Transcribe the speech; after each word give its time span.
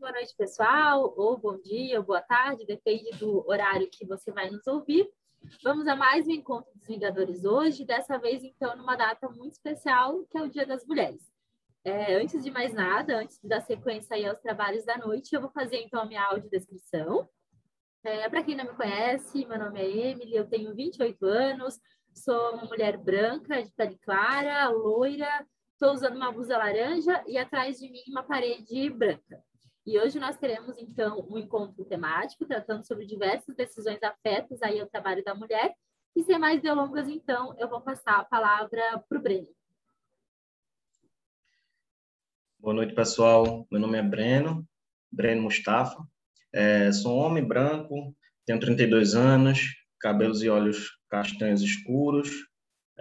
Boa 0.00 0.12
noite, 0.12 0.34
pessoal, 0.34 1.12
ou 1.14 1.36
bom 1.36 1.58
dia, 1.58 1.98
ou 1.98 2.02
boa 2.06 2.22
tarde, 2.22 2.64
depende 2.64 3.10
do 3.18 3.46
horário 3.46 3.86
que 3.90 4.06
você 4.06 4.32
vai 4.32 4.48
nos 4.48 4.66
ouvir. 4.66 5.06
Vamos 5.62 5.86
a 5.86 5.94
mais 5.94 6.26
um 6.26 6.30
encontro 6.30 6.72
dos 6.74 6.86
Vingadores 6.86 7.44
hoje, 7.44 7.84
dessa 7.84 8.16
vez, 8.16 8.42
então, 8.42 8.74
numa 8.78 8.96
data 8.96 9.28
muito 9.28 9.52
especial, 9.52 10.24
que 10.30 10.38
é 10.38 10.42
o 10.42 10.48
Dia 10.48 10.64
das 10.64 10.86
Mulheres. 10.86 11.30
É, 11.84 12.14
antes 12.14 12.42
de 12.42 12.50
mais 12.50 12.72
nada, 12.72 13.18
antes 13.18 13.38
de 13.42 13.46
dar 13.46 13.60
sequência 13.60 14.16
aí 14.16 14.24
aos 14.24 14.40
trabalhos 14.40 14.86
da 14.86 14.96
noite, 14.96 15.34
eu 15.34 15.40
vou 15.42 15.50
fazer, 15.50 15.76
então, 15.82 16.00
a 16.00 16.06
minha 16.06 16.24
audiodescrição. 16.24 17.28
É, 18.02 18.26
Para 18.30 18.42
quem 18.42 18.56
não 18.56 18.64
me 18.64 18.74
conhece, 18.74 19.44
meu 19.44 19.58
nome 19.58 19.82
é 19.82 20.08
Emily, 20.12 20.34
eu 20.34 20.48
tenho 20.48 20.74
28 20.74 21.26
anos, 21.26 21.78
sou 22.14 22.54
uma 22.54 22.64
mulher 22.64 22.96
branca, 22.96 23.62
de 23.62 23.70
pele 23.72 23.98
clara, 23.98 24.66
loira, 24.70 25.46
estou 25.74 25.92
usando 25.92 26.16
uma 26.16 26.32
blusa 26.32 26.56
laranja 26.56 27.22
e 27.26 27.36
atrás 27.36 27.78
de 27.78 27.90
mim 27.90 28.02
uma 28.08 28.22
parede 28.22 28.88
branca. 28.88 29.44
E 29.90 29.98
hoje 29.98 30.20
nós 30.20 30.36
teremos, 30.36 30.76
então, 30.78 31.26
um 31.28 31.36
encontro 31.36 31.84
temático 31.84 32.46
tratando 32.46 32.86
sobre 32.86 33.04
diversas 33.04 33.56
decisões 33.56 34.00
afetas 34.00 34.62
aí 34.62 34.78
ao 34.78 34.86
trabalho 34.86 35.24
da 35.24 35.34
mulher. 35.34 35.74
E 36.14 36.22
sem 36.22 36.38
mais 36.38 36.62
delongas, 36.62 37.08
então, 37.08 37.56
eu 37.58 37.68
vou 37.68 37.80
passar 37.80 38.20
a 38.20 38.24
palavra 38.24 38.80
para 39.08 39.18
o 39.18 39.20
Breno. 39.20 39.48
Boa 42.60 42.72
noite, 42.72 42.94
pessoal. 42.94 43.66
Meu 43.68 43.80
nome 43.80 43.98
é 43.98 44.02
Breno, 44.02 44.64
Breno 45.10 45.42
Mustafa. 45.42 46.00
É, 46.52 46.92
sou 46.92 47.18
um 47.18 47.24
homem 47.24 47.42
branco, 47.42 48.14
tenho 48.46 48.60
32 48.60 49.16
anos, 49.16 49.74
cabelos 49.98 50.40
e 50.40 50.48
olhos 50.48 51.00
castanhos 51.08 51.62
escuros, 51.62 52.30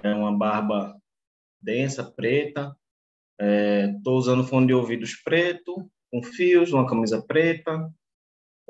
é 0.02 0.12
uma 0.12 0.36
barba 0.36 1.00
densa, 1.62 2.04
preta. 2.04 2.76
Estou 3.40 4.16
é, 4.16 4.18
usando 4.18 4.44
fone 4.44 4.66
de 4.66 4.74
ouvidos 4.74 5.14
preto, 5.22 5.88
com 6.12 6.24
fios, 6.24 6.72
uma 6.72 6.88
camisa 6.88 7.22
preta. 7.22 7.92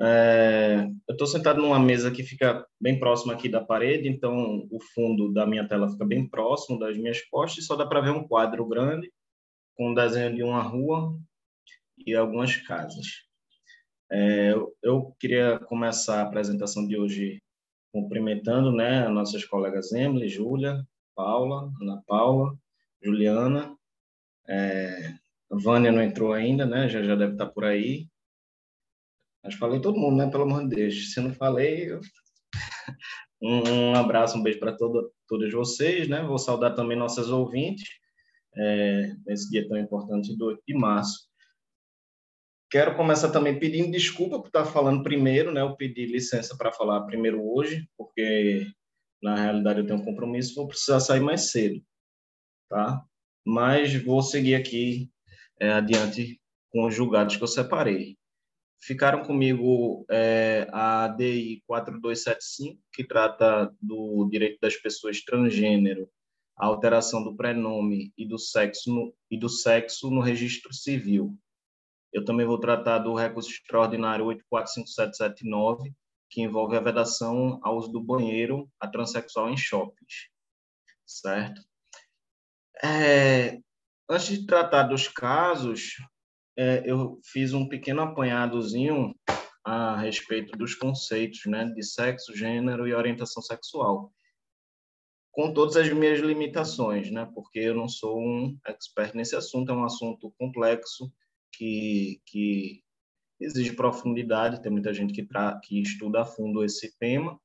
É, 0.00 0.88
eu 1.06 1.12
estou 1.12 1.26
sentado 1.26 1.60
numa 1.60 1.78
mesa 1.78 2.10
que 2.10 2.22
fica 2.22 2.66
bem 2.80 2.98
próxima 2.98 3.34
aqui 3.34 3.48
da 3.48 3.62
parede, 3.62 4.08
então 4.08 4.66
o 4.70 4.80
fundo 4.94 5.30
da 5.32 5.46
minha 5.46 5.68
tela 5.68 5.90
fica 5.90 6.06
bem 6.06 6.26
próximo 6.26 6.78
das 6.78 6.96
minhas 6.96 7.20
costas 7.28 7.66
só 7.66 7.76
dá 7.76 7.84
para 7.84 8.00
ver 8.00 8.10
um 8.10 8.26
quadro 8.26 8.66
grande 8.66 9.12
com 9.76 9.90
um 9.90 9.94
desenho 9.94 10.34
de 10.34 10.42
uma 10.42 10.62
rua 10.62 11.18
e 11.98 12.14
algumas 12.14 12.56
casas. 12.56 13.06
É, 14.10 14.52
eu, 14.52 14.74
eu, 14.82 15.16
queria 15.20 15.58
começar 15.60 16.20
a 16.20 16.22
apresentação 16.22 16.86
de 16.86 16.96
hoje 16.96 17.42
cumprimentando 17.92 18.72
né, 18.72 19.06
nossas 19.08 19.44
colegas 19.44 19.92
Emily, 19.92 20.28
Júlia, 20.28 20.82
Paula, 21.14 21.70
Ana 21.80 22.02
Paula, 22.06 22.56
Juliana, 23.02 23.76
é, 24.48 25.14
Vânia 25.50 25.90
não 25.90 26.02
entrou 26.02 26.32
ainda, 26.32 26.64
né? 26.64 26.88
Já, 26.88 27.02
já 27.02 27.14
deve 27.16 27.32
estar 27.32 27.46
por 27.46 27.64
aí. 27.64 28.08
Mas 29.42 29.54
falei 29.54 29.80
todo 29.80 29.98
mundo, 29.98 30.16
né? 30.16 30.30
Pelo 30.30 30.44
amor 30.44 30.68
de 30.68 30.76
Deus. 30.76 31.12
Se 31.12 31.20
não 31.20 31.34
falei, 31.34 31.90
eu... 31.90 32.00
um, 33.42 33.68
um, 33.68 33.94
abraço, 33.94 34.38
um 34.38 34.42
beijo 34.42 34.60
para 34.60 34.76
todos 34.76 35.52
vocês, 35.52 36.08
né? 36.08 36.22
Vou 36.22 36.38
saudar 36.38 36.74
também 36.74 36.96
nossas 36.96 37.30
ouvintes 37.30 37.88
é, 38.56 39.12
nesse 39.26 39.50
dia 39.50 39.66
tão 39.66 39.76
importante 39.76 40.36
do 40.36 40.46
8 40.46 40.62
de 40.66 40.74
março. 40.74 41.28
Quero 42.70 42.96
começar 42.96 43.30
também 43.30 43.58
pedindo 43.58 43.90
desculpa 43.90 44.38
por 44.38 44.46
estar 44.46 44.64
falando 44.64 45.02
primeiro, 45.02 45.52
né? 45.52 45.60
Eu 45.60 45.74
pedi 45.74 46.06
licença 46.06 46.56
para 46.56 46.72
falar 46.72 47.02
primeiro 47.02 47.42
hoje, 47.44 47.88
porque 47.96 48.64
na 49.20 49.34
realidade 49.34 49.80
eu 49.80 49.86
tenho 49.86 49.98
um 49.98 50.04
compromisso, 50.04 50.54
vou 50.54 50.68
precisar 50.68 51.00
sair 51.00 51.20
mais 51.20 51.50
cedo, 51.50 51.82
tá? 52.68 53.04
Mas 53.44 53.92
vou 54.04 54.22
seguir 54.22 54.54
aqui 54.54 55.10
é, 55.60 55.70
adiante 55.70 56.40
com 56.70 56.86
os 56.86 56.94
julgados 56.94 57.36
que 57.36 57.42
eu 57.42 57.48
separei. 57.48 58.16
Ficaram 58.82 59.22
comigo 59.22 60.06
é, 60.10 60.66
a 60.72 61.06
DI 61.08 61.62
4275, 61.66 62.80
que 62.92 63.04
trata 63.04 63.70
do 63.80 64.26
direito 64.30 64.58
das 64.60 64.74
pessoas 64.76 65.22
transgênero, 65.22 66.08
a 66.56 66.66
alteração 66.66 67.22
do 67.22 67.36
prenome 67.36 68.12
e 68.16 68.26
do 68.26 68.38
sexo 68.38 68.92
no, 68.92 69.14
e 69.30 69.38
do 69.38 69.50
sexo 69.50 70.10
no 70.10 70.20
registro 70.20 70.72
civil. 70.72 71.36
Eu 72.12 72.24
também 72.24 72.46
vou 72.46 72.58
tratar 72.58 72.98
do 73.00 73.14
recurso 73.14 73.50
extraordinário 73.50 74.24
845779, 74.24 75.94
que 76.30 76.40
envolve 76.40 76.76
a 76.76 76.80
vedação 76.80 77.60
ao 77.62 77.76
uso 77.76 77.92
do 77.92 78.00
banheiro 78.00 78.70
a 78.80 78.88
transexual 78.88 79.50
em 79.50 79.56
shoppings, 79.56 80.28
certo? 81.04 81.60
É, 82.82 83.60
Antes 84.12 84.40
de 84.40 84.44
tratar 84.44 84.88
dos 84.88 85.06
casos, 85.06 85.94
é, 86.58 86.82
eu 86.84 87.20
fiz 87.22 87.54
um 87.54 87.68
pequeno 87.68 88.02
apanhadozinho 88.02 89.14
a 89.64 89.96
respeito 90.00 90.58
dos 90.58 90.74
conceitos 90.74 91.46
né, 91.46 91.66
de 91.66 91.84
sexo, 91.84 92.36
gênero 92.36 92.88
e 92.88 92.92
orientação 92.92 93.40
sexual, 93.40 94.12
com 95.30 95.54
todas 95.54 95.76
as 95.76 95.92
minhas 95.92 96.18
limitações, 96.18 97.08
né, 97.12 97.24
porque 97.32 97.60
eu 97.60 97.72
não 97.72 97.88
sou 97.88 98.18
um 98.18 98.58
expert 98.66 99.14
nesse 99.14 99.36
assunto, 99.36 99.70
é 99.70 99.76
um 99.76 99.84
assunto 99.84 100.34
complexo 100.36 101.08
que, 101.52 102.20
que 102.26 102.82
exige 103.38 103.76
profundidade, 103.76 104.60
tem 104.60 104.72
muita 104.72 104.92
gente 104.92 105.12
que, 105.12 105.24
que 105.62 105.82
estuda 105.82 106.22
a 106.22 106.26
fundo 106.26 106.64
esse 106.64 106.98
tema, 106.98 107.40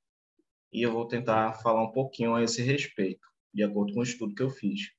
e 0.74 0.82
eu 0.82 0.92
vou 0.92 1.08
tentar 1.08 1.54
falar 1.62 1.84
um 1.84 1.92
pouquinho 1.92 2.34
a 2.34 2.42
esse 2.42 2.64
respeito, 2.64 3.28
de 3.54 3.62
acordo 3.62 3.94
com 3.94 4.00
o 4.00 4.04
estudo 4.04 4.34
que 4.34 4.42
eu 4.42 4.50
fiz 4.50 4.96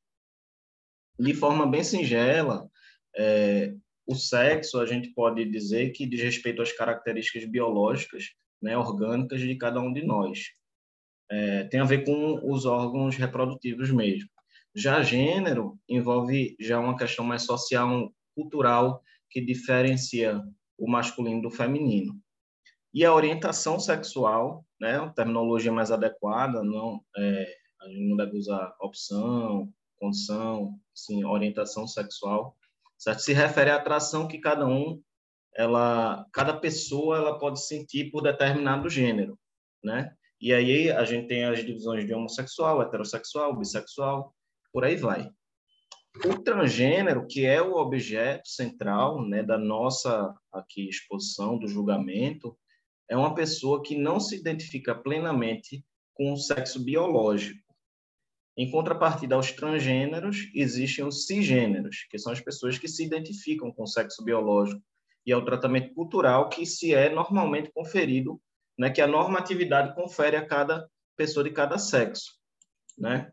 de 1.18 1.34
forma 1.34 1.66
bem 1.66 1.82
singela, 1.82 2.68
é, 3.16 3.74
o 4.06 4.14
sexo 4.14 4.78
a 4.78 4.86
gente 4.86 5.10
pode 5.10 5.44
dizer 5.44 5.90
que 5.90 6.06
diz 6.06 6.22
respeito 6.22 6.62
às 6.62 6.72
características 6.72 7.44
biológicas, 7.44 8.30
né, 8.62 8.76
orgânicas 8.76 9.40
de 9.40 9.54
cada 9.56 9.80
um 9.80 9.92
de 9.92 10.04
nós. 10.04 10.50
É, 11.30 11.64
tem 11.64 11.80
a 11.80 11.84
ver 11.84 12.04
com 12.04 12.40
os 12.50 12.64
órgãos 12.64 13.16
reprodutivos 13.16 13.90
mesmo. 13.90 14.28
Já 14.74 15.02
gênero 15.02 15.78
envolve 15.88 16.56
já 16.60 16.78
uma 16.78 16.96
questão 16.96 17.24
mais 17.24 17.42
social, 17.42 18.12
cultural, 18.34 19.02
que 19.30 19.40
diferencia 19.40 20.40
o 20.78 20.88
masculino 20.88 21.42
do 21.42 21.50
feminino. 21.50 22.14
E 22.92 23.04
a 23.04 23.12
orientação 23.12 23.80
sexual, 23.80 24.64
né, 24.80 24.98
a 24.98 25.08
terminologia 25.08 25.72
mais 25.72 25.90
adequada, 25.90 26.62
não, 26.62 27.00
é, 27.16 27.54
a 27.82 27.88
gente 27.88 28.08
não 28.08 28.16
deve 28.16 28.36
usar 28.36 28.74
opção, 28.80 29.72
condição, 29.98 30.78
assim, 30.94 31.24
orientação 31.24 31.86
sexual, 31.86 32.56
certo? 32.98 33.20
Se 33.20 33.32
refere 33.32 33.70
à 33.70 33.76
atração 33.76 34.28
que 34.28 34.38
cada 34.38 34.66
um, 34.66 35.00
ela, 35.54 36.26
cada 36.32 36.56
pessoa, 36.56 37.16
ela 37.16 37.38
pode 37.38 37.64
sentir 37.64 38.10
por 38.10 38.22
determinado 38.22 38.88
gênero, 38.88 39.38
né? 39.82 40.12
E 40.40 40.52
aí 40.52 40.90
a 40.90 41.04
gente 41.04 41.28
tem 41.28 41.44
as 41.44 41.64
divisões 41.64 42.06
de 42.06 42.12
homossexual, 42.12 42.82
heterossexual, 42.82 43.56
bissexual, 43.56 44.34
por 44.72 44.84
aí 44.84 44.96
vai. 44.96 45.30
O 46.24 46.38
transgênero, 46.42 47.26
que 47.26 47.44
é 47.44 47.60
o 47.60 47.74
objeto 47.76 48.48
central, 48.48 49.22
né, 49.26 49.42
da 49.42 49.58
nossa 49.58 50.34
aqui 50.52 50.88
exposição 50.88 51.58
do 51.58 51.66
julgamento, 51.66 52.56
é 53.08 53.16
uma 53.16 53.34
pessoa 53.34 53.82
que 53.82 53.96
não 53.96 54.18
se 54.18 54.36
identifica 54.36 54.94
plenamente 54.94 55.84
com 56.14 56.32
o 56.32 56.36
sexo 56.36 56.82
biológico 56.82 57.65
em 58.56 58.70
contrapartida 58.70 59.34
aos 59.34 59.52
transgêneros, 59.52 60.50
existem 60.54 61.04
os 61.04 61.26
cisgêneros, 61.26 62.06
que 62.10 62.18
são 62.18 62.32
as 62.32 62.40
pessoas 62.40 62.78
que 62.78 62.88
se 62.88 63.04
identificam 63.04 63.70
com 63.70 63.82
o 63.82 63.86
sexo 63.86 64.24
biológico, 64.24 64.82
e 65.26 65.32
é 65.32 65.36
o 65.36 65.44
tratamento 65.44 65.92
cultural 65.92 66.48
que 66.48 66.64
se 66.64 66.94
é 66.94 67.10
normalmente 67.10 67.70
conferido, 67.72 68.40
né, 68.78 68.90
que 68.90 69.00
a 69.00 69.06
normatividade 69.06 69.94
confere 69.94 70.36
a 70.36 70.46
cada 70.46 70.88
pessoa 71.16 71.44
de 71.44 71.50
cada 71.50 71.78
sexo, 71.78 72.34
né? 72.96 73.32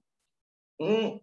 Um, 0.79 1.19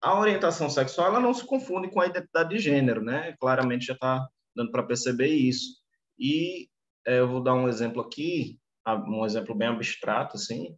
a 0.00 0.18
orientação 0.18 0.70
sexual 0.70 1.08
ela 1.08 1.20
não 1.20 1.34
se 1.34 1.44
confunde 1.44 1.90
com 1.90 2.00
a 2.00 2.06
identidade 2.06 2.50
de 2.50 2.58
gênero, 2.58 3.02
né? 3.02 3.34
Claramente 3.40 3.86
já 3.86 3.94
está 3.94 4.28
dando 4.54 4.70
para 4.70 4.84
perceber 4.84 5.28
isso. 5.28 5.78
E 6.18 6.68
é, 7.06 7.18
eu 7.18 7.28
vou 7.28 7.42
dar 7.42 7.54
um 7.54 7.68
exemplo 7.68 8.00
aqui, 8.00 8.58
um 8.86 9.24
exemplo 9.24 9.54
bem 9.54 9.68
abstrato, 9.68 10.36
assim, 10.36 10.76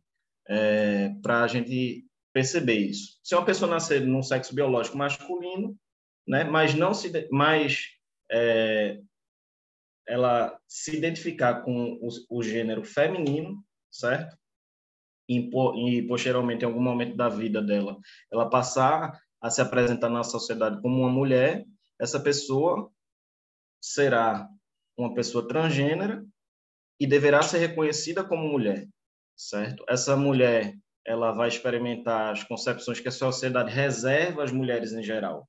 é, 0.48 1.10
para 1.22 1.42
a 1.42 1.46
gente 1.46 2.06
perceber 2.32 2.78
isso. 2.78 3.18
Se 3.22 3.34
uma 3.34 3.44
pessoa 3.44 3.70
nascer 3.70 4.00
num 4.06 4.22
sexo 4.22 4.54
biológico 4.54 4.96
masculino, 4.96 5.76
né, 6.26 6.44
mas 6.44 6.74
não 6.74 6.94
se, 6.94 7.28
mas 7.30 7.88
é, 8.30 9.00
ela 10.06 10.58
se 10.66 10.96
identificar 10.96 11.62
com 11.62 11.98
o, 12.00 12.08
o 12.28 12.42
gênero 12.42 12.84
feminino, 12.84 13.64
certo? 13.90 14.36
E, 15.28 15.50
e 15.86 16.02
posteriormente, 16.06 16.64
em 16.64 16.68
algum 16.68 16.82
momento 16.82 17.16
da 17.16 17.28
vida 17.28 17.62
dela, 17.62 17.96
ela 18.32 18.50
passar 18.50 19.20
a 19.40 19.50
se 19.50 19.60
apresentar 19.60 20.08
na 20.08 20.22
sociedade 20.22 20.80
como 20.82 21.00
uma 21.00 21.08
mulher, 21.08 21.64
essa 22.00 22.20
pessoa 22.20 22.90
será 23.80 24.48
uma 24.96 25.14
pessoa 25.14 25.46
transgênera 25.46 26.24
e 26.98 27.06
deverá 27.06 27.42
ser 27.42 27.58
reconhecida 27.58 28.22
como 28.22 28.48
mulher, 28.48 28.86
certo? 29.36 29.84
Essa 29.88 30.16
mulher 30.16 30.76
ela 31.10 31.32
vai 31.32 31.48
experimentar 31.48 32.32
as 32.32 32.44
concepções 32.44 33.00
que 33.00 33.08
a 33.08 33.12
sociedade 33.12 33.72
reserva 33.72 34.44
às 34.44 34.52
mulheres 34.52 34.92
em 34.92 35.02
geral, 35.02 35.48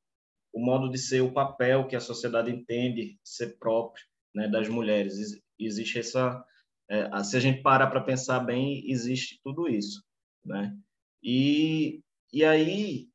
o 0.52 0.60
modo 0.60 0.90
de 0.90 0.98
ser, 0.98 1.22
o 1.22 1.31
papel 1.31 1.88
que 1.88 1.96
a 1.96 2.00
sociedade 2.00 2.52
entende 2.52 3.19
ser 3.24 3.58
próprio 3.60 4.04
né, 4.34 4.48
das 4.48 4.68
mulheres. 4.68 5.40
Existe 5.60 6.00
essa, 6.00 6.44
é, 6.90 7.24
se 7.24 7.38
a 7.38 7.40
gente 7.40 7.62
parar 7.62 7.88
para 7.88 8.02
pensar 8.02 8.40
bem, 8.40 8.90
existe 8.90 9.40
tudo 9.44 9.69
isso, 9.69 10.04
né? 10.44 10.75
E 11.24 12.02
e 12.34 12.44
aí 12.46 13.07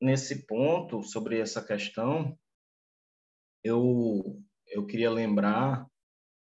nesse 0.00 0.46
ponto 0.46 1.02
sobre 1.02 1.38
essa 1.38 1.64
questão, 1.64 2.36
eu 3.62 4.42
eu 4.66 4.86
queria 4.86 5.10
lembrar 5.10 5.86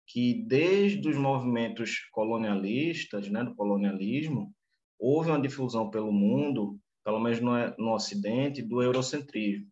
que 0.08 0.46
desde 0.48 1.08
os 1.08 1.16
movimentos 1.16 2.00
colonialistas, 2.12 3.30
né, 3.30 3.44
do 3.44 3.56
colonialismo, 3.56 4.55
houve 5.00 5.30
uma 5.30 5.42
difusão 5.42 5.90
pelo 5.90 6.12
mundo, 6.12 6.80
pelo 7.04 7.20
menos 7.20 7.40
no, 7.40 7.54
no 7.78 7.94
Ocidente, 7.94 8.62
do 8.62 8.82
eurocentrismo. 8.82 9.68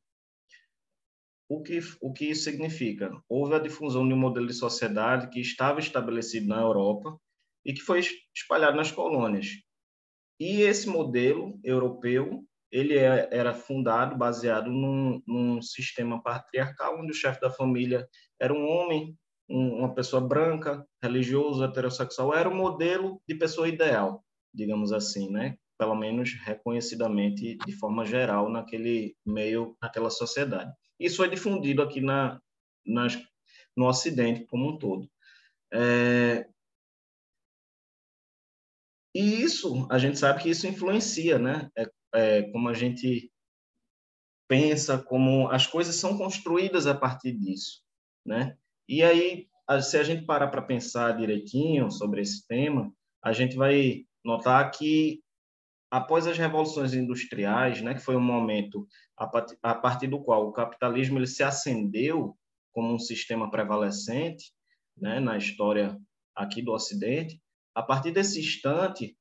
O 1.50 1.62
que, 1.62 1.80
o 2.02 2.12
que 2.12 2.26
isso 2.26 2.44
significa? 2.44 3.12
Houve 3.28 3.56
a 3.56 3.60
difusão 3.60 4.08
de 4.08 4.14
um 4.14 4.18
modelo 4.18 4.48
de 4.48 4.54
sociedade 4.54 5.30
que 5.30 5.40
estava 5.40 5.80
estabelecido 5.80 6.48
na 6.48 6.62
Europa 6.62 7.18
e 7.66 7.74
que 7.74 7.82
foi 7.82 8.02
espalhado 8.36 8.78
nas 8.78 8.92
colônias. 8.92 9.48
E 10.40 10.62
esse 10.62 10.88
modelo 10.88 11.60
europeu 11.64 12.46
ele 12.74 12.98
é, 12.98 13.30
era 13.32 13.54
fundado, 13.54 14.18
baseado 14.18 14.72
num, 14.72 15.22
num 15.28 15.62
sistema 15.62 16.22
patriarcal, 16.24 17.00
onde 17.00 17.12
o 17.12 17.16
chefe 17.16 17.40
da 17.40 17.52
família 17.52 18.08
era 18.42 18.52
um 18.52 18.68
homem, 18.68 19.16
um, 19.48 19.78
uma 19.78 19.94
pessoa 19.94 20.28
branca, 20.28 20.84
religioso, 21.02 21.64
heterossexual, 21.64 22.34
era 22.34 22.50
o 22.50 22.56
modelo 22.56 23.22
de 23.28 23.36
pessoa 23.36 23.70
ideal, 23.70 24.26
digamos 24.54 24.92
assim, 24.92 25.30
né? 25.32 25.58
Pelo 25.78 25.96
menos 25.96 26.34
reconhecidamente 26.44 27.58
de 27.58 27.72
forma 27.74 28.06
geral 28.06 28.50
naquele 28.50 29.16
meio, 29.26 29.76
naquela 29.82 30.10
sociedade. 30.10 30.72
Isso 31.00 31.18
foi 31.18 31.30
difundido 31.30 31.82
aqui 31.82 32.00
na, 32.00 32.40
nas, 32.86 33.18
no 33.76 33.88
Ocidente 33.88 34.46
como 34.46 34.70
um 34.70 34.78
todo. 34.78 35.10
É, 35.74 36.48
e 39.16 39.42
isso, 39.42 39.88
a 39.92 40.00
gente 40.00 40.18
sabe 40.18 40.42
que 40.42 40.50
isso 40.50 40.68
influencia, 40.68 41.38
né? 41.38 41.70
É, 41.78 41.92
é, 42.16 42.42
como 42.52 42.68
a 42.68 42.74
gente 42.74 43.32
pensa, 44.48 44.98
como 44.98 45.50
as 45.50 45.68
coisas 45.68 45.96
são 45.96 46.18
construídas 46.18 46.88
a 46.88 46.96
partir 46.96 47.32
disso, 47.34 47.82
né? 48.26 48.58
E 48.88 49.04
aí, 49.04 49.48
se 49.82 49.98
a 49.98 50.04
gente 50.04 50.26
parar 50.26 50.48
para 50.48 50.62
pensar 50.62 51.18
direitinho 51.18 51.90
sobre 51.92 52.22
esse 52.22 52.46
tema, 52.48 52.92
a 53.24 53.32
gente 53.32 53.56
vai 53.56 54.06
notar 54.24 54.72
que 54.72 55.22
após 55.92 56.26
as 56.26 56.38
revoluções 56.38 56.94
industriais, 56.94 57.82
né, 57.82 57.94
que 57.94 58.00
foi 58.00 58.16
um 58.16 58.22
momento 58.22 58.88
a 59.62 59.76
partir 59.76 60.08
do 60.08 60.24
qual 60.24 60.48
o 60.48 60.52
capitalismo 60.52 61.20
ele 61.20 61.28
se 61.28 61.44
acendeu 61.44 62.36
como 62.72 62.94
um 62.94 63.00
sistema 63.00 63.52
prevalecente, 63.52 64.52
né, 64.98 65.20
na 65.20 65.38
história 65.38 65.98
aqui 66.36 66.62
do 66.62 66.72
Ocidente, 66.72 67.40
a 67.76 67.84
partir 67.84 68.12
desse 68.12 68.40
instante 68.40 69.16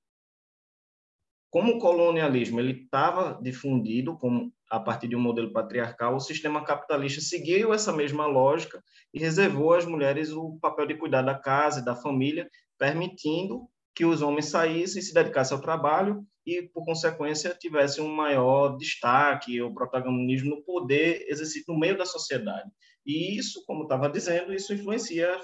como 1.51 1.73
o 1.73 1.79
colonialismo 1.79 2.59
ele 2.59 2.85
estava 2.85 3.39
difundido 3.43 4.17
como 4.17 4.51
a 4.71 4.81
partir 4.81 5.07
de 5.07 5.15
um 5.15 5.21
modelo 5.21 5.53
patriarcal, 5.53 6.17
o 6.17 6.21
sistema 6.21 6.65
capitalista 6.65 7.21
seguiu 7.21 7.75
essa 7.75 7.93
mesma 7.93 8.27
lógica 8.27 8.83
e 9.13 9.21
reservou 9.21 9.75
às 9.75 9.85
mulheres 9.85 10.31
o 10.33 10.59
papel 10.59 10.87
de 10.87 10.95
cuidar 10.95 11.21
da 11.21 11.39
casa 11.39 11.81
e 11.81 11.85
da 11.85 11.95
família, 11.95 12.49
permitindo 12.79 13.69
que 13.95 14.05
os 14.05 14.23
homens 14.23 14.47
saíssem 14.47 15.01
e 15.01 15.05
se 15.05 15.13
dedicassem 15.13 15.57
ao 15.57 15.63
trabalho 15.63 16.27
e, 16.47 16.63
por 16.63 16.85
consequência, 16.85 17.57
tivessem 17.59 18.03
um 18.03 18.15
maior 18.15 18.77
destaque 18.77 19.61
ou 19.61 19.75
protagonismo 19.75 20.51
no 20.51 20.63
poder 20.63 21.25
exercido 21.29 21.67
no 21.69 21.79
meio 21.79 21.97
da 21.97 22.07
sociedade. 22.07 22.71
E 23.05 23.37
isso, 23.39 23.65
como 23.67 23.83
estava 23.83 24.09
dizendo, 24.09 24.53
isso 24.53 24.73
influencia 24.73 25.39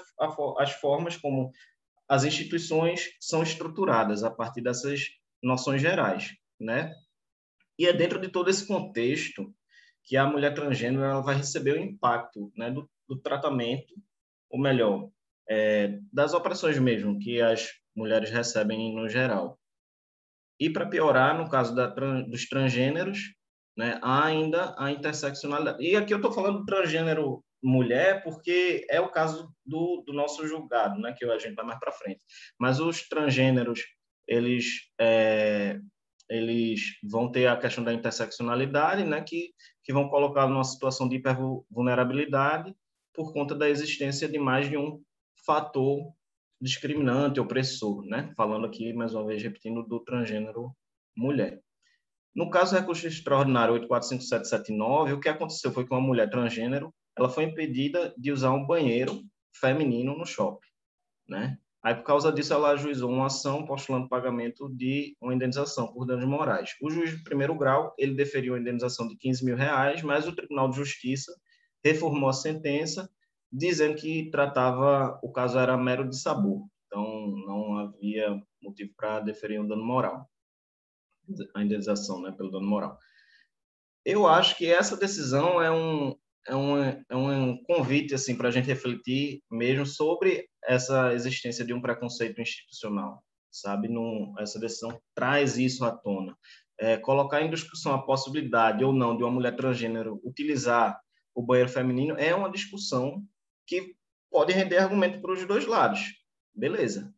as 0.57 0.71
formas 0.73 1.15
como 1.17 1.51
as 2.07 2.23
instituições 2.23 3.11
são 3.19 3.43
estruturadas 3.43 4.23
a 4.23 4.31
partir 4.31 4.61
dessas 4.61 5.05
noções 5.43 5.81
gerais, 5.81 6.31
né? 6.59 6.93
E 7.77 7.85
é 7.85 7.93
dentro 7.93 8.19
de 8.19 8.29
todo 8.29 8.49
esse 8.49 8.65
contexto 8.67 9.53
que 10.03 10.17
a 10.17 10.25
mulher 10.25 10.53
transgênero 10.53 11.03
ela 11.03 11.21
vai 11.21 11.35
receber 11.35 11.73
o 11.73 11.79
impacto 11.79 12.51
né, 12.57 12.71
do, 12.71 12.89
do 13.07 13.17
tratamento, 13.21 13.93
ou 14.49 14.59
melhor, 14.59 15.09
é, 15.47 15.99
das 16.11 16.33
opressões 16.33 16.79
mesmo 16.79 17.19
que 17.19 17.39
as 17.39 17.69
mulheres 17.95 18.29
recebem 18.29 18.95
no 18.95 19.07
geral. 19.09 19.59
E 20.59 20.69
para 20.69 20.85
piorar, 20.85 21.37
no 21.37 21.49
caso 21.49 21.73
da, 21.73 21.87
dos 21.87 22.47
transgêneros, 22.47 23.19
né, 23.77 23.97
há 24.01 24.25
ainda 24.25 24.75
a 24.77 24.91
interseccionalidade. 24.91 25.81
E 25.81 25.95
aqui 25.95 26.13
eu 26.13 26.17
estou 26.17 26.31
falando 26.31 26.59
do 26.59 26.65
transgênero 26.65 27.43
mulher 27.63 28.23
porque 28.23 28.85
é 28.89 28.99
o 28.99 29.09
caso 29.09 29.53
do, 29.65 30.03
do 30.05 30.13
nosso 30.13 30.45
julgado, 30.47 30.99
né, 30.99 31.13
que 31.17 31.25
a 31.25 31.37
gente 31.37 31.55
vai 31.55 31.65
mais 31.65 31.79
para 31.79 31.91
frente. 31.91 32.21
Mas 32.59 32.79
os 32.79 33.07
transgêneros 33.07 33.81
eles 34.27 34.65
é, 34.99 35.79
eles 36.29 36.81
vão 37.03 37.31
ter 37.31 37.47
a 37.47 37.57
questão 37.57 37.83
da 37.83 37.93
interseccionalidade, 37.93 39.03
né, 39.03 39.21
que 39.21 39.51
que 39.83 39.93
vão 39.93 40.09
colocar 40.09 40.47
numa 40.47 40.63
situação 40.63 41.09
de 41.09 41.15
hipervulnerabilidade 41.15 42.75
por 43.13 43.33
conta 43.33 43.55
da 43.55 43.69
existência 43.69 44.27
de 44.27 44.37
mais 44.37 44.69
de 44.69 44.77
um 44.77 45.01
fator 45.45 46.13
discriminante, 46.61 47.39
opressor, 47.39 48.03
né? 48.05 48.33
Falando 48.35 48.65
aqui 48.65 48.93
mais 48.93 49.13
uma 49.13 49.25
vez 49.25 49.41
repetindo 49.41 49.83
do 49.83 49.99
transgênero 49.99 50.75
mulher. 51.15 51.61
No 52.35 52.49
caso 52.49 52.73
do 52.73 52.79
recurso 52.79 53.07
extraordinário 53.07 53.73
845779, 53.73 55.13
o 55.13 55.19
que 55.19 55.29
aconteceu 55.29 55.71
foi 55.71 55.85
que 55.85 55.93
uma 55.93 56.01
mulher 56.01 56.29
transgênero, 56.29 56.93
ela 57.17 57.29
foi 57.29 57.43
impedida 57.45 58.13
de 58.17 58.31
usar 58.31 58.51
um 58.51 58.65
banheiro 58.65 59.21
feminino 59.53 60.17
no 60.17 60.25
shopping, 60.25 60.67
né? 61.27 61.57
Aí, 61.81 61.95
por 61.95 62.03
causa 62.03 62.31
disso, 62.31 62.53
ela 62.53 62.71
ajuizou 62.71 63.09
uma 63.09 63.27
ação 63.27 63.65
postulando 63.65 64.09
pagamento 64.09 64.69
de 64.69 65.15
uma 65.21 65.33
indenização 65.33 65.87
por 65.87 66.05
danos 66.05 66.25
morais. 66.25 66.75
O 66.81 66.89
juiz 66.89 67.11
de 67.11 67.23
primeiro 67.23 67.55
grau, 67.55 67.93
ele 67.97 68.15
deferiu 68.15 68.55
a 68.55 68.59
indenização 68.59 69.07
de 69.07 69.15
15 69.15 69.45
mil 69.45 69.55
reais, 69.55 70.01
mas 70.01 70.27
o 70.27 70.35
Tribunal 70.35 70.69
de 70.69 70.75
Justiça 70.75 71.33
reformou 71.83 72.29
a 72.29 72.33
sentença, 72.33 73.09
dizendo 73.51 73.95
que 73.95 74.29
tratava, 74.29 75.19
o 75.23 75.31
caso 75.31 75.57
era 75.57 75.77
mero 75.77 76.07
de 76.07 76.19
sabor. 76.19 76.67
Então, 76.87 77.27
não 77.45 77.77
havia 77.77 78.41
motivo 78.61 78.91
para 78.95 79.19
deferir 79.19 79.61
um 79.61 79.67
dano 79.67 79.83
moral, 79.83 80.29
a 81.55 81.63
indenização 81.63 82.21
né, 82.21 82.31
pelo 82.31 82.51
dano 82.51 82.67
moral. 82.67 82.97
Eu 84.05 84.27
acho 84.27 84.57
que 84.57 84.65
essa 84.65 84.97
decisão 84.97 85.61
é 85.61 85.71
um, 85.71 86.15
é 86.47 86.55
um, 86.55 86.77
é 87.09 87.15
um 87.15 87.63
convite 87.63 88.15
assim 88.15 88.35
para 88.35 88.47
a 88.47 88.51
gente 88.51 88.65
refletir 88.65 89.43
mesmo 89.51 89.85
sobre 89.85 90.49
essa 90.63 91.13
existência 91.13 91.63
de 91.63 91.73
um 91.73 91.81
preconceito 91.81 92.41
institucional, 92.41 93.23
sabe? 93.51 93.87
Num, 93.87 94.33
essa 94.39 94.59
decisão 94.59 94.99
traz 95.13 95.57
isso 95.57 95.85
à 95.85 95.91
tona. 95.91 96.35
É, 96.79 96.97
colocar 96.97 97.41
em 97.41 97.49
discussão 97.49 97.93
a 97.93 98.01
possibilidade 98.01 98.83
ou 98.83 98.93
não 98.93 99.15
de 99.15 99.23
uma 99.23 99.31
mulher 99.31 99.55
transgênero 99.55 100.19
utilizar 100.23 100.99
o 101.35 101.43
banheiro 101.43 101.69
feminino 101.69 102.15
é 102.17 102.33
uma 102.33 102.49
discussão 102.49 103.23
que 103.69 103.93
pode 104.31 104.51
render 104.51 104.77
argumento 104.77 105.21
para 105.21 105.31
os 105.31 105.45
dois 105.45 105.67
lados. 105.67 105.99
Beleza. 106.53 107.13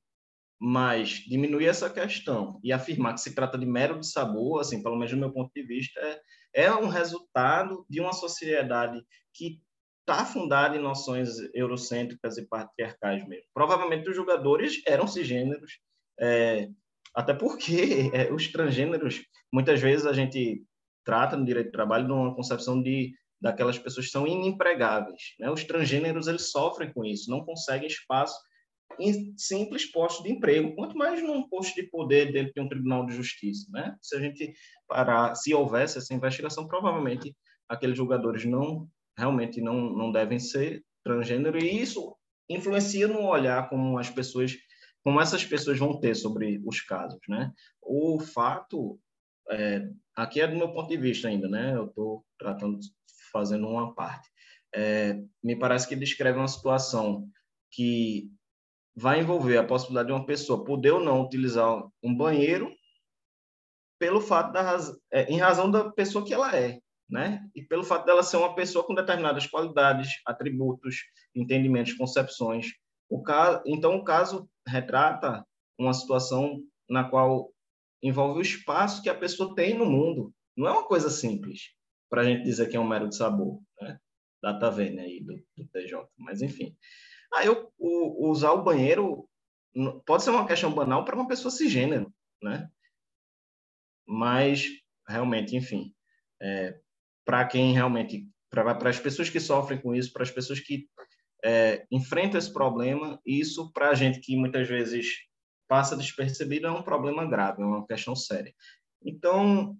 Mas 0.59 1.23
diminuir 1.27 1.65
essa 1.65 1.89
questão 1.89 2.59
e 2.61 2.73
afirmar 2.73 3.13
que 3.13 3.21
se 3.21 3.33
trata 3.33 3.57
de 3.57 3.65
mero 3.65 3.99
de 3.99 4.05
sabor, 4.05 4.59
assim, 4.59 4.83
pelo 4.83 4.95
menos 4.95 5.11
do 5.11 5.17
meu 5.17 5.31
ponto 5.31 5.49
de 5.55 5.63
vista, 5.63 5.99
é, 5.99 6.65
é 6.65 6.75
um 6.75 6.87
resultado 6.87 7.85
de 7.89 8.01
uma 8.01 8.13
sociedade 8.13 9.01
que 9.33 9.61
está 10.01 10.25
fundada 10.25 10.75
em 10.75 10.81
noções 10.81 11.29
eurocêntricas 11.53 12.37
e 12.37 12.45
patriarcais 12.45 13.25
mesmo. 13.27 13.45
Provavelmente 13.53 14.09
os 14.09 14.15
jogadores 14.15 14.81
eram 14.85 15.07
cisgêneros, 15.07 15.79
é, 16.19 16.69
até 17.15 17.33
porque 17.33 18.11
é, 18.13 18.31
os 18.31 18.51
transgêneros, 18.51 19.23
muitas 19.51 19.79
vezes 19.79 20.05
a 20.05 20.13
gente 20.13 20.63
trata 21.03 21.37
no 21.37 21.45
direito 21.45 21.67
do 21.67 21.71
trabalho 21.71 22.05
de 22.05 22.11
uma 22.11 22.35
concepção 22.35 22.81
de 22.81 23.13
daquelas 23.41 23.79
pessoas 23.79 24.05
que 24.05 24.11
são 24.11 24.27
inempregáveis. 24.27 25.33
Né? 25.39 25.49
Os 25.49 25.63
transgêneros 25.63 26.27
eles 26.27 26.51
sofrem 26.51 26.93
com 26.93 27.03
isso, 27.03 27.29
não 27.29 27.43
conseguem 27.43 27.87
espaço 27.87 28.39
em 28.99 29.33
simples 29.37 29.85
postos 29.85 30.23
de 30.23 30.31
emprego, 30.31 30.75
quanto 30.75 30.97
mais 30.97 31.23
num 31.23 31.47
posto 31.47 31.75
de 31.75 31.83
poder 31.83 32.31
dentro 32.31 32.53
de 32.53 32.61
um 32.61 32.67
tribunal 32.67 33.05
de 33.05 33.15
justiça, 33.15 33.67
né? 33.71 33.95
Se 34.01 34.15
a 34.17 34.19
gente 34.19 34.53
parar, 34.87 35.33
se 35.35 35.53
houvesse 35.53 35.97
essa 35.97 36.13
investigação, 36.13 36.67
provavelmente 36.67 37.35
aqueles 37.69 37.97
julgadores 37.97 38.43
não 38.45 38.87
realmente 39.17 39.61
não 39.61 39.95
não 39.95 40.11
devem 40.11 40.39
ser 40.39 40.83
transgênero 41.03 41.57
e 41.57 41.81
isso 41.81 42.15
influencia 42.49 43.07
no 43.07 43.25
olhar 43.25 43.69
como 43.69 43.97
as 43.97 44.09
pessoas 44.09 44.55
como 45.03 45.19
essas 45.19 45.43
pessoas 45.43 45.79
vão 45.79 45.99
ter 45.99 46.13
sobre 46.15 46.61
os 46.65 46.81
casos, 46.81 47.19
né? 47.27 47.51
O 47.81 48.19
fato 48.19 48.99
é, 49.49 49.87
aqui 50.15 50.41
é 50.41 50.47
do 50.47 50.55
meu 50.55 50.71
ponto 50.71 50.89
de 50.89 50.97
vista 50.97 51.27
ainda, 51.27 51.47
né? 51.47 51.75
Eu 51.75 51.85
estou 51.85 52.25
tratando 52.37 52.79
fazendo 53.31 53.67
uma 53.67 53.93
parte. 53.93 54.29
É, 54.73 55.21
me 55.43 55.55
parece 55.55 55.87
que 55.87 55.95
descreve 55.95 56.37
uma 56.37 56.47
situação 56.47 57.27
que 57.71 58.29
vai 58.95 59.19
envolver 59.19 59.57
a 59.57 59.65
possibilidade 59.65 60.07
de 60.07 60.13
uma 60.13 60.25
pessoa 60.25 60.63
poder 60.63 60.91
ou 60.91 60.99
não 60.99 61.21
utilizar 61.21 61.83
um 62.03 62.15
banheiro 62.15 62.73
pelo 63.99 64.21
fato 64.21 64.51
da 64.51 64.61
raz... 64.61 64.91
É, 65.11 65.31
em 65.31 65.37
razão 65.37 65.69
da 65.69 65.91
pessoa 65.91 66.25
que 66.25 66.33
ela 66.33 66.55
é, 66.55 66.79
né? 67.09 67.47
E 67.55 67.61
pelo 67.61 67.83
fato 67.83 68.05
dela 68.05 68.23
ser 68.23 68.37
uma 68.37 68.55
pessoa 68.55 68.85
com 68.85 68.95
determinadas 68.95 69.45
qualidades, 69.47 70.09
atributos, 70.25 70.95
entendimentos, 71.35 71.93
concepções. 71.93 72.67
O 73.09 73.21
caso, 73.21 73.61
então, 73.65 73.95
o 73.95 74.03
caso 74.03 74.49
retrata 74.67 75.45
uma 75.77 75.93
situação 75.93 76.61
na 76.89 77.03
qual 77.03 77.51
envolve 78.01 78.39
o 78.39 78.41
espaço 78.41 79.01
que 79.01 79.09
a 79.09 79.15
pessoa 79.17 79.53
tem 79.53 79.77
no 79.77 79.85
mundo. 79.85 80.33
Não 80.55 80.67
é 80.67 80.71
uma 80.71 80.87
coisa 80.87 81.09
simples 81.09 81.71
para 82.11 82.23
a 82.23 82.25
gente 82.25 82.43
dizer 82.43 82.67
que 82.67 82.75
é 82.75 82.79
um 82.79 82.87
mero 82.87 83.07
de 83.07 83.15
sabor, 83.15 83.61
né? 83.79 83.97
Data 84.43 84.69
V, 84.69 84.89
né, 84.89 85.03
aí 85.03 85.23
do, 85.23 85.33
do 85.55 85.67
TJ. 85.69 86.05
Mas, 86.17 86.41
enfim. 86.41 86.75
Aí, 87.33 87.47
eu, 87.47 87.71
o, 87.79 88.29
usar 88.29 88.51
o 88.51 88.63
banheiro 88.63 89.29
pode 90.05 90.23
ser 90.23 90.31
uma 90.31 90.45
questão 90.45 90.73
banal 90.73 91.05
para 91.05 91.15
uma 91.15 91.27
pessoa 91.27 91.49
cisgênero, 91.49 92.13
né? 92.43 92.69
Mas, 94.05 94.67
realmente, 95.07 95.55
enfim, 95.55 95.95
é, 96.41 96.77
para 97.23 97.45
quem 97.45 97.71
realmente, 97.71 98.27
para 98.49 98.89
as 98.89 98.99
pessoas 98.99 99.29
que 99.29 99.39
sofrem 99.39 99.79
com 99.79 99.95
isso, 99.95 100.11
para 100.11 100.23
as 100.23 100.31
pessoas 100.31 100.59
que 100.59 100.89
é, 101.45 101.85
enfrentam 101.89 102.37
esse 102.37 102.51
problema, 102.51 103.21
isso 103.25 103.71
para 103.71 103.89
a 103.89 103.93
gente 103.93 104.19
que 104.19 104.35
muitas 104.35 104.67
vezes 104.67 105.07
passa 105.65 105.95
despercebido 105.95 106.67
é 106.67 106.71
um 106.71 106.83
problema 106.83 107.25
grave, 107.25 107.61
é 107.61 107.65
uma 107.65 107.87
questão 107.87 108.13
séria. 108.17 108.53
Então, 109.01 109.77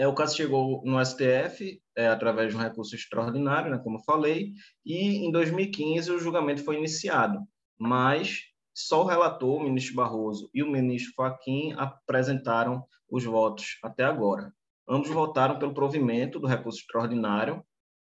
é, 0.00 0.08
o 0.08 0.14
caso 0.14 0.34
chegou 0.34 0.82
no 0.82 1.04
STF 1.04 1.78
é, 1.94 2.08
através 2.08 2.50
de 2.50 2.56
um 2.56 2.62
recurso 2.62 2.94
extraordinário, 2.94 3.70
né, 3.70 3.78
como 3.84 4.02
falei, 4.02 4.54
e 4.82 5.26
em 5.26 5.30
2015 5.30 6.10
o 6.10 6.18
julgamento 6.18 6.64
foi 6.64 6.78
iniciado, 6.78 7.38
mas 7.78 8.44
só 8.74 9.02
o 9.02 9.06
relator, 9.06 9.60
o 9.60 9.64
ministro 9.64 9.96
Barroso, 9.96 10.48
e 10.54 10.62
o 10.62 10.70
ministro 10.70 11.12
Fachin 11.14 11.74
apresentaram 11.76 12.82
os 13.10 13.24
votos 13.24 13.78
até 13.84 14.02
agora. 14.02 14.50
Ambos 14.88 15.10
votaram 15.10 15.58
pelo 15.58 15.74
provimento 15.74 16.40
do 16.40 16.46
recurso 16.46 16.78
extraordinário, 16.78 17.62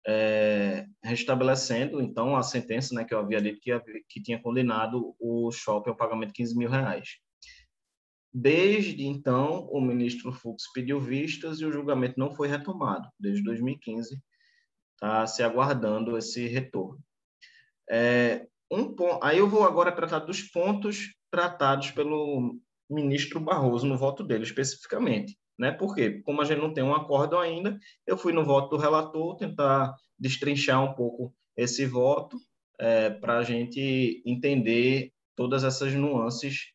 é, 0.07 0.87
restabelecendo, 1.03 2.01
então, 2.01 2.35
a 2.35 2.41
sentença 2.41 2.95
né, 2.95 3.05
que 3.05 3.13
eu 3.13 3.19
havia 3.19 3.39
dito 3.39 3.59
que, 3.61 3.79
que 4.09 4.19
tinha 4.19 4.41
condenado 4.41 5.15
o 5.19 5.51
shopping 5.51 5.91
ao 5.91 5.95
pagamento 5.95 6.29
de 6.29 6.37
15 6.37 6.57
mil 6.57 6.69
reais. 6.71 7.19
Desde 8.33 9.05
então, 9.05 9.67
o 9.69 9.79
ministro 9.79 10.31
Fux 10.31 10.71
pediu 10.73 10.99
vistas 10.99 11.59
e 11.59 11.65
o 11.65 11.71
julgamento 11.71 12.19
não 12.19 12.33
foi 12.33 12.47
retomado. 12.47 13.07
Desde 13.19 13.43
2015, 13.43 14.19
está 14.95 15.27
se 15.27 15.43
aguardando 15.43 16.17
esse 16.17 16.47
retorno. 16.47 16.99
É, 17.89 18.47
um 18.71 18.95
ponto, 18.95 19.23
aí 19.23 19.37
eu 19.37 19.47
vou 19.47 19.63
agora 19.63 19.91
tratar 19.91 20.19
dos 20.19 20.41
pontos 20.41 21.13
tratados 21.29 21.91
pelo 21.91 22.59
ministro 22.89 23.39
Barroso 23.39 23.85
no 23.85 23.97
voto 23.97 24.23
dele, 24.23 24.43
especificamente. 24.43 25.37
Né? 25.59 25.71
Por 25.71 25.93
quê? 25.93 26.21
Como 26.23 26.41
a 26.41 26.45
gente 26.45 26.59
não 26.59 26.73
tem 26.73 26.83
um 26.83 26.95
acordo 26.95 27.37
ainda, 27.37 27.77
eu 28.07 28.17
fui 28.17 28.33
no 28.33 28.43
voto 28.43 28.75
do 28.75 28.81
relator 28.81 29.35
tentar 29.35 29.93
destrinchar 30.17 30.83
um 30.83 30.93
pouco 30.93 31.33
esse 31.55 31.85
voto 31.85 32.37
é, 32.79 33.11
para 33.11 33.37
a 33.37 33.43
gente 33.43 34.23
entender 34.25 35.11
todas 35.35 35.63
essas 35.63 35.93
nuances 35.93 36.71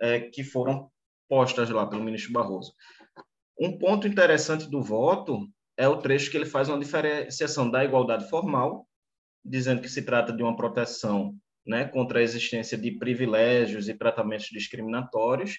é, 0.00 0.20
que 0.20 0.42
foram 0.42 0.90
postas 1.28 1.70
lá 1.70 1.86
pelo 1.86 2.02
ministro 2.02 2.32
Barroso. 2.32 2.72
Um 3.58 3.78
ponto 3.78 4.06
interessante 4.06 4.68
do 4.68 4.82
voto 4.82 5.48
é 5.76 5.88
o 5.88 5.98
trecho 5.98 6.30
que 6.30 6.36
ele 6.36 6.46
faz 6.46 6.68
uma 6.68 6.78
diferenciação 6.78 7.70
da 7.70 7.84
igualdade 7.84 8.28
formal, 8.28 8.86
dizendo 9.44 9.80
que 9.80 9.88
se 9.88 10.02
trata 10.02 10.32
de 10.32 10.42
uma 10.42 10.56
proteção 10.56 11.36
né, 11.66 11.84
contra 11.86 12.20
a 12.20 12.22
existência 12.22 12.76
de 12.78 12.92
privilégios 12.92 13.88
e 13.88 13.94
tratamentos 13.94 14.48
discriminatórios, 14.50 15.58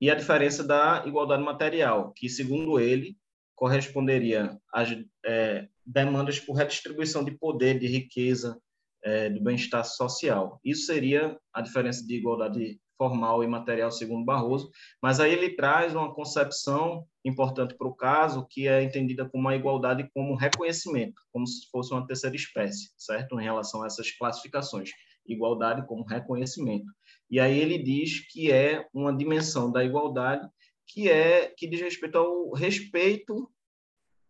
e 0.00 0.10
a 0.10 0.14
diferença 0.14 0.64
da 0.64 1.04
igualdade 1.06 1.42
material, 1.42 2.12
que, 2.12 2.28
segundo 2.28 2.80
ele, 2.80 3.16
corresponderia 3.54 4.58
às 4.72 4.88
é, 5.24 5.68
demandas 5.86 6.40
por 6.40 6.54
redistribuição 6.54 7.24
de 7.24 7.30
poder, 7.38 7.78
de 7.78 7.86
riqueza, 7.86 8.60
é, 9.04 9.30
do 9.30 9.40
bem-estar 9.40 9.84
social. 9.84 10.60
Isso 10.64 10.86
seria 10.86 11.38
a 11.52 11.60
diferença 11.60 12.04
de 12.04 12.16
igualdade 12.16 12.80
formal 13.02 13.42
e 13.42 13.48
material, 13.48 13.90
segundo 13.90 14.24
Barroso, 14.24 14.70
mas 15.02 15.18
aí 15.18 15.32
ele 15.32 15.56
traz 15.56 15.92
uma 15.92 16.14
concepção 16.14 17.04
importante 17.24 17.74
para 17.74 17.88
o 17.88 17.94
caso, 17.94 18.46
que 18.48 18.68
é 18.68 18.80
entendida 18.80 19.28
como 19.28 19.48
a 19.48 19.56
igualdade 19.56 20.08
como 20.14 20.36
reconhecimento, 20.36 21.20
como 21.32 21.44
se 21.44 21.68
fosse 21.68 21.92
uma 21.92 22.06
terceira 22.06 22.36
espécie, 22.36 22.92
certo? 22.96 23.40
Em 23.40 23.42
relação 23.42 23.82
a 23.82 23.86
essas 23.86 24.12
classificações 24.12 24.90
igualdade 25.26 25.84
como 25.86 26.04
reconhecimento. 26.04 26.86
E 27.28 27.40
aí 27.40 27.58
ele 27.58 27.78
diz 27.78 28.20
que 28.30 28.52
é 28.52 28.86
uma 28.94 29.16
dimensão 29.16 29.70
da 29.70 29.84
igualdade 29.84 30.48
que 30.86 31.08
é 31.08 31.52
que 31.56 31.66
diz 31.66 31.80
respeito 31.80 32.18
ao 32.18 32.52
respeito 32.52 33.50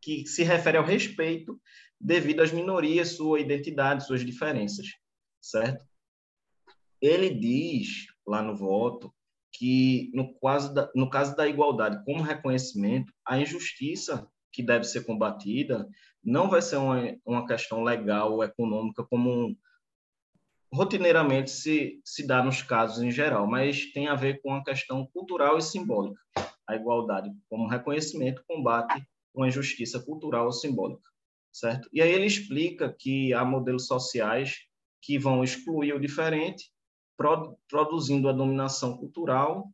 que 0.00 0.26
se 0.26 0.42
refere 0.42 0.78
ao 0.78 0.84
respeito 0.84 1.60
devido 2.00 2.40
às 2.40 2.52
minorias, 2.52 3.16
sua 3.16 3.40
identidade, 3.40 4.06
suas 4.06 4.24
diferenças, 4.24 4.86
certo? 5.40 5.84
Ele 7.00 7.30
diz 7.30 8.11
lá 8.26 8.42
no 8.42 8.56
voto 8.56 9.12
que 9.52 10.10
no 10.14 10.34
caso 10.40 10.72
da, 10.72 10.90
no 10.94 11.10
caso 11.10 11.36
da 11.36 11.46
igualdade 11.46 12.02
como 12.04 12.22
reconhecimento, 12.22 13.12
a 13.24 13.38
injustiça 13.38 14.26
que 14.50 14.62
deve 14.62 14.84
ser 14.84 15.04
combatida 15.04 15.88
não 16.24 16.48
vai 16.48 16.62
ser 16.62 16.76
uma, 16.76 17.16
uma 17.24 17.46
questão 17.46 17.82
legal 17.82 18.32
ou 18.32 18.42
econômica 18.42 19.04
como 19.04 19.56
rotineiramente 20.72 21.50
se, 21.50 22.00
se 22.02 22.26
dá 22.26 22.42
nos 22.42 22.62
casos 22.62 23.02
em 23.02 23.10
geral, 23.10 23.46
mas 23.46 23.92
tem 23.92 24.08
a 24.08 24.14
ver 24.14 24.40
com 24.40 24.54
a 24.54 24.64
questão 24.64 25.06
cultural 25.06 25.58
e 25.58 25.62
simbólica. 25.62 26.20
A 26.66 26.74
igualdade 26.74 27.30
como 27.50 27.68
reconhecimento 27.68 28.42
combate 28.48 29.06
uma 29.34 29.48
injustiça 29.48 30.00
cultural 30.00 30.46
ou 30.46 30.52
simbólica, 30.52 31.08
certo? 31.52 31.88
E 31.92 32.00
aí 32.00 32.10
ele 32.10 32.26
explica 32.26 32.94
que 32.98 33.34
há 33.34 33.44
modelos 33.44 33.86
sociais 33.86 34.60
que 35.00 35.18
vão 35.18 35.44
excluir 35.44 35.92
o 35.92 36.00
diferente, 36.00 36.71
produzindo 37.68 38.28
a 38.28 38.32
dominação 38.32 38.96
cultural 38.96 39.70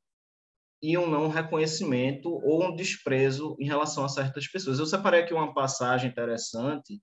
e 0.82 0.96
um 0.96 1.08
não 1.08 1.28
reconhecimento 1.28 2.28
ou 2.28 2.64
um 2.64 2.74
desprezo 2.74 3.56
em 3.58 3.66
relação 3.66 4.04
a 4.04 4.08
certas 4.08 4.46
pessoas. 4.46 4.78
Eu 4.78 4.86
separei 4.86 5.22
aqui 5.22 5.34
uma 5.34 5.52
passagem 5.52 6.10
interessante 6.10 7.00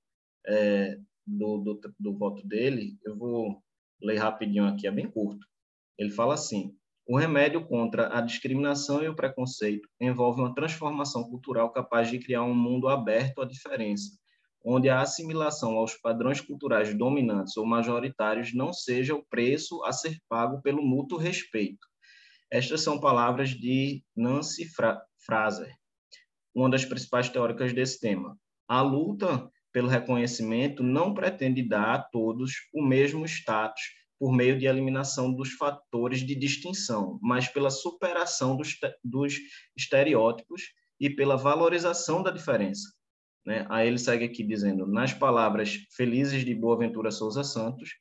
é, 0.47 0.97
do, 1.25 1.57
do, 1.57 1.81
do 1.99 2.17
voto 2.17 2.45
dele, 2.47 2.97
eu 3.03 3.17
vou 3.17 3.61
ler 4.01 4.17
rapidinho 4.17 4.65
aqui, 4.65 4.87
é 4.87 4.91
bem 4.91 5.09
curto. 5.09 5.45
Ele 5.97 6.09
fala 6.09 6.33
assim: 6.33 6.75
o 7.07 7.17
remédio 7.17 7.65
contra 7.65 8.17
a 8.17 8.21
discriminação 8.21 9.03
e 9.03 9.07
o 9.07 9.15
preconceito 9.15 9.87
envolve 9.99 10.41
uma 10.41 10.53
transformação 10.53 11.23
cultural 11.29 11.71
capaz 11.71 12.09
de 12.09 12.19
criar 12.19 12.43
um 12.43 12.53
mundo 12.53 12.87
aberto 12.87 13.41
à 13.41 13.45
diferença, 13.45 14.17
onde 14.65 14.89
a 14.89 15.01
assimilação 15.01 15.77
aos 15.77 15.93
padrões 15.93 16.41
culturais 16.41 16.97
dominantes 16.97 17.55
ou 17.55 17.65
majoritários 17.65 18.51
não 18.53 18.73
seja 18.73 19.13
o 19.13 19.23
preço 19.23 19.83
a 19.83 19.93
ser 19.93 20.17
pago 20.27 20.59
pelo 20.63 20.81
mútuo 20.81 21.19
respeito. 21.19 21.87
Estas 22.51 22.81
são 22.81 22.99
palavras 22.99 23.49
de 23.49 24.03
Nancy 24.15 24.67
Fraser, 25.23 25.71
uma 26.53 26.69
das 26.69 26.83
principais 26.83 27.29
teóricas 27.29 27.73
desse 27.73 27.99
tema. 27.99 28.35
A 28.67 28.81
luta 28.81 29.47
pelo 29.71 29.87
reconhecimento 29.87 30.81
não 30.81 31.13
pretende 31.13 31.61
dar 31.61 31.93
a 31.93 32.01
todos 32.01 32.53
o 32.73 32.83
mesmo 32.83 33.25
status 33.25 33.81
por 34.17 34.31
meio 34.33 34.57
de 34.57 34.65
eliminação 34.65 35.31
dos 35.31 35.51
fatores 35.51 36.21
de 36.21 36.33
distinção, 36.33 37.19
mas 37.21 37.47
pela 37.49 37.69
superação 37.69 38.55
dos, 38.55 38.75
dos 39.03 39.35
estereótipos 39.77 40.63
e 40.99 41.09
pela 41.09 41.35
valorização 41.35 42.23
da 42.23 42.31
diferença. 42.31 42.94
Né? 43.45 43.65
Aí 43.69 43.87
ele 43.87 43.97
segue 43.99 44.25
aqui 44.25 44.43
dizendo, 44.43 44.87
nas 44.87 45.13
palavras 45.13 45.77
felizes 45.95 46.43
de 46.43 46.55
Boaventura 46.55 47.11
Souza 47.11 47.43
Santos, 47.43 47.91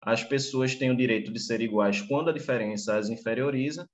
as 0.00 0.22
pessoas 0.22 0.74
têm 0.74 0.90
o 0.90 0.96
direito 0.96 1.32
de 1.32 1.40
ser 1.40 1.60
iguais 1.60 2.00
quando 2.02 2.30
a 2.30 2.32
diferença 2.32 2.96
as 2.96 3.08
inferioriza 3.08 3.88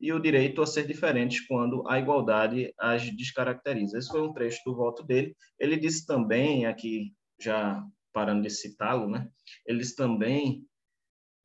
e 0.00 0.12
o 0.12 0.20
direito 0.20 0.62
a 0.62 0.66
ser 0.66 0.86
diferentes 0.86 1.46
quando 1.46 1.86
a 1.86 1.98
igualdade 1.98 2.72
as 2.78 3.02
descaracteriza. 3.14 3.98
Esse 3.98 4.08
foi 4.08 4.22
um 4.22 4.32
trecho 4.32 4.60
do 4.64 4.74
voto 4.74 5.02
dele. 5.02 5.34
Ele 5.58 5.76
disse 5.76 6.06
também, 6.06 6.64
aqui 6.64 7.12
já 7.38 7.84
parando 8.12 8.42
de 8.42 8.50
citá-lo, 8.50 9.08
né? 9.08 9.28
ele 9.66 9.78
disse 9.78 9.94
também 9.94 10.66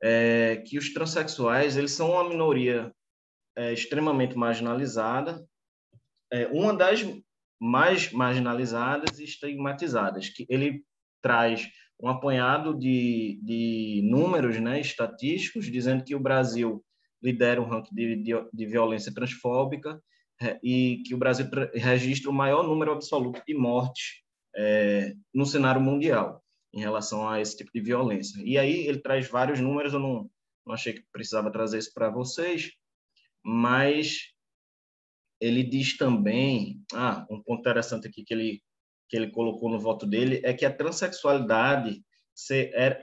é, 0.02 0.64
que 0.66 0.78
os 0.78 0.92
transexuais 0.94 1.78
eles 1.78 1.92
são 1.92 2.12
uma 2.12 2.28
minoria 2.28 2.94
é, 3.56 3.72
extremamente 3.72 4.36
marginalizada, 4.36 5.46
é, 6.32 6.48
uma 6.48 6.74
das 6.74 7.06
mais 7.60 8.12
marginalizadas 8.12 9.20
e 9.20 9.24
estigmatizadas, 9.24 10.30
que 10.30 10.46
ele 10.50 10.84
traz 11.22 11.68
um 12.00 12.10
apanhado 12.10 12.78
de, 12.78 13.40
de 13.42 14.02
números 14.04 14.60
né, 14.60 14.80
estatísticos 14.80 15.66
dizendo 15.66 16.04
que 16.04 16.16
o 16.16 16.20
Brasil 16.20 16.84
lidera 17.22 17.62
o 17.62 17.66
ranking 17.66 17.96
de, 17.96 18.16
de, 18.18 18.32
de 18.54 18.66
violência 18.66 19.14
transfóbica 19.14 20.02
é, 20.42 20.60
e 20.62 21.02
que 21.06 21.16
o 21.16 21.18
Brasil 21.18 21.48
registra 21.74 22.30
o 22.30 22.34
maior 22.34 22.68
número 22.68 22.92
absoluto 22.92 23.42
de 23.48 23.56
mortes 23.56 24.22
é, 24.56 25.14
no 25.34 25.46
cenário 25.46 25.82
mundial 25.82 26.44
em 26.74 26.82
relação 26.82 27.28
a 27.28 27.40
esse 27.40 27.56
tipo 27.56 27.72
de 27.74 27.80
violência. 27.80 28.42
E 28.44 28.58
aí 28.58 28.86
ele 28.86 29.00
traz 29.00 29.30
vários 29.30 29.62
números, 29.62 29.94
eu 29.94 30.00
não, 30.00 30.30
não 30.66 30.74
achei 30.74 30.94
que 30.94 31.04
precisava 31.12 31.50
trazer 31.50 31.78
isso 31.78 31.94
para 31.94 32.10
vocês, 32.10 32.72
mas 33.44 34.35
ele 35.40 35.64
diz 35.64 35.98
também, 35.98 36.82
ah, 36.94 37.26
um 37.30 37.42
ponto 37.42 37.60
interessante 37.60 38.08
aqui 38.08 38.24
que 38.24 38.34
ele 38.34 38.62
que 39.08 39.16
ele 39.16 39.32
colocou 39.32 39.70
no 39.70 39.80
voto 39.80 40.06
dele 40.06 40.42
é 40.44 40.54
que 40.54 40.66
a 40.66 40.74
transexualidade 40.74 42.04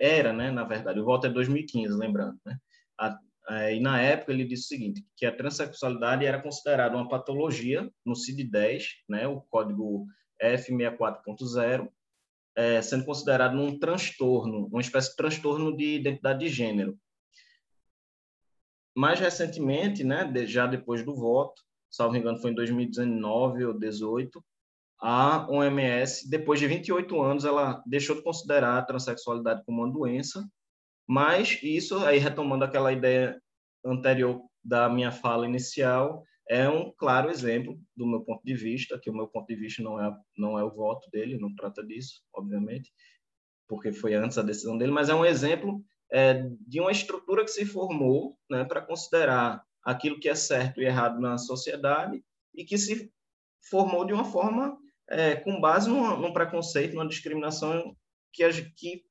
era, 0.00 0.32
né, 0.32 0.50
na 0.50 0.64
verdade, 0.64 1.00
o 1.00 1.04
voto 1.04 1.26
é 1.26 1.30
2015, 1.30 1.96
lembrando, 1.96 2.38
né? 2.44 2.58
A, 2.98 3.18
a, 3.48 3.70
e 3.72 3.80
na 3.80 4.00
época 4.00 4.32
ele 4.32 4.44
disse 4.44 4.64
o 4.64 4.68
seguinte, 4.68 5.06
que 5.16 5.24
a 5.24 5.34
transexualidade 5.34 6.26
era 6.26 6.42
considerada 6.42 6.96
uma 6.96 7.08
patologia 7.08 7.90
no 8.04 8.14
CID-10, 8.14 8.84
né, 9.08 9.26
o 9.26 9.40
código 9.42 10.06
F64.0, 10.42 11.88
é, 12.54 12.82
sendo 12.82 13.06
considerado 13.06 13.56
um 13.58 13.78
transtorno, 13.78 14.66
uma 14.66 14.80
espécie 14.80 15.10
de 15.10 15.16
transtorno 15.16 15.74
de 15.74 15.94
identidade 15.96 16.40
de 16.40 16.48
gênero. 16.48 16.98
Mais 18.94 19.18
recentemente, 19.18 20.04
né, 20.04 20.30
já 20.46 20.66
depois 20.66 21.02
do 21.02 21.14
voto, 21.14 21.62
salvo 21.92 22.16
engano 22.16 22.38
foi 22.38 22.50
em 22.50 22.54
2019 22.54 23.66
ou 23.66 23.72
2018, 23.72 24.42
a 25.00 25.48
OMS, 25.50 26.28
depois 26.30 26.60
de 26.60 26.66
28 26.66 27.20
anos, 27.20 27.44
ela 27.44 27.82
deixou 27.84 28.16
de 28.16 28.22
considerar 28.22 28.78
a 28.78 28.82
transexualidade 28.82 29.64
como 29.64 29.82
uma 29.82 29.92
doença, 29.92 30.48
mas 31.06 31.58
isso, 31.62 31.98
aí 31.98 32.18
retomando 32.18 32.64
aquela 32.64 32.92
ideia 32.92 33.40
anterior 33.84 34.40
da 34.64 34.88
minha 34.88 35.10
fala 35.10 35.46
inicial, 35.46 36.22
é 36.48 36.68
um 36.68 36.92
claro 36.92 37.30
exemplo 37.30 37.78
do 37.96 38.06
meu 38.06 38.20
ponto 38.20 38.42
de 38.44 38.54
vista, 38.54 38.98
que 38.98 39.10
o 39.10 39.14
meu 39.14 39.26
ponto 39.26 39.46
de 39.46 39.56
vista 39.56 39.82
não 39.82 40.00
é 40.00 40.16
não 40.36 40.58
é 40.58 40.62
o 40.62 40.70
voto 40.70 41.10
dele, 41.10 41.38
não 41.38 41.54
trata 41.54 41.84
disso, 41.84 42.22
obviamente, 42.32 42.92
porque 43.68 43.92
foi 43.92 44.14
antes 44.14 44.38
a 44.38 44.42
decisão 44.42 44.78
dele, 44.78 44.92
mas 44.92 45.08
é 45.08 45.14
um 45.14 45.24
exemplo 45.24 45.82
é, 46.12 46.48
de 46.66 46.80
uma 46.80 46.92
estrutura 46.92 47.42
que 47.42 47.50
se 47.50 47.64
formou 47.64 48.36
né, 48.48 48.64
para 48.64 48.82
considerar 48.82 49.64
aquilo 49.84 50.18
que 50.18 50.28
é 50.28 50.34
certo 50.34 50.80
e 50.80 50.84
errado 50.84 51.20
na 51.20 51.38
sociedade 51.38 52.22
e 52.54 52.64
que 52.64 52.78
se 52.78 53.12
formou 53.68 54.04
de 54.04 54.12
uma 54.12 54.24
forma 54.24 54.78
é, 55.08 55.36
com 55.36 55.60
base 55.60 55.88
num, 55.88 56.16
num, 56.18 56.32
preconceito, 56.32 56.94
numa 56.94 57.08
discriminação 57.08 57.96
que, 58.32 58.48
que 58.76 59.04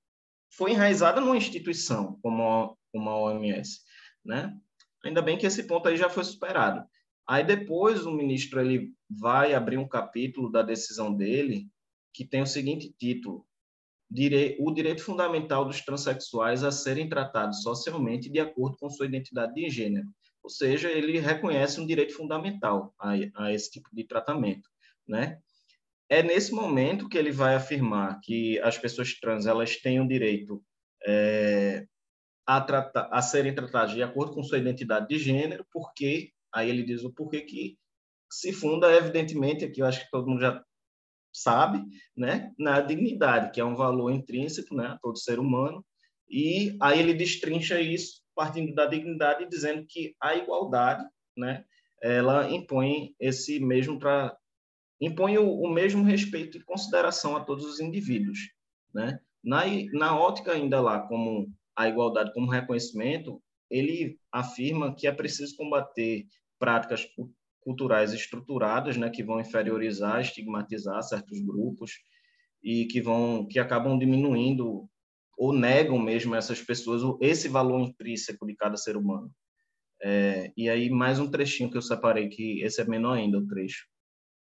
foi 0.55 0.71
enraizada 0.71 1.21
numa 1.21 1.37
instituição 1.37 2.19
como 2.21 2.43
a, 2.43 2.75
como 2.91 3.09
a 3.09 3.19
OMS, 3.19 3.79
né? 4.23 4.55
Ainda 5.03 5.21
bem 5.21 5.37
que 5.37 5.45
esse 5.45 5.63
ponto 5.63 5.87
aí 5.87 5.97
já 5.97 6.09
foi 6.09 6.23
superado. 6.23 6.85
Aí 7.27 7.43
depois 7.43 8.05
o 8.05 8.11
ministro 8.11 8.59
ele 8.59 8.93
vai 9.09 9.53
abrir 9.53 9.77
um 9.77 9.87
capítulo 9.87 10.51
da 10.51 10.61
decisão 10.61 11.13
dele 11.13 11.67
que 12.13 12.25
tem 12.25 12.41
o 12.41 12.47
seguinte 12.47 12.93
título: 12.99 13.45
o 14.59 14.71
direito 14.71 15.03
fundamental 15.03 15.65
dos 15.65 15.81
transexuais 15.81 16.63
a 16.63 16.71
serem 16.71 17.09
tratados 17.09 17.61
socialmente 17.61 18.29
de 18.29 18.39
acordo 18.39 18.77
com 18.77 18.89
sua 18.89 19.05
identidade 19.05 19.53
de 19.53 19.69
gênero. 19.69 20.07
Ou 20.43 20.49
seja, 20.49 20.89
ele 20.89 21.19
reconhece 21.19 21.79
um 21.79 21.85
direito 21.85 22.13
fundamental 22.13 22.93
a, 22.99 23.11
a 23.35 23.53
esse 23.53 23.71
tipo 23.71 23.89
de 23.93 24.03
tratamento, 24.03 24.69
né? 25.07 25.39
É 26.09 26.21
nesse 26.21 26.51
momento 26.51 27.07
que 27.07 27.17
ele 27.17 27.31
vai 27.31 27.55
afirmar 27.55 28.19
que 28.21 28.59
as 28.59 28.77
pessoas 28.77 29.17
trans 29.19 29.45
elas 29.45 29.77
têm 29.77 30.01
o 30.01 30.07
direito 30.07 30.61
é, 31.05 31.85
a, 32.45 32.59
tratar, 32.59 33.07
a 33.11 33.21
serem 33.21 33.55
tratadas 33.55 33.93
de 33.93 34.03
acordo 34.03 34.33
com 34.33 34.43
sua 34.43 34.57
identidade 34.57 35.07
de 35.07 35.17
gênero, 35.17 35.65
porque 35.71 36.31
aí 36.53 36.69
ele 36.69 36.83
diz 36.83 37.03
o 37.03 37.13
porquê 37.13 37.41
que 37.41 37.77
se 38.29 38.51
funda, 38.51 38.91
evidentemente, 38.93 39.65
aqui 39.65 39.81
eu 39.81 39.85
acho 39.85 40.03
que 40.03 40.11
todo 40.11 40.27
mundo 40.27 40.41
já 40.41 40.63
sabe, 41.33 41.83
né, 42.15 42.51
na 42.57 42.81
dignidade, 42.81 43.51
que 43.51 43.61
é 43.61 43.65
um 43.65 43.75
valor 43.75 44.11
intrínseco, 44.11 44.75
né, 44.75 44.87
a 44.87 44.97
todo 44.97 45.17
ser 45.17 45.39
humano, 45.39 45.85
e 46.29 46.77
aí 46.81 46.99
ele 46.99 47.13
destrincha 47.13 47.79
isso 47.79 48.21
partindo 48.41 48.73
da 48.73 48.87
dignidade, 48.87 49.47
dizendo 49.47 49.85
que 49.87 50.15
a 50.19 50.35
igualdade, 50.35 51.05
né, 51.37 51.63
ela 52.01 52.49
impõe 52.49 53.13
esse 53.19 53.59
mesmo 53.59 53.99
para 53.99 54.35
impõe 54.99 55.37
o, 55.37 55.47
o, 55.47 55.69
mesmo 55.69 56.03
respeito 56.03 56.57
e 56.57 56.63
consideração 56.63 57.37
a 57.37 57.43
todos 57.43 57.63
os 57.65 57.79
indivíduos, 57.79 58.39
né? 58.91 59.19
Na, 59.43 59.61
na 59.93 60.19
ótica 60.19 60.53
ainda 60.53 60.81
lá 60.81 61.01
como 61.07 61.51
a 61.75 61.87
igualdade 61.87 62.33
como 62.33 62.49
reconhecimento, 62.49 63.39
ele 63.69 64.17
afirma 64.31 64.95
que 64.95 65.05
é 65.05 65.11
preciso 65.11 65.55
combater 65.55 66.25
práticas 66.57 67.07
culturais 67.59 68.11
estruturadas, 68.11 68.97
né, 68.97 69.11
que 69.11 69.23
vão 69.23 69.39
inferiorizar, 69.39 70.19
estigmatizar 70.19 71.01
certos 71.03 71.39
grupos 71.41 71.91
e 72.63 72.85
que 72.85 73.01
vão 73.01 73.47
que 73.47 73.59
acabam 73.59 73.99
diminuindo 73.99 74.89
ou 75.41 75.51
negam 75.51 75.97
mesmo 75.97 76.35
essas 76.35 76.61
pessoas 76.61 77.01
esse 77.19 77.47
valor 77.47 77.79
intrínseco 77.79 78.45
de 78.45 78.55
cada 78.55 78.77
ser 78.77 78.95
humano. 78.95 79.31
É, 79.99 80.53
e 80.55 80.69
aí 80.69 80.87
mais 80.87 81.19
um 81.19 81.31
trechinho 81.31 81.71
que 81.71 81.75
eu 81.75 81.81
separei 81.81 82.29
que 82.29 82.61
esse 82.61 82.79
é 82.79 82.85
menor 82.85 83.17
ainda 83.17 83.39
o 83.39 83.47
trecho 83.47 83.87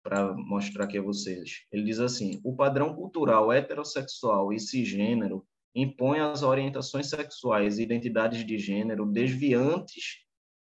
para 0.03 0.33
mostrar 0.33 0.83
aqui 0.83 0.97
a 0.97 1.01
vocês. 1.01 1.63
Ele 1.71 1.83
diz 1.83 2.01
assim: 2.01 2.41
o 2.43 2.53
padrão 2.53 2.93
cultural 2.93 3.49
heterossexual 3.49 4.51
e 4.51 4.59
cisgênero 4.59 5.47
impõe 5.73 6.19
às 6.19 6.43
orientações 6.43 7.09
sexuais 7.09 7.79
e 7.79 7.83
identidades 7.83 8.45
de 8.45 8.57
gênero 8.57 9.05
desviantes 9.05 10.25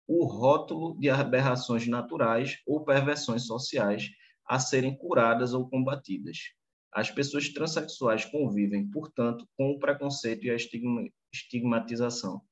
o 0.06 0.24
rótulo 0.24 0.96
de 1.00 1.10
aberrações 1.10 1.88
naturais 1.88 2.58
ou 2.64 2.84
perversões 2.84 3.44
sociais 3.44 4.08
a 4.46 4.60
serem 4.60 4.96
curadas 4.96 5.52
ou 5.52 5.68
combatidas. 5.68 6.38
As 6.92 7.10
pessoas 7.10 7.48
transexuais 7.48 8.24
convivem, 8.24 8.90
portanto, 8.90 9.48
com 9.56 9.70
o 9.70 9.78
preconceito 9.78 10.44
e 10.44 10.50
a 10.50 10.56
estigmatização. 11.32 12.42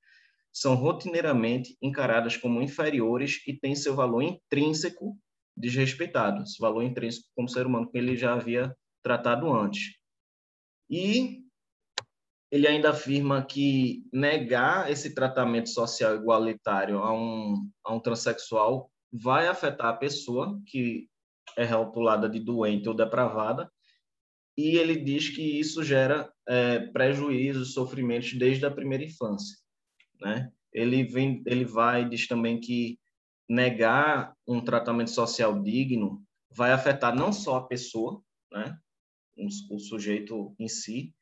São 0.53 0.75
rotineiramente 0.75 1.77
encaradas 1.81 2.37
como 2.37 2.63
inferiores 2.63 3.43
e 3.47 3.53
têm 3.55 3.77
seu 3.77 3.95
valor 3.95 4.23
intrínseco 4.23 5.17
desrespeitado, 5.57 6.43
esse 6.43 6.59
valor 6.59 6.83
intrínseco 6.83 7.29
como 7.37 7.49
ser 7.49 7.67
humano 7.67 7.89
que 7.91 7.99
ele 7.99 8.17
já 8.17 8.33
havia 8.33 8.75
tratado 9.03 9.53
antes. 9.53 9.95
E 10.89 11.45
ele 12.51 12.67
ainda 12.67 12.91
afirma 12.91 13.45
que 13.45 14.05
negar 14.13 14.91
esse 14.91 15.15
tratamento 15.15 15.69
social 15.69 16.17
igualitário 16.17 16.99
a 16.99 17.13
um, 17.13 17.71
a 17.85 17.95
um 17.95 18.01
transexual 18.01 18.91
vai 19.13 19.47
afetar 19.47 19.89
a 19.89 19.97
pessoa 19.97 20.61
que 20.67 21.09
é 21.57 21.65
rotulada 21.65 22.29
de 22.29 22.41
doente 22.41 22.89
ou 22.89 22.95
depravada, 22.95 23.71
e 24.61 24.77
ele 24.77 24.97
diz 24.97 25.29
que 25.29 25.43
isso 25.43 25.83
gera 25.83 26.31
é, 26.49 26.81
prejuízos, 26.89 27.73
sofrimentos 27.73 28.33
desde 28.35 28.67
a 28.67 28.71
primeira 28.71 29.05
infância. 29.05 29.57
Né? 30.21 30.51
Ele, 30.73 31.05
vem, 31.05 31.43
ele 31.47 31.65
vai 31.65 32.09
diz 32.09 32.27
também 32.27 32.61
que 32.61 32.99
negar 33.49 34.35
um 34.47 34.61
tratamento 34.61 35.11
social 35.11 35.61
digno 35.63 36.23
vai 36.51 36.73
afetar 36.73 37.15
não 37.15 37.33
só 37.33 37.57
a 37.57 37.67
pessoa, 37.67 38.23
né, 38.53 38.77
o 39.71 39.79
sujeito 39.79 40.55
em 40.59 40.69
si, 40.69 41.15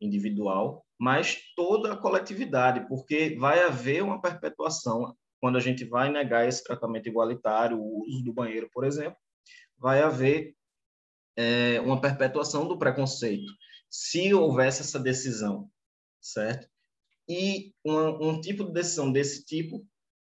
individual, 0.00 0.84
mas 0.98 1.38
toda 1.54 1.92
a 1.92 1.96
coletividade, 1.96 2.86
porque 2.88 3.36
vai 3.38 3.62
haver 3.62 4.02
uma 4.02 4.20
perpetuação 4.20 5.14
quando 5.40 5.56
a 5.56 5.60
gente 5.60 5.84
vai 5.84 6.10
negar 6.10 6.48
esse 6.48 6.64
tratamento 6.64 7.08
igualitário, 7.08 7.78
o 7.78 8.04
uso 8.06 8.24
do 8.24 8.32
banheiro, 8.32 8.68
por 8.72 8.84
exemplo, 8.84 9.16
vai 9.78 10.02
haver 10.02 10.54
é, 11.36 11.80
uma 11.80 12.00
perpetuação 12.00 12.66
do 12.66 12.78
preconceito, 12.78 13.52
se 13.90 14.32
houvesse 14.32 14.82
essa 14.82 14.98
decisão, 14.98 15.70
certo? 16.20 16.68
E 17.28 17.72
uma, 17.84 18.10
um 18.22 18.40
tipo 18.40 18.64
de 18.64 18.72
decisão 18.72 19.12
desse 19.12 19.44
tipo 19.44 19.86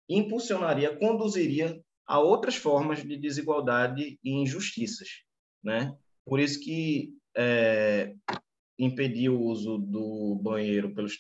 impulsionaria, 0.10 0.96
conduziria 0.98 1.82
a 2.06 2.20
outras 2.20 2.56
formas 2.56 3.04
de 3.04 3.18
desigualdade 3.18 4.20
e 4.24 4.32
injustiças, 4.32 5.10
né? 5.63 5.96
Por 6.26 6.39
isso 6.39 6.60
que 6.60 7.13
é, 7.36 8.13
impedir 8.78 9.30
o 9.30 9.42
uso 9.42 9.78
do 9.78 10.39
banheiro 10.42 10.94
pelos 10.94 11.18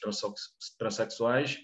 transexuais 0.77 1.59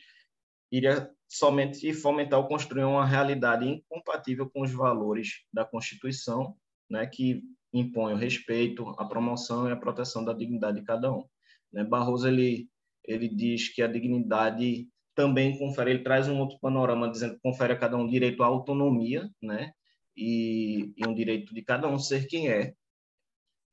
iria 0.72 1.10
somente 1.28 1.94
fomentar 1.94 2.40
ou 2.40 2.48
construir 2.48 2.84
uma 2.84 3.06
realidade 3.06 3.68
incompatível 3.68 4.50
com 4.50 4.62
os 4.62 4.72
valores 4.72 5.44
da 5.52 5.66
Constituição, 5.66 6.56
né, 6.90 7.06
que 7.06 7.42
impõe 7.74 8.14
o 8.14 8.18
respeito, 8.18 8.90
a 8.98 9.06
promoção 9.06 9.68
e 9.68 9.72
a 9.72 9.78
proteção 9.78 10.24
da 10.24 10.34
dignidade 10.34 10.80
de 10.80 10.86
cada 10.86 11.12
um. 11.12 11.24
Né? 11.72 11.84
Barroso 11.84 12.28
ele 12.28 12.70
ele 13.06 13.28
diz 13.28 13.74
que 13.74 13.82
a 13.82 13.88
dignidade 13.88 14.88
também 15.16 15.58
confere, 15.58 15.92
ele 15.92 16.04
traz 16.04 16.28
um 16.28 16.38
outro 16.40 16.60
panorama 16.60 17.10
dizendo 17.10 17.36
que 17.36 17.42
confere 17.42 17.74
a 17.74 17.78
cada 17.78 17.98
um 17.98 18.08
direito 18.08 18.44
à 18.44 18.46
autonomia, 18.46 19.30
né? 19.42 19.72
E, 20.16 20.94
e 20.96 21.08
um 21.08 21.14
direito 21.14 21.54
de 21.54 21.62
cada 21.62 21.88
um 21.88 21.98
ser 21.98 22.28
quem 22.28 22.50
é, 22.50 22.74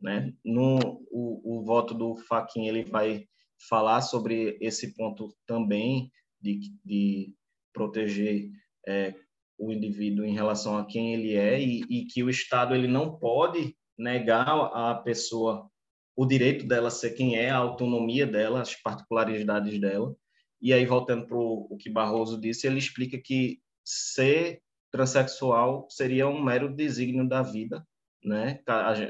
né? 0.01 0.33
No 0.45 0.79
o, 1.11 1.59
o 1.59 1.65
voto 1.65 1.95
do 1.95 2.17
Faquin 2.17 2.67
ele 2.67 2.85
vai 2.85 3.27
falar 3.69 4.01
sobre 4.03 4.57
esse 4.61 4.95
ponto 4.95 5.35
também 5.47 6.11
de, 6.41 6.61
de 6.85 7.35
proteger 7.73 8.51
é, 8.87 9.15
o 9.59 9.73
indivíduo 9.73 10.25
em 10.25 10.35
relação 10.35 10.77
a 10.77 10.87
quem 10.87 11.15
ele 11.15 11.35
é 11.35 11.61
e, 11.61 11.83
e, 11.89 12.07
que 12.07 12.23
o 12.23 12.31
Estado 12.31 12.75
ele 12.75 12.89
não 12.89 13.19
pode 13.19 13.75
negar 13.99 14.49
à 14.49 14.95
pessoa 14.95 15.71
o 16.15 16.25
direito 16.25 16.67
dela 16.67 16.91
ser 16.91 17.11
quem 17.11 17.37
é, 17.37 17.51
a 17.51 17.59
autonomia 17.59 18.27
dela, 18.27 18.63
as 18.63 18.75
particularidades 18.75 19.79
dela, 19.79 20.15
e 20.61 20.73
aí, 20.73 20.87
voltando 20.87 21.27
para 21.27 21.37
o 21.37 21.77
que 21.79 21.91
Barroso 21.91 22.41
disse, 22.41 22.67
ele 22.67 22.79
explica 22.79 23.19
que 23.19 23.61
ser 23.85 24.63
transexual 24.91 25.87
seria 25.91 26.27
um 26.27 26.43
mero 26.43 26.75
desígnio 26.75 27.29
da 27.29 27.43
vida, 27.43 27.87
né? 28.25 28.61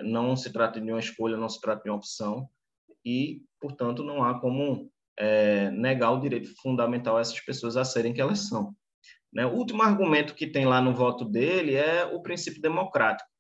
Não 0.03 0.37
se 0.37 0.53
trata 0.53 0.81
de 0.81 0.91
uma 0.91 0.99
escolha, 0.99 1.37
não 1.37 1.49
se 1.49 1.61
trata 1.61 1.85
de 1.85 1.91
uma 1.91 1.97
opção 1.97 2.49
e, 3.05 3.43
portanto, 3.61 4.03
não 4.03 4.25
há 4.25 4.41
como 4.41 4.91
é, 5.19 5.71
negar 5.71 6.11
o 6.11 6.21
direito 6.21 6.53
fundamental 6.61 7.17
a 7.17 7.21
essas 7.21 7.41
pessoas 7.41 7.77
a 7.77 7.85
serem 7.85 8.13
que 8.13 8.21
elas 8.21 8.49
são. 8.49 8.75
Né? 9.33 9.47
O 9.47 9.55
último 9.55 9.83
argumento 9.83 10.35
que 10.35 10.47
tem 10.47 10.67
lá 10.67 10.81
no 10.81 10.95
voto 10.95 11.25
dele 11.25 11.75
é 11.75 12.05
o 12.05 12.21
princípio 12.21 12.61
democrático. 12.61 13.31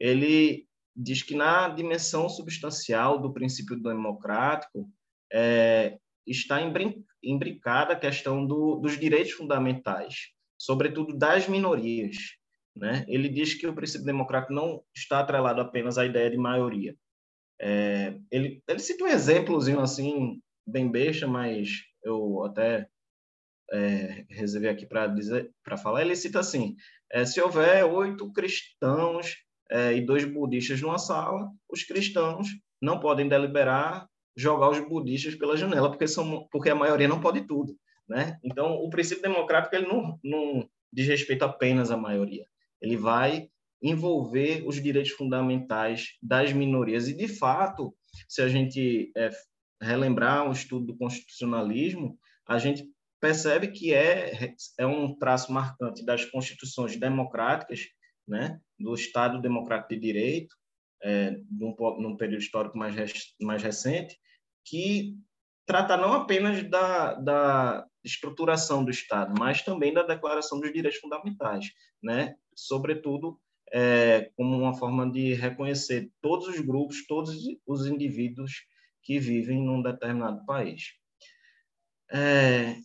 Ele 0.00 0.66
diz 0.94 1.22
que 1.22 1.34
na 1.34 1.68
dimensão 1.68 2.28
substancial 2.28 3.20
do 3.20 3.32
princípio 3.32 3.80
democrático 3.80 4.88
é, 5.32 5.98
está 6.26 6.58
imbricada 7.22 7.94
a 7.94 7.98
questão 7.98 8.46
do, 8.46 8.76
dos 8.76 8.98
direitos 8.98 9.32
fundamentais, 9.32 10.30
sobretudo 10.58 11.16
das 11.16 11.48
minorias. 11.48 12.16
Né? 12.74 13.04
Ele 13.08 13.28
diz 13.28 13.54
que 13.54 13.66
o 13.66 13.74
princípio 13.74 14.06
democrático 14.06 14.52
não 14.52 14.82
está 14.94 15.20
atrelado 15.20 15.60
apenas 15.60 15.98
à 15.98 16.06
ideia 16.06 16.30
de 16.30 16.38
maioria. 16.38 16.96
É, 17.60 18.18
ele, 18.30 18.62
ele 18.66 18.78
cita 18.78 19.04
um 19.04 19.08
exemplozinho 19.08 19.80
assim, 19.80 20.40
bem 20.66 20.90
besta, 20.90 21.26
mas 21.26 21.68
eu 22.02 22.44
até 22.44 22.88
é, 23.70 24.24
reservei 24.28 24.70
aqui 24.70 24.86
para 24.86 25.76
falar. 25.76 26.02
Ele 26.02 26.16
cita 26.16 26.40
assim: 26.40 26.76
é, 27.10 27.24
se 27.24 27.40
houver 27.40 27.84
oito 27.84 28.32
cristãos 28.32 29.36
é, 29.70 29.94
e 29.94 30.00
dois 30.00 30.24
budistas 30.24 30.80
numa 30.80 30.98
sala, 30.98 31.50
os 31.70 31.82
cristãos 31.82 32.48
não 32.80 33.00
podem 33.00 33.28
deliberar 33.28 34.06
jogar 34.36 34.70
os 34.70 34.80
budistas 34.80 35.34
pela 35.34 35.56
janela, 35.56 35.90
porque, 35.90 36.08
são, 36.08 36.46
porque 36.50 36.70
a 36.70 36.74
maioria 36.74 37.08
não 37.08 37.20
pode 37.20 37.42
tudo. 37.46 37.76
Né? 38.08 38.38
Então, 38.42 38.74
o 38.74 38.90
princípio 38.90 39.22
democrático 39.22 39.74
ele 39.74 39.86
não, 39.86 40.18
não 40.22 40.68
diz 40.92 41.06
respeito 41.06 41.44
apenas 41.44 41.90
à 41.90 41.96
maioria. 41.96 42.46
Ele 42.80 42.96
vai 42.96 43.48
envolver 43.82 44.62
os 44.66 44.80
direitos 44.80 45.12
fundamentais 45.12 46.16
das 46.22 46.52
minorias. 46.52 47.08
E, 47.08 47.14
de 47.14 47.28
fato, 47.28 47.94
se 48.28 48.40
a 48.40 48.48
gente 48.48 49.10
é, 49.16 49.30
relembrar 49.80 50.46
um 50.46 50.52
estudo 50.52 50.86
do 50.86 50.96
constitucionalismo, 50.96 52.18
a 52.46 52.58
gente 52.58 52.84
percebe 53.20 53.68
que 53.68 53.92
é, 53.92 54.54
é 54.78 54.86
um 54.86 55.14
traço 55.16 55.52
marcante 55.52 56.04
das 56.04 56.24
constituições 56.24 56.96
democráticas, 56.96 57.88
né, 58.32 58.58
do 58.78 58.94
Estado 58.94 59.40
Democrático 59.40 59.94
de 59.94 60.00
Direito, 60.00 60.56
é, 61.02 61.36
num, 61.50 61.74
num 61.98 62.16
período 62.16 62.40
histórico 62.40 62.78
mais, 62.78 62.94
mais 63.40 63.62
recente, 63.62 64.18
que 64.64 65.14
trata 65.66 65.96
não 65.96 66.14
apenas 66.14 66.68
da, 66.68 67.14
da 67.14 67.86
estruturação 68.02 68.84
do 68.84 68.90
Estado, 68.90 69.34
mas 69.38 69.62
também 69.62 69.92
da 69.92 70.02
Declaração 70.02 70.58
dos 70.58 70.72
Direitos 70.72 70.98
Fundamentais, 70.98 71.66
né? 72.02 72.34
sobretudo 72.54 73.38
é, 73.72 74.30
como 74.36 74.58
uma 74.58 74.74
forma 74.74 75.10
de 75.10 75.34
reconhecer 75.34 76.10
todos 76.20 76.48
os 76.48 76.60
grupos, 76.60 77.06
todos 77.06 77.36
os 77.66 77.86
indivíduos 77.86 78.52
que 79.02 79.18
vivem 79.18 79.62
num 79.62 79.82
determinado 79.82 80.44
país. 80.46 80.92
É, 82.10 82.76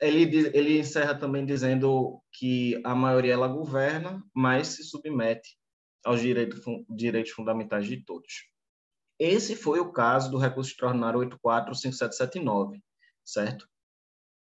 ele, 0.00 0.50
ele 0.54 0.78
encerra 0.78 1.14
também 1.14 1.44
dizendo 1.44 2.20
que 2.32 2.80
a 2.84 2.94
maioria 2.94 3.32
ela 3.32 3.48
governa, 3.48 4.22
mas 4.34 4.68
se 4.68 4.84
submete 4.84 5.56
aos 6.04 6.20
direitos, 6.20 6.60
direitos 6.88 7.32
fundamentais 7.32 7.86
de 7.86 8.04
todos. 8.04 8.48
Esse 9.18 9.56
foi 9.56 9.80
o 9.80 9.92
caso 9.92 10.30
do 10.30 10.38
recurso 10.38 10.70
extraordinário 10.70 11.20
84579, 11.20 12.82
certo? 13.24 13.66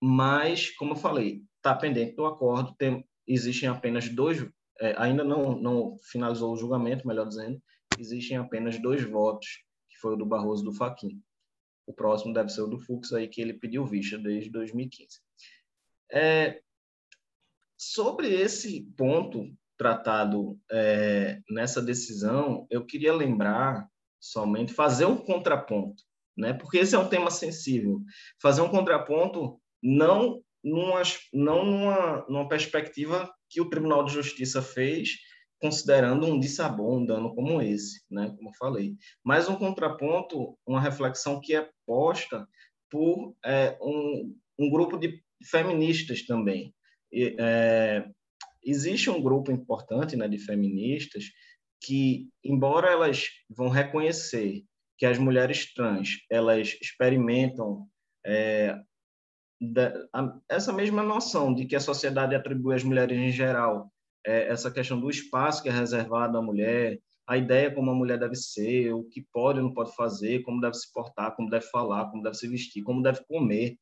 Mas, 0.00 0.70
como 0.70 0.92
eu 0.92 0.96
falei, 0.96 1.42
está 1.56 1.74
pendente 1.74 2.16
do 2.16 2.26
acordo, 2.26 2.74
tem, 2.76 3.06
existem 3.26 3.68
apenas 3.68 4.08
dois, 4.08 4.44
é, 4.80 4.94
ainda 4.96 5.22
não, 5.22 5.56
não 5.56 5.96
finalizou 6.10 6.52
o 6.52 6.56
julgamento, 6.56 7.06
melhor 7.06 7.28
dizendo, 7.28 7.62
existem 7.96 8.38
apenas 8.38 8.80
dois 8.80 9.02
votos, 9.04 9.62
que 9.90 9.98
foi 9.98 10.14
o 10.14 10.16
do 10.16 10.26
Barroso 10.26 10.62
e 10.62 10.64
do 10.64 10.72
Faquim. 10.72 11.22
O 11.86 11.92
próximo 11.92 12.32
deve 12.32 12.48
ser 12.50 12.62
o 12.62 12.66
do 12.66 12.78
Fux, 12.78 13.12
aí 13.12 13.28
que 13.28 13.40
ele 13.40 13.54
pediu 13.54 13.84
vista 13.84 14.18
desde 14.18 14.50
2015. 14.50 15.20
É, 16.12 16.60
sobre 17.76 18.28
esse 18.28 18.82
ponto 18.96 19.52
tratado 19.76 20.58
é, 20.70 21.40
nessa 21.50 21.82
decisão, 21.82 22.66
eu 22.70 22.86
queria 22.86 23.12
lembrar 23.12 23.88
somente, 24.20 24.72
fazer 24.72 25.06
um 25.06 25.16
contraponto, 25.16 26.04
né? 26.36 26.52
porque 26.52 26.78
esse 26.78 26.94
é 26.94 26.98
um 26.98 27.08
tema 27.08 27.30
sensível. 27.30 28.00
Fazer 28.40 28.60
um 28.60 28.68
contraponto 28.68 29.60
não 29.82 30.40
numa, 30.62 31.02
não 31.32 31.64
numa, 31.64 32.24
numa 32.28 32.48
perspectiva 32.48 33.28
que 33.48 33.60
o 33.60 33.68
Tribunal 33.68 34.04
de 34.04 34.12
Justiça 34.12 34.62
fez 34.62 35.18
considerando 35.62 36.26
um 36.26 36.40
dissabor, 36.40 36.98
um 36.98 37.06
dano 37.06 37.32
como 37.36 37.62
esse, 37.62 38.02
né, 38.10 38.34
como 38.36 38.48
eu 38.48 38.54
falei. 38.58 38.96
Mas 39.22 39.48
um 39.48 39.54
contraponto, 39.54 40.58
uma 40.66 40.80
reflexão 40.80 41.40
que 41.40 41.54
é 41.54 41.70
posta 41.86 42.48
por 42.90 43.32
é, 43.44 43.78
um, 43.80 44.36
um 44.58 44.68
grupo 44.68 44.98
de 44.98 45.22
feministas 45.48 46.26
também. 46.26 46.74
E, 47.12 47.36
é, 47.38 48.04
existe 48.64 49.08
um 49.08 49.22
grupo 49.22 49.52
importante 49.52 50.16
né, 50.16 50.26
de 50.26 50.36
feministas 50.36 51.26
que, 51.80 52.28
embora 52.42 52.90
elas 52.90 53.28
vão 53.48 53.68
reconhecer 53.68 54.64
que 54.98 55.06
as 55.06 55.16
mulheres 55.16 55.72
trans 55.74 56.18
elas 56.28 56.76
experimentam 56.80 57.86
é, 58.26 58.76
da, 59.60 59.92
a, 60.12 60.38
essa 60.48 60.72
mesma 60.72 61.04
noção 61.04 61.54
de 61.54 61.66
que 61.66 61.76
a 61.76 61.80
sociedade 61.80 62.34
atribui 62.34 62.74
às 62.74 62.82
mulheres 62.82 63.16
em 63.16 63.30
geral 63.30 63.92
é, 64.26 64.48
essa 64.48 64.70
questão 64.70 65.00
do 65.00 65.10
espaço 65.10 65.62
que 65.62 65.68
é 65.68 65.72
reservado 65.72 66.36
à 66.36 66.42
mulher, 66.42 66.98
a 67.26 67.36
ideia 67.36 67.72
como 67.72 67.90
a 67.90 67.94
mulher 67.94 68.18
deve 68.18 68.34
ser, 68.34 68.92
o 68.92 69.04
que 69.04 69.24
pode 69.32 69.58
ou 69.58 69.66
não 69.66 69.74
pode 69.74 69.94
fazer, 69.94 70.42
como 70.42 70.60
deve 70.60 70.74
se 70.74 70.92
portar, 70.92 71.34
como 71.34 71.50
deve 71.50 71.66
falar, 71.66 72.10
como 72.10 72.22
deve 72.22 72.36
se 72.36 72.48
vestir, 72.48 72.82
como 72.82 73.02
deve 73.02 73.24
comer. 73.24 73.76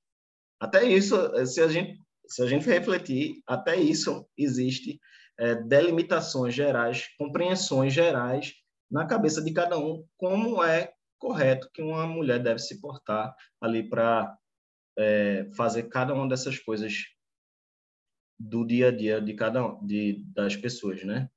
Até 0.61 0.85
isso, 0.85 1.17
se 1.47 1.61
a 1.61 1.69
gente 1.69 1.99
se 2.31 2.43
a 2.43 2.47
gente 2.47 2.65
refletir, 2.67 3.43
até 3.45 3.75
isso 3.75 4.25
existe 4.39 5.01
é, 5.37 5.57
delimitações 5.57 6.55
gerais, 6.55 7.09
compreensões 7.19 7.93
gerais 7.93 8.55
na 8.89 9.05
cabeça 9.05 9.43
de 9.43 9.53
cada 9.53 9.77
um, 9.77 10.05
como 10.17 10.63
é 10.63 10.93
correto 11.19 11.69
que 11.75 11.83
uma 11.83 12.07
mulher 12.07 12.41
deve 12.41 12.61
se 12.61 12.81
portar 12.81 13.35
ali 13.61 13.89
para 13.89 14.33
é, 14.97 15.49
fazer 15.57 15.85
cada 15.85 16.15
uma 16.15 16.29
dessas 16.29 16.59
coisas 16.59 16.95
do 18.41 18.65
dia 18.65 18.89
a 18.89 18.91
dia 18.91 19.21
de 19.21 19.35
cada 19.35 19.77
de, 19.83 20.25
das 20.35 20.57
pessoas, 20.57 21.05
né? 21.05 21.29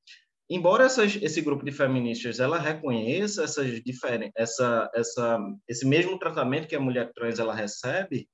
Embora 0.50 0.86
essas, 0.86 1.18
esse 1.22 1.42
grupo 1.42 1.66
de 1.66 1.72
feministas 1.72 2.39
ela 2.39 2.58
reconheça 2.58 3.44
essas 3.44 3.82
diferen, 3.84 4.32
essa, 4.36 4.89
essa, 4.94 5.39
esse 5.68 5.86
mesmo 5.86 6.18
tratamento 6.18 6.68
que 6.68 6.76
a 6.76 6.80
mulher 6.80 7.12
trans 7.13 7.39
ela 7.39 7.54
recebe, 7.54 8.30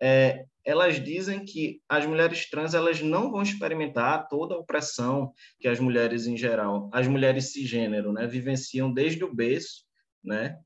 é, 0.00 0.44
elas 0.64 1.02
dizem 1.02 1.44
que 1.44 1.80
as 1.88 2.06
mulheres 2.06 2.48
trans 2.48 2.74
elas 2.74 3.00
não 3.00 3.30
vão 3.30 3.42
experimentar 3.42 4.28
toda 4.28 4.54
a 4.54 4.58
opressão 4.58 5.32
que 5.58 5.66
as 5.66 5.80
mulheres 5.80 6.26
em 6.26 6.36
geral, 6.36 6.90
as 6.92 7.08
mulheres 7.08 7.52
cisgênero, 7.52 8.12
né, 8.12 8.26
vivenciam 8.26 8.92
desde 8.92 9.24
o 9.24 9.34
berço, 9.34 9.84
né, 10.22 10.58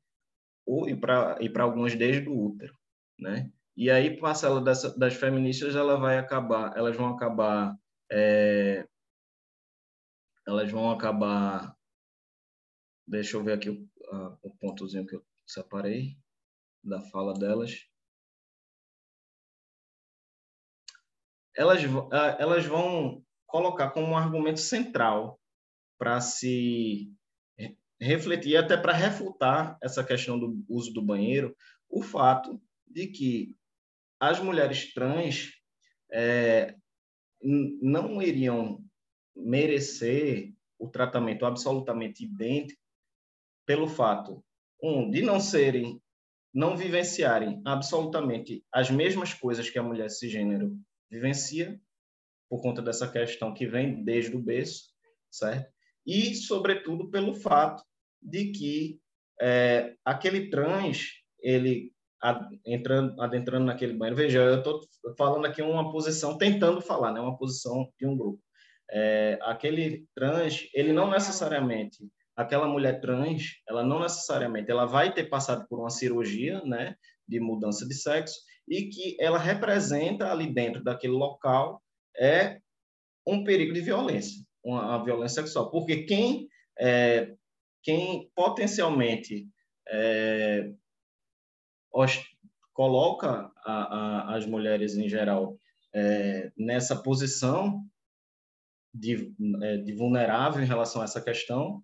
ou, 0.66 0.88
e 0.88 0.96
para 0.96 1.38
e 1.40 1.48
para 1.48 1.64
algumas 1.64 1.94
desde 1.94 2.28
o 2.28 2.38
útero, 2.38 2.74
né? 3.18 3.50
E 3.76 3.90
aí 3.90 4.18
parcela 4.18 4.60
dessa, 4.60 4.96
das 4.96 5.14
feministas 5.14 5.74
ela 5.74 5.96
vai 5.96 6.18
acabar, 6.18 6.76
elas 6.76 6.96
vão 6.96 7.08
acabar 7.08 7.76
é, 8.10 8.86
elas 10.46 10.70
vão 10.70 10.90
acabar 10.90 11.74
deixa 13.06 13.36
eu 13.36 13.44
ver 13.44 13.54
aqui 13.54 13.70
o, 13.70 13.88
a, 14.10 14.38
o 14.42 14.50
pontozinho 14.56 15.06
que 15.06 15.16
eu 15.16 15.24
separei 15.46 16.16
da 16.82 17.00
fala 17.00 17.34
delas. 17.34 17.86
Elas, 21.56 21.80
elas 22.38 22.66
vão 22.66 23.24
colocar 23.46 23.90
como 23.90 24.08
um 24.08 24.16
argumento 24.16 24.60
central 24.60 25.40
para 25.96 26.20
se 26.20 27.12
refletir, 28.00 28.56
até 28.56 28.76
para 28.76 28.92
refutar 28.92 29.78
essa 29.80 30.02
questão 30.02 30.38
do 30.38 30.64
uso 30.68 30.92
do 30.92 31.00
banheiro, 31.00 31.56
o 31.88 32.02
fato 32.02 32.60
de 32.86 33.06
que 33.06 33.56
as 34.28 34.40
mulheres 34.40 34.92
trans 34.94 35.52
é, 36.10 36.74
não 37.42 38.22
iriam 38.22 38.82
merecer 39.36 40.54
o 40.78 40.88
tratamento 40.88 41.44
absolutamente 41.44 42.24
idêntico 42.24 42.80
pelo 43.66 43.86
fato, 43.86 44.44
um, 44.82 45.10
de 45.10 45.22
não 45.22 45.40
serem, 45.40 46.00
não 46.52 46.76
vivenciarem 46.76 47.60
absolutamente 47.64 48.64
as 48.72 48.90
mesmas 48.90 49.32
coisas 49.32 49.68
que 49.68 49.78
a 49.78 49.82
mulher 49.82 50.10
cisgênero 50.10 50.78
vivencia, 51.10 51.80
por 52.48 52.60
conta 52.60 52.82
dessa 52.82 53.10
questão 53.10 53.52
que 53.52 53.66
vem 53.66 54.04
desde 54.04 54.36
o 54.36 54.42
berço, 54.42 54.84
certo? 55.30 55.72
E, 56.06 56.34
sobretudo, 56.34 57.10
pelo 57.10 57.34
fato 57.34 57.82
de 58.20 58.52
que 58.52 59.00
é, 59.40 59.96
aquele 60.04 60.50
trans, 60.50 61.08
ele 61.40 61.93
entrando, 62.64 63.20
adentrando 63.20 63.66
naquele 63.66 63.92
banheiro, 63.94 64.16
veja, 64.16 64.38
eu 64.40 64.58
estou 64.58 64.80
falando 65.16 65.46
aqui 65.46 65.60
uma 65.62 65.92
posição, 65.92 66.38
tentando 66.38 66.80
falar, 66.80 67.12
né, 67.12 67.20
uma 67.20 67.36
posição 67.36 67.88
de 67.98 68.06
um 68.06 68.16
grupo. 68.16 68.40
é, 68.90 69.38
aquele 69.42 70.06
trans, 70.14 70.68
ele 70.74 70.92
não 70.92 71.10
necessariamente, 71.10 71.98
aquela 72.36 72.66
mulher 72.68 73.00
trans, 73.00 73.60
ela 73.68 73.82
não 73.82 74.00
necessariamente, 74.00 74.70
ela 74.70 74.84
vai 74.86 75.12
ter 75.12 75.24
passado 75.24 75.66
por 75.68 75.80
uma 75.80 75.90
cirurgia, 75.90 76.60
né, 76.64 76.94
de 77.26 77.40
mudança 77.40 77.86
de 77.86 77.94
sexo, 77.94 78.36
e 78.68 78.88
que 78.88 79.16
ela 79.20 79.38
representa 79.38 80.30
ali 80.30 80.52
dentro 80.52 80.82
daquele 80.82 81.12
local 81.12 81.82
é 82.16 82.60
um 83.26 83.44
perigo 83.44 83.72
de 83.72 83.80
violência, 83.80 84.42
uma, 84.62 84.96
uma 84.96 85.04
violência 85.04 85.42
sexual, 85.42 85.70
porque 85.70 86.04
quem 86.04 86.48
é, 86.78 87.34
quem 87.82 88.30
potencialmente 88.34 89.46
é, 89.88 90.70
coloca 92.72 93.50
a, 93.64 93.72
a, 93.72 94.36
as 94.36 94.46
mulheres 94.46 94.96
em 94.96 95.08
geral 95.08 95.56
é, 95.94 96.52
nessa 96.56 96.96
posição 96.96 97.80
de, 98.92 99.32
é, 99.62 99.76
de, 99.78 99.92
vulnerável 99.94 100.62
em 100.62 100.66
relação 100.66 101.00
a 101.00 101.04
essa 101.04 101.20
questão 101.20 101.82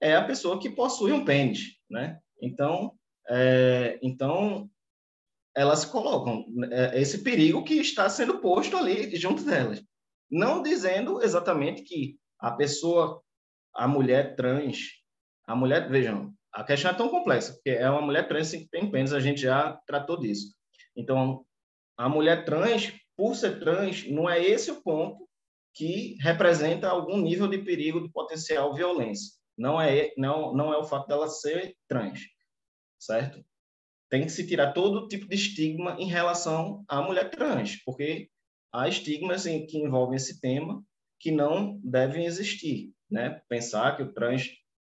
é 0.00 0.16
a 0.16 0.24
pessoa 0.24 0.58
que 0.58 0.68
possui 0.68 1.12
um 1.12 1.24
pênis, 1.24 1.76
né? 1.88 2.18
Então, 2.40 2.92
é, 3.28 4.00
então 4.02 4.68
elas 5.54 5.84
colocam 5.84 6.44
é, 6.70 7.00
esse 7.00 7.22
perigo 7.22 7.62
que 7.62 7.74
está 7.74 8.08
sendo 8.08 8.40
posto 8.40 8.76
ali 8.76 9.14
junto 9.16 9.44
delas, 9.44 9.82
não 10.30 10.62
dizendo 10.62 11.22
exatamente 11.22 11.82
que 11.82 12.18
a 12.40 12.50
pessoa, 12.50 13.22
a 13.74 13.86
mulher 13.86 14.34
trans, 14.34 14.78
a 15.46 15.54
mulher, 15.54 15.88
vejam, 15.88 16.34
a 16.52 16.64
questão 16.64 16.90
é 16.90 16.94
tão 16.94 17.08
complexa, 17.08 17.54
porque 17.54 17.70
é 17.70 17.88
uma 17.88 18.02
mulher 18.02 18.28
trans 18.28 18.50
que 18.50 18.68
tem 18.68 18.90
pênis, 18.90 19.12
a 19.12 19.20
gente 19.20 19.40
já 19.40 19.80
tratou 19.86 20.18
disso. 20.18 20.54
Então, 20.94 21.44
a 21.96 22.08
mulher 22.08 22.44
trans, 22.44 22.92
por 23.16 23.34
ser 23.34 23.58
trans, 23.58 24.06
não 24.08 24.28
é 24.28 24.42
esse 24.42 24.70
o 24.70 24.82
ponto 24.82 25.28
que 25.74 26.16
representa 26.20 26.88
algum 26.88 27.18
nível 27.18 27.48
de 27.48 27.58
perigo 27.58 28.02
de 28.02 28.10
potencial 28.10 28.74
violência. 28.74 29.32
Não 29.56 29.80
é, 29.80 30.12
não, 30.16 30.54
não 30.54 30.72
é 30.72 30.78
o 30.78 30.84
fato 30.84 31.06
dela 31.08 31.28
ser 31.28 31.74
trans, 31.88 32.20
certo? 32.98 33.44
Tem 34.10 34.22
que 34.22 34.30
se 34.30 34.46
tirar 34.46 34.72
todo 34.72 35.08
tipo 35.08 35.26
de 35.26 35.34
estigma 35.34 35.96
em 35.98 36.06
relação 36.06 36.84
à 36.88 37.00
mulher 37.00 37.30
trans, 37.30 37.82
porque 37.84 38.28
há 38.72 38.88
estigmas 38.88 39.46
em, 39.46 39.66
que 39.66 39.78
envolvem 39.78 40.16
esse 40.16 40.40
tema 40.40 40.82
que 41.18 41.30
não 41.30 41.78
devem 41.82 42.26
existir, 42.26 42.92
né? 43.10 43.40
Pensar 43.48 43.96
que 43.96 44.02
o 44.02 44.12
trans, 44.12 44.50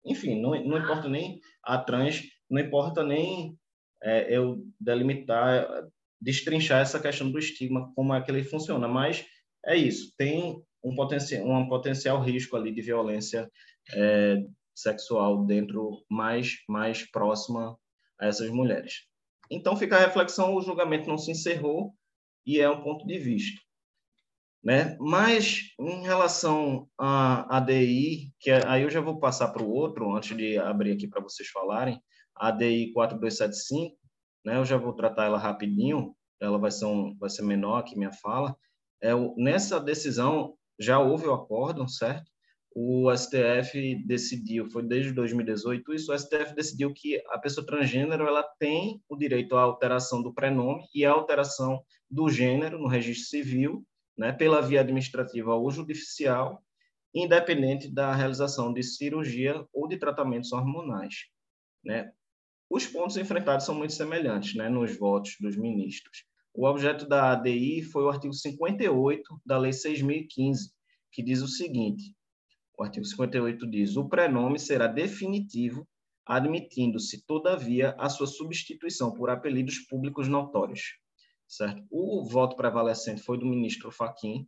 enfim, 0.07 0.41
não, 0.41 0.51
não 0.63 0.77
importa 0.77 1.07
nem 1.07 1.39
a 1.63 1.77
trans, 1.77 2.23
não 2.49 2.61
importa 2.61 3.03
nem 3.03 3.57
é, 4.01 4.35
eu 4.35 4.63
delimitar, 4.79 5.67
destrinchar 6.21 6.81
essa 6.81 6.99
questão 6.99 7.31
do 7.31 7.37
estigma, 7.37 7.91
como 7.95 8.13
é 8.13 8.21
que 8.21 8.31
ele 8.31 8.43
funciona, 8.43 8.87
mas 8.87 9.25
é 9.65 9.75
isso, 9.75 10.13
tem 10.17 10.61
um 10.83 10.95
potencial, 10.95 11.47
um 11.47 11.67
potencial 11.67 12.21
risco 12.21 12.55
ali 12.55 12.73
de 12.73 12.81
violência 12.81 13.49
é, 13.93 14.37
sexual 14.75 15.45
dentro 15.45 16.03
mais 16.09 16.55
mais 16.69 17.09
próxima 17.09 17.77
a 18.19 18.27
essas 18.27 18.49
mulheres. 18.49 19.05
Então 19.49 19.75
fica 19.75 19.95
a 19.95 19.99
reflexão, 19.99 20.55
o 20.55 20.61
julgamento 20.61 21.09
não 21.09 21.17
se 21.17 21.31
encerrou 21.31 21.93
e 22.45 22.59
é 22.59 22.69
um 22.69 22.81
ponto 22.81 23.05
de 23.05 23.17
vista. 23.17 23.61
Né? 24.67 24.97
Mas 24.99 25.73
em 25.79 26.03
relação 26.03 26.89
à 26.99 27.55
ADI, 27.55 28.33
que 28.37 28.51
é, 28.51 28.67
aí 28.67 28.83
eu 28.83 28.89
já 28.89 28.99
vou 28.99 29.17
passar 29.17 29.47
para 29.47 29.63
o 29.63 29.71
outro, 29.71 30.13
antes 30.13 30.35
de 30.35 30.57
abrir 30.57 30.91
aqui 30.91 31.07
para 31.07 31.21
vocês 31.21 31.47
falarem, 31.47 32.01
a 32.35 32.49
ADI 32.49 32.91
4275, 32.91 33.95
né? 34.45 34.57
eu 34.57 34.65
já 34.65 34.75
vou 34.75 34.91
tratar 34.91 35.23
ela 35.23 35.37
rapidinho, 35.37 36.13
ela 36.41 36.57
vai 36.57 36.69
ser, 36.69 36.83
um, 36.83 37.15
vai 37.17 37.29
ser 37.29 37.43
menor 37.43 37.83
que 37.83 37.97
minha 37.97 38.11
fala. 38.11 38.57
É, 39.01 39.11
nessa 39.37 39.79
decisão, 39.79 40.53
já 40.77 40.99
houve 40.99 41.27
o 41.27 41.33
acórdão, 41.33 41.87
certo? 41.87 42.29
O 42.75 43.09
STF 43.15 44.03
decidiu, 44.05 44.69
foi 44.69 44.83
desde 44.83 45.13
2018 45.13 45.93
isso, 45.93 46.11
o 46.11 46.19
STF 46.19 46.53
decidiu 46.53 46.93
que 46.93 47.23
a 47.29 47.39
pessoa 47.39 47.65
transgênero 47.65 48.27
ela 48.27 48.43
tem 48.59 49.01
o 49.07 49.15
direito 49.15 49.55
à 49.55 49.61
alteração 49.61 50.21
do 50.21 50.33
prenome 50.33 50.83
e 50.93 51.05
à 51.05 51.11
alteração 51.11 51.81
do 52.11 52.27
gênero 52.27 52.77
no 52.77 52.89
registro 52.89 53.29
civil, 53.29 53.85
né, 54.17 54.31
pela 54.31 54.61
via 54.61 54.81
administrativa 54.81 55.53
ou 55.53 55.69
judicial, 55.69 56.63
independente 57.13 57.89
da 57.89 58.13
realização 58.13 58.73
de 58.73 58.83
cirurgia 58.83 59.65
ou 59.73 59.87
de 59.87 59.97
tratamentos 59.97 60.51
hormonais. 60.51 61.25
Né? 61.83 62.11
Os 62.69 62.85
pontos 62.85 63.17
enfrentados 63.17 63.65
são 63.65 63.75
muito 63.75 63.93
semelhantes 63.93 64.55
né, 64.55 64.67
nos 64.69 64.97
votos 64.97 65.35
dos 65.39 65.55
ministros. 65.55 66.25
O 66.53 66.65
objeto 66.65 67.07
da 67.07 67.31
ADI 67.31 67.83
foi 67.83 68.03
o 68.03 68.09
artigo 68.09 68.33
58 68.33 69.41
da 69.45 69.57
Lei 69.57 69.71
6.015, 69.71 70.71
que 71.11 71.23
diz 71.23 71.41
o 71.41 71.47
seguinte: 71.47 72.15
o 72.77 72.83
artigo 72.83 73.05
58 73.05 73.67
diz: 73.67 73.95
o 73.95 74.09
prenome 74.09 74.59
será 74.59 74.87
definitivo, 74.87 75.87
admitindo-se, 76.25 77.25
todavia, 77.25 77.95
a 77.97 78.09
sua 78.09 78.27
substituição 78.27 79.13
por 79.13 79.29
apelidos 79.29 79.79
públicos 79.79 80.27
notórios. 80.27 80.97
Certo? 81.47 81.85
O 81.89 82.25
voto 82.25 82.55
prevalecente 82.55 83.21
foi 83.21 83.37
do 83.37 83.45
ministro 83.45 83.91
Faquim, 83.91 84.47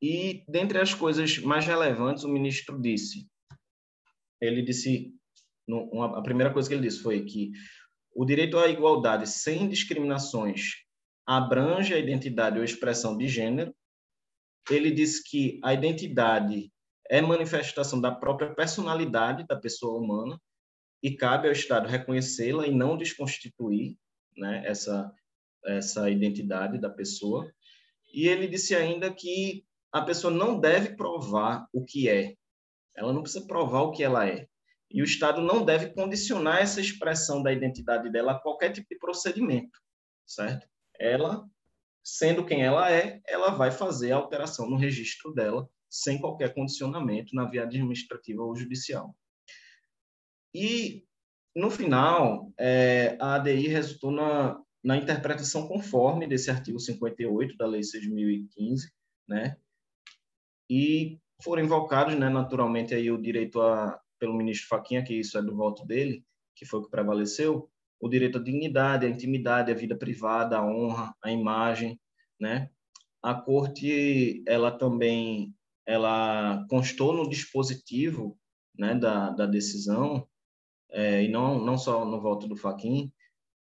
e, 0.00 0.44
dentre 0.48 0.78
as 0.78 0.94
coisas 0.94 1.38
mais 1.38 1.66
relevantes, 1.66 2.22
o 2.22 2.28
ministro 2.28 2.80
disse: 2.80 3.28
ele 4.40 4.62
disse, 4.62 5.12
a 6.14 6.22
primeira 6.22 6.52
coisa 6.52 6.68
que 6.68 6.74
ele 6.74 6.86
disse 6.86 7.02
foi 7.02 7.24
que 7.24 7.50
o 8.14 8.24
direito 8.24 8.58
à 8.58 8.68
igualdade 8.68 9.28
sem 9.28 9.68
discriminações 9.68 10.84
abrange 11.26 11.92
a 11.92 11.98
identidade 11.98 12.58
ou 12.58 12.64
expressão 12.64 13.16
de 13.16 13.28
gênero. 13.28 13.74
Ele 14.70 14.90
diz 14.90 15.20
que 15.20 15.60
a 15.62 15.74
identidade 15.74 16.72
é 17.10 17.20
manifestação 17.20 18.00
da 18.00 18.12
própria 18.12 18.54
personalidade 18.54 19.46
da 19.46 19.56
pessoa 19.56 19.98
humana 19.98 20.40
e 21.02 21.16
cabe 21.16 21.48
ao 21.48 21.52
Estado 21.52 21.88
reconhecê-la 21.88 22.66
e 22.66 22.74
não 22.74 22.96
desconstituir 22.96 23.96
né, 24.36 24.62
essa, 24.66 25.12
essa 25.76 26.08
identidade 26.10 26.78
da 26.78 26.90
pessoa. 26.90 27.52
E 28.12 28.26
ele 28.26 28.48
disse 28.48 28.74
ainda 28.74 29.12
que 29.12 29.64
a 29.92 30.02
pessoa 30.02 30.32
não 30.32 30.58
deve 30.58 30.96
provar 30.96 31.68
o 31.72 31.84
que 31.84 32.08
é. 32.08 32.34
Ela 32.94 33.12
não 33.12 33.22
precisa 33.22 33.46
provar 33.46 33.82
o 33.82 33.92
que 33.92 34.02
ela 34.02 34.26
é. 34.26 34.46
E 34.90 35.02
o 35.02 35.04
Estado 35.04 35.40
não 35.40 35.64
deve 35.64 35.90
condicionar 35.90 36.62
essa 36.62 36.80
expressão 36.80 37.42
da 37.42 37.52
identidade 37.52 38.10
dela 38.10 38.32
a 38.32 38.38
qualquer 38.40 38.72
tipo 38.72 38.88
de 38.90 38.98
procedimento, 38.98 39.78
certo? 40.26 40.66
ela, 40.98 41.48
sendo 42.02 42.44
quem 42.44 42.64
ela 42.64 42.90
é, 42.90 43.20
ela 43.26 43.50
vai 43.50 43.70
fazer 43.70 44.12
a 44.12 44.16
alteração 44.16 44.68
no 44.68 44.76
registro 44.76 45.32
dela 45.32 45.68
sem 45.88 46.20
qualquer 46.20 46.52
condicionamento 46.52 47.34
na 47.34 47.44
via 47.46 47.62
administrativa 47.62 48.42
ou 48.42 48.54
judicial. 48.54 49.16
E, 50.52 51.04
no 51.54 51.70
final, 51.70 52.52
é, 52.58 53.16
a 53.20 53.36
ADI 53.36 53.68
resultou 53.68 54.10
na, 54.10 54.60
na 54.82 54.96
interpretação 54.96 55.66
conforme 55.66 56.26
desse 56.26 56.50
artigo 56.50 56.78
58 56.78 57.56
da 57.56 57.66
Lei 57.66 57.80
6.015, 57.80 58.90
né? 59.28 59.56
E 60.70 61.18
foram 61.42 61.62
invocados, 61.62 62.14
né, 62.14 62.28
naturalmente, 62.28 62.94
aí 62.94 63.10
o 63.10 63.20
direito 63.20 63.60
a, 63.60 64.00
pelo 64.18 64.34
ministro 64.34 64.68
Faquinha, 64.68 65.04
que 65.04 65.14
isso 65.14 65.38
é 65.38 65.42
do 65.42 65.56
voto 65.56 65.86
dele, 65.86 66.24
que 66.54 66.66
foi 66.66 66.80
o 66.80 66.82
que 66.84 66.90
prevaleceu, 66.90 67.70
o 68.00 68.08
direito 68.08 68.38
à 68.38 68.42
dignidade, 68.42 69.06
à 69.06 69.08
intimidade, 69.08 69.70
à 69.70 69.74
vida 69.74 69.96
privada, 69.96 70.58
à 70.58 70.64
honra, 70.64 71.14
à 71.22 71.30
imagem, 71.30 72.00
né? 72.40 72.70
A 73.22 73.34
corte, 73.34 74.42
ela 74.46 74.70
também, 74.70 75.54
ela 75.86 76.64
constou 76.68 77.12
no 77.12 77.28
dispositivo, 77.28 78.38
né, 78.76 78.94
da, 78.94 79.30
da 79.30 79.46
decisão, 79.46 80.28
é, 80.90 81.24
e 81.24 81.28
não 81.28 81.64
não 81.64 81.76
só 81.76 82.04
no 82.04 82.20
voto 82.20 82.46
do 82.46 82.56
Faquin, 82.56 83.12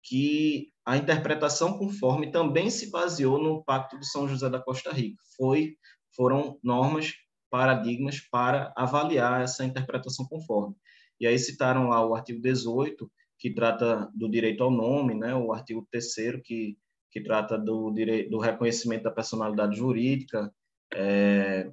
que 0.02 0.72
a 0.86 0.96
interpretação 0.96 1.76
conforme 1.76 2.30
também 2.30 2.70
se 2.70 2.92
baseou 2.92 3.42
no 3.42 3.64
Pacto 3.64 3.98
de 3.98 4.08
São 4.08 4.28
José 4.28 4.48
da 4.48 4.60
Costa 4.60 4.92
Rica. 4.92 5.20
Foi 5.36 5.76
foram 6.14 6.58
normas, 6.62 7.12
paradigmas 7.50 8.20
para 8.20 8.72
avaliar 8.76 9.42
essa 9.42 9.64
interpretação 9.64 10.24
conforme. 10.26 10.74
E 11.20 11.26
aí 11.26 11.38
citaram 11.38 11.88
lá 11.88 12.06
o 12.06 12.14
artigo 12.14 12.40
18, 12.40 13.10
que 13.38 13.52
trata 13.52 14.10
do 14.14 14.30
direito 14.30 14.62
ao 14.62 14.70
nome, 14.70 15.14
né? 15.14 15.34
o 15.34 15.52
artigo 15.52 15.86
3 15.90 16.40
que, 16.42 16.78
que 17.10 17.20
trata 17.20 17.58
do, 17.58 17.90
direito, 17.90 18.30
do 18.30 18.38
reconhecimento 18.38 19.02
da 19.02 19.10
personalidade 19.10 19.76
jurídica, 19.76 20.52
é, 20.94 21.70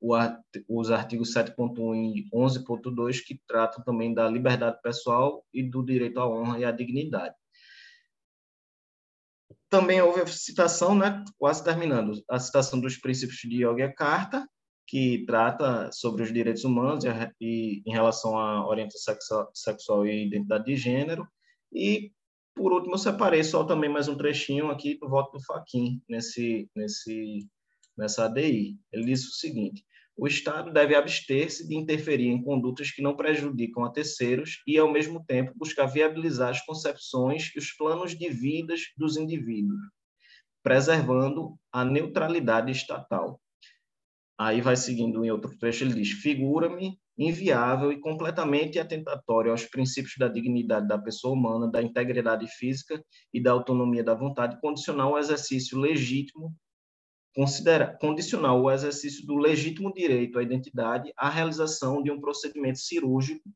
o, 0.00 0.14
os 0.68 0.90
artigos 0.90 1.34
7.1 1.34 1.94
e 1.94 2.30
11.2, 2.34 3.22
que 3.24 3.40
tratam 3.46 3.84
também 3.84 4.14
da 4.14 4.28
liberdade 4.28 4.80
pessoal 4.82 5.44
e 5.52 5.62
do 5.62 5.84
direito 5.84 6.18
à 6.18 6.28
honra 6.28 6.58
e 6.58 6.64
à 6.64 6.70
dignidade. 6.70 7.34
Também 9.68 10.00
houve 10.00 10.22
a 10.22 10.26
citação, 10.26 10.94
né, 10.94 11.24
quase 11.38 11.62
terminando, 11.62 12.22
a 12.28 12.38
citação 12.38 12.80
dos 12.80 12.96
princípios 12.96 13.38
de 13.38 13.64
Yogyakarta, 13.64 14.48
que 14.86 15.24
trata 15.26 15.90
sobre 15.92 16.22
os 16.22 16.32
direitos 16.32 16.64
humanos 16.64 17.04
e, 17.04 17.08
e 17.40 17.82
em 17.86 17.92
relação 17.92 18.38
à 18.38 18.66
orientação 18.66 19.14
sexual, 19.14 19.50
sexual, 19.52 20.06
e 20.06 20.26
identidade 20.26 20.64
de 20.64 20.76
gênero. 20.76 21.28
E, 21.70 22.10
por 22.54 22.72
último, 22.72 22.94
eu 22.94 22.98
separei 22.98 23.44
só 23.44 23.64
também 23.64 23.90
mais 23.90 24.08
um 24.08 24.16
trechinho 24.16 24.70
aqui 24.70 24.98
do 24.98 25.08
voto 25.08 25.36
do 25.36 25.44
Faquin 25.44 26.02
nesse, 26.08 26.70
nesse, 26.74 27.46
nessa 27.96 28.24
ADI. 28.24 28.78
Ele 28.90 29.04
disse 29.04 29.28
o 29.28 29.32
seguinte: 29.32 29.84
o 30.18 30.26
Estado 30.26 30.72
deve 30.72 30.96
abster-se 30.96 31.66
de 31.68 31.76
interferir 31.76 32.26
em 32.26 32.42
condutas 32.42 32.90
que 32.90 33.00
não 33.00 33.14
prejudicam 33.14 33.84
a 33.84 33.90
terceiros 33.90 34.60
e, 34.66 34.76
ao 34.76 34.90
mesmo 34.90 35.24
tempo, 35.24 35.52
buscar 35.54 35.86
viabilizar 35.86 36.50
as 36.50 36.60
concepções 36.66 37.52
e 37.54 37.58
os 37.60 37.70
planos 37.70 38.18
de 38.18 38.28
vidas 38.28 38.80
dos 38.96 39.16
indivíduos, 39.16 39.78
preservando 40.60 41.56
a 41.72 41.84
neutralidade 41.84 42.72
estatal. 42.72 43.40
Aí 44.36 44.60
vai 44.60 44.74
seguindo 44.76 45.24
em 45.24 45.30
outro 45.30 45.56
trecho, 45.56 45.84
ele 45.84 45.94
diz: 45.94 46.10
figura-me 46.10 46.98
inviável 47.16 47.92
e 47.92 48.00
completamente 48.00 48.78
atentatório 48.78 49.52
aos 49.52 49.64
princípios 49.66 50.14
da 50.18 50.26
dignidade 50.26 50.88
da 50.88 50.98
pessoa 50.98 51.34
humana, 51.34 51.70
da 51.70 51.80
integridade 51.80 52.46
física 52.48 53.00
e 53.32 53.40
da 53.40 53.52
autonomia 53.52 54.02
da 54.02 54.14
vontade, 54.14 54.60
condicionar 54.60 55.08
o 55.08 55.18
exercício 55.18 55.78
legítimo, 55.78 56.56
considerar, 57.38 57.96
condicionar 57.98 58.56
o 58.56 58.68
exercício 58.68 59.24
do 59.24 59.36
legítimo 59.36 59.94
direito 59.94 60.40
à 60.40 60.42
identidade 60.42 61.12
à 61.16 61.28
realização 61.28 62.02
de 62.02 62.10
um 62.10 62.20
procedimento 62.20 62.80
cirúrgico 62.80 63.48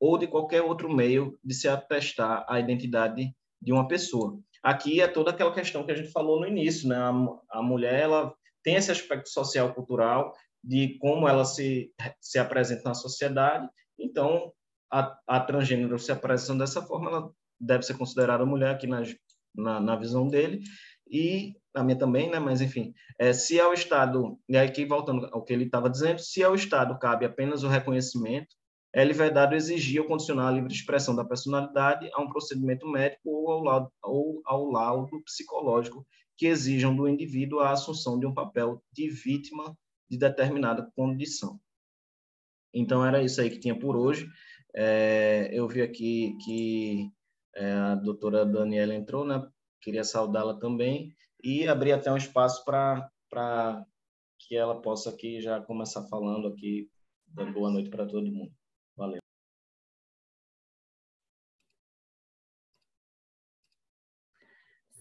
ou 0.00 0.16
de 0.16 0.26
qualquer 0.26 0.62
outro 0.62 0.90
meio 0.90 1.38
de 1.44 1.52
se 1.52 1.68
atestar 1.68 2.46
a 2.48 2.58
identidade 2.58 3.30
de 3.60 3.70
uma 3.70 3.86
pessoa. 3.86 4.40
Aqui 4.62 5.02
é 5.02 5.06
toda 5.06 5.30
aquela 5.30 5.52
questão 5.52 5.84
que 5.84 5.92
a 5.92 5.94
gente 5.94 6.10
falou 6.10 6.40
no 6.40 6.46
início, 6.46 6.88
né? 6.88 6.96
A, 6.96 7.58
a 7.58 7.62
mulher 7.62 8.00
ela 8.00 8.34
tem 8.62 8.76
esse 8.76 8.90
aspecto 8.90 9.28
social 9.28 9.74
cultural 9.74 10.32
de 10.64 10.96
como 10.98 11.28
ela 11.28 11.44
se, 11.44 11.92
se 12.22 12.38
apresenta 12.38 12.84
na 12.86 12.94
sociedade. 12.94 13.68
Então, 13.98 14.50
a, 14.90 15.14
a 15.26 15.40
transgênero 15.40 15.98
se 15.98 16.10
apresenta 16.10 16.60
dessa 16.60 16.80
forma, 16.80 17.10
ela 17.10 17.30
deve 17.60 17.82
ser 17.82 17.98
considerada 17.98 18.46
mulher 18.46 18.70
aqui 18.70 18.86
na, 18.86 19.02
na, 19.54 19.80
na 19.80 19.96
visão 19.96 20.28
dele, 20.28 20.62
e 21.10 21.54
a 21.74 21.82
minha 21.82 21.98
também, 21.98 22.30
né? 22.30 22.38
Mas, 22.38 22.60
enfim, 22.60 22.94
é, 23.18 23.32
se 23.32 23.60
ao 23.60 23.72
Estado, 23.72 24.38
e 24.48 24.56
aqui 24.56 24.84
voltando 24.84 25.26
ao 25.32 25.44
que 25.44 25.52
ele 25.52 25.64
estava 25.64 25.88
dizendo, 25.88 26.18
se 26.18 26.42
ao 26.42 26.54
Estado 26.54 26.98
cabe 26.98 27.24
apenas 27.24 27.62
o 27.62 27.68
reconhecimento, 27.68 28.54
é 28.94 29.04
liberdade 29.04 29.54
exigir 29.54 30.00
ou 30.00 30.08
condicionar 30.08 30.48
a 30.48 30.50
livre 30.50 30.72
expressão 30.72 31.14
da 31.14 31.24
personalidade 31.24 32.08
a 32.12 32.22
um 32.22 32.28
procedimento 32.28 32.86
médico 32.88 33.30
ou 33.30 33.50
ao 33.50 33.62
laudo, 33.62 33.92
ou 34.02 34.42
ao 34.44 34.70
laudo 34.70 35.22
psicológico 35.24 36.06
que 36.36 36.46
exijam 36.46 36.94
do 36.94 37.08
indivíduo 37.08 37.60
a 37.60 37.72
assunção 37.72 38.18
de 38.18 38.26
um 38.26 38.32
papel 38.32 38.82
de 38.92 39.10
vítima 39.10 39.76
de 40.08 40.16
determinada 40.16 40.90
condição. 40.96 41.60
Então, 42.72 43.04
era 43.04 43.22
isso 43.22 43.40
aí 43.40 43.50
que 43.50 43.58
tinha 43.58 43.78
por 43.78 43.96
hoje. 43.96 44.28
É, 44.74 45.50
eu 45.52 45.66
vi 45.68 45.82
aqui 45.82 46.36
que 46.44 47.10
é, 47.54 47.72
a 47.72 47.94
doutora 47.94 48.46
Daniela 48.46 48.94
entrou, 48.94 49.24
né? 49.24 49.46
Queria 49.80 50.04
saudá-la 50.04 50.58
também 50.58 51.14
e 51.42 51.66
abrir 51.66 51.92
até 51.92 52.12
um 52.12 52.16
espaço 52.16 52.64
para 52.64 53.10
que 54.38 54.56
ela 54.56 54.80
possa 54.80 55.10
aqui 55.10 55.40
já 55.40 55.60
começar 55.60 56.06
falando 56.08 56.48
aqui, 56.48 56.90
dando 57.26 57.52
boa 57.52 57.70
noite 57.70 57.90
para 57.90 58.06
todo 58.06 58.30
mundo. 58.30 58.52
Valeu. 58.96 59.20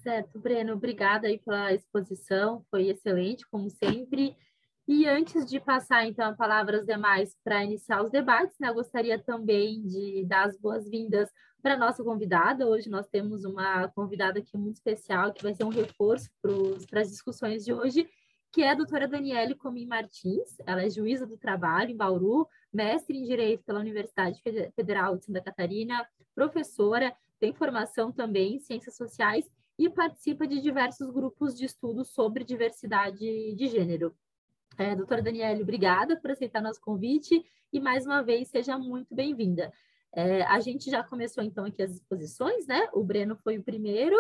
Certo, 0.08 0.40
Breno, 0.40 0.74
obrigada 0.74 1.28
aí 1.28 1.38
pela 1.38 1.74
exposição, 1.74 2.66
foi 2.72 2.88
excelente, 2.88 3.46
como 3.50 3.70
sempre. 3.70 4.38
E 4.88 5.06
antes 5.06 5.46
de 5.46 5.60
passar, 5.60 6.06
então, 6.06 6.30
a 6.30 6.34
palavra 6.34 6.78
aos 6.78 6.86
demais 6.86 7.36
para 7.44 7.66
iniciar 7.66 8.02
os 8.02 8.10
debates, 8.10 8.56
né, 8.58 8.70
eu 8.70 8.74
gostaria 8.74 9.22
também 9.22 9.86
de 9.86 10.24
dar 10.26 10.48
as 10.48 10.58
boas-vindas 10.58 11.30
para 11.62 11.78
nossa 11.78 12.04
convidada. 12.04 12.68
Hoje 12.68 12.90
nós 12.90 13.08
temos 13.08 13.44
uma 13.44 13.88
convidada 13.90 14.40
aqui 14.40 14.58
muito 14.58 14.76
especial, 14.76 15.34
que 15.34 15.44
vai 15.44 15.54
ser 15.54 15.64
um 15.64 15.70
reforço 15.70 16.30
para 16.90 17.02
as 17.02 17.10
discussões 17.10 17.66
de 17.66 17.74
hoje, 17.74 18.08
que 18.52 18.64
é 18.64 18.72
a 18.72 18.76
doutora 18.76 19.08
Daniele 19.08 19.56
Comim 19.56 19.86
Martins. 19.86 20.58
Ela 20.66 20.84
é 20.84 20.90
juíza 20.90 21.26
do 21.26 21.38
trabalho 21.38 21.92
em 21.92 21.98
Bauru, 21.98 22.48
mestre 22.72 23.18
em 23.18 23.24
Direito 23.24 23.64
pela 23.64 23.80
Universidade 23.80 24.42
Federal 24.76 25.18
de 25.18 25.26
Santa 25.26 25.42
Catarina, 25.42 26.08
professora, 26.34 27.16
tem 27.40 27.54
formação 27.54 28.12
também 28.12 28.56
em 28.56 28.60
Ciências 28.60 28.96
Sociais 28.96 29.50
e 29.78 29.90
participa 29.90 30.48
de 30.48 30.60
diversos 30.60 31.10
grupos 31.12 31.56
de 31.56 31.66
estudos 31.66 32.10
sobre 32.10 32.44
diversidade 32.44 33.54
de 33.54 33.68
gênero. 33.68 34.16
É, 34.78 34.96
doutora 34.96 35.22
Daniele, 35.22 35.62
obrigada 35.62 36.16
por 36.16 36.32
aceitar 36.32 36.62
nosso 36.62 36.82
convite 36.82 37.44
e 37.72 37.80
mais 37.80 38.06
uma 38.06 38.22
vez 38.22 38.48
seja 38.48 38.78
muito 38.78 39.14
bem-vinda. 39.14 39.72
É, 40.18 40.42
a 40.46 40.60
gente 40.60 40.90
já 40.90 41.04
começou 41.04 41.44
então 41.44 41.64
aqui 41.66 41.84
as 41.84 41.92
exposições, 41.92 42.66
né? 42.66 42.90
O 42.92 43.04
Breno 43.04 43.38
foi 43.44 43.60
o 43.60 43.64
primeiro 43.64 44.18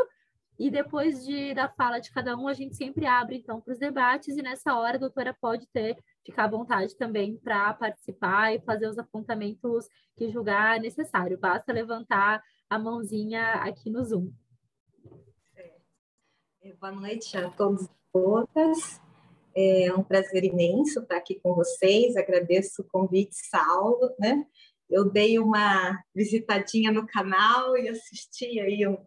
e 0.59 0.69
depois 0.69 1.25
de, 1.25 1.55
da 1.55 1.67
fala 1.69 1.97
de 1.97 2.11
cada 2.11 2.37
um 2.37 2.47
a 2.47 2.53
gente 2.53 2.75
sempre 2.75 3.07
abre 3.07 3.37
então 3.37 3.59
para 3.59 3.73
os 3.73 3.79
debates 3.79 4.37
e 4.37 4.43
nessa 4.43 4.77
hora 4.77 4.97
a 4.97 4.99
doutora 4.99 5.35
pode 5.41 5.65
ter 5.69 5.97
ficar 6.23 6.43
à 6.43 6.49
vontade 6.49 6.95
também 6.95 7.35
para 7.37 7.73
participar 7.73 8.53
e 8.53 8.61
fazer 8.61 8.87
os 8.87 8.99
apontamentos 8.99 9.89
que 10.15 10.29
julgar 10.29 10.79
necessário. 10.79 11.35
Basta 11.35 11.73
levantar 11.73 12.43
a 12.69 12.77
mãozinha 12.77 13.53
aqui 13.53 13.89
no 13.89 14.03
Zoom. 14.03 14.31
Boa 16.79 16.91
noite 16.91 17.35
a 17.35 17.49
todos 17.49 17.85
e 17.85 17.89
todas. 18.13 19.01
É 19.55 19.91
um 19.91 20.03
prazer 20.03 20.43
imenso 20.43 20.99
estar 20.99 21.17
aqui 21.17 21.39
com 21.39 21.55
vocês. 21.55 22.15
Agradeço 22.15 22.83
o 22.83 22.85
convite, 22.85 23.33
Saulo. 23.33 24.13
Né? 24.19 24.45
Eu 24.89 25.05
dei 25.05 25.37
uma 25.39 26.01
visitadinha 26.15 26.91
no 26.91 27.05
canal 27.05 27.77
e 27.77 27.89
assisti 27.89 28.59
aí 28.59 28.87
um, 28.87 28.97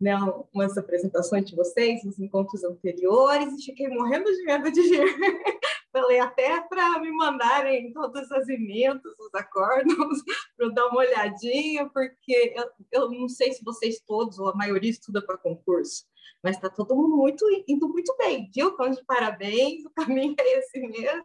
né, 0.00 0.14
umas 0.52 0.76
apresentações 0.76 1.44
de 1.46 1.56
vocês 1.56 2.04
nos 2.04 2.18
encontros 2.18 2.62
anteriores 2.64 3.52
e 3.54 3.64
fiquei 3.64 3.88
morrendo 3.88 4.30
de 4.30 4.44
medo 4.44 4.70
de 4.70 4.82
vir. 4.82 5.04
Falei 5.94 6.18
até 6.18 6.60
para 6.62 6.98
me 6.98 7.12
mandarem 7.12 7.92
todas 7.92 8.30
as 8.32 8.48
emendas, 8.48 9.14
os 9.16 9.32
acordos, 9.32 9.94
para 10.56 10.66
eu 10.66 10.74
dar 10.74 10.88
uma 10.88 10.98
olhadinha, 10.98 11.88
porque 11.88 12.52
eu, 12.56 12.70
eu 12.90 13.10
não 13.12 13.28
sei 13.28 13.52
se 13.52 13.64
vocês 13.64 14.00
todos, 14.04 14.38
ou 14.40 14.48
a 14.48 14.56
maioria, 14.56 14.90
estuda 14.90 15.24
para 15.24 15.38
concurso 15.38 16.04
mas 16.44 16.56
está 16.56 16.68
todo 16.68 16.94
mundo 16.94 17.16
muito, 17.16 17.42
indo 17.66 17.88
muito 17.88 18.14
bem, 18.18 18.50
viu? 18.54 18.68
Então, 18.68 18.90
de 18.90 19.02
parabéns, 19.06 19.82
o 19.86 19.90
caminho 19.90 20.34
é 20.38 20.58
esse 20.58 20.78
mesmo. 20.78 21.24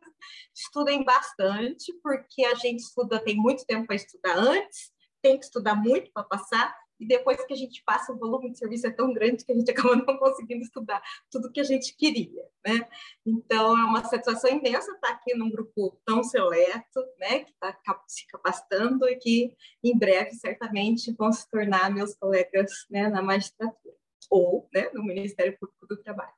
Estudem 0.55 1.03
bastante, 1.03 1.91
porque 2.01 2.45
a 2.45 2.55
gente 2.55 2.79
estuda, 2.79 3.19
tem 3.19 3.36
muito 3.36 3.65
tempo 3.65 3.86
para 3.86 3.97
estudar 3.97 4.38
antes, 4.38 4.93
tem 5.21 5.38
que 5.38 5.43
estudar 5.43 5.75
muito 5.75 6.10
para 6.13 6.23
passar, 6.23 6.73
e 7.00 7.06
depois 7.06 7.44
que 7.46 7.54
a 7.54 7.56
gente 7.56 7.82
passa, 7.84 8.12
o 8.12 8.18
volume 8.18 8.52
de 8.52 8.58
serviço 8.58 8.88
é 8.88 8.92
tão 8.92 9.14
grande 9.14 9.46
que 9.46 9.52
a 9.52 9.56
gente 9.56 9.72
acaba 9.72 9.96
não 9.96 10.18
conseguindo 10.18 10.62
estudar 10.62 11.02
tudo 11.32 11.52
que 11.52 11.60
a 11.60 11.64
gente 11.64 11.96
queria, 11.96 12.44
né? 12.66 12.88
Então, 13.26 13.78
é 13.78 13.84
uma 13.86 14.04
satisfação 14.04 14.52
imensa 14.52 14.92
estar 14.92 15.10
aqui 15.10 15.34
num 15.36 15.50
grupo 15.50 15.98
tão 16.06 16.24
seleto, 16.24 17.00
né? 17.18 17.40
Que 17.40 17.52
está 17.52 17.78
se 18.08 18.28
capacitando 18.28 19.08
e 19.08 19.16
que, 19.16 19.56
em 19.84 19.98
breve, 19.98 20.32
certamente, 20.34 21.14
vão 21.14 21.32
se 21.32 21.50
tornar 21.50 21.90
meus 21.90 22.16
colegas 22.16 22.86
né, 22.90 23.08
na 23.10 23.22
magistratura 23.22 23.96
ou 24.30 24.68
né, 24.74 24.90
no 24.94 25.04
Ministério 25.04 25.58
Público 25.58 25.88
do 25.88 25.98
Trabalho. 25.98 26.34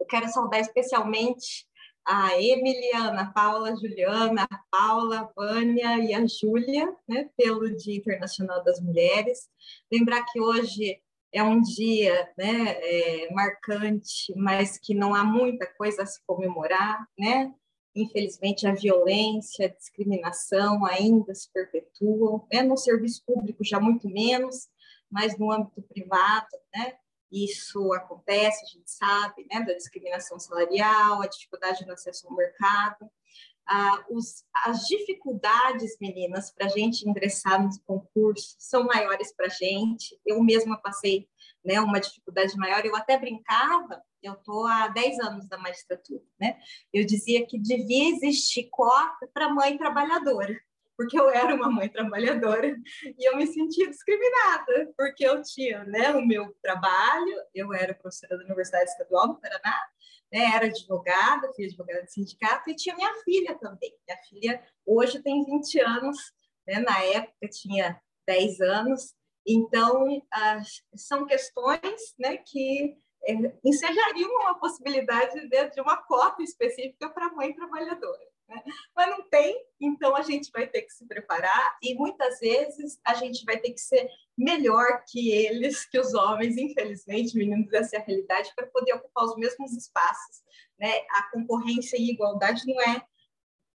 Eu 0.00 0.06
quero 0.06 0.28
saudar 0.28 0.60
especialmente 0.60 1.67
a 2.04 2.40
Emily, 2.40 2.92
a 2.92 3.26
Paula, 3.26 3.70
a 3.70 3.76
Juliana, 3.76 4.46
a 4.50 4.60
Paula, 4.70 5.20
a 5.20 5.32
Vânia 5.36 5.98
e 5.98 6.14
a 6.14 6.26
Júlia, 6.26 6.94
né, 7.06 7.28
pelo 7.36 7.76
Dia 7.76 7.96
Internacional 7.96 8.64
das 8.64 8.80
Mulheres. 8.80 9.48
Lembrar 9.92 10.24
que 10.24 10.40
hoje 10.40 11.00
é 11.32 11.42
um 11.42 11.60
dia 11.60 12.30
né, 12.36 12.76
é, 12.80 13.32
marcante, 13.32 14.32
mas 14.36 14.78
que 14.78 14.94
não 14.94 15.14
há 15.14 15.22
muita 15.24 15.66
coisa 15.66 16.02
a 16.02 16.06
se 16.06 16.20
comemorar, 16.26 17.06
né? 17.18 17.52
Infelizmente, 17.94 18.66
a 18.66 18.74
violência, 18.74 19.66
a 19.66 19.74
discriminação 19.74 20.84
ainda 20.86 21.34
se 21.34 21.50
perpetuam, 21.52 22.46
né? 22.52 22.62
no 22.62 22.76
serviço 22.76 23.22
público 23.26 23.64
já 23.64 23.80
muito 23.80 24.08
menos, 24.08 24.68
mas 25.10 25.36
no 25.38 25.50
âmbito 25.50 25.82
privado, 25.82 26.46
né? 26.74 26.94
Isso 27.30 27.92
acontece, 27.92 28.64
a 28.64 28.66
gente 28.66 28.90
sabe, 28.90 29.46
né? 29.50 29.62
Da 29.64 29.74
discriminação 29.74 30.38
salarial, 30.38 31.20
a 31.20 31.26
dificuldade 31.26 31.86
no 31.86 31.92
acesso 31.92 32.26
ao 32.26 32.34
mercado. 32.34 33.10
Ah, 33.70 34.02
os, 34.08 34.44
as 34.64 34.86
dificuldades, 34.86 35.98
meninas, 36.00 36.50
para 36.50 36.66
a 36.66 36.70
gente 36.70 37.06
ingressar 37.06 37.62
nos 37.62 37.78
concursos 37.80 38.56
são 38.58 38.84
maiores 38.84 39.30
para 39.34 39.46
a 39.46 39.50
gente. 39.50 40.18
Eu 40.24 40.42
mesma 40.42 40.80
passei 40.80 41.28
né, 41.62 41.78
uma 41.80 42.00
dificuldade 42.00 42.56
maior. 42.56 42.84
Eu 42.86 42.96
até 42.96 43.18
brincava, 43.18 44.02
eu 44.22 44.32
estou 44.32 44.66
há 44.66 44.88
10 44.88 45.18
anos 45.20 45.48
da 45.48 45.58
magistratura, 45.58 46.22
né? 46.40 46.58
Eu 46.92 47.04
dizia 47.04 47.46
que 47.46 47.58
devia 47.58 48.10
existir 48.16 48.68
cota 48.70 49.28
para 49.34 49.52
mãe 49.52 49.76
trabalhadora 49.76 50.58
porque 50.98 51.18
eu 51.18 51.30
era 51.30 51.54
uma 51.54 51.70
mãe 51.70 51.88
trabalhadora 51.88 52.76
e 53.04 53.28
eu 53.28 53.36
me 53.36 53.46
sentia 53.46 53.88
discriminada, 53.88 54.92
porque 54.96 55.24
eu 55.24 55.40
tinha 55.42 55.84
né, 55.84 56.10
o 56.10 56.26
meu 56.26 56.52
trabalho, 56.60 57.36
eu 57.54 57.72
era 57.72 57.94
professora 57.94 58.36
da 58.36 58.44
Universidade 58.44 58.90
Estadual 58.90 59.28
do 59.28 59.40
Paraná, 59.40 59.80
né, 60.32 60.50
era 60.56 60.66
advogada, 60.66 61.52
fui 61.54 61.66
advogada 61.66 62.02
de 62.02 62.12
sindicato, 62.12 62.68
e 62.68 62.74
tinha 62.74 62.96
minha 62.96 63.14
filha 63.22 63.54
também. 63.54 63.94
Minha 64.08 64.18
filha 64.28 64.62
hoje 64.84 65.22
tem 65.22 65.44
20 65.44 65.80
anos, 65.80 66.16
né, 66.66 66.80
na 66.80 67.00
época 67.04 67.48
tinha 67.48 68.02
10 68.26 68.60
anos, 68.60 69.14
então, 69.46 70.20
são 70.96 71.24
questões 71.26 72.14
né, 72.18 72.38
que 72.38 72.98
é, 73.24 73.34
ensejariam 73.64 74.30
uma 74.42 74.58
possibilidade 74.58 75.40
né, 75.48 75.68
de 75.68 75.80
uma 75.80 75.96
cota 75.96 76.42
específica 76.42 77.08
para 77.08 77.32
mãe 77.32 77.54
trabalhadora. 77.54 78.27
Mas 78.96 79.10
não 79.10 79.28
tem, 79.28 79.62
então 79.80 80.16
a 80.16 80.22
gente 80.22 80.50
vai 80.50 80.66
ter 80.66 80.82
que 80.82 80.92
se 80.92 81.06
preparar 81.06 81.78
e 81.82 81.94
muitas 81.94 82.40
vezes 82.40 82.98
a 83.04 83.14
gente 83.14 83.44
vai 83.44 83.58
ter 83.58 83.72
que 83.72 83.80
ser 83.80 84.08
melhor 84.36 85.04
que 85.06 85.30
eles, 85.30 85.84
que 85.84 85.98
os 85.98 86.14
homens, 86.14 86.56
infelizmente, 86.56 87.36
meninos, 87.36 87.72
essa 87.72 87.96
é 87.96 88.00
a 88.00 88.04
realidade, 88.04 88.52
para 88.56 88.66
poder 88.66 88.94
ocupar 88.94 89.24
os 89.24 89.36
mesmos 89.36 89.72
espaços. 89.72 90.42
Né? 90.78 90.90
A 91.10 91.30
concorrência 91.32 91.96
e 91.98 92.10
igualdade 92.10 92.66
não 92.66 92.80
é 92.80 93.04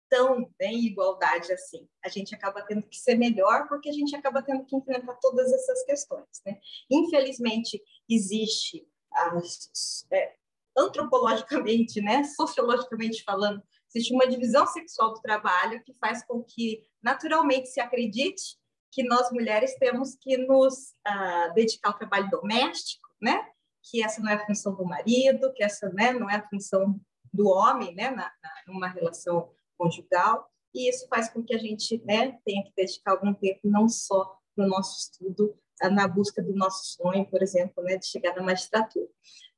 tão 0.09 0.49
em 0.61 0.85
igualdade 0.85 1.51
assim. 1.51 1.87
A 2.03 2.09
gente 2.09 2.33
acaba 2.33 2.61
tendo 2.61 2.83
que 2.83 2.97
ser 2.97 3.15
melhor 3.15 3.67
porque 3.67 3.89
a 3.89 3.93
gente 3.93 4.15
acaba 4.15 4.41
tendo 4.41 4.65
que 4.65 4.75
enfrentar 4.75 5.15
todas 5.15 5.51
essas 5.51 5.83
questões. 5.83 6.41
Né? 6.45 6.59
Infelizmente, 6.89 7.81
existe, 8.09 8.87
as, 9.11 10.05
é, 10.11 10.33
antropologicamente, 10.77 12.01
né, 12.01 12.23
sociologicamente 12.23 13.23
falando, 13.23 13.61
existe 13.93 14.13
uma 14.13 14.27
divisão 14.27 14.65
sexual 14.67 15.13
do 15.13 15.21
trabalho 15.21 15.83
que 15.83 15.93
faz 15.93 16.25
com 16.25 16.43
que, 16.43 16.85
naturalmente, 17.01 17.69
se 17.69 17.79
acredite 17.79 18.57
que 18.91 19.03
nós 19.03 19.31
mulheres 19.31 19.75
temos 19.79 20.15
que 20.15 20.37
nos 20.37 20.93
uh, 21.07 21.53
dedicar 21.55 21.89
ao 21.89 21.97
trabalho 21.97 22.29
doméstico, 22.29 23.07
né? 23.21 23.43
Que 23.81 24.03
essa 24.03 24.21
não 24.21 24.29
é 24.29 24.35
a 24.35 24.45
função 24.45 24.75
do 24.75 24.85
marido, 24.85 25.51
que 25.53 25.63
essa 25.63 25.89
né, 25.89 26.13
não 26.13 26.29
é 26.29 26.35
a 26.35 26.47
função 26.47 26.99
do 27.33 27.47
homem, 27.47 27.93
né? 27.95 28.11
Na, 28.11 28.31
na, 28.41 28.51
numa 28.67 28.87
relação 28.87 29.51
conjugal. 29.77 30.47
E 30.73 30.89
isso 30.89 31.07
faz 31.07 31.29
com 31.29 31.43
que 31.43 31.55
a 31.55 31.57
gente, 31.57 32.01
né? 32.05 32.37
Tenha 32.45 32.63
que 32.63 32.71
dedicar 32.75 33.11
algum 33.11 33.33
tempo 33.33 33.61
não 33.63 33.89
só 33.89 34.37
no 34.55 34.67
nosso 34.67 34.99
estudo, 34.99 35.57
uh, 35.83 35.89
na 35.89 36.07
busca 36.07 36.41
do 36.41 36.53
nosso 36.53 36.95
sonho, 36.95 37.25
por 37.25 37.41
exemplo, 37.41 37.83
né? 37.83 37.97
De 37.97 38.05
chegar 38.05 38.35
na 38.35 38.43
magistratura. 38.43 39.07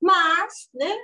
Mas, 0.01 0.69
né? 0.73 0.95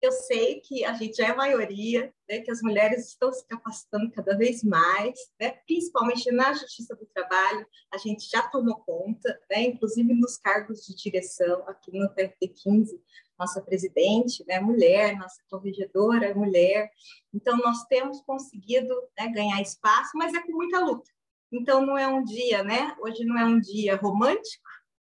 Eu 0.00 0.12
sei 0.12 0.60
que 0.60 0.84
a 0.84 0.92
gente 0.92 1.20
é 1.20 1.26
a 1.26 1.36
maioria, 1.36 2.12
né, 2.28 2.40
que 2.40 2.50
as 2.50 2.62
mulheres 2.62 3.08
estão 3.08 3.32
se 3.32 3.44
capacitando 3.46 4.10
cada 4.12 4.36
vez 4.36 4.62
mais, 4.62 5.18
né, 5.40 5.50
principalmente 5.66 6.30
na 6.30 6.52
Justiça 6.52 6.94
do 6.94 7.04
Trabalho, 7.06 7.66
a 7.92 7.98
gente 7.98 8.28
já 8.30 8.42
tomou 8.48 8.76
conta, 8.76 9.40
né, 9.50 9.62
inclusive 9.62 10.14
nos 10.14 10.36
cargos 10.36 10.86
de 10.86 10.94
direção, 10.94 11.64
aqui 11.66 11.90
no 11.92 12.08
TFT 12.08 12.48
15, 12.48 13.02
nossa 13.36 13.60
presidente 13.60 14.44
é 14.48 14.60
mulher, 14.60 15.16
nossa 15.16 15.42
corregedora 15.48 16.26
é 16.26 16.34
mulher, 16.34 16.90
então 17.34 17.56
nós 17.56 17.84
temos 17.86 18.20
conseguido 18.22 18.94
né, 19.18 19.28
ganhar 19.28 19.60
espaço, 19.60 20.10
mas 20.14 20.32
é 20.34 20.42
com 20.42 20.52
muita 20.52 20.80
luta. 20.80 21.10
Então 21.50 21.84
não 21.84 21.96
é 21.96 22.06
um 22.06 22.22
dia, 22.22 22.62
né? 22.62 22.94
Hoje 23.00 23.24
não 23.24 23.38
é 23.38 23.44
um 23.44 23.58
dia 23.58 23.96
romântico, 23.96 24.68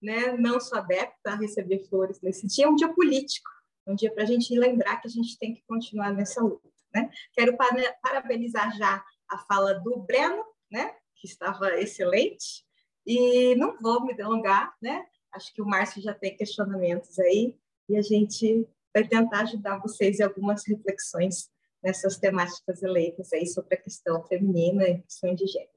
né? 0.01 0.31
Não 0.37 0.61
sou 0.61 0.77
adepta 0.77 1.31
a 1.31 1.35
receber 1.35 1.79
flores 1.89 2.21
nesse 2.21 2.47
dia, 2.47 2.65
é 2.65 2.69
um 2.69 2.75
dia 2.75 2.87
político 2.93 3.49
um 3.87 3.95
dia 3.95 4.13
para 4.13 4.23
a 4.23 4.25
gente 4.25 4.57
lembrar 4.57 4.97
que 4.97 5.07
a 5.07 5.11
gente 5.11 5.37
tem 5.37 5.53
que 5.53 5.63
continuar 5.67 6.11
nessa 6.13 6.41
luta. 6.41 6.69
Né? 6.93 7.09
Quero 7.33 7.55
parabenizar 8.01 8.75
já 8.77 9.03
a 9.29 9.37
fala 9.39 9.73
do 9.75 9.99
Breno, 9.99 10.43
né? 10.69 10.93
que 11.15 11.27
estava 11.27 11.79
excelente, 11.79 12.65
e 13.05 13.55
não 13.55 13.79
vou 13.79 14.05
me 14.05 14.13
delongar, 14.13 14.75
né? 14.81 15.05
acho 15.31 15.53
que 15.53 15.61
o 15.61 15.65
Márcio 15.65 16.01
já 16.01 16.13
tem 16.13 16.35
questionamentos 16.35 17.17
aí, 17.19 17.55
e 17.87 17.97
a 17.97 18.01
gente 18.01 18.67
vai 18.93 19.07
tentar 19.07 19.41
ajudar 19.41 19.79
vocês 19.79 20.19
em 20.19 20.23
algumas 20.23 20.65
reflexões 20.65 21.49
nessas 21.81 22.17
temáticas 22.17 22.83
eleitas 22.83 23.31
aí 23.33 23.47
sobre 23.47 23.75
a 23.75 23.81
questão 23.81 24.23
feminina 24.27 24.87
e 24.87 25.01
questões 25.01 25.37
de 25.37 25.47
gênero. 25.47 25.71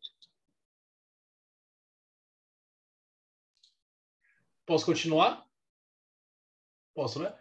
Posso 4.67 4.87
continuar? 4.87 5.47
Posso, 6.95 7.23
né? 7.23 7.37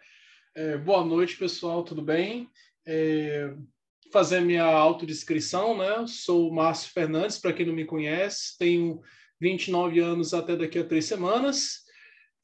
É, 0.56 0.76
boa 0.76 1.04
noite, 1.04 1.36
pessoal, 1.36 1.82
tudo 1.82 2.00
bem? 2.00 2.48
É, 2.86 3.52
fazer 4.12 4.40
minha 4.40 4.62
autodescrição, 4.62 5.76
né? 5.76 6.06
Sou 6.06 6.52
Márcio 6.52 6.92
Fernandes, 6.92 7.38
para 7.38 7.52
quem 7.52 7.66
não 7.66 7.74
me 7.74 7.84
conhece, 7.84 8.56
tenho 8.56 9.00
29 9.40 9.98
anos 9.98 10.32
até 10.32 10.54
daqui 10.54 10.78
a 10.78 10.84
três 10.84 11.06
semanas. 11.06 11.80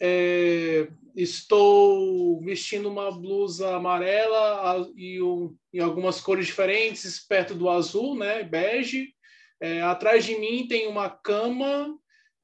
É, 0.02 0.88
estou 1.14 2.42
vestindo 2.42 2.90
uma 2.90 3.12
blusa 3.12 3.76
amarela 3.76 4.90
e, 4.96 5.22
um, 5.22 5.54
e, 5.72 5.78
algumas 5.78 6.20
cores 6.20 6.46
diferentes, 6.46 7.24
perto 7.24 7.54
do 7.54 7.70
azul, 7.70 8.16
né? 8.16 8.42
Bege. 8.42 9.14
É, 9.60 9.82
atrás 9.82 10.24
de 10.24 10.36
mim 10.36 10.66
tem 10.66 10.88
uma 10.88 11.08
cama 11.08 11.96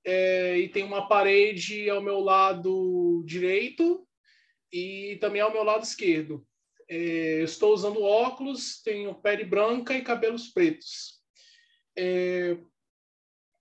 é, 0.05 0.59
e 0.61 0.69
tem 0.69 0.85
uma 0.85 1.09
parede 1.09 1.91
ao 1.91 2.01
meu 2.01 2.21
lado 2.21 3.25
direito 3.27 4.06
e 4.73 5.19
também 5.21 5.41
ao 5.41 5.53
meu 5.53 5.63
lado 5.63 5.85
esquerdo. 5.85 6.47
É, 6.89 7.43
estou 7.43 7.75
usando 7.75 8.03
óculos, 8.03 8.81
tenho 8.83 9.15
pele 9.15 9.45
branca 9.45 9.95
e 9.95 10.03
cabelos 10.03 10.49
pretos. 10.49 11.21
É, 11.99 12.57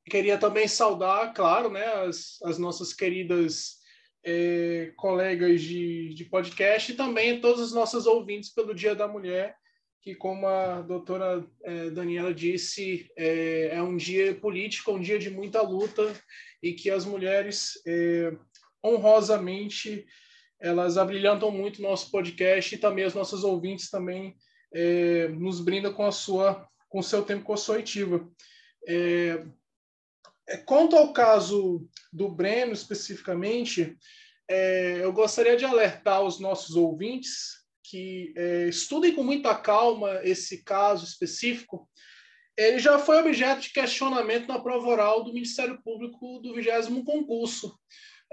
queria 0.09 0.37
também 0.37 0.67
saudar, 0.67 1.33
claro, 1.33 1.69
né, 1.69 1.85
as, 2.05 2.39
as 2.43 2.59
nossas 2.59 2.93
queridas 2.93 3.77
é, 4.23 4.91
colegas 4.95 5.61
de, 5.61 6.13
de 6.13 6.25
podcast 6.25 6.91
e 6.91 6.95
também 6.95 7.39
todas 7.39 7.61
as 7.61 7.71
nossas 7.71 8.05
ouvintes 8.05 8.53
pelo 8.53 8.73
Dia 8.73 8.95
da 8.95 9.07
Mulher, 9.07 9.55
que, 10.01 10.13
como 10.13 10.47
a 10.47 10.81
doutora 10.81 11.43
é, 11.63 11.89
Daniela 11.89 12.33
disse, 12.33 13.09
é, 13.17 13.69
é, 13.73 13.81
um 13.81 13.97
dia 13.97 14.35
político, 14.35 14.91
um 14.91 15.01
dia 15.01 15.17
de 15.17 15.31
muita 15.31 15.61
luta 15.61 16.13
e 16.61 16.73
que 16.73 16.91
as 16.91 17.05
mulheres 17.05 17.81
é, 17.87 18.31
honrosamente 18.83 20.05
elas 20.59 20.97
abrilhantam 20.97 21.51
muito 21.51 21.81
nosso 21.81 22.09
podcast 22.09 22.73
e 22.73 22.77
também 22.77 23.05
as 23.05 23.13
nossas 23.13 23.43
ouvintes 23.43 23.89
também 23.89 24.35
é, 24.73 25.27
nos 25.29 25.59
brindam 25.59 25.93
com 25.93 26.05
a 26.05 26.11
sua 26.11 26.67
com 26.89 26.99
o 26.99 27.03
seu 27.03 27.23
tempo 27.23 27.43
com 27.43 27.53
a 27.53 27.57
sua. 27.57 27.77
É, 28.87 29.43
é, 30.47 30.57
quanto 30.57 30.95
ao 30.95 31.11
caso 31.11 31.87
do 32.13 32.29
Breno 32.29 32.71
especificamente, 32.71 33.97
é, 34.49 34.99
eu 35.03 35.11
gostaria 35.11 35.57
de 35.57 35.65
alertar 35.65 36.21
os 36.21 36.39
nossos 36.39 36.75
ouvintes 36.75 37.65
que 37.83 38.33
é, 38.37 38.67
estudem 38.67 39.13
com 39.13 39.23
muita 39.23 39.55
calma 39.55 40.21
esse 40.23 40.63
caso 40.63 41.05
específico. 41.05 41.89
Ele 42.57 42.79
já 42.79 42.97
foi 42.97 43.19
objeto 43.19 43.61
de 43.61 43.73
questionamento 43.73 44.47
na 44.47 44.59
prova 44.59 44.87
oral 44.87 45.23
do 45.23 45.33
Ministério 45.33 45.81
Público 45.83 46.39
do 46.39 46.53
20 46.53 47.03
concurso 47.03 47.77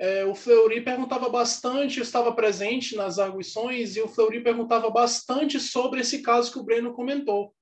é, 0.03 0.25
o 0.25 0.35
Fleury 0.35 0.81
perguntava 0.81 1.29
bastante, 1.29 2.01
estava 2.01 2.33
presente 2.33 2.97
nas 2.97 3.21
arguições, 3.21 3.95
e 3.95 4.01
o 4.01 4.09
Fleury 4.09 4.43
perguntava 4.43 4.91
bastante 4.91 5.61
sobre 5.61 6.01
esse 6.01 6.23
caso 6.23 6.51
que 6.51 6.59
o 6.59 6.65
Breno 6.65 6.93
comentou. 6.93 7.55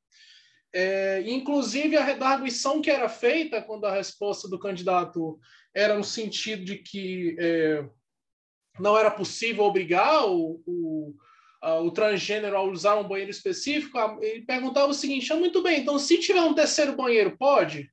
É, 0.72 1.22
inclusive, 1.26 1.98
a 1.98 2.26
arguição 2.26 2.80
que 2.80 2.90
era 2.90 3.10
feita 3.10 3.60
quando 3.60 3.84
a 3.84 3.92
resposta 3.92 4.48
do 4.48 4.58
candidato 4.58 5.38
era 5.74 5.94
no 5.94 6.02
sentido 6.02 6.64
de 6.64 6.78
que 6.78 7.36
é, 7.38 7.84
não 8.78 8.96
era 8.96 9.10
possível 9.10 9.64
obrigar 9.64 10.26
o, 10.26 10.62
o, 10.66 11.14
a, 11.60 11.78
o, 11.80 11.90
transgênero 11.90 12.56
a 12.56 12.62
usar 12.62 12.96
um 12.96 13.06
banheiro 13.06 13.30
específico, 13.30 13.98
ele 14.22 14.46
perguntava 14.46 14.86
o 14.86 14.94
seguinte: 14.94 15.30
ah, 15.30 15.36
muito 15.36 15.62
bem, 15.62 15.80
então 15.80 15.98
se 15.98 16.16
tiver 16.16 16.40
um 16.40 16.54
terceiro 16.54 16.96
banheiro, 16.96 17.36
pode? 17.36 17.92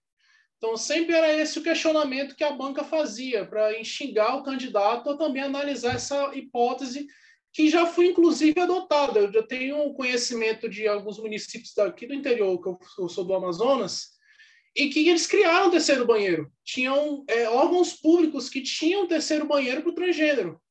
Então, 0.58 0.76
sempre 0.76 1.16
era 1.16 1.32
esse 1.32 1.60
o 1.60 1.64
questionamento 1.64 2.36
que 2.36 2.44
a 2.44 2.52
banca 2.52 2.84
fazia, 2.84 3.46
para 3.46 3.80
instigar 3.80 4.38
o 4.38 4.44
candidato 4.44 5.10
a 5.10 5.18
também 5.18 5.44
analisar 5.44 5.96
essa 5.96 6.36
hipótese, 6.36 7.08
que 7.54 7.70
já 7.70 7.86
foi, 7.86 8.08
inclusive, 8.08 8.60
adotada. 8.60 9.20
Eu 9.20 9.32
já 9.32 9.44
tenho 9.44 9.94
conhecimento 9.94 10.68
de 10.68 10.88
alguns 10.88 11.20
municípios 11.20 11.74
daqui 11.76 12.08
do 12.08 12.14
interior, 12.14 12.60
que 12.62 13.02
eu 13.02 13.10
sou 13.10 13.24
do 13.24 13.36
Amazonas, 13.36 14.18
e 14.76 14.90
que 14.90 15.08
eles 15.08 15.26
criaram 15.26 15.68
o 15.68 15.72
terceiro 15.72 16.06
banheiro. 16.06 16.52
Tinham 16.64 17.24
é, 17.28 17.50
órgãos 17.50 17.94
públicos 17.94 18.50
que 18.50 18.62
tinham 18.62 19.08
terceiro 19.08 19.48
banheiro 19.48 19.82
para 19.82 19.92
o 19.92 19.96
transgênero. 19.96 20.62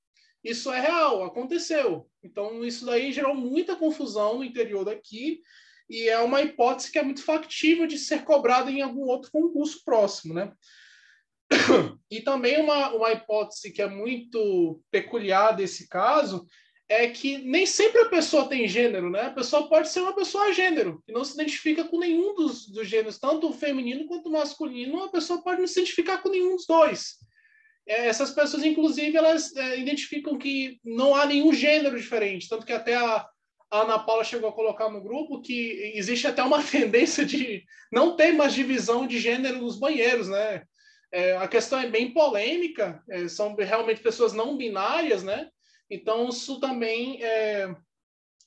Isso 0.42 0.72
é 0.72 0.80
real, 0.80 1.24
aconteceu. 1.24 2.08
Então, 2.22 2.64
isso 2.64 2.86
daí 2.86 3.10
gerou 3.10 3.34
muita 3.34 3.74
confusão 3.74 4.38
no 4.38 4.44
interior 4.44 4.84
daqui, 4.84 5.40
e 5.88 6.08
é 6.08 6.18
uma 6.18 6.42
hipótese 6.42 6.90
que 6.90 6.98
é 6.98 7.02
muito 7.02 7.22
factível 7.22 7.86
de 7.86 7.98
ser 7.98 8.24
cobrada 8.24 8.70
em 8.70 8.82
algum 8.82 9.02
outro 9.02 9.30
concurso 9.30 9.82
próximo, 9.84 10.34
né? 10.34 10.52
E 12.10 12.20
também 12.20 12.60
uma, 12.60 12.94
uma 12.94 13.12
hipótese 13.12 13.72
que 13.72 13.82
é 13.82 13.88
muito 13.88 14.80
peculiar 14.90 15.56
desse 15.56 15.88
caso 15.88 16.46
é 16.88 17.08
que 17.08 17.38
nem 17.38 17.66
sempre 17.66 18.02
a 18.02 18.08
pessoa 18.08 18.48
tem 18.48 18.68
gênero, 18.68 19.10
né? 19.10 19.22
A 19.22 19.30
pessoa 19.30 19.68
pode 19.68 19.88
ser 19.88 20.00
uma 20.00 20.14
pessoa 20.14 20.52
gênero, 20.52 21.02
que 21.04 21.12
não 21.12 21.24
se 21.24 21.34
identifica 21.34 21.82
com 21.84 21.98
nenhum 21.98 22.34
dos, 22.34 22.68
dos 22.68 22.86
gêneros, 22.86 23.18
tanto 23.18 23.48
o 23.48 23.52
feminino 23.52 24.06
quanto 24.06 24.28
o 24.28 24.32
masculino, 24.32 25.02
a 25.02 25.08
pessoa 25.08 25.42
pode 25.42 25.60
não 25.60 25.66
se 25.66 25.80
identificar 25.80 26.18
com 26.18 26.28
nenhum 26.28 26.54
dos 26.54 26.66
dois. 26.66 27.16
É, 27.88 28.06
essas 28.06 28.30
pessoas, 28.30 28.64
inclusive, 28.64 29.16
elas 29.16 29.54
é, 29.56 29.80
identificam 29.80 30.38
que 30.38 30.78
não 30.84 31.14
há 31.14 31.26
nenhum 31.26 31.52
gênero 31.52 31.98
diferente, 31.98 32.48
tanto 32.48 32.64
que 32.64 32.72
até 32.72 32.94
a, 32.94 33.28
a 33.70 33.80
Ana 33.80 33.98
Paula 33.98 34.24
chegou 34.24 34.48
a 34.48 34.52
colocar 34.52 34.88
no 34.88 35.02
grupo 35.02 35.42
que 35.42 35.92
existe 35.94 36.26
até 36.26 36.42
uma 36.42 36.62
tendência 36.64 37.24
de 37.24 37.64
não 37.92 38.16
ter 38.16 38.32
mais 38.32 38.54
divisão 38.54 39.06
de 39.06 39.18
gênero 39.18 39.58
nos 39.58 39.78
banheiros, 39.78 40.28
né? 40.28 40.62
É, 41.12 41.36
a 41.36 41.46
questão 41.48 41.78
é 41.78 41.88
bem 41.88 42.12
polêmica, 42.12 43.02
é, 43.08 43.28
são 43.28 43.54
realmente 43.54 44.00
pessoas 44.00 44.32
não 44.32 44.56
binárias, 44.56 45.22
né? 45.22 45.48
Então, 45.88 46.28
isso 46.28 46.58
também 46.58 47.22
é, 47.22 47.74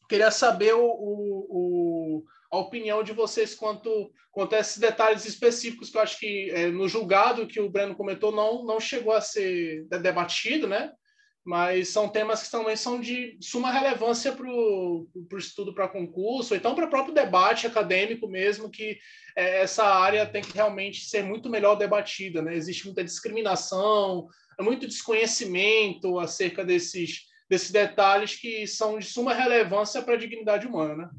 queria 0.10 0.30
saber 0.30 0.74
o, 0.74 0.86
o, 0.86 2.24
a 2.52 2.58
opinião 2.58 3.02
de 3.02 3.14
vocês 3.14 3.56
quanto, 3.56 4.12
quanto 4.32 4.56
a 4.56 4.60
esses 4.60 4.78
detalhes 4.78 5.26
específicos 5.26 5.90
que 5.90 5.98
eu 5.98 6.02
acho 6.02 6.20
que 6.20 6.50
é, 6.52 6.68
no 6.68 6.88
julgado 6.88 7.48
que 7.48 7.62
o 7.62 7.70
Breno 7.70 7.96
comentou 7.96 8.32
não, 8.32 8.66
não 8.66 8.80
chegou 8.80 9.14
a 9.14 9.22
ser 9.22 9.86
debatido, 10.02 10.68
né? 10.68 10.92
Mas 11.46 11.90
são 11.90 12.08
temas 12.08 12.44
que 12.44 12.52
também 12.52 12.76
são 12.76 13.00
de 13.00 13.38
suma 13.42 13.72
relevância 13.72 14.32
para 14.32 14.46
o 14.48 15.08
estudo 15.38 15.74
para 15.74 15.88
concurso, 15.88 16.54
ou 16.54 16.58
então 16.58 16.76
para 16.76 16.86
o 16.86 16.90
próprio 16.90 17.14
debate 17.14 17.66
acadêmico 17.66 18.28
mesmo, 18.28 18.70
que 18.70 19.00
é, 19.36 19.62
essa 19.62 19.84
área 19.84 20.26
tem 20.26 20.42
que 20.42 20.54
realmente 20.54 21.06
ser 21.06 21.24
muito 21.24 21.50
melhor 21.50 21.76
debatida. 21.76 22.42
Né? 22.42 22.56
Existe 22.56 22.86
muita 22.86 23.04
discriminação, 23.04 24.28
muito 24.60 24.86
desconhecimento 24.86 26.20
acerca 26.20 26.64
desses, 26.64 27.26
desses 27.50 27.72
detalhes 27.72 28.36
que 28.36 28.68
são 28.68 29.00
de 29.00 29.06
suma 29.06 29.34
relevância 29.34 30.02
para 30.02 30.16
a 30.16 30.18
dignidade 30.18 30.68
humana. 30.68 30.96
Né? 30.96 31.10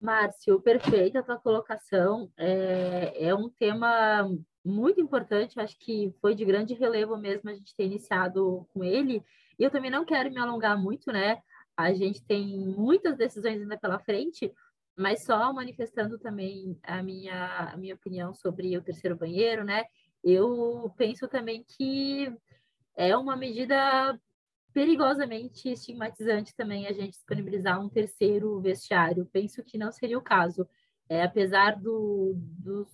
Márcio, 0.00 0.60
perfeita 0.60 1.20
a 1.20 1.22
tua 1.22 1.38
colocação. 1.38 2.30
É, 2.36 3.28
é 3.28 3.34
um 3.34 3.48
tema 3.48 4.28
muito 4.66 5.00
importante, 5.00 5.60
acho 5.60 5.78
que 5.78 6.12
foi 6.20 6.34
de 6.34 6.44
grande 6.44 6.74
relevo 6.74 7.16
mesmo 7.16 7.48
a 7.48 7.54
gente 7.54 7.74
ter 7.76 7.84
iniciado 7.84 8.66
com 8.74 8.82
ele. 8.82 9.22
E 9.58 9.62
eu 9.62 9.70
também 9.70 9.90
não 9.90 10.04
quero 10.04 10.30
me 10.30 10.38
alongar 10.38 10.76
muito, 10.76 11.12
né? 11.12 11.40
A 11.76 11.92
gente 11.92 12.24
tem 12.24 12.58
muitas 12.58 13.16
decisões 13.16 13.60
ainda 13.60 13.78
pela 13.78 13.98
frente, 13.98 14.52
mas 14.96 15.24
só 15.24 15.52
manifestando 15.52 16.18
também 16.18 16.78
a 16.82 17.02
minha, 17.02 17.70
a 17.72 17.76
minha 17.76 17.94
opinião 17.94 18.34
sobre 18.34 18.76
o 18.76 18.82
terceiro 18.82 19.16
banheiro, 19.16 19.64
né? 19.64 19.84
Eu 20.24 20.92
penso 20.96 21.28
também 21.28 21.64
que 21.64 22.32
é 22.96 23.16
uma 23.16 23.36
medida 23.36 24.18
perigosamente 24.72 25.70
estigmatizante 25.70 26.54
também 26.54 26.86
a 26.86 26.92
gente 26.92 27.12
disponibilizar 27.12 27.80
um 27.80 27.88
terceiro 27.88 28.60
vestiário. 28.60 29.28
Penso 29.32 29.62
que 29.62 29.78
não 29.78 29.92
seria 29.92 30.18
o 30.18 30.22
caso. 30.22 30.68
É, 31.08 31.22
apesar 31.22 31.76
do, 31.76 32.34
do 32.36 32.86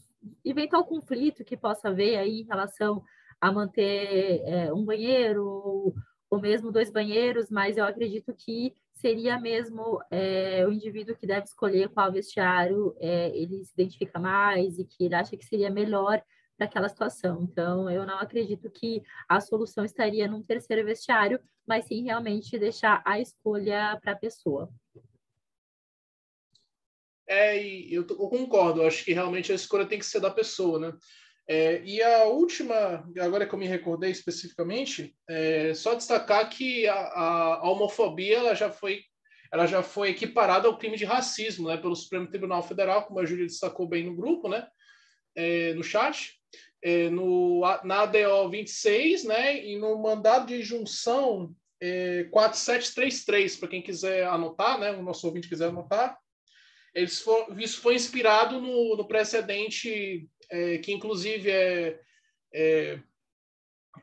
eventual 0.44 0.84
conflito 0.84 1.44
que 1.44 1.56
possa 1.56 1.88
haver 1.88 2.16
aí 2.16 2.40
em 2.40 2.46
relação 2.46 3.02
a 3.40 3.50
manter 3.50 4.40
é, 4.44 4.72
um 4.72 4.84
banheiro 4.84 5.44
ou, 5.44 5.94
ou, 6.30 6.40
mesmo 6.40 6.70
dois 6.70 6.90
banheiros, 6.90 7.50
mas 7.50 7.76
eu 7.76 7.84
acredito 7.84 8.32
que 8.34 8.74
seria 8.92 9.38
mesmo 9.40 10.00
é, 10.10 10.64
o 10.66 10.72
indivíduo 10.72 11.16
que 11.16 11.26
deve 11.26 11.46
escolher 11.46 11.88
qual 11.88 12.12
vestiário 12.12 12.94
é, 13.00 13.36
ele 13.36 13.64
se 13.64 13.72
identifica 13.72 14.18
mais 14.18 14.78
e 14.78 14.84
que 14.84 15.04
ele 15.04 15.14
acha 15.14 15.36
que 15.36 15.44
seria 15.44 15.70
melhor 15.70 16.22
daquela 16.56 16.88
situação. 16.88 17.42
Então, 17.42 17.90
eu 17.90 18.06
não 18.06 18.18
acredito 18.18 18.70
que 18.70 19.02
a 19.28 19.40
solução 19.40 19.84
estaria 19.84 20.28
num 20.28 20.42
terceiro 20.42 20.84
vestiário, 20.86 21.40
mas 21.66 21.86
sim 21.86 22.04
realmente 22.04 22.58
deixar 22.58 23.02
a 23.04 23.18
escolha 23.18 23.98
para 24.00 24.12
a 24.12 24.16
pessoa. 24.16 24.70
É, 27.32 27.66
eu, 27.88 28.02
eu 28.02 28.28
concordo, 28.28 28.82
eu 28.82 28.86
acho 28.86 29.02
que 29.02 29.14
realmente 29.14 29.50
a 29.50 29.54
escolha 29.54 29.86
tem 29.86 29.98
que 29.98 30.04
ser 30.04 30.20
da 30.20 30.30
pessoa, 30.30 30.78
né? 30.78 30.92
É, 31.48 31.82
e 31.82 32.02
a 32.02 32.24
última, 32.24 33.08
agora 33.18 33.46
que 33.46 33.54
eu 33.54 33.58
me 33.58 33.66
recordei 33.66 34.10
especificamente, 34.10 35.16
é 35.26 35.72
só 35.72 35.94
destacar 35.94 36.48
que 36.50 36.86
a, 36.86 36.94
a, 36.94 37.70
homofobia 37.70 38.36
ela 38.36 38.54
já 38.54 38.70
foi 38.70 39.00
ela 39.50 39.66
já 39.66 39.82
foi 39.82 40.10
equiparada 40.10 40.66
ao 40.68 40.78
crime 40.78 40.96
de 40.96 41.04
racismo, 41.04 41.68
né, 41.68 41.76
pelo 41.76 41.94
Supremo 41.94 42.26
Tribunal 42.26 42.62
Federal, 42.62 43.04
como 43.04 43.20
a 43.20 43.24
Júlia 43.24 43.44
destacou 43.44 43.86
bem 43.86 44.04
no 44.04 44.16
grupo, 44.16 44.48
né, 44.48 44.66
é, 45.34 45.74
no 45.74 45.82
chat 45.82 46.38
é, 46.82 47.08
no, 47.10 47.60
na 47.84 48.02
ADO 48.02 48.48
26, 48.50 49.24
né, 49.24 49.64
e 49.64 49.78
no 49.78 49.96
mandado 49.98 50.46
de 50.46 50.62
junção 50.62 51.54
é, 51.80 52.24
4733, 52.30 53.56
para 53.56 53.68
quem 53.68 53.82
quiser 53.82 54.26
anotar, 54.26 54.78
né, 54.78 54.90
o 54.92 55.02
nosso 55.02 55.26
ouvinte 55.26 55.48
quiser 55.48 55.68
anotar, 55.68 56.18
eles 56.94 57.24
isso 57.58 57.80
foi 57.80 57.94
inspirado 57.94 58.60
no, 58.60 58.96
no 58.96 59.06
precedente 59.06 60.28
é, 60.50 60.78
que, 60.78 60.92
inclusive, 60.92 61.50
é, 61.50 61.98
é, 62.52 63.00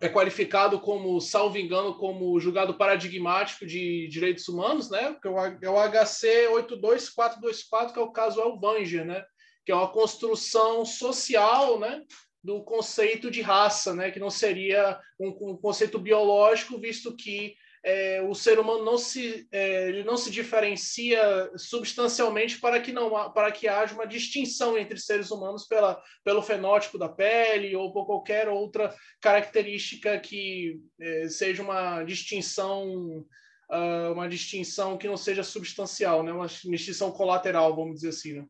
é, 0.01 0.09
qualificado 0.09 0.79
como, 0.79 1.19
salvo 1.21 1.57
engano, 1.57 1.95
como 1.95 2.39
julgado 2.39 2.73
paradigmático 2.75 3.65
de 3.65 4.07
direitos 4.07 4.47
humanos, 4.47 4.89
né? 4.89 5.15
Que 5.21 5.27
é 5.27 5.31
o, 5.31 5.39
é 5.39 5.89
HC 5.89 6.47
82424, 6.47 7.93
que 7.93 7.99
é 7.99 8.03
o 8.03 8.11
caso 8.11 8.41
Elvanger, 8.41 9.05
né? 9.05 9.23
Que 9.65 9.71
é 9.71 9.75
uma 9.75 9.91
construção 9.91 10.83
social, 10.85 11.79
né? 11.79 12.03
do 12.43 12.63
conceito 12.63 13.29
de 13.29 13.41
raça, 13.41 13.93
né, 13.93 14.11
que 14.11 14.19
não 14.19 14.29
seria 14.29 14.97
um, 15.19 15.27
um 15.49 15.57
conceito 15.57 15.99
biológico, 15.99 16.79
visto 16.79 17.13
que 17.15 17.53
é, 17.83 18.21
o 18.21 18.33
ser 18.35 18.59
humano 18.59 18.83
não 18.83 18.97
se 18.97 19.47
é, 19.51 19.89
ele 19.89 20.03
não 20.03 20.17
se 20.17 20.29
diferencia 20.29 21.51
substancialmente 21.55 22.59
para 22.59 22.79
que 22.79 22.91
não 22.91 23.31
para 23.31 23.51
que 23.51 23.67
haja 23.67 23.93
uma 23.93 24.07
distinção 24.07 24.77
entre 24.77 24.99
seres 24.99 25.31
humanos 25.31 25.65
pela, 25.65 26.01
pelo 26.23 26.41
fenótipo 26.41 26.97
da 26.97 27.07
pele 27.07 27.75
ou 27.75 27.91
por 27.93 28.05
qualquer 28.05 28.49
outra 28.49 28.93
característica 29.21 30.19
que 30.19 30.79
é, 30.99 31.27
seja 31.29 31.63
uma 31.63 32.03
distinção 32.03 33.25
uh, 33.69 34.11
uma 34.11 34.27
distinção 34.27 34.97
que 34.97 35.07
não 35.07 35.17
seja 35.17 35.43
substancial, 35.43 36.23
né, 36.23 36.31
uma 36.31 36.47
distinção 36.47 37.11
colateral, 37.11 37.75
vamos 37.75 37.95
dizer 37.95 38.09
assim. 38.09 38.33
Né? 38.33 38.45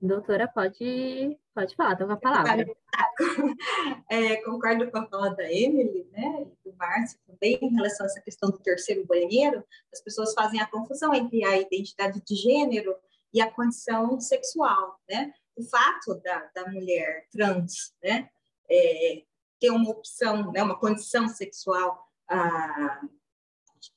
Doutora, 0.00 0.48
pode, 0.48 1.38
pode 1.54 1.76
falar, 1.76 1.94
tá 1.94 2.06
com 2.06 2.12
a 2.12 2.16
palavra. 2.16 2.66
É, 4.08 4.36
concordo 4.36 4.90
com 4.90 4.98
a 4.98 5.06
fala 5.06 5.34
da 5.34 5.52
Emily, 5.52 6.08
né, 6.10 6.42
e 6.42 6.68
do 6.70 6.76
Márcio 6.76 7.18
também, 7.26 7.58
em 7.60 7.74
relação 7.74 8.06
a 8.06 8.08
essa 8.08 8.20
questão 8.22 8.50
do 8.50 8.58
terceiro 8.58 9.06
banheiro, 9.06 9.62
as 9.92 10.00
pessoas 10.00 10.32
fazem 10.32 10.58
a 10.60 10.66
confusão 10.66 11.14
entre 11.14 11.44
a 11.44 11.58
identidade 11.58 12.20
de 12.24 12.34
gênero 12.34 12.96
e 13.32 13.40
a 13.42 13.50
condição 13.50 14.18
sexual, 14.18 14.98
né? 15.08 15.32
O 15.54 15.62
fato 15.62 16.14
da, 16.22 16.50
da 16.54 16.70
mulher 16.70 17.26
trans, 17.30 17.94
né, 18.02 18.30
é, 18.70 19.22
ter 19.60 19.70
uma 19.70 19.90
opção, 19.90 20.50
né, 20.50 20.62
uma 20.62 20.78
condição 20.78 21.28
sexual 21.28 22.08
ah, 22.28 23.00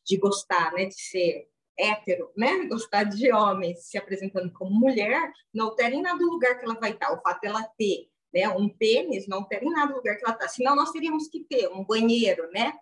de 0.06 0.18
gostar, 0.18 0.74
né, 0.74 0.86
de 0.86 0.96
ser 0.96 1.50
hétero, 1.78 2.32
né, 2.38 2.66
gostar 2.68 3.04
de 3.04 3.32
homens 3.32 3.86
se 3.86 3.98
apresentando 3.98 4.52
como 4.54 4.72
mulher, 4.72 5.32
não 5.54 5.68
altera 5.68 5.96
em 5.96 6.02
nada 6.02 6.24
o 6.24 6.30
lugar 6.30 6.58
que 6.58 6.66
ela 6.66 6.80
vai 6.80 6.92
estar. 6.92 7.12
O 7.12 7.22
fato 7.22 7.42
dela 7.42 7.64
ter 7.78 8.10
né, 8.34 8.50
um 8.50 8.68
pênis 8.68 9.28
não 9.28 9.40
altera 9.40 9.64
em 9.64 9.70
nada 9.70 9.94
o 9.94 9.98
lugar 9.98 10.18
que 10.18 10.24
ela 10.26 10.34
está. 10.34 10.48
Senão, 10.48 10.76
nós 10.76 10.92
teríamos 10.92 11.28
que 11.28 11.44
ter 11.44 11.68
um 11.70 11.84
banheiro, 11.84 12.50
né, 12.52 12.74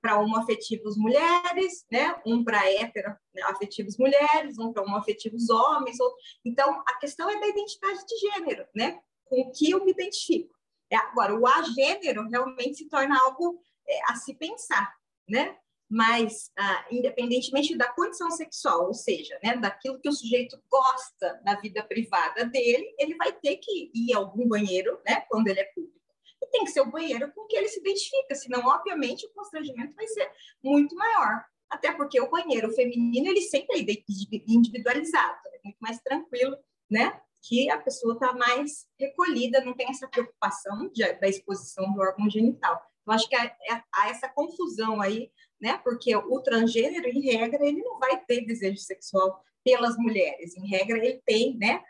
para 0.00 0.18
homoafetivos 0.18 0.96
mulheres, 0.96 1.84
né, 1.90 2.20
um 2.24 2.42
para 2.42 2.70
heteroafetivos 2.70 3.98
mulheres, 3.98 4.58
um 4.58 4.72
para 4.72 4.82
homoafetivos 4.82 5.50
homens. 5.50 6.00
Outro... 6.00 6.16
Então, 6.44 6.82
a 6.86 6.98
questão 6.98 7.28
é 7.28 7.38
da 7.38 7.48
identidade 7.48 8.00
de 8.06 8.16
gênero, 8.18 8.66
né, 8.74 8.98
com 9.24 9.50
que 9.50 9.70
eu 9.70 9.84
me 9.84 9.90
identifico. 9.90 10.54
É, 10.90 10.96
agora, 10.96 11.34
o 11.34 11.46
agênero 11.46 12.28
realmente 12.28 12.76
se 12.76 12.88
torna 12.88 13.18
algo 13.24 13.60
é, 13.86 14.12
a 14.12 14.14
se 14.14 14.34
pensar, 14.34 14.94
né? 15.28 15.56
Mas 15.88 16.50
ah, 16.58 16.86
independentemente 16.90 17.76
da 17.76 17.88
condição 17.88 18.30
sexual, 18.30 18.86
ou 18.86 18.94
seja, 18.94 19.38
né, 19.42 19.56
daquilo 19.56 20.00
que 20.00 20.08
o 20.08 20.12
sujeito 20.12 20.60
gosta 20.68 21.40
na 21.44 21.54
vida 21.60 21.82
privada 21.82 22.44
dele, 22.44 22.94
ele 22.98 23.14
vai 23.16 23.32
ter 23.32 23.56
que 23.56 23.90
ir 23.94 24.14
a 24.14 24.18
algum 24.18 24.48
banheiro, 24.48 25.00
né, 25.06 25.24
quando 25.28 25.48
ele 25.48 25.60
é 25.60 25.64
público. 25.64 25.96
E 26.42 26.46
tem 26.48 26.64
que 26.64 26.70
ser 26.70 26.80
o 26.80 26.90
banheiro 26.90 27.32
com 27.32 27.46
que 27.46 27.56
ele 27.56 27.68
se 27.68 27.80
identifica, 27.80 28.34
senão, 28.34 28.66
obviamente, 28.66 29.26
o 29.26 29.32
constrangimento 29.32 29.94
vai 29.94 30.06
ser 30.08 30.30
muito 30.62 30.94
maior. 30.94 31.44
Até 31.68 31.92
porque 31.92 32.20
o 32.20 32.30
banheiro 32.30 32.70
feminino, 32.72 33.28
ele 33.28 33.42
sempre 33.42 33.80
é 33.80 34.42
individualizado, 34.46 35.40
é 35.52 35.60
muito 35.64 35.78
mais 35.80 36.00
tranquilo, 36.00 36.56
né? 36.90 37.20
Que 37.42 37.70
a 37.70 37.78
pessoa 37.78 38.14
está 38.14 38.32
mais 38.32 38.86
recolhida, 38.98 39.64
não 39.64 39.74
tem 39.74 39.88
essa 39.88 40.06
preocupação 40.08 40.88
de, 40.92 41.12
da 41.14 41.28
exposição 41.28 41.92
do 41.92 42.00
órgão 42.00 42.28
genital. 42.30 42.80
Eu 43.06 43.12
acho 43.12 43.28
que 43.28 43.36
há, 43.36 43.56
há 43.92 44.08
essa 44.10 44.28
confusão 44.28 45.00
aí 45.00 45.30
né? 45.60 45.78
Porque 45.78 46.14
o 46.14 46.40
transgênero, 46.40 47.08
em 47.08 47.20
regra, 47.20 47.64
ele 47.66 47.82
não 47.82 47.98
vai 47.98 48.22
ter 48.24 48.44
desejo 48.44 48.78
sexual 48.78 49.42
pelas 49.64 49.96
mulheres. 49.96 50.56
Em 50.56 50.66
regra, 50.68 50.98
ele 50.98 51.20
tem, 51.24 51.56
né, 51.56 51.82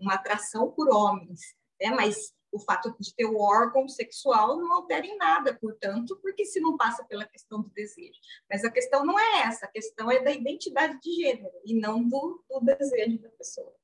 uma 0.00 0.14
atração 0.14 0.70
por 0.70 0.88
homens, 0.94 1.40
né? 1.80 1.90
Mas 1.90 2.34
o 2.52 2.58
fato 2.58 2.94
de 3.00 3.14
ter 3.14 3.24
o 3.24 3.40
órgão 3.40 3.88
sexual 3.88 4.58
não 4.58 4.74
altera 4.74 5.06
em 5.06 5.16
nada, 5.16 5.54
portanto, 5.54 6.18
porque 6.20 6.44
se 6.44 6.60
não 6.60 6.76
passa 6.76 7.02
pela 7.04 7.24
questão 7.26 7.62
do 7.62 7.70
desejo. 7.70 8.20
Mas 8.50 8.62
a 8.62 8.70
questão 8.70 9.06
não 9.06 9.18
é 9.18 9.40
essa, 9.46 9.64
a 9.64 9.70
questão 9.70 10.10
é 10.10 10.22
da 10.22 10.30
identidade 10.30 11.00
de 11.00 11.14
gênero 11.14 11.54
e 11.64 11.74
não 11.74 12.06
do, 12.06 12.44
do 12.48 12.60
desejo 12.60 13.18
da 13.20 13.30
pessoa. 13.30 13.74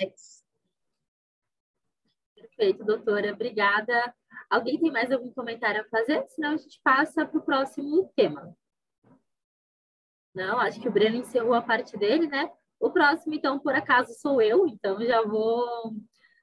É 0.00 0.06
isso. 0.06 0.40
Perfeito, 2.34 2.82
doutora. 2.82 3.34
Obrigada 3.34 4.14
Alguém 4.50 4.80
tem 4.80 4.90
mais 4.90 5.12
algum 5.12 5.32
comentário 5.32 5.80
a 5.80 5.88
fazer? 5.88 6.26
Senão 6.28 6.50
a 6.50 6.56
gente 6.56 6.80
passa 6.82 7.24
para 7.24 7.38
o 7.38 7.44
próximo 7.44 8.12
tema. 8.16 8.52
Não, 10.34 10.58
acho 10.58 10.80
que 10.80 10.88
o 10.88 10.92
Breno 10.92 11.16
encerrou 11.16 11.54
a 11.54 11.62
parte 11.62 11.96
dele, 11.96 12.26
né? 12.26 12.50
O 12.80 12.90
próximo, 12.90 13.34
então, 13.34 13.58
por 13.58 13.74
acaso, 13.74 14.12
sou 14.14 14.42
eu, 14.42 14.66
então 14.66 15.00
já 15.04 15.22
vou 15.22 15.94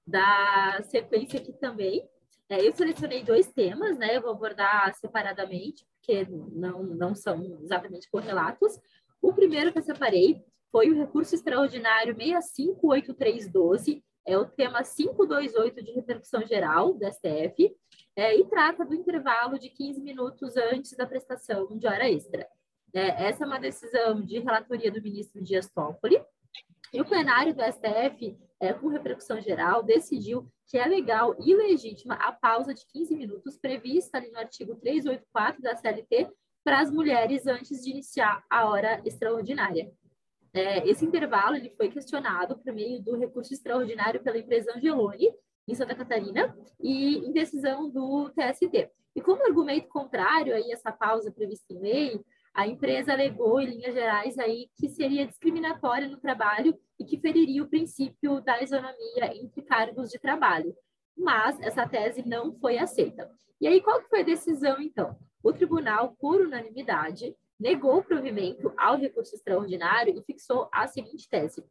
dar 0.05 0.83
sequência 0.83 1.39
aqui 1.39 1.51
também. 1.53 2.07
É, 2.49 2.65
eu 2.65 2.73
selecionei 2.73 3.23
dois 3.23 3.51
temas, 3.51 3.97
né? 3.97 4.15
Eu 4.15 4.21
vou 4.21 4.31
abordar 4.31 4.93
separadamente, 4.95 5.85
porque 5.95 6.25
não, 6.29 6.83
não 6.83 7.13
são 7.13 7.59
exatamente 7.61 8.09
correlatos. 8.09 8.79
O 9.21 9.33
primeiro 9.33 9.73
que 9.73 9.79
eu 9.79 9.83
separei 9.83 10.41
foi 10.71 10.89
o 10.89 10.95
recurso 10.95 11.35
extraordinário 11.35 12.15
658312, 12.15 14.03
é 14.27 14.37
o 14.37 14.45
tema 14.45 14.83
528 14.83 15.81
de 15.81 15.91
repercussão 15.93 16.45
geral 16.45 16.93
da 16.93 17.09
STF, 17.09 17.73
é, 18.13 18.35
e 18.37 18.45
trata 18.45 18.85
do 18.85 18.93
intervalo 18.93 19.57
de 19.57 19.69
15 19.69 20.01
minutos 20.01 20.57
antes 20.57 20.91
da 20.97 21.07
prestação 21.07 21.77
de 21.77 21.87
hora 21.87 22.09
extra. 22.09 22.45
É, 22.93 23.27
essa 23.27 23.45
é 23.45 23.47
uma 23.47 23.59
decisão 23.59 24.21
de 24.21 24.39
relatoria 24.39 24.91
do 24.91 25.01
ministro 25.01 25.41
Dias 25.41 25.69
Toffoli, 25.69 26.21
e 26.93 27.01
o 27.01 27.05
plenário 27.05 27.53
do 27.55 27.61
STF, 27.63 28.37
é, 28.59 28.73
com 28.73 28.87
repercussão 28.87 29.39
geral, 29.39 29.81
decidiu 29.81 30.51
que 30.67 30.77
é 30.77 30.85
legal 30.85 31.35
e 31.39 31.55
legítima 31.55 32.15
a 32.15 32.31
pausa 32.31 32.73
de 32.73 32.85
15 32.87 33.15
minutos 33.15 33.57
prevista 33.57 34.17
ali 34.17 34.29
no 34.29 34.39
artigo 34.39 34.75
384 34.75 35.61
da 35.61 35.75
CLT 35.75 36.29
para 36.63 36.81
as 36.81 36.91
mulheres 36.91 37.47
antes 37.47 37.81
de 37.81 37.91
iniciar 37.91 38.43
a 38.49 38.65
hora 38.67 39.01
extraordinária. 39.05 39.89
É, 40.53 40.87
esse 40.87 41.05
intervalo 41.05 41.55
ele 41.55 41.69
foi 41.71 41.89
questionado 41.89 42.57
por 42.57 42.73
meio 42.73 43.01
do 43.01 43.17
recurso 43.17 43.53
extraordinário 43.53 44.23
pela 44.23 44.37
empresa 44.37 44.73
Angeloni, 44.75 45.31
em 45.67 45.75
Santa 45.75 45.95
Catarina, 45.95 46.57
e 46.79 47.17
em 47.17 47.31
decisão 47.31 47.89
do 47.89 48.29
TST. 48.29 48.89
E 49.15 49.21
como 49.21 49.43
argumento 49.45 49.87
contrário 49.89 50.53
a 50.53 50.59
essa 50.71 50.91
pausa 50.91 51.31
prevista 51.31 51.73
em 51.73 51.79
lei, 51.79 52.21
a 52.53 52.65
empresa 52.65 53.13
alegou, 53.13 53.59
em 53.61 53.67
linhas 53.67 53.93
gerais, 53.93 54.37
aí, 54.39 54.69
que 54.75 54.89
seria 54.89 55.27
discriminatória 55.27 56.07
no 56.07 56.17
trabalho 56.17 56.75
e 56.99 57.05
que 57.05 57.19
feriria 57.19 57.61
o 57.61 57.67
princípio 57.67 58.41
da 58.41 58.61
isonomia 58.63 59.35
entre 59.35 59.61
cargos 59.61 60.09
de 60.09 60.17
trabalho. 60.17 60.75
Mas 61.15 61.59
essa 61.61 61.87
tese 61.87 62.27
não 62.27 62.57
foi 62.59 62.77
aceita. 62.77 63.29
E 63.59 63.67
aí, 63.67 63.81
qual 63.81 64.01
que 64.01 64.09
foi 64.09 64.21
a 64.21 64.25
decisão, 64.25 64.81
então? 64.81 65.15
O 65.43 65.53
tribunal, 65.53 66.15
por 66.19 66.41
unanimidade, 66.41 67.35
negou 67.59 67.97
o 67.97 68.03
provimento 68.03 68.73
ao 68.77 68.97
recurso 68.97 69.35
extraordinário 69.35 70.17
e 70.17 70.23
fixou 70.23 70.69
a 70.71 70.87
seguinte 70.87 71.27
tese. 71.29 71.63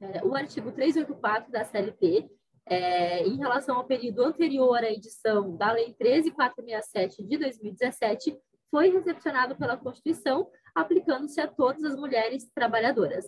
É, 0.00 0.24
o 0.24 0.34
artigo 0.34 0.72
384 0.72 1.52
da 1.52 1.64
CLT, 1.64 2.30
é, 2.66 3.26
em 3.26 3.36
relação 3.36 3.76
ao 3.76 3.84
período 3.84 4.22
anterior 4.24 4.78
à 4.78 4.90
edição 4.90 5.56
da 5.56 5.72
Lei 5.72 5.92
13467 5.94 7.22
de 7.22 7.36
2017, 7.36 8.38
foi 8.70 8.90
recepcionado 8.90 9.56
pela 9.56 9.76
Constituição, 9.76 10.48
aplicando-se 10.74 11.40
a 11.40 11.48
todas 11.48 11.84
as 11.84 11.96
mulheres 11.96 12.48
trabalhadoras. 12.54 13.26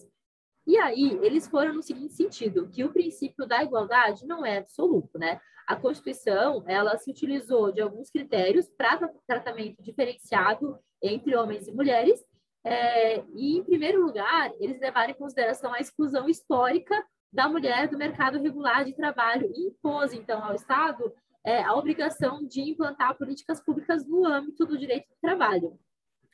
E 0.66 0.78
aí, 0.78 1.18
eles 1.22 1.48
foram 1.48 1.74
no 1.74 1.82
seguinte 1.82 2.14
sentido, 2.14 2.68
que 2.68 2.84
o 2.84 2.92
princípio 2.92 3.46
da 3.46 3.62
igualdade 3.62 4.24
não 4.24 4.46
é 4.46 4.58
absoluto, 4.58 5.18
né? 5.18 5.40
A 5.66 5.74
Constituição, 5.74 6.64
ela 6.68 6.96
se 6.96 7.10
utilizou 7.10 7.72
de 7.72 7.80
alguns 7.80 8.10
critérios 8.10 8.68
para 8.68 9.12
tratamento 9.26 9.82
diferenciado 9.82 10.78
entre 11.02 11.34
homens 11.36 11.66
e 11.66 11.72
mulheres, 11.72 12.24
é, 12.64 13.24
e, 13.34 13.58
em 13.58 13.64
primeiro 13.64 14.04
lugar, 14.04 14.52
eles 14.60 14.78
levaram 14.80 15.10
em 15.10 15.16
consideração 15.16 15.72
a 15.72 15.80
exclusão 15.80 16.28
histórica 16.28 17.04
da 17.32 17.48
mulher 17.48 17.88
do 17.88 17.98
mercado 17.98 18.40
regular 18.40 18.84
de 18.84 18.94
trabalho 18.94 19.50
e 19.54 19.68
impôs, 19.68 20.12
então, 20.12 20.44
ao 20.44 20.54
Estado 20.54 21.12
é, 21.44 21.62
a 21.62 21.74
obrigação 21.74 22.46
de 22.46 22.60
implantar 22.60 23.16
políticas 23.16 23.60
públicas 23.60 24.06
no 24.06 24.24
âmbito 24.24 24.64
do 24.64 24.78
direito 24.78 25.08
do 25.08 25.16
trabalho. 25.20 25.78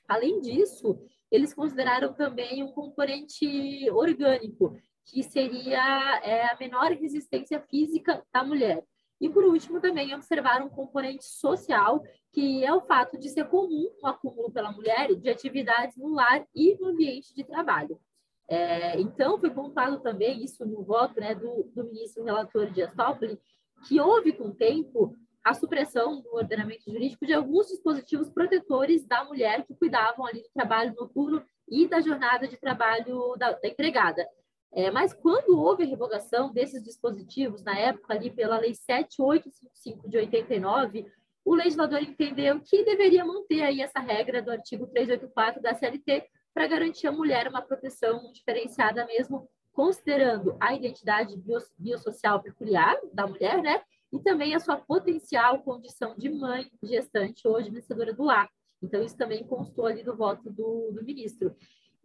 Além 0.07 0.41
disso, 0.41 0.99
eles 1.31 1.55
consideraram 1.55 2.13
também 2.13 2.63
um 2.63 2.73
componente 2.73 3.91
orgânico, 3.91 4.77
que 5.07 5.23
seria 5.23 6.21
é, 6.23 6.47
a 6.53 6.57
menor 6.59 6.91
resistência 6.93 7.61
física 7.71 8.23
da 8.33 8.45
mulher. 8.45 8.85
E, 9.21 9.29
por 9.29 9.45
último, 9.45 9.81
também 9.81 10.15
observaram 10.15 10.67
um 10.67 10.71
componente 10.71 11.25
social, 11.25 12.03
que 12.33 12.65
é 12.65 12.73
o 12.73 12.81
fato 12.81 13.19
de 13.19 13.29
ser 13.29 13.49
comum 13.49 13.91
o 14.01 14.07
acúmulo 14.07 14.51
pela 14.51 14.71
mulher 14.71 15.15
de 15.15 15.29
atividades 15.29 15.97
no 15.97 16.15
lar 16.15 16.47
e 16.55 16.77
no 16.77 16.89
ambiente 16.89 17.35
de 17.35 17.45
trabalho. 17.45 18.01
É, 18.49 18.99
então, 19.01 19.39
foi 19.39 19.51
pontuado 19.51 20.01
também 20.01 20.43
isso 20.43 20.65
no 20.65 20.83
voto 20.83 21.21
né, 21.21 21.35
do, 21.35 21.65
do 21.75 21.85
ministro 21.85 22.25
relator 22.25 22.71
Dias 22.71 22.95
Toffoli, 22.95 23.39
que 23.87 24.01
houve 24.01 24.33
com 24.33 24.49
o 24.49 24.55
tempo 24.55 25.15
a 25.45 25.55
supressão 25.55 26.21
do 26.21 26.35
ordenamento 26.35 26.91
jurídico 26.91 27.27
de 27.27 27.33
alguns 27.33 27.69
dispositivos 27.69 28.29
protetores 28.29 29.07
da 29.07 29.25
mulher 29.25 29.65
que 29.65 29.75
cuidavam 29.75 30.27
ali 30.27 30.43
do 30.43 30.51
trabalho 30.53 30.95
noturno 30.95 31.43
e 31.69 31.87
da 31.87 32.01
jornada 32.01 32.47
de 32.47 32.57
trabalho 32.57 33.35
da, 33.37 33.53
da 33.53 33.69
empregada. 33.69 34.27
É, 34.73 34.91
mas 34.91 35.15
quando 35.15 35.59
houve 35.59 35.83
a 35.83 35.87
revogação 35.87 36.53
desses 36.53 36.83
dispositivos, 36.83 37.63
na 37.63 37.79
época 37.79 38.13
ali 38.13 38.31
pela 38.31 38.59
Lei 38.59 38.75
7855 38.75 40.09
de 40.09 40.19
89, 40.19 41.07
o 41.45 41.55
legislador 41.55 42.03
entendeu 42.03 42.61
que 42.61 42.85
deveria 42.85 43.25
manter 43.25 43.63
aí 43.63 43.81
essa 43.81 44.01
regra 44.01 44.43
do 44.43 44.51
artigo 44.51 44.87
384 44.87 45.63
da 45.63 45.75
CLT 45.75 46.27
para 46.53 46.67
garantir 46.67 47.07
à 47.07 47.13
mulher 47.13 47.49
uma 47.49 47.63
proteção 47.63 48.31
diferenciada 48.33 49.07
mesmo 49.07 49.49
considerando 49.73 50.57
a 50.61 50.75
identidade 50.75 51.41
biosocial 51.79 52.43
peculiar 52.43 52.99
da 53.13 53.29
mulher, 53.29 53.63
né? 53.63 53.81
E 54.13 54.19
também 54.19 54.53
a 54.53 54.59
sua 54.59 54.77
potencial 54.77 55.63
condição 55.63 56.17
de 56.19 56.29
mãe 56.29 56.69
gestante 56.83 57.47
ou 57.47 57.57
administradora 57.57 58.13
do 58.13 58.25
lar. 58.25 58.51
Então, 58.83 59.03
isso 59.05 59.17
também 59.17 59.47
constou 59.47 59.87
ali 59.87 60.03
do 60.03 60.17
voto 60.17 60.51
do, 60.51 60.91
do 60.93 61.05
ministro. 61.05 61.55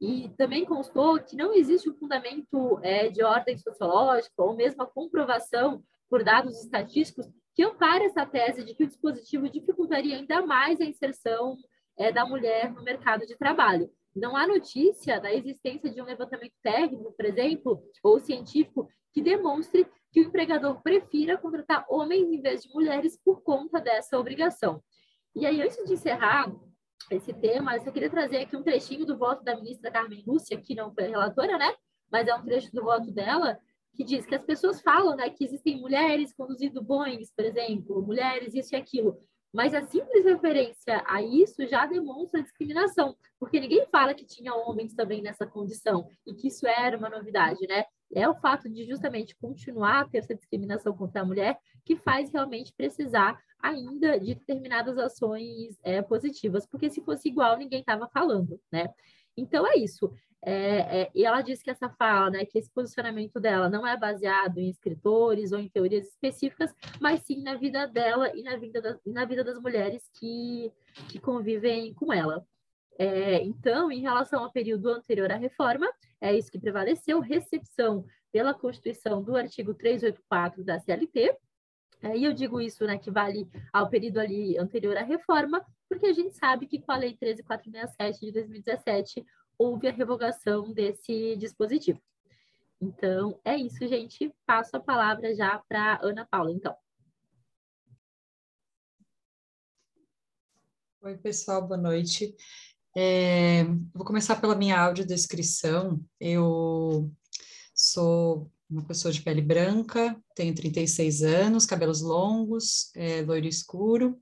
E 0.04 0.28
também 0.36 0.66
constou 0.66 1.18
que 1.18 1.34
não 1.34 1.54
existe 1.54 1.89
um 1.89 1.93
fundamento 1.93 2.78
é, 2.84 3.08
de 3.08 3.24
ordem 3.24 3.58
sociológica 3.58 4.34
ou 4.36 4.54
mesmo 4.54 4.84
a 4.84 4.86
comprovação 4.86 5.82
por 6.10 6.26
dados 6.26 6.62
estatísticos 6.62 7.26
que 7.56 7.64
ampare 7.64 8.04
essa 8.04 8.26
tese 8.26 8.66
de 8.66 8.76
que 8.76 8.84
o 8.84 8.88
dispositivo 8.88 9.47
dificultaria 9.47 10.18
ainda 10.18 10.45
mais 10.45 10.82
a 10.82 10.84
inserção 10.84 11.56
é, 11.97 12.12
da 12.12 12.26
mulher 12.26 12.70
no 12.74 12.84
mercado 12.84 13.26
de 13.26 13.38
trabalho. 13.38 13.89
Não 14.14 14.36
há 14.36 14.45
notícia 14.45 15.22
da 15.22 15.34
existência 15.34 15.89
de 15.89 16.01
um 16.01 16.06
levantamento 16.06 16.54
técnico, 16.62 17.14
por 17.14 17.26
exemplo, 17.26 17.82
ou 18.04 18.20
científico, 18.20 18.89
que 19.14 19.22
demonstre 19.22 19.88
que 20.12 20.20
o 20.20 20.26
empregador 20.26 20.82
prefira 20.82 21.38
contratar 21.38 21.86
homens 21.88 22.30
em 22.30 22.41
vez 22.41 22.64
de 22.64 22.74
mulheres 22.74 23.18
por 23.24 23.41
conta 23.41 23.80
dessa 23.80 24.20
obrigação. 24.20 24.84
E 25.34 25.45
aí, 25.45 25.62
antes 25.62 25.82
de 25.86 25.93
encerrar 25.93 26.54
esse 27.10 27.34
tema, 27.34 27.76
eu 27.76 27.82
só 27.82 27.91
queria 27.91 28.10
trazer 28.10 28.38
aqui 28.38 28.56
um 28.56 28.64
trechinho 28.64 29.06
do 29.06 29.18
voto 29.18 29.43
da 29.43 29.56
ministra 29.56 29.91
Carmen 29.91 30.24
Lúcia, 30.26 30.60
que 30.60 30.76
não 30.76 30.93
foi 30.93 31.06
relatora, 31.06 31.58
né? 31.58 31.74
Mas 32.12 32.28
é 32.28 32.36
um 32.36 32.43
trecho 32.43 32.72
do 32.72 32.84
voto 32.84 33.12
dela, 33.12 33.60
que 33.95 34.04
diz 34.04 34.26
que 34.26 34.36
as 34.36 34.43
pessoas 34.43 34.82
falam 34.82 35.16
né, 35.16 35.30
que 35.30 35.43
existem 35.43 35.80
mulheres 35.80 36.34
conduzindo 36.34 36.84
Boeing, 36.84 37.22
por 37.36 37.45
exemplo, 37.45 38.01
mulheres 38.01 38.54
isso 38.54 38.74
e 38.74 38.78
aquilo. 38.78 39.18
Mas 39.54 39.74
a 39.76 39.84
simples 39.84 40.26
referência 40.26 41.04
a 41.06 41.22
isso 41.22 41.68
já 41.68 41.86
demonstra 41.86 42.41
discriminação, 42.41 43.16
porque 43.39 43.60
ninguém 43.60 43.86
fala 43.91 44.16
que 44.16 44.26
tinha 44.26 44.54
homens 44.54 44.95
também 44.95 45.22
nessa 45.22 45.45
condição 45.45 46.10
e 46.26 46.34
que 46.34 46.47
isso 46.47 46.66
era 46.66 46.97
uma 46.97 47.10
novidade, 47.10 47.68
né? 47.68 47.86
É 48.16 48.28
o 48.28 48.36
fato 48.36 48.70
de 48.70 48.86
justamente 48.86 49.36
continuar 49.36 50.01
a 50.01 50.07
ter 50.07 50.20
essa 50.20 50.36
discriminação 50.36 50.95
contra 50.95 51.22
a 51.22 51.26
mulher 51.26 51.57
que 51.84 51.95
faz 51.95 52.32
realmente 52.32 52.74
precisar 52.74 53.39
ainda 53.59 54.20
de 54.20 54.36
determinadas 54.36 54.97
ações 54.97 55.80
é, 55.84 56.01
positivas, 56.01 56.66
porque 56.66 56.89
se 56.89 57.01
fosse 57.01 57.30
igual, 57.30 57.57
ninguém 57.57 57.80
estava 57.80 58.07
falando, 58.07 58.59
né? 58.72 58.93
Então 59.36 59.66
é 59.66 59.78
isso. 59.78 60.14
É, 60.45 61.03
é, 61.03 61.11
e 61.16 61.26
ela 61.26 61.41
disse 61.41 61.64
que 61.64 61.72
essa 61.72 61.89
fala, 61.89 62.30
né, 62.30 62.45
que 62.45 62.59
esse 62.59 62.70
posicionamento 62.70 63.39
dela 63.39 63.70
não 63.70 63.88
é 63.88 63.95
baseado 63.97 64.57
em 64.57 64.70
escritores 64.70 65.53
ou 65.53 65.59
em 65.59 65.70
teorias 65.70 66.05
específicas, 66.07 66.76
mas 66.99 67.22
sim 67.22 67.41
na 67.41 67.55
vida 67.55 67.88
dela 67.88 68.30
e 68.36 68.43
na 68.43 68.57
vida, 68.57 68.82
da, 68.82 68.99
na 69.05 69.24
vida 69.24 69.43
das 69.43 69.57
mulheres 69.57 70.09
que, 70.20 70.70
que 71.07 71.18
convivem 71.18 71.93
com 71.93 72.11
ela. 72.11 72.45
É, 72.99 73.41
então, 73.41 73.91
em 73.91 74.01
relação 74.01 74.43
ao 74.43 74.51
período 74.51 74.89
anterior 74.89 75.32
à 75.32 75.38
reforma, 75.38 75.89
é 76.24 76.34
isso 76.34 76.49
que 76.49 76.57
prevaleceu, 76.57 77.19
recepção 77.19 78.05
pela 78.32 78.53
Constituição 78.53 79.21
do 79.21 79.36
artigo 79.36 79.74
384 79.74 80.63
da 80.63 80.80
CLT, 80.80 81.38
é, 82.01 82.17
e 82.17 82.24
eu 82.24 82.34
digo 82.34 82.61
isso, 82.61 82.86
né, 82.86 82.97
que 82.97 83.11
vale 83.11 83.45
ao 83.71 83.89
período 83.89 84.19
ali 84.19 84.57
anterior 84.57 84.95
à 84.97 85.03
reforma, 85.03 85.65
porque 85.89 86.07
a 86.07 86.13
gente 86.13 86.34
sabe 86.36 86.65
que 86.65 86.82
com 86.82 86.93
a 86.93 86.97
Lei 86.97 87.15
13467 87.15 88.26
de 88.26 88.32
2017 88.32 89.26
houve 89.57 89.88
a 89.88 89.91
revogação 89.91 90.71
desse 90.74 91.36
dispositivo. 91.36 92.01
Então, 92.82 93.39
é 93.43 93.55
isso, 93.57 93.86
gente. 93.88 94.34
Passo 94.45 94.76
a 94.78 94.80
palavra 94.80 95.34
já 95.36 95.57
para 95.59 95.99
Ana 96.01 96.26
Paula, 96.26 96.51
então. 96.51 96.76
Oi, 101.01 101.17
pessoal, 101.17 101.65
boa 101.65 101.78
noite. 101.78 102.36
É, 102.95 103.63
vou 103.91 104.05
começar 104.05 104.35
pela 104.35 104.55
minha 104.55 104.79
audiodescrição. 104.79 105.99
Eu 106.19 107.11
sou 107.73 108.51
uma 108.69 108.83
pessoa 108.85 109.11
de 109.11 109.21
pele 109.21 109.41
branca, 109.41 110.15
tenho 110.35 110.53
36 110.53 111.23
anos, 111.23 111.65
cabelos 111.65 112.01
longos, 112.01 112.91
é, 112.95 113.21
loiro 113.21 113.47
escuro, 113.47 114.19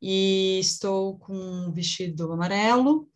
e 0.00 0.58
estou 0.60 1.18
com 1.18 1.34
um 1.34 1.72
vestido 1.72 2.30
amarelo, 2.32 3.08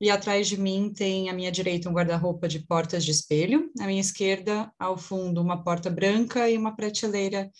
e 0.00 0.10
atrás 0.10 0.48
de 0.48 0.58
mim 0.58 0.92
tem 0.94 1.28
à 1.28 1.32
minha 1.32 1.52
direita 1.52 1.88
um 1.88 1.92
guarda-roupa 1.92 2.48
de 2.48 2.60
portas 2.60 3.04
de 3.04 3.10
espelho, 3.10 3.70
à 3.78 3.86
minha 3.86 4.00
esquerda, 4.00 4.72
ao 4.78 4.96
fundo, 4.96 5.40
uma 5.40 5.62
porta 5.62 5.90
branca 5.90 6.48
e 6.48 6.56
uma 6.56 6.74
prateleira 6.74 7.50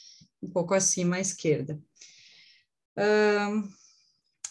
um 0.42 0.50
pouco 0.50 0.74
acima 0.74 1.16
à 1.16 1.20
esquerda. 1.20 1.78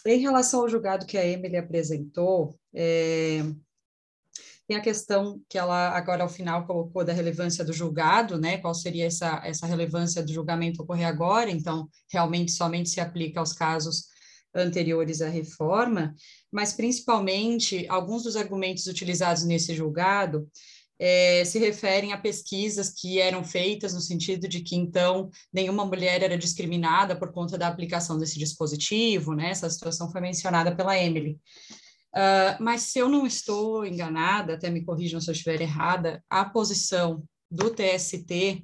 Em 0.06 0.18
relação 0.18 0.60
ao 0.60 0.68
julgado 0.68 1.06
que 1.06 1.16
a 1.16 1.26
Emily 1.26 1.56
apresentou, 1.56 2.58
é, 2.74 3.42
tem 4.66 4.76
a 4.76 4.80
questão 4.82 5.40
que 5.48 5.58
ela 5.58 5.90
agora 5.90 6.22
ao 6.22 6.28
final 6.28 6.66
colocou 6.66 7.04
da 7.04 7.12
relevância 7.12 7.64
do 7.64 7.72
julgado, 7.72 8.38
né? 8.38 8.58
Qual 8.58 8.74
seria 8.74 9.06
essa, 9.06 9.40
essa 9.44 9.66
relevância 9.66 10.22
do 10.22 10.32
julgamento 10.32 10.82
ocorrer 10.82 11.06
agora? 11.06 11.50
Então, 11.50 11.88
realmente 12.10 12.52
somente 12.52 12.88
se 12.88 13.00
aplica 13.00 13.40
aos 13.40 13.52
casos 13.52 14.06
anteriores 14.54 15.20
à 15.20 15.28
reforma, 15.28 16.14
mas 16.50 16.72
principalmente 16.72 17.86
alguns 17.88 18.22
dos 18.22 18.36
argumentos 18.36 18.86
utilizados 18.86 19.44
nesse 19.44 19.74
julgado 19.74 20.48
é, 21.04 21.44
se 21.44 21.58
referem 21.58 22.12
a 22.12 22.16
pesquisas 22.16 22.88
que 22.88 23.20
eram 23.20 23.42
feitas 23.42 23.92
no 23.92 24.00
sentido 24.00 24.46
de 24.46 24.60
que, 24.60 24.76
então, 24.76 25.28
nenhuma 25.52 25.84
mulher 25.84 26.22
era 26.22 26.38
discriminada 26.38 27.16
por 27.16 27.32
conta 27.32 27.58
da 27.58 27.66
aplicação 27.66 28.16
desse 28.16 28.38
dispositivo, 28.38 29.34
né? 29.34 29.50
Essa 29.50 29.68
situação 29.68 30.12
foi 30.12 30.20
mencionada 30.20 30.76
pela 30.76 30.96
Emily. 30.96 31.40
Uh, 32.14 32.62
mas 32.62 32.82
se 32.82 33.00
eu 33.00 33.08
não 33.08 33.26
estou 33.26 33.84
enganada, 33.84 34.54
até 34.54 34.70
me 34.70 34.84
corrijam 34.84 35.20
se 35.20 35.28
eu 35.28 35.32
estiver 35.32 35.60
errada, 35.60 36.22
a 36.30 36.44
posição 36.44 37.24
do 37.50 37.68
TST 37.68 38.62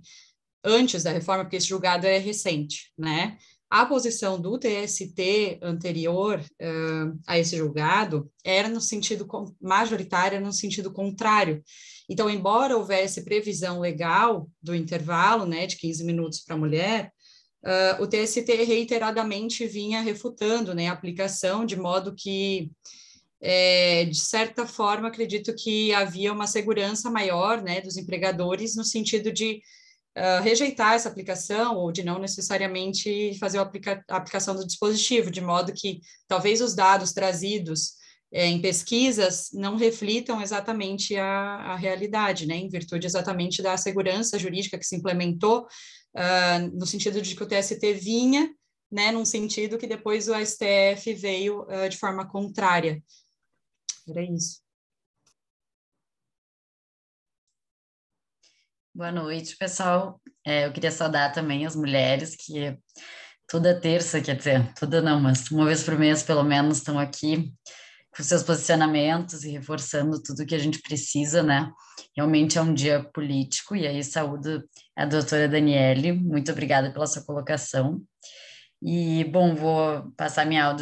antes 0.63 1.03
da 1.03 1.11
reforma, 1.11 1.43
porque 1.43 1.57
esse 1.57 1.67
julgado 1.67 2.07
é 2.07 2.19
recente, 2.19 2.93
né? 2.97 3.37
A 3.69 3.85
posição 3.85 4.41
do 4.41 4.57
TST 4.59 5.59
anterior 5.61 6.41
uh, 6.41 7.19
a 7.27 7.37
esse 7.37 7.57
julgado 7.57 8.31
era 8.45 8.69
no 8.69 8.81
sentido 8.81 9.27
majoritária, 9.61 10.41
no 10.41 10.53
sentido 10.53 10.93
contrário. 10.93 11.65
Então, 12.09 12.31
embora 12.31 12.77
houvesse 12.77 13.23
previsão 13.23 13.81
legal 13.81 14.49
do 14.63 14.75
intervalo, 14.75 15.45
né, 15.45 15.67
de 15.67 15.77
15 15.77 16.05
minutos 16.05 16.41
para 16.41 16.55
a 16.55 16.59
mulher, 16.59 17.13
uh, 17.65 18.03
o 18.03 18.07
TST 18.07 18.47
reiteradamente 18.65 19.67
vinha 19.67 20.01
refutando, 20.01 20.75
né, 20.75 20.89
a 20.89 20.93
aplicação 20.93 21.67
de 21.67 21.77
modo 21.77 22.15
que 22.17 22.71
é, 23.41 24.05
de 24.05 24.19
certa 24.19 24.67
forma, 24.67 25.09
acredito 25.09 25.55
que 25.55 25.93
havia 25.95 26.33
uma 26.33 26.47
segurança 26.47 27.11
maior 27.11 27.63
né, 27.63 27.81
dos 27.81 27.97
empregadores 27.97 28.75
no 28.75 28.85
sentido 28.85 29.33
de 29.33 29.63
uh, 30.17 30.43
rejeitar 30.43 30.95
essa 30.95 31.09
aplicação 31.09 31.77
ou 31.77 31.93
de 31.93 32.03
não 32.03 32.19
necessariamente 32.19 33.37
fazer 33.39 33.59
a, 33.59 33.63
aplica 33.63 34.05
a 34.09 34.17
aplicação 34.17 34.57
do 34.57 34.67
dispositivo, 34.67 35.31
de 35.31 35.41
modo 35.41 35.73
que 35.73 36.01
talvez 36.27 36.61
os 36.61 36.75
dados 36.75 37.13
trazidos 37.13 37.98
é, 38.33 38.47
em 38.47 38.61
pesquisas 38.61 39.51
não 39.53 39.77
reflitam 39.77 40.41
exatamente 40.43 41.17
a, 41.17 41.73
a, 41.73 41.77
realidade, 41.77 42.47
né, 42.47 42.57
em 42.57 42.69
virtude 42.69 43.07
exatamente 43.07 43.63
da 43.63 43.77
segurança 43.77 44.39
jurídica 44.39 44.79
que 44.79 44.87
se 44.87 44.97
implementou, 44.97 45.67
uh, 46.15 46.79
no 46.79 46.87
sentido 46.87 47.23
de 47.23 47.35
que 47.35 47.43
o 47.43 47.47
TST 47.47 47.95
vinha 47.95 48.53
né, 48.91 49.13
num 49.13 49.25
sentido 49.25 49.79
que 49.79 49.87
depois 49.87 50.29
o 50.29 50.35
STF 50.35 51.13
veio 51.15 51.63
uh, 51.63 51.89
de 51.89 51.97
forma 51.97 52.27
contrária. 52.27 53.03
Era 54.09 54.23
isso. 54.23 54.61
Boa 58.95 59.13
noite, 59.13 59.57
pessoal. 59.57 60.21
É, 60.45 60.67
eu 60.67 60.73
queria 60.73 60.91
saudar 60.91 61.33
também 61.33 61.65
as 61.65 61.77
mulheres 61.77 62.35
que 62.35 62.77
toda 63.47 63.79
terça, 63.79 64.21
quer 64.21 64.37
dizer, 64.37 64.73
toda 64.75 65.01
não, 65.01 65.21
mas 65.21 65.51
uma 65.51 65.67
vez 65.67 65.85
por 65.85 65.97
mês, 65.99 66.23
pelo 66.23 66.43
menos, 66.43 66.79
estão 66.79 66.99
aqui 66.99 67.55
com 68.19 68.25
seus 68.25 68.43
posicionamentos 68.43 69.45
e 69.45 69.51
reforçando 69.53 70.21
tudo 70.21 70.45
que 70.45 70.55
a 70.57 70.59
gente 70.59 70.83
precisa, 70.83 71.41
né? 71.41 71.71
Realmente 72.17 72.59
é 72.59 72.61
um 72.61 72.75
dia 72.75 73.09
político, 73.15 73.77
e 73.77 73.87
aí 73.87 74.03
saúdo 74.03 74.65
a 74.97 75.07
doutora 75.07 75.47
Daniele, 75.49 76.13
muito 76.13 76.51
obrigada 76.51 76.93
pela 76.93 77.07
sua 77.07 77.25
colocação. 77.25 78.03
E, 78.83 79.23
bom, 79.25 79.55
vou 79.55 80.11
passar 80.17 80.45
minha 80.45 80.77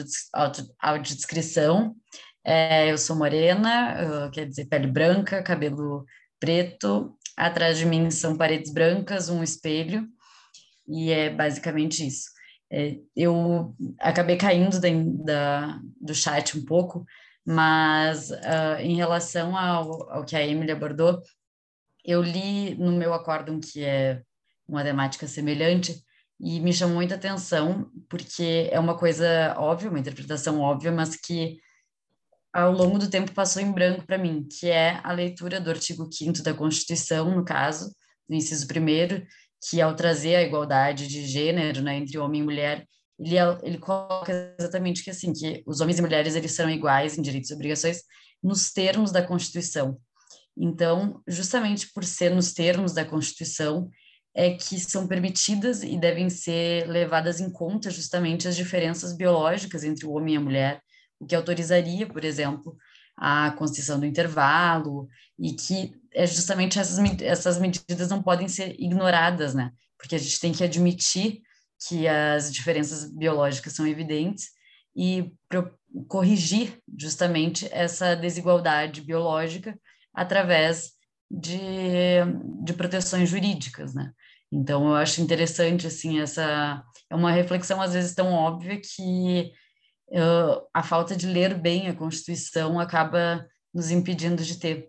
audiodescrição. 0.80 1.94
É, 2.42 2.90
eu 2.90 2.96
sou 2.96 3.14
morena, 3.14 4.30
quer 4.32 4.46
dizer, 4.46 4.64
pele 4.64 4.86
branca, 4.86 5.42
cabelo 5.42 6.06
preto. 6.40 7.14
Atrás 7.36 7.76
de 7.76 7.84
mim 7.84 8.10
são 8.10 8.34
paredes 8.34 8.72
brancas, 8.72 9.28
um 9.28 9.42
espelho, 9.42 10.08
e 10.88 11.12
é 11.12 11.28
basicamente 11.28 12.06
isso. 12.06 12.30
É, 12.72 12.96
eu 13.14 13.74
acabei 14.00 14.38
caindo 14.38 14.80
da, 14.80 14.88
da, 15.24 15.80
do 16.00 16.14
chat 16.14 16.58
um 16.58 16.64
pouco, 16.64 17.04
mas 17.46 18.30
uh, 18.30 18.80
em 18.80 18.96
relação 18.96 19.56
ao, 19.56 20.10
ao 20.10 20.24
que 20.24 20.34
a 20.34 20.44
Emily 20.44 20.72
abordou, 20.72 21.22
eu 22.04 22.20
li 22.20 22.74
no 22.74 22.92
meu 22.92 23.14
acórdão, 23.14 23.60
que 23.60 23.84
é 23.84 24.22
uma 24.66 24.82
temática 24.82 25.28
semelhante, 25.28 26.02
e 26.40 26.60
me 26.60 26.72
chamou 26.72 26.96
muita 26.96 27.14
atenção, 27.14 27.90
porque 28.08 28.68
é 28.70 28.78
uma 28.78 28.98
coisa 28.98 29.54
óbvia, 29.58 29.88
uma 29.88 29.98
interpretação 29.98 30.60
óbvia, 30.60 30.90
mas 30.90 31.16
que 31.16 31.58
ao 32.52 32.72
longo 32.72 32.98
do 32.98 33.08
tempo 33.08 33.32
passou 33.32 33.62
em 33.62 33.70
branco 33.70 34.04
para 34.06 34.18
mim, 34.18 34.46
que 34.48 34.68
é 34.68 35.00
a 35.04 35.12
leitura 35.12 35.60
do 35.60 35.70
artigo 35.70 36.10
5 36.10 36.42
da 36.42 36.54
Constituição, 36.54 37.34
no 37.34 37.44
caso, 37.44 37.94
do 38.28 38.34
inciso 38.34 38.66
1 38.66 39.24
que 39.68 39.80
ao 39.80 39.94
trazer 39.94 40.36
a 40.36 40.42
igualdade 40.42 41.06
de 41.06 41.26
gênero 41.26 41.82
né, 41.82 41.96
entre 41.96 42.18
homem 42.18 42.40
e 42.40 42.44
mulher, 42.44 42.86
ele, 43.18 43.36
ele 43.62 43.78
coloca 43.78 44.54
exatamente 44.58 45.02
que 45.02 45.10
assim, 45.10 45.32
que 45.32 45.62
os 45.66 45.80
homens 45.80 45.98
e 45.98 46.02
mulheres 46.02 46.34
eles 46.34 46.52
serão 46.52 46.70
iguais 46.70 47.16
em 47.16 47.22
direitos 47.22 47.50
e 47.50 47.54
obrigações 47.54 48.02
nos 48.42 48.70
termos 48.72 49.10
da 49.10 49.26
Constituição. 49.26 49.98
Então, 50.56 51.22
justamente 51.26 51.92
por 51.92 52.04
ser 52.04 52.34
nos 52.34 52.52
termos 52.52 52.92
da 52.92 53.04
Constituição, 53.04 53.90
é 54.34 54.50
que 54.50 54.78
são 54.78 55.06
permitidas 55.06 55.82
e 55.82 55.96
devem 55.98 56.28
ser 56.28 56.86
levadas 56.88 57.40
em 57.40 57.50
conta 57.50 57.90
justamente 57.90 58.46
as 58.46 58.54
diferenças 58.54 59.16
biológicas 59.16 59.82
entre 59.82 60.06
o 60.06 60.12
homem 60.12 60.34
e 60.34 60.36
a 60.36 60.40
mulher, 60.40 60.82
o 61.18 61.26
que 61.26 61.34
autorizaria, 61.34 62.06
por 62.06 62.22
exemplo, 62.22 62.76
a 63.16 63.50
constituição 63.52 63.98
do 63.98 64.04
intervalo, 64.04 65.08
e 65.38 65.54
que 65.54 65.94
é 66.12 66.26
justamente 66.26 66.78
essas, 66.78 66.98
essas 67.22 67.58
medidas 67.58 68.10
não 68.10 68.22
podem 68.22 68.46
ser 68.46 68.78
ignoradas, 68.78 69.54
né? 69.54 69.70
Porque 69.98 70.14
a 70.14 70.18
gente 70.18 70.38
tem 70.38 70.52
que 70.52 70.62
admitir 70.62 71.40
que 71.88 72.08
as 72.08 72.52
diferenças 72.52 73.10
biológicas 73.12 73.72
são 73.72 73.86
evidentes 73.86 74.46
e 74.96 75.32
corrigir 76.08 76.78
justamente 76.98 77.68
essa 77.70 78.14
desigualdade 78.14 79.02
biológica 79.02 79.78
através 80.14 80.92
de, 81.30 81.58
de 82.64 82.72
proteções 82.72 83.28
jurídicas, 83.28 83.94
né? 83.94 84.12
Então, 84.50 84.88
eu 84.88 84.94
acho 84.94 85.20
interessante, 85.20 85.86
assim, 85.86 86.20
essa... 86.20 86.82
É 87.10 87.14
uma 87.14 87.30
reflexão, 87.30 87.80
às 87.80 87.92
vezes, 87.92 88.14
tão 88.14 88.32
óbvia 88.32 88.80
que 88.80 89.52
uh, 90.10 90.66
a 90.72 90.82
falta 90.82 91.14
de 91.14 91.26
ler 91.26 91.54
bem 91.54 91.88
a 91.88 91.94
Constituição 91.94 92.80
acaba 92.80 93.46
nos 93.74 93.90
impedindo 93.90 94.42
de 94.42 94.58
ter. 94.58 94.88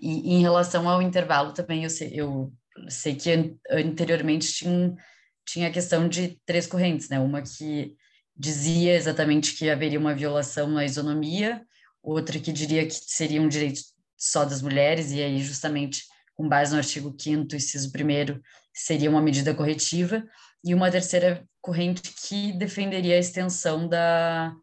E, 0.00 0.34
em 0.34 0.42
relação 0.42 0.88
ao 0.88 1.00
intervalo 1.00 1.52
também, 1.52 1.84
eu 1.84 1.90
sei, 1.90 2.12
eu 2.14 2.52
sei 2.88 3.14
que 3.14 3.56
anteriormente 3.70 4.52
tinha, 4.52 4.94
tinha 5.50 5.68
a 5.68 5.72
questão 5.72 6.08
de 6.08 6.38
três 6.46 6.66
correntes, 6.66 7.08
né? 7.08 7.18
Uma 7.18 7.42
que 7.42 7.96
dizia 8.36 8.94
exatamente 8.94 9.54
que 9.56 9.68
haveria 9.68 9.98
uma 9.98 10.14
violação 10.14 10.68
na 10.68 10.84
isonomia, 10.84 11.62
outra 12.02 12.38
que 12.38 12.52
diria 12.52 12.86
que 12.86 12.94
seria 12.94 13.42
um 13.42 13.48
direito 13.48 13.80
só 14.16 14.44
das 14.44 14.62
mulheres, 14.62 15.10
e 15.12 15.22
aí 15.22 15.42
justamente 15.42 16.04
com 16.34 16.48
base 16.48 16.72
no 16.72 16.78
artigo 16.78 17.12
5º, 17.12 17.54
inciso 17.54 17.88
1 17.88 18.40
seria 18.72 19.10
uma 19.10 19.20
medida 19.20 19.54
corretiva, 19.54 20.24
e 20.64 20.74
uma 20.74 20.90
terceira 20.90 21.44
corrente 21.60 22.14
que 22.26 22.52
defenderia 22.52 23.16
a 23.16 23.18
extensão 23.18 23.88
da, 23.88 24.54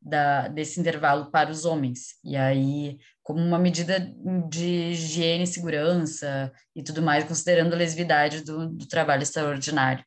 da, 0.00 0.48
desse 0.48 0.80
intervalo 0.80 1.30
para 1.30 1.50
os 1.50 1.64
homens. 1.64 2.16
E 2.24 2.36
aí, 2.36 2.98
como 3.22 3.40
uma 3.40 3.58
medida 3.58 4.00
de 4.48 4.90
higiene 4.90 5.44
e 5.44 5.46
segurança 5.46 6.52
e 6.74 6.82
tudo 6.82 7.00
mais, 7.00 7.24
considerando 7.24 7.74
a 7.74 7.76
lesividade 7.76 8.42
do, 8.42 8.68
do 8.68 8.86
trabalho 8.86 9.22
extraordinário. 9.22 10.04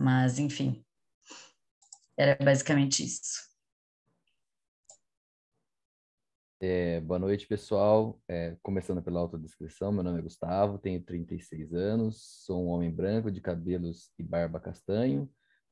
Mas, 0.00 0.38
enfim, 0.38 0.80
era 2.16 2.36
basicamente 2.36 3.04
isso. 3.04 3.48
É, 6.60 7.00
boa 7.00 7.18
noite, 7.18 7.48
pessoal. 7.48 8.22
É, 8.28 8.56
começando 8.62 9.02
pela 9.02 9.18
autodescrição, 9.18 9.90
meu 9.90 10.04
nome 10.04 10.20
é 10.20 10.22
Gustavo, 10.22 10.78
tenho 10.78 11.02
36 11.02 11.74
anos, 11.74 12.44
sou 12.44 12.64
um 12.64 12.68
homem 12.68 12.92
branco 12.92 13.28
de 13.28 13.40
cabelos 13.40 14.12
e 14.16 14.22
barba 14.22 14.60
castanho, 14.60 15.28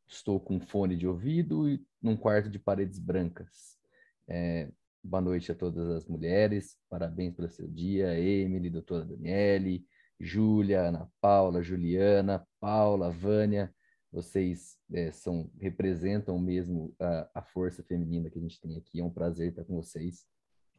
estou 0.09 0.41
com 0.41 0.59
fone 0.59 0.97
de 0.97 1.07
ouvido 1.07 1.70
e 1.70 1.87
num 2.03 2.16
quarto 2.16 2.51
de 2.51 2.59
paredes 2.59 2.99
brancas. 2.99 3.79
É, 4.27 4.68
boa 5.05 5.20
noite 5.20 5.53
a 5.53 5.55
todas 5.55 5.89
as 5.89 6.05
mulheres, 6.05 6.77
parabéns 6.91 7.33
pelo 7.33 7.49
seu 7.49 7.68
dia, 7.68 8.18
Emily, 8.18 8.70
doutora 8.70 9.05
Daniele, 9.05 9.87
Júlia, 10.18 10.89
Ana 10.89 11.09
Paula, 11.20 11.62
Juliana, 11.62 12.45
Paula, 12.59 13.09
Vânia, 13.09 13.72
vocês 14.12 14.78
é, 14.92 15.11
são 15.11 15.50
representam 15.61 16.38
mesmo 16.38 16.94
a, 16.98 17.30
a 17.34 17.42
força 17.42 17.82
feminina 17.82 18.30
que 18.30 18.38
a 18.38 18.42
gente 18.42 18.61
tem 18.61 18.76
aqui, 18.76 19.00
é 19.00 19.04
um 19.04 19.11
prazer 19.11 19.50
estar 19.50 19.64
com 19.64 19.74
vocês. 19.74 20.26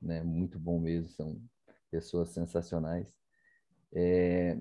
né? 0.02 0.24
Muito 0.24 0.60
bom 0.60 0.80
mesmo, 0.80 1.10
são 1.10 1.42
pessoas 1.92 2.30
sensacionais. 2.30 3.08
É, 3.94 4.58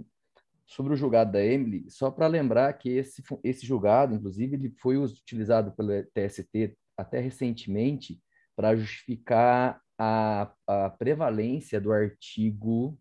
sobre 0.66 0.92
o 0.92 0.96
julgado 0.96 1.32
da 1.32 1.42
Emily, 1.42 1.88
só 1.88 2.10
para 2.10 2.26
lembrar 2.26 2.72
que 2.74 2.90
esse, 2.90 3.22
esse 3.44 3.64
julgado, 3.64 4.14
inclusive, 4.14 4.56
ele 4.56 4.74
foi 4.78 4.96
utilizado 4.96 5.72
pelo 5.72 5.90
TST 6.12 6.76
até 6.96 7.20
recentemente 7.20 8.20
para 8.54 8.74
justificar 8.74 9.80
a, 9.98 10.52
a 10.66 10.90
prevalência 10.90 11.80
do 11.80 11.92
artigo 11.92 12.98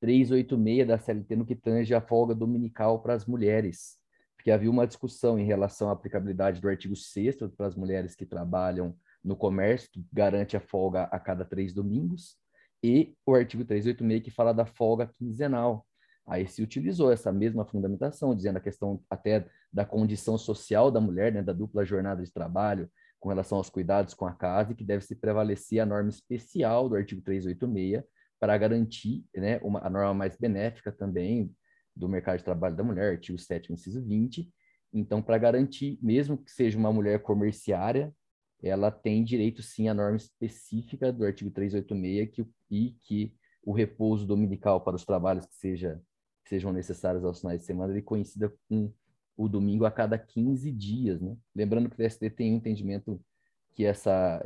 386 0.00 0.86
da 0.86 0.98
CLT 0.98 1.36
no 1.36 1.46
que 1.46 1.54
tange 1.54 1.94
a 1.94 2.00
folga 2.00 2.34
dominical 2.34 3.00
para 3.00 3.14
as 3.14 3.26
mulheres, 3.26 4.01
porque 4.42 4.50
havia 4.50 4.68
uma 4.68 4.88
discussão 4.88 5.38
em 5.38 5.44
relação 5.44 5.88
à 5.88 5.92
aplicabilidade 5.92 6.60
do 6.60 6.68
artigo 6.68 6.96
6 6.96 7.36
para 7.56 7.68
as 7.68 7.76
mulheres 7.76 8.16
que 8.16 8.26
trabalham 8.26 8.92
no 9.22 9.36
comércio, 9.36 9.88
que 9.88 10.04
garante 10.12 10.56
a 10.56 10.60
folga 10.60 11.04
a 11.04 11.20
cada 11.20 11.44
três 11.44 11.72
domingos, 11.72 12.36
e 12.82 13.14
o 13.24 13.36
artigo 13.36 13.64
386 13.64 14.24
que 14.24 14.30
fala 14.32 14.52
da 14.52 14.66
folga 14.66 15.06
quinzenal. 15.06 15.86
Aí 16.26 16.44
se 16.48 16.60
utilizou 16.60 17.12
essa 17.12 17.30
mesma 17.30 17.64
fundamentação, 17.64 18.34
dizendo 18.34 18.56
a 18.56 18.60
questão 18.60 19.00
até 19.08 19.46
da 19.72 19.84
condição 19.84 20.36
social 20.36 20.90
da 20.90 21.00
mulher, 21.00 21.32
né, 21.32 21.40
da 21.40 21.52
dupla 21.52 21.84
jornada 21.84 22.20
de 22.20 22.32
trabalho, 22.32 22.90
com 23.20 23.28
relação 23.28 23.58
aos 23.58 23.70
cuidados 23.70 24.12
com 24.12 24.26
a 24.26 24.32
casa, 24.32 24.72
e 24.72 24.74
que 24.74 24.82
deve 24.82 25.04
se 25.04 25.14
prevalecer 25.14 25.78
a 25.78 25.86
norma 25.86 26.10
especial 26.10 26.88
do 26.88 26.96
artigo 26.96 27.22
386 27.22 28.02
para 28.40 28.58
garantir 28.58 29.24
né, 29.36 29.60
uma, 29.62 29.86
a 29.86 29.88
norma 29.88 30.12
mais 30.12 30.36
benéfica 30.36 30.90
também 30.90 31.54
do 31.94 32.08
mercado 32.08 32.38
de 32.38 32.44
trabalho 32.44 32.76
da 32.76 32.84
mulher, 32.84 33.12
artigo 33.12 33.38
7 33.38 33.72
inciso 33.72 34.02
20. 34.02 34.50
Então, 34.92 35.22
para 35.22 35.38
garantir, 35.38 35.98
mesmo 36.02 36.36
que 36.36 36.50
seja 36.50 36.78
uma 36.78 36.92
mulher 36.92 37.20
comerciária, 37.22 38.14
ela 38.62 38.90
tem 38.90 39.24
direito 39.24 39.62
sim 39.62 39.88
à 39.88 39.94
norma 39.94 40.16
específica 40.16 41.12
do 41.12 41.24
artigo 41.24 41.50
386 41.50 42.30
que, 42.30 42.46
e 42.70 42.96
que 43.02 43.34
o 43.64 43.72
repouso 43.72 44.26
dominical 44.26 44.80
para 44.80 44.96
os 44.96 45.04
trabalhos 45.04 45.46
que, 45.46 45.54
seja, 45.56 46.00
que 46.44 46.50
sejam 46.50 46.72
necessários 46.72 47.24
aos 47.24 47.40
finais 47.40 47.60
de 47.60 47.66
semana 47.66 47.92
ele 47.92 48.02
coincida 48.02 48.52
com 48.68 48.92
o 49.36 49.48
domingo 49.48 49.84
a 49.84 49.90
cada 49.90 50.18
15 50.18 50.70
dias, 50.70 51.20
né? 51.20 51.36
Lembrando 51.54 51.88
que 51.88 52.00
o 52.00 52.06
TST 52.06 52.30
tem 52.30 52.52
um 52.52 52.56
entendimento 52.56 53.20
que 53.72 53.84
essa, 53.84 54.42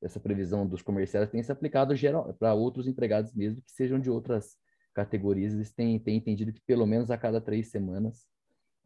essa 0.00 0.20
previsão 0.20 0.66
dos 0.66 0.82
comerciais 0.82 1.28
tem 1.28 1.42
se 1.42 1.50
aplicado 1.50 1.92
para 2.38 2.54
outros 2.54 2.86
empregados 2.86 3.34
mesmo 3.34 3.60
que 3.60 3.72
sejam 3.72 3.98
de 3.98 4.08
outras 4.08 4.56
categorias, 4.98 5.54
eles 5.54 5.70
têm, 5.72 5.96
têm 6.00 6.16
entendido 6.16 6.52
que 6.52 6.60
pelo 6.66 6.84
menos 6.84 7.08
a 7.08 7.16
cada 7.16 7.40
três 7.40 7.68
semanas 7.68 8.26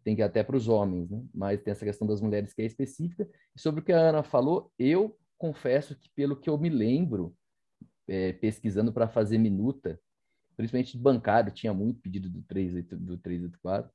tem 0.04 0.14
que 0.14 0.20
ir 0.20 0.24
até 0.24 0.42
para 0.42 0.56
os 0.56 0.68
homens, 0.68 1.08
né? 1.08 1.24
Mas 1.32 1.62
tem 1.62 1.70
essa 1.70 1.86
questão 1.86 2.06
das 2.06 2.20
mulheres 2.20 2.52
que 2.52 2.60
é 2.60 2.66
específica. 2.66 3.26
E 3.56 3.60
sobre 3.60 3.80
o 3.80 3.84
que 3.84 3.92
a 3.92 3.98
Ana 3.98 4.22
falou, 4.22 4.70
eu 4.78 5.16
confesso 5.38 5.96
que 5.96 6.10
pelo 6.14 6.36
que 6.36 6.50
eu 6.50 6.58
me 6.58 6.68
lembro, 6.68 7.34
é, 8.06 8.34
pesquisando 8.34 8.92
para 8.92 9.08
fazer 9.08 9.38
minuta, 9.38 9.98
principalmente 10.54 10.92
de 10.92 11.02
bancário, 11.02 11.50
tinha 11.50 11.72
muito 11.72 12.00
pedido 12.00 12.28
do 12.28 12.42
384, 12.42 13.06
do 13.06 13.16
384 13.16 13.90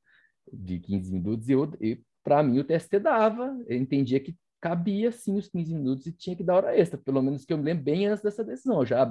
de 0.52 0.80
15 0.80 1.14
minutos, 1.14 1.50
e, 1.50 1.54
e 1.82 2.04
para 2.24 2.42
mim 2.42 2.60
o 2.60 2.64
TST 2.64 3.00
dava, 3.00 3.56
eu 3.68 3.78
entendia 3.78 4.20
que 4.20 4.36
cabia 4.60 5.12
sim 5.12 5.38
os 5.38 5.48
15 5.50 5.76
minutos 5.76 6.08
e 6.08 6.12
tinha 6.12 6.36
que 6.36 6.44
dar 6.44 6.56
hora 6.56 6.76
extra, 6.76 6.98
pelo 6.98 7.22
menos 7.22 7.46
que 7.46 7.54
eu 7.54 7.58
me 7.58 7.66
lembro 7.66 7.84
bem 7.84 8.08
antes 8.08 8.24
dessa 8.24 8.44
decisão. 8.44 8.84
Já 8.84 9.06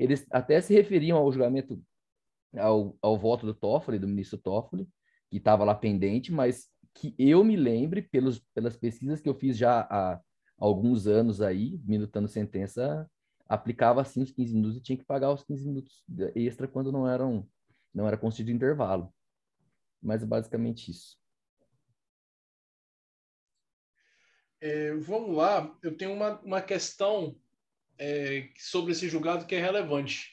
eles 0.00 0.26
até 0.30 0.60
se 0.62 0.72
referiam 0.72 1.18
ao 1.18 1.30
julgamento, 1.30 1.78
ao, 2.56 2.96
ao 3.00 3.18
voto 3.18 3.46
do 3.46 3.54
Toffoli, 3.54 3.98
do 3.98 4.08
ministro 4.08 4.38
Toffoli, 4.38 4.88
que 5.30 5.38
estava 5.38 5.64
lá 5.64 5.74
pendente, 5.74 6.32
mas 6.32 6.68
que 6.94 7.14
eu 7.18 7.44
me 7.44 7.56
lembre, 7.56 8.02
pelos, 8.02 8.40
pelas 8.54 8.76
pesquisas 8.76 9.20
que 9.20 9.28
eu 9.28 9.34
fiz 9.34 9.56
já 9.56 9.80
há 9.90 10.20
alguns 10.58 11.06
anos 11.06 11.40
aí, 11.40 11.80
minutando 11.84 12.28
sentença, 12.28 13.08
aplicava 13.48 14.00
assim 14.00 14.22
os 14.22 14.30
15 14.30 14.54
minutos 14.54 14.76
e 14.76 14.82
tinha 14.82 14.98
que 14.98 15.04
pagar 15.04 15.32
os 15.32 15.42
15 15.44 15.66
minutos 15.66 16.04
extra 16.34 16.68
quando 16.68 16.92
não 16.92 17.08
eram 17.08 17.48
não 17.92 18.06
era 18.06 18.16
concedido 18.16 18.52
intervalo. 18.52 19.12
Mas 20.00 20.22
é 20.22 20.26
basicamente 20.26 20.90
isso. 20.90 21.18
É, 24.60 24.94
vamos 24.94 25.36
lá, 25.36 25.76
eu 25.82 25.96
tenho 25.96 26.12
uma, 26.12 26.38
uma 26.40 26.62
questão 26.62 27.34
é, 27.98 28.50
sobre 28.56 28.92
esse 28.92 29.08
julgado 29.08 29.46
que 29.46 29.54
é 29.54 29.60
relevante. 29.60 30.30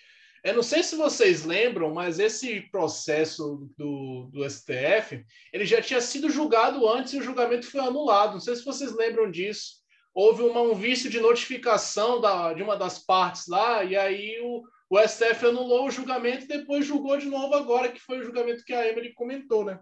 Eu 0.48 0.54
não 0.54 0.64
sei 0.64 0.82
se 0.82 0.96
vocês 0.96 1.44
lembram, 1.44 1.94
mas 1.94 2.20
esse 2.20 2.62
processo 2.72 3.70
do, 3.78 4.30
do 4.32 4.50
STF, 4.50 5.26
ele 5.52 5.66
já 5.66 5.82
tinha 5.82 6.00
sido 6.00 6.30
julgado 6.30 6.88
antes 6.88 7.12
e 7.12 7.18
o 7.18 7.22
julgamento 7.22 7.70
foi 7.70 7.82
anulado. 7.82 8.32
Não 8.36 8.40
sei 8.40 8.56
se 8.56 8.64
vocês 8.64 8.96
lembram 8.96 9.30
disso. 9.30 9.82
Houve 10.14 10.44
uma, 10.44 10.62
um 10.62 10.74
vício 10.74 11.10
de 11.10 11.20
notificação 11.20 12.22
da, 12.22 12.54
de 12.54 12.64
uma 12.64 12.78
das 12.78 12.98
partes 12.98 13.46
lá, 13.48 13.84
e 13.84 13.98
aí 13.98 14.40
o, 14.42 14.64
o 14.90 15.06
STF 15.06 15.48
anulou 15.48 15.86
o 15.86 15.92
julgamento 15.92 16.46
e 16.46 16.48
depois 16.48 16.86
julgou 16.86 17.18
de 17.18 17.26
novo 17.26 17.54
agora, 17.54 17.92
que 17.92 18.00
foi 18.00 18.20
o 18.20 18.24
julgamento 18.24 18.64
que 18.64 18.74
a 18.74 18.88
Emily 18.88 19.14
comentou, 19.14 19.66
né? 19.66 19.78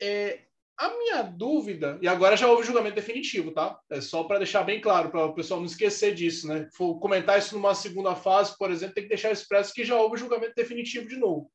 É, 0.00 0.40
a 0.78 0.90
minha 0.90 1.22
dúvida, 1.22 1.98
e 2.02 2.08
agora 2.08 2.36
já 2.36 2.48
houve 2.48 2.66
julgamento 2.66 2.96
definitivo, 2.96 3.50
tá? 3.50 3.78
É 3.88 4.00
só 4.00 4.24
para 4.24 4.38
deixar 4.38 4.62
bem 4.62 4.80
claro, 4.80 5.10
para 5.10 5.24
o 5.24 5.34
pessoal 5.34 5.58
não 5.58 5.66
esquecer 5.66 6.14
disso, 6.14 6.46
né? 6.46 6.68
For 6.74 6.98
comentar 7.00 7.38
isso 7.38 7.54
numa 7.54 7.74
segunda 7.74 8.14
fase, 8.14 8.56
por 8.58 8.70
exemplo, 8.70 8.94
tem 8.94 9.04
que 9.04 9.08
deixar 9.08 9.30
expresso 9.30 9.72
que 9.72 9.84
já 9.84 9.98
houve 9.98 10.18
julgamento 10.18 10.54
definitivo 10.54 11.08
de 11.08 11.16
novo. 11.16 11.50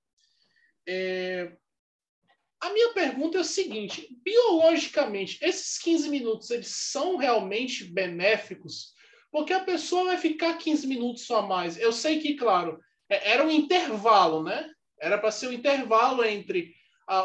É... 0.88 1.52
A 2.60 2.74
minha 2.74 2.94
pergunta 2.94 3.38
é 3.38 3.42
o 3.42 3.46
seguinte: 3.46 4.08
biologicamente, 4.24 5.38
esses 5.42 5.78
15 5.78 6.10
minutos 6.10 6.50
eles 6.50 6.70
são 6.70 7.18
realmente 7.18 7.84
benéficos? 7.84 8.94
Porque 9.32 9.54
a 9.54 9.64
pessoa 9.64 10.06
vai 10.06 10.18
ficar 10.18 10.58
15 10.58 10.88
minutos 10.88 11.30
a 11.30 11.44
mais. 11.44 11.78
Eu 11.78 11.92
sei 11.92 12.20
que, 12.20 12.34
claro, 12.34 12.80
é, 13.08 13.34
era 13.34 13.46
um 13.46 13.52
intervalo, 13.52 14.44
né? 14.44 14.68
Era 15.00 15.18
para 15.18 15.32
ser 15.32 15.48
um 15.48 15.54
intervalo 15.54 16.24
entre 16.24 16.74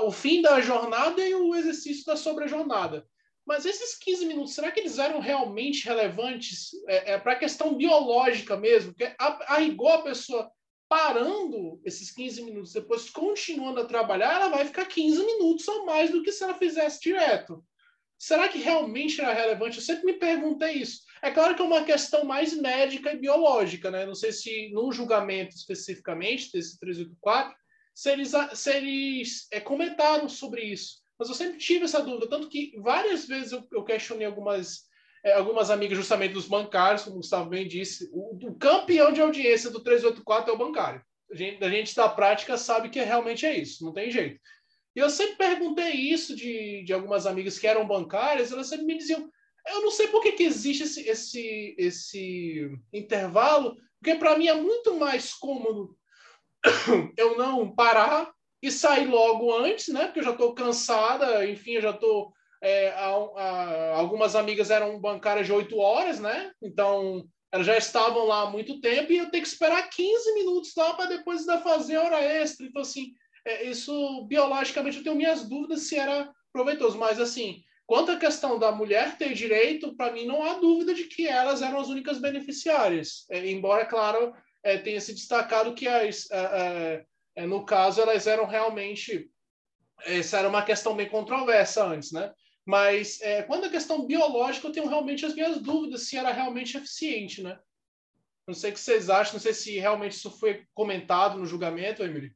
o 0.03 0.11
fim 0.11 0.43
da 0.43 0.61
jornada 0.61 1.25
e 1.25 1.35
o 1.35 1.55
exercício 1.55 2.05
da 2.05 2.17
sobre-jornada. 2.17 3.07
Mas 3.47 3.65
esses 3.65 3.97
15 3.97 4.27
minutos, 4.27 4.55
será 4.55 4.73
que 4.73 4.81
eles 4.81 4.99
eram 4.99 5.21
realmente 5.21 5.85
relevantes 5.85 6.71
é, 6.89 7.13
é 7.13 7.19
para 7.19 7.33
a 7.33 7.39
questão 7.39 7.77
biológica 7.77 8.57
mesmo? 8.57 8.93
Porque 8.93 9.15
a, 9.19 9.55
a 9.55 9.59
rigor, 9.59 9.93
a 9.93 10.03
pessoa 10.03 10.51
parando 10.89 11.81
esses 11.85 12.11
15 12.11 12.43
minutos, 12.43 12.73
depois 12.73 13.09
continuando 13.11 13.81
a 13.81 13.87
trabalhar, 13.87 14.35
ela 14.35 14.49
vai 14.49 14.65
ficar 14.65 14.87
15 14.87 15.25
minutos 15.25 15.67
ou 15.69 15.87
mais 15.87 16.11
do 16.11 16.23
que 16.23 16.33
se 16.33 16.43
ela 16.43 16.55
fizesse 16.55 17.01
direto. 17.01 17.65
Será 18.19 18.49
que 18.49 18.59
realmente 18.59 19.21
era 19.21 19.33
relevante? 19.33 19.77
Eu 19.77 19.85
sempre 19.85 20.07
me 20.07 20.15
perguntei 20.15 20.75
isso. 20.75 21.03
É 21.23 21.31
claro 21.31 21.55
que 21.55 21.61
é 21.61 21.65
uma 21.65 21.85
questão 21.85 22.25
mais 22.25 22.55
médica 22.55 23.13
e 23.13 23.19
biológica, 23.19 23.91
né? 23.91 24.07
Não 24.07 24.15
sei 24.15 24.33
se 24.33 24.71
no 24.73 24.91
julgamento 24.91 25.55
especificamente 25.55 26.51
desse 26.51 26.79
384 26.81 27.55
se 27.97 28.11
eles, 28.11 28.33
se 28.53 28.77
eles 28.77 29.49
é, 29.51 29.59
comentaram 29.59 30.29
sobre 30.29 30.63
isso. 30.63 30.99
Mas 31.19 31.31
eu 31.31 31.35
sempre 31.35 31.57
tive 31.57 31.87
essa 31.87 32.03
dúvida, 32.03 32.29
tanto 32.29 32.47
que 32.47 32.79
várias 32.79 33.27
vezes 33.27 33.53
eu, 33.53 33.67
eu 33.73 33.83
questionei 33.83 34.27
algumas, 34.27 34.83
é, 35.25 35.33
algumas 35.33 35.71
amigas 35.71 35.97
justamente 35.97 36.35
dos 36.35 36.47
bancários, 36.47 37.05
como 37.05 37.17
o 37.17 37.21
Gustavo 37.21 37.49
bem 37.49 37.67
disse. 37.67 38.11
O, 38.13 38.37
o 38.49 38.55
campeão 38.55 39.15
de 39.15 39.23
audiência 39.23 39.71
do 39.71 39.83
384 39.83 40.51
é 40.51 40.55
o 40.55 40.59
bancário. 40.59 41.03
A 41.33 41.35
gente, 41.35 41.65
a 41.65 41.71
gente 41.71 41.97
da 41.97 42.07
prática 42.07 42.59
sabe 42.59 42.91
que 42.91 43.01
realmente 43.01 43.47
é 43.47 43.59
isso, 43.59 43.83
não 43.83 43.95
tem 43.95 44.11
jeito. 44.11 44.39
E 44.95 44.99
eu 44.99 45.09
sempre 45.09 45.37
perguntei 45.37 45.93
isso 45.93 46.37
de, 46.37 46.85
de 46.85 46.93
algumas 46.93 47.25
amigas 47.25 47.59
que 47.59 47.67
eram 47.67 47.87
bancárias, 47.87 48.53
elas 48.53 48.69
sempre 48.69 48.85
me 48.85 48.99
diziam, 48.99 49.27
eu 49.69 49.81
não 49.81 49.91
sei 49.91 50.09
por 50.09 50.23
que, 50.23 50.33
que 50.33 50.45
existe 50.45 50.83
esse, 50.83 51.09
esse, 51.09 51.75
esse 51.79 52.79
intervalo, 52.93 53.75
porque 53.99 54.19
para 54.19 54.37
mim 54.37 54.49
é 54.49 54.55
muito 54.55 54.97
mais 54.97 55.33
cômodo 55.33 55.97
eu 57.17 57.37
não 57.37 57.75
parar 57.75 58.31
e 58.63 58.71
sair 58.71 59.07
logo 59.07 59.53
antes, 59.55 59.89
né? 59.89 60.07
Porque 60.07 60.21
eu 60.21 60.25
já 60.25 60.33
estou 60.33 60.55
cansada, 60.55 61.47
enfim, 61.47 61.73
eu 61.73 61.83
já 61.83 61.91
estou. 61.91 62.33
É, 62.63 62.93
algumas 63.95 64.35
amigas 64.35 64.71
eram 64.71 64.99
bancárias 64.99 65.47
de 65.47 65.53
oito 65.53 65.79
horas, 65.79 66.19
né? 66.19 66.51
Então 66.63 67.25
elas 67.53 67.67
já 67.67 67.77
estavam 67.77 68.25
lá 68.25 68.43
há 68.43 68.51
muito 68.51 68.81
tempo 68.81 69.13
e 69.13 69.19
eu 69.19 69.31
tenho 69.31 69.43
que 69.43 69.49
esperar 69.49 69.89
15 69.89 70.35
minutos 70.35 70.73
lá 70.77 70.95
para 70.95 71.07
depois 71.07 71.41
ainda 71.41 71.63
fazer 71.63 71.97
hora 71.97 72.21
extra. 72.21 72.67
Então, 72.67 72.83
assim, 72.83 73.13
é, 73.45 73.65
isso 73.65 74.27
biologicamente 74.27 74.99
eu 74.99 75.05
tenho 75.05 75.17
minhas 75.17 75.49
dúvidas 75.49 75.83
se 75.83 75.97
era 75.97 76.31
proveitoso, 76.53 76.99
mas 76.99 77.21
assim. 77.21 77.63
Quanto 77.87 78.11
à 78.11 78.17
questão 78.17 78.59
da 78.59 78.73
mulher 78.73 79.17
ter 79.17 79.33
direito, 79.33 79.95
para 79.95 80.11
mim 80.11 80.27
não 80.27 80.43
há 80.43 80.55
dúvida 80.55 80.93
de 80.93 81.05
que 81.05 81.29
elas 81.29 81.63
eram 81.63 81.79
as 81.79 81.87
únicas 81.87 82.19
beneficiárias. 82.19 83.25
É, 83.31 83.49
embora, 83.49 83.87
claro, 83.87 84.35
é, 84.67 84.77
tenha 84.79 85.01
se 85.01 85.15
destacado 85.15 85.75
que, 85.75 85.87
as, 85.87 86.29
é, 86.29 87.07
é, 87.37 87.47
no 87.47 87.65
caso, 87.65 88.01
elas 88.01 88.27
eram 88.27 88.47
realmente. 88.47 89.31
Essa 90.05 90.41
era 90.41 90.49
uma 90.49 90.65
questão 90.65 90.97
bem 90.97 91.09
controversa 91.09 91.87
antes, 91.87 92.11
né? 92.11 92.35
Mas 92.65 93.21
é, 93.23 93.45
quando 93.45 93.65
a 93.65 93.71
questão 93.71 94.05
biológica, 94.05 94.67
eu 94.67 94.73
tenho 94.73 94.89
realmente 94.89 95.25
as 95.25 95.35
minhas 95.35 95.61
dúvidas 95.61 96.09
se 96.09 96.17
era 96.17 96.33
realmente 96.33 96.77
eficiente, 96.77 97.43
né? 97.43 97.59
Não 98.45 98.55
sei 98.55 98.71
o 98.71 98.75
que 98.75 98.81
vocês 98.81 99.09
acham, 99.09 99.35
não 99.35 99.41
sei 99.41 99.55
se 99.55 99.79
realmente 99.79 100.13
isso 100.13 100.31
foi 100.33 100.67
comentado 100.75 101.39
no 101.39 101.47
julgamento, 101.47 102.03
Emily. 102.03 102.35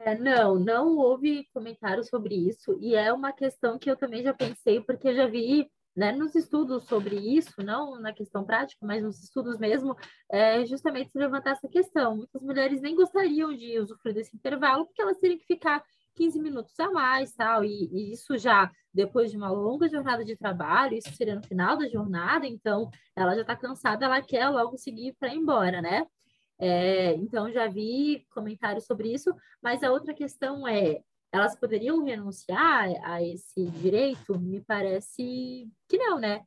É, 0.00 0.18
não, 0.18 0.56
não 0.58 0.96
houve 0.96 1.48
comentário 1.54 2.02
sobre 2.02 2.34
isso, 2.34 2.76
e 2.80 2.96
é 2.96 3.12
uma 3.12 3.32
questão 3.32 3.78
que 3.78 3.88
eu 3.88 3.96
também 3.96 4.24
já 4.24 4.34
pensei, 4.34 4.80
porque 4.80 5.08
eu 5.08 5.14
já 5.14 5.28
vi 5.28 5.70
né, 5.94 6.12
nos 6.12 6.34
estudos 6.34 6.84
sobre 6.84 7.16
isso, 7.16 7.62
não 7.62 8.00
na 8.00 8.12
questão 8.12 8.44
prática, 8.44 8.84
mas 8.84 9.02
nos 9.02 9.22
estudos 9.22 9.58
mesmo, 9.58 9.96
é 10.30 10.64
justamente 10.64 11.10
se 11.10 11.18
levantar 11.18 11.52
essa 11.52 11.68
questão. 11.68 12.16
Muitas 12.16 12.42
mulheres 12.42 12.80
nem 12.80 12.96
gostariam 12.96 13.54
de 13.54 13.78
usufruir 13.78 14.14
desse 14.14 14.34
intervalo, 14.34 14.86
porque 14.86 15.02
elas 15.02 15.18
teriam 15.18 15.38
que 15.38 15.46
ficar 15.46 15.82
15 16.14 16.40
minutos 16.40 16.78
a 16.78 16.90
mais, 16.90 17.32
tal, 17.34 17.64
e, 17.64 17.88
e, 17.92 18.12
isso 18.12 18.36
já 18.36 18.70
depois 18.92 19.30
de 19.30 19.36
uma 19.36 19.50
longa 19.50 19.88
jornada 19.88 20.24
de 20.24 20.36
trabalho, 20.36 20.94
isso 20.94 21.12
seria 21.14 21.34
no 21.34 21.42
final 21.42 21.76
da 21.76 21.88
jornada, 21.88 22.46
então 22.46 22.90
ela 23.16 23.34
já 23.34 23.40
está 23.40 23.56
cansada, 23.56 24.04
ela 24.04 24.20
quer 24.20 24.48
logo 24.50 24.76
seguir 24.76 25.14
para 25.18 25.34
ir 25.34 25.38
embora, 25.38 25.80
né? 25.80 26.06
É, 26.58 27.14
então 27.14 27.50
já 27.50 27.66
vi 27.66 28.26
comentários 28.30 28.84
sobre 28.86 29.12
isso, 29.12 29.34
mas 29.62 29.82
a 29.82 29.90
outra 29.90 30.14
questão 30.14 30.68
é 30.68 31.02
elas 31.32 31.56
poderiam 31.56 32.04
renunciar 32.04 32.90
a 33.02 33.22
esse 33.22 33.64
direito? 33.64 34.38
Me 34.38 34.60
parece 34.60 35.68
que 35.88 35.96
não, 35.96 36.20
né? 36.20 36.44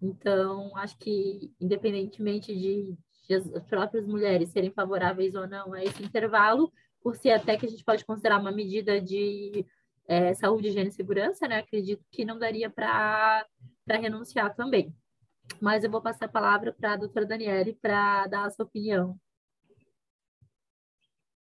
Então, 0.00 0.76
acho 0.76 0.96
que, 0.98 1.52
independentemente 1.60 2.54
de, 2.54 2.96
de 3.26 3.34
as 3.34 3.64
próprias 3.64 4.06
mulheres 4.06 4.50
serem 4.50 4.70
favoráveis 4.70 5.34
ou 5.34 5.46
não 5.46 5.72
a 5.72 5.82
esse 5.82 6.02
intervalo, 6.02 6.72
por 7.02 7.16
ser 7.16 7.30
até 7.30 7.56
que 7.56 7.66
a 7.66 7.68
gente 7.68 7.84
pode 7.84 8.04
considerar 8.04 8.40
uma 8.40 8.52
medida 8.52 9.00
de 9.00 9.66
é, 10.06 10.32
saúde, 10.34 10.68
higiene 10.68 10.88
e 10.88 10.92
segurança, 10.92 11.46
né? 11.46 11.58
Acredito 11.58 12.04
que 12.10 12.24
não 12.24 12.38
daria 12.38 12.70
para 12.70 13.44
renunciar 13.88 14.54
também. 14.54 14.94
Mas 15.60 15.84
eu 15.84 15.90
vou 15.90 16.00
passar 16.00 16.26
a 16.26 16.28
palavra 16.28 16.72
para 16.72 16.92
a 16.92 16.96
doutora 16.96 17.26
Daniele 17.26 17.76
para 17.80 18.26
dar 18.26 18.46
a 18.46 18.50
sua 18.50 18.64
opinião. 18.64 19.18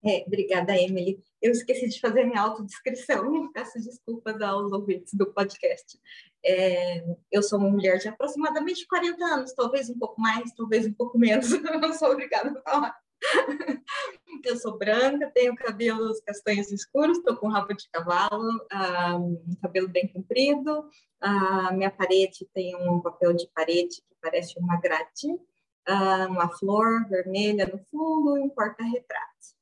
É, 0.07 0.23
obrigada, 0.25 0.81
Emily. 0.81 1.21
Eu 1.43 1.51
esqueci 1.51 1.89
de 1.89 2.01
fazer 2.01 2.25
minha 2.25 2.41
autodescrição, 2.41 3.51
peço 3.53 3.81
desculpas 3.81 4.41
aos 4.41 4.71
ouvintes 4.71 5.13
do 5.15 5.27
podcast. 5.33 5.99
É, 6.45 7.05
eu 7.33 7.43
sou 7.43 7.59
uma 7.59 7.69
mulher 7.69 7.99
de 7.99 8.07
aproximadamente 8.07 8.87
40 8.87 9.25
anos, 9.25 9.53
talvez 9.53 9.91
um 9.91 9.99
pouco 9.99 10.21
mais, 10.21 10.53
talvez 10.55 10.87
um 10.87 10.93
pouco 10.93 11.19
menos, 11.19 11.49
não 11.83 11.93
sou 11.93 12.13
obrigada 12.13 12.57
a 12.57 12.71
falar. 12.71 12.97
Eu 14.45 14.57
sou 14.57 14.79
branca, 14.79 15.29
tenho 15.35 15.57
cabelos 15.57 16.21
castanhos 16.21 16.71
escuros, 16.71 17.19
estou 17.19 17.37
com 17.37 17.49
rabo 17.49 17.75
de 17.75 17.89
cavalo, 17.91 18.65
um 19.19 19.57
cabelo 19.61 19.89
bem 19.89 20.07
comprido, 20.07 20.89
a 21.21 21.73
minha 21.73 21.91
parede 21.91 22.47
tem 22.55 22.77
um 22.77 23.01
papel 23.01 23.33
de 23.33 23.49
parede 23.53 23.97
que 23.97 24.17
parece 24.23 24.57
uma 24.57 24.79
grade, 24.81 25.37
uma 26.31 26.49
flor 26.57 27.09
vermelha 27.09 27.67
no 27.67 27.79
fundo 27.91 28.39
e 28.39 28.43
um 28.43 28.51
porta-retrato. 28.51 29.56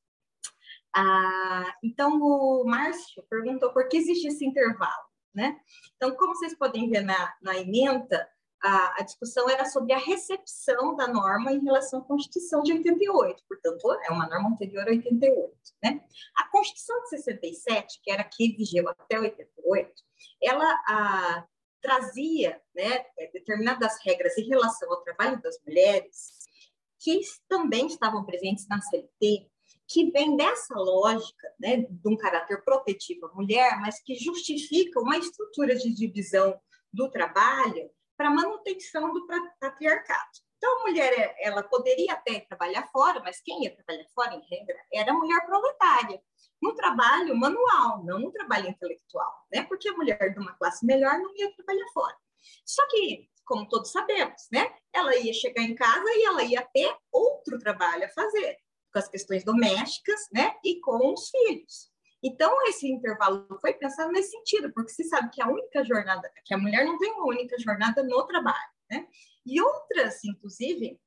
Ah, 0.97 1.75
então, 1.83 2.21
o 2.21 2.63
Márcio 2.63 3.21
perguntou 3.29 3.73
por 3.73 3.89
que 3.89 3.97
existe 3.97 4.29
esse 4.29 4.45
intervalo, 4.45 5.09
né? 5.33 5.59
Então, 5.97 6.15
como 6.15 6.33
vocês 6.33 6.57
podem 6.57 6.89
ver 6.89 7.01
na, 7.01 7.35
na 7.41 7.57
emenda, 7.57 8.25
a, 8.63 9.01
a, 9.01 9.03
discussão 9.03 9.49
era 9.49 9.65
sobre 9.65 9.91
a 9.91 9.97
recepção 9.97 10.95
da 10.95 11.05
norma 11.05 11.51
em 11.51 11.59
relação 11.59 11.99
à 11.99 12.03
Constituição 12.03 12.63
de 12.63 12.71
88, 12.71 13.43
portanto, 13.45 13.99
é 14.05 14.11
uma 14.11 14.25
norma 14.29 14.51
anterior 14.51 14.87
a 14.87 14.91
88, 14.91 15.53
né? 15.83 16.01
A 16.37 16.47
Constituição 16.47 17.03
de 17.03 17.09
67, 17.09 17.99
que 18.01 18.09
era 18.09 18.23
que 18.23 18.55
vigeu 18.55 18.87
até 18.87 19.19
88, 19.19 19.91
ela 20.41 21.45
trazia, 21.81 22.61
né, 22.73 23.05
determinadas 23.33 23.97
regras 24.03 24.37
em 24.37 24.47
relação 24.47 24.89
ao 24.89 25.03
trabalho 25.03 25.41
das 25.41 25.59
mulheres, 25.67 26.39
que 26.99 27.19
também 27.47 27.85
estavam 27.85 28.25
presentes 28.25 28.65
na 28.67 28.81
CLT, 28.81 29.51
que 29.87 30.09
vem 30.11 30.35
dessa 30.35 30.75
lógica, 30.75 31.47
né, 31.59 31.77
de 31.77 32.09
um 32.09 32.17
caráter 32.17 32.63
protetivo 32.63 33.27
à 33.27 33.33
mulher, 33.33 33.79
mas 33.79 34.01
que 34.01 34.15
justifica 34.15 34.99
uma 34.99 35.17
estrutura 35.17 35.75
de 35.75 35.93
divisão 35.93 36.59
do 36.91 37.09
trabalho 37.09 37.89
para 38.17 38.31
manutenção 38.31 39.13
do 39.13 39.27
patriarcado. 39.59 40.29
Então, 40.57 40.79
a 40.79 40.81
mulher, 40.83 41.35
ela 41.39 41.61
poderia 41.61 42.13
até 42.13 42.39
trabalhar 42.39 42.87
fora, 42.91 43.21
mas 43.21 43.41
quem 43.41 43.63
ia 43.63 43.75
trabalhar 43.75 44.07
fora, 44.15 44.33
em 44.33 44.41
regra, 44.49 44.77
era 44.91 45.11
a 45.11 45.13
mulher 45.13 45.45
proletária, 45.45 46.21
no 46.61 46.73
trabalho 46.73 47.35
manual, 47.35 48.03
não 48.03 48.19
no 48.19 48.31
trabalho 48.31 48.69
intelectual, 48.69 49.31
né? 49.53 49.63
Porque 49.63 49.89
a 49.89 49.93
mulher 49.93 50.33
de 50.33 50.39
uma 50.39 50.53
classe 50.53 50.85
melhor 50.85 51.19
não 51.19 51.35
ia 51.35 51.53
trabalhar 51.53 51.85
fora. 51.93 52.15
Só 52.65 52.87
que, 52.87 53.29
como 53.45 53.67
todos 53.67 53.91
sabemos, 53.91 54.47
né? 54.51 54.73
Ela 54.91 55.15
ia 55.17 55.33
chegar 55.33 55.61
em 55.61 55.75
casa 55.75 56.05
e 56.07 56.25
ela 56.25 56.43
ia 56.43 56.67
ter 56.73 56.97
outro 57.11 57.59
trabalho 57.59 58.05
a 58.05 58.09
fazer 58.09 58.57
com 58.95 58.99
as 58.99 59.09
questões 59.09 59.43
domésticas, 59.43 60.29
né, 60.31 60.55
e 60.63 60.79
com 60.79 61.13
os 61.13 61.29
filhos. 61.29 61.91
Então, 62.23 62.65
esse 62.67 62.87
intervalo 62.87 63.45
foi 63.59 63.73
pensado 63.73 64.09
nesse 64.13 64.31
sentido, 64.31 64.71
porque 64.73 64.89
se 64.89 65.03
sabe 65.03 65.29
que 65.31 65.41
a 65.41 65.49
única 65.49 65.83
jornada, 65.83 66.31
que 66.45 66.53
a 66.53 66.57
mulher 66.57 66.85
não 66.85 66.97
tem 66.97 67.11
uma 67.11 67.27
única 67.27 67.59
jornada 67.59 68.01
no 68.01 68.25
trabalho, 68.25 68.71
né? 68.89 69.05
E 69.45 69.61
outras, 69.61 70.23
inclusive, 70.23 70.97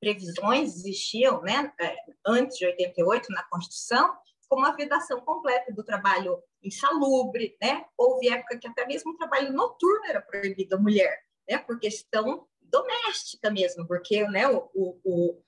previsões 0.00 0.74
existiam, 0.74 1.40
né, 1.42 1.72
é, 1.80 1.96
antes 2.26 2.58
de 2.58 2.66
88 2.66 3.30
na 3.30 3.44
Constituição, 3.44 4.18
como 4.48 4.66
a 4.66 4.72
vedação 4.72 5.20
completa 5.20 5.72
do 5.72 5.84
trabalho 5.84 6.42
insalubre, 6.62 7.56
né? 7.62 7.84
Houve 7.96 8.28
época 8.28 8.58
que 8.58 8.66
até 8.66 8.84
mesmo 8.84 9.12
o 9.12 9.16
trabalho 9.16 9.52
noturno 9.52 10.04
era 10.06 10.20
proibido 10.20 10.74
à 10.74 10.78
mulher, 10.78 11.22
né? 11.48 11.58
Por 11.58 11.78
questão 11.78 12.46
doméstica 12.60 13.50
mesmo, 13.50 13.86
porque 13.86 14.26
né, 14.28 14.48
o, 14.48 14.68
o, 14.74 15.42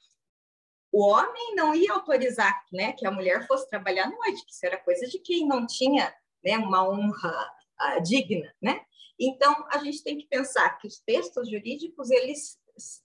o 0.92 1.02
homem 1.02 1.54
não 1.54 1.74
ia 1.74 1.92
autorizar 1.94 2.64
né, 2.70 2.92
que 2.92 3.06
a 3.06 3.10
mulher 3.10 3.46
fosse 3.46 3.68
trabalhar 3.68 4.04
à 4.04 4.10
noite, 4.10 4.44
que 4.44 4.52
isso 4.52 4.66
era 4.66 4.76
coisa 4.76 5.06
de 5.06 5.18
quem 5.18 5.48
não 5.48 5.66
tinha 5.66 6.14
né, 6.44 6.58
uma 6.58 6.86
honra 6.86 7.50
uh, 7.80 8.02
digna, 8.02 8.54
né? 8.60 8.84
Então, 9.18 9.66
a 9.70 9.78
gente 9.78 10.02
tem 10.02 10.18
que 10.18 10.26
pensar 10.26 10.78
que 10.78 10.86
os 10.86 10.98
textos 10.98 11.48
jurídicos, 11.48 12.10
eles 12.10 12.58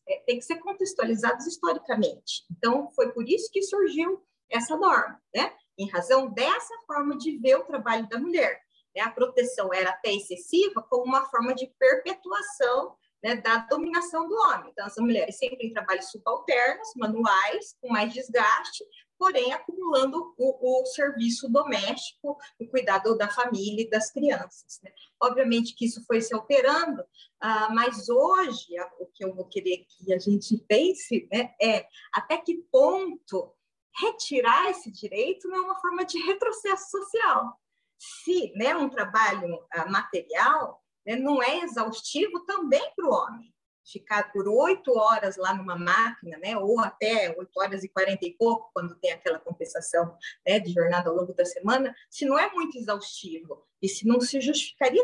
é, 0.07 0.19
têm 0.21 0.39
que 0.39 0.45
ser 0.45 0.57
contextualizados 0.57 1.45
historicamente. 1.45 2.43
Então, 2.51 2.89
foi 2.91 3.11
por 3.11 3.27
isso 3.27 3.51
que 3.51 3.61
surgiu 3.61 4.23
essa 4.49 4.75
norma, 4.75 5.21
né? 5.33 5.53
Em 5.77 5.89
razão 5.89 6.29
dessa 6.29 6.73
forma 6.88 7.17
de 7.17 7.38
ver 7.38 7.57
o 7.57 7.65
trabalho 7.65 8.07
da 8.09 8.17
mulher. 8.17 8.59
Né? 8.95 9.03
A 9.03 9.11
proteção 9.11 9.71
era 9.73 9.91
até 9.91 10.11
excessiva 10.11 10.81
como 10.89 11.03
uma 11.03 11.25
forma 11.25 11.53
de 11.53 11.67
perpetuação 11.77 12.95
né, 13.24 13.36
da 13.38 13.57
dominação 13.70 14.28
do 14.28 14.36
homem. 14.36 14.70
Então, 14.72 14.86
as 14.86 14.95
mulheres 14.97 15.38
sempre 15.38 15.68
em 15.68 15.74
trabalhos 15.74 16.09
subalternos, 16.11 16.89
manuais, 16.95 17.76
com 17.82 17.89
mais 17.89 18.13
desgaste, 18.13 18.84
porém 19.18 19.51
acumulando 19.51 20.34
o, 20.38 20.82
o 20.82 20.86
serviço 20.86 21.49
doméstico, 21.49 22.38
o 22.59 22.68
cuidado 22.68 23.18
da 23.18 23.28
família 23.28 23.84
e 23.84 23.89
das 23.89 24.11
crianças. 24.11 24.80
Né? 24.84 24.91
Obviamente 25.22 25.76
que 25.76 25.86
isso 25.86 26.03
foi 26.05 26.22
se 26.22 26.34
alterando, 26.34 27.01
uh, 27.01 27.74
mas 27.74 28.07
hoje 28.09 28.78
a, 28.78 28.86
o 28.99 29.07
que 29.07 29.26
eu 29.26 29.34
vou 29.34 29.45
querer 29.45 29.86
que 29.89 30.13
a 30.13 30.20
gente 30.20 30.57
pense 30.68 31.28
né, 31.32 31.53
é 31.61 31.88
até 32.13 32.38
que 32.38 32.63
ponto 32.72 33.53
retirar 33.99 34.70
esse 34.70 34.91
direito 34.91 35.47
não 35.47 35.57
é 35.57 35.61
uma 35.61 35.82
forma 35.82 36.05
de 36.05 36.20
retrocesso 36.20 36.91
social. 36.91 37.59
Se 37.97 38.53
né, 38.55 38.76
um 38.76 38.89
trabalho 38.89 39.55
uh, 39.55 39.91
material 39.91 40.84
né, 41.07 41.15
não 41.15 41.41
é 41.41 41.59
exaustivo 41.59 42.41
também 42.45 42.91
para 42.93 43.07
o 43.07 43.13
homem. 43.13 43.53
Ficar 43.89 44.33
por 44.33 44.45
oito 44.49 44.91
horas 44.97 45.37
lá 45.37 45.53
numa 45.53 45.77
máquina, 45.77 46.37
né, 46.39 46.57
ou 46.57 46.77
até 46.81 47.33
oito 47.37 47.57
horas 47.57 47.85
e 47.85 47.89
quarenta 47.89 48.25
e 48.25 48.33
pouco, 48.33 48.69
quando 48.73 48.99
tem 48.99 49.13
aquela 49.13 49.39
compensação 49.39 50.17
né, 50.45 50.59
de 50.59 50.73
jornada 50.73 51.09
ao 51.09 51.15
longo 51.15 51.33
da 51.33 51.45
semana, 51.45 51.95
se 52.09 52.25
não 52.25 52.37
é 52.37 52.51
muito 52.51 52.77
exaustivo 52.77 53.65
e 53.81 53.87
se 53.87 54.05
não 54.05 54.19
se 54.19 54.41
justificaria 54.41 55.03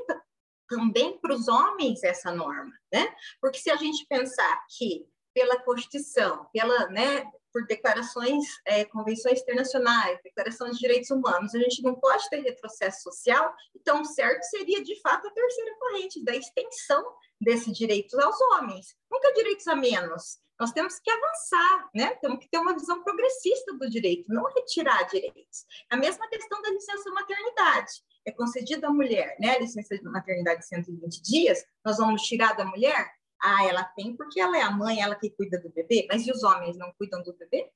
também 0.68 1.18
para 1.20 1.34
os 1.34 1.48
homens 1.48 2.04
essa 2.04 2.34
norma, 2.34 2.74
né? 2.92 3.16
Porque 3.40 3.60
se 3.60 3.70
a 3.70 3.76
gente 3.76 4.06
pensar 4.08 4.66
que 4.78 5.08
pela 5.34 5.60
Constituição, 5.60 6.48
pela, 6.52 6.90
né, 6.90 7.24
por 7.54 7.66
declarações, 7.68 8.44
é, 8.66 8.84
convenções 8.86 9.40
internacionais, 9.42 10.20
declarações 10.24 10.74
de 10.74 10.80
direitos 10.80 11.12
humanos, 11.12 11.54
a 11.54 11.60
gente 11.60 11.84
não 11.84 11.94
pode 11.96 12.28
ter 12.30 12.42
retrocesso 12.42 13.04
social, 13.04 13.54
então 13.76 14.04
certo 14.04 14.44
seria, 14.44 14.84
de 14.84 15.00
fato, 15.02 15.28
a 15.28 15.32
terceira 15.32 15.76
corrente 15.78 16.24
da 16.24 16.36
extensão 16.36 17.06
desses 17.40 17.78
direitos 17.78 18.18
aos 18.18 18.36
homens, 18.42 18.98
nunca 19.12 19.32
direitos 19.34 19.68
a 19.68 19.76
menos. 19.76 20.42
Nós 20.60 20.72
temos 20.72 21.00
que 21.00 21.12
avançar, 21.12 21.90
né? 21.94 22.16
Temos 22.22 22.40
que 22.40 22.50
ter 22.50 22.58
uma 22.58 22.74
visão 22.74 23.04
progressista 23.04 23.74
do 23.74 23.90
direito, 23.90 24.32
não 24.32 24.46
retirar 24.54 25.04
direitos. 25.04 25.66
A 25.90 25.98
mesma 25.98 26.28
questão 26.30 26.62
da 26.62 26.70
licença 26.70 27.10
maternidade. 27.12 27.92
É 28.26 28.32
concedida 28.32 28.88
à 28.88 28.90
mulher, 28.90 29.36
né? 29.40 29.56
A 29.56 29.60
licença 29.60 29.98
de 29.98 30.04
maternidade 30.04 30.62
de 30.62 30.68
120 30.68 31.22
dias, 31.22 31.66
nós 31.84 31.98
vamos 31.98 32.22
tirar 32.22 32.54
da 32.54 32.66
mulher? 32.66 33.12
Ah, 33.44 33.66
ela 33.68 33.84
tem 33.84 34.16
porque 34.16 34.40
ela 34.40 34.58
é 34.58 34.62
a 34.62 34.72
mãe, 34.72 35.02
ela 35.02 35.16
que 35.16 35.30
cuida 35.30 35.60
do 35.60 35.70
bebê, 35.70 36.08
mas 36.10 36.26
e 36.26 36.32
os 36.32 36.44
homens 36.44 36.78
não 36.78 36.94
cuidam 36.94 37.22
do 37.22 37.34
bebê? 37.34 37.70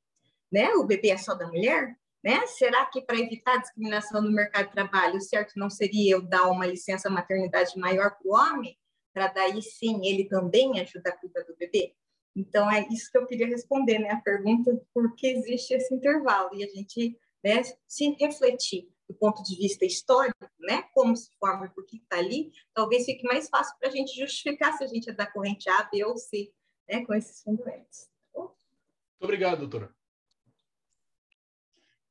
Né? 0.50 0.70
O 0.76 0.86
bebê 0.86 1.10
é 1.10 1.18
só 1.18 1.34
da 1.36 1.46
mulher? 1.46 1.94
Né? 2.24 2.48
Será 2.48 2.86
que 2.86 3.02
para 3.02 3.20
evitar 3.20 3.58
discriminação 3.58 4.22
no 4.22 4.32
mercado 4.32 4.68
de 4.68 4.72
trabalho, 4.72 5.18
o 5.18 5.22
certo 5.22 5.54
não 5.58 5.70
seria 5.70 6.14
eu 6.14 6.22
dar 6.22 6.48
uma 6.50 6.66
licença 6.66 7.10
maternidade 7.10 7.78
maior 7.78 8.12
para 8.12 8.28
o 8.28 8.34
homem, 8.34 8.78
para 9.14 9.28
daí 9.28 9.62
sim 9.62 10.06
ele 10.06 10.26
também 10.30 10.80
ajudar 10.80 11.10
a 11.10 11.18
cuidar 11.18 11.44
do 11.44 11.56
bebê? 11.58 11.94
Então 12.34 12.72
é 12.72 12.88
isso 12.90 13.12
que 13.12 13.18
eu 13.18 13.26
queria 13.26 13.48
responder, 13.48 14.00
né? 14.00 14.12
A 14.12 14.22
pergunta 14.22 14.72
por 14.94 15.16
que 15.16 15.28
existe 15.28 15.74
esse 15.74 15.94
intervalo 15.94 16.52
e 16.54 16.64
a 16.64 16.68
gente 16.68 17.20
né, 17.44 17.62
se 17.86 18.16
refletir 18.20 18.88
do 19.08 19.16
ponto 19.16 19.42
de 19.44 19.56
vista 19.56 19.86
histórico, 19.86 20.46
né? 20.60 20.84
Como 20.94 21.16
se 21.16 21.30
forma 21.40 21.66
e 21.66 21.70
por 21.70 21.86
que 21.86 21.98
está 21.98 22.18
ali, 22.18 22.52
talvez 22.74 23.06
fique 23.06 23.24
mais 23.26 23.48
fácil 23.50 23.76
para 23.80 23.90
a 23.90 23.92
gente 23.92 24.20
justificar 24.20 24.74
se 24.74 24.84
a 24.84 24.88
gente 24.88 25.10
é 25.10 25.14
da 25.14 25.26
corrente 25.26 25.70
A, 25.70 25.84
B 25.84 26.04
ou 26.06 26.18
C, 26.18 26.52
né? 26.90 27.06
Com 27.06 27.14
esses 27.14 27.42
fundamentos. 27.42 28.10
Tá 28.34 28.42
Muito 28.42 28.54
obrigado, 29.22 29.60
doutora. 29.60 29.96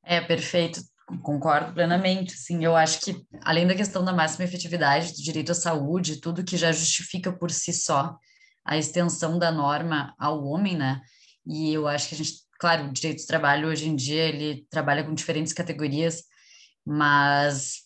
É, 0.03 0.21
perfeito. 0.21 0.81
Concordo 1.21 1.73
plenamente. 1.73 2.33
Sim, 2.33 2.63
eu 2.63 2.75
acho 2.75 3.01
que, 3.01 3.25
além 3.43 3.67
da 3.67 3.75
questão 3.75 4.03
da 4.03 4.13
máxima 4.13 4.45
efetividade 4.45 5.13
do 5.13 5.21
direito 5.21 5.51
à 5.51 5.55
saúde, 5.55 6.19
tudo 6.19 6.43
que 6.43 6.57
já 6.57 6.71
justifica 6.71 7.31
por 7.31 7.51
si 7.51 7.71
só 7.71 8.17
a 8.65 8.77
extensão 8.77 9.39
da 9.39 9.51
norma 9.51 10.13
ao 10.19 10.43
homem, 10.43 10.75
né? 10.75 11.01
E 11.45 11.73
eu 11.73 11.87
acho 11.87 12.09
que 12.09 12.15
a 12.15 12.17
gente, 12.17 12.33
claro, 12.59 12.87
o 12.87 12.91
direito 12.91 13.21
do 13.21 13.27
trabalho 13.27 13.69
hoje 13.69 13.87
em 13.87 13.95
dia 13.95 14.23
ele 14.23 14.65
trabalha 14.69 15.03
com 15.03 15.13
diferentes 15.13 15.53
categorias, 15.53 16.23
mas 16.87 17.81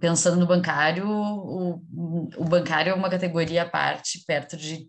pensando 0.00 0.40
no 0.40 0.46
bancário, 0.46 1.06
o, 1.06 1.82
o 2.38 2.44
bancário 2.44 2.90
é 2.90 2.94
uma 2.94 3.10
categoria 3.10 3.62
à 3.62 3.68
parte, 3.68 4.24
perto 4.26 4.56
de 4.56 4.88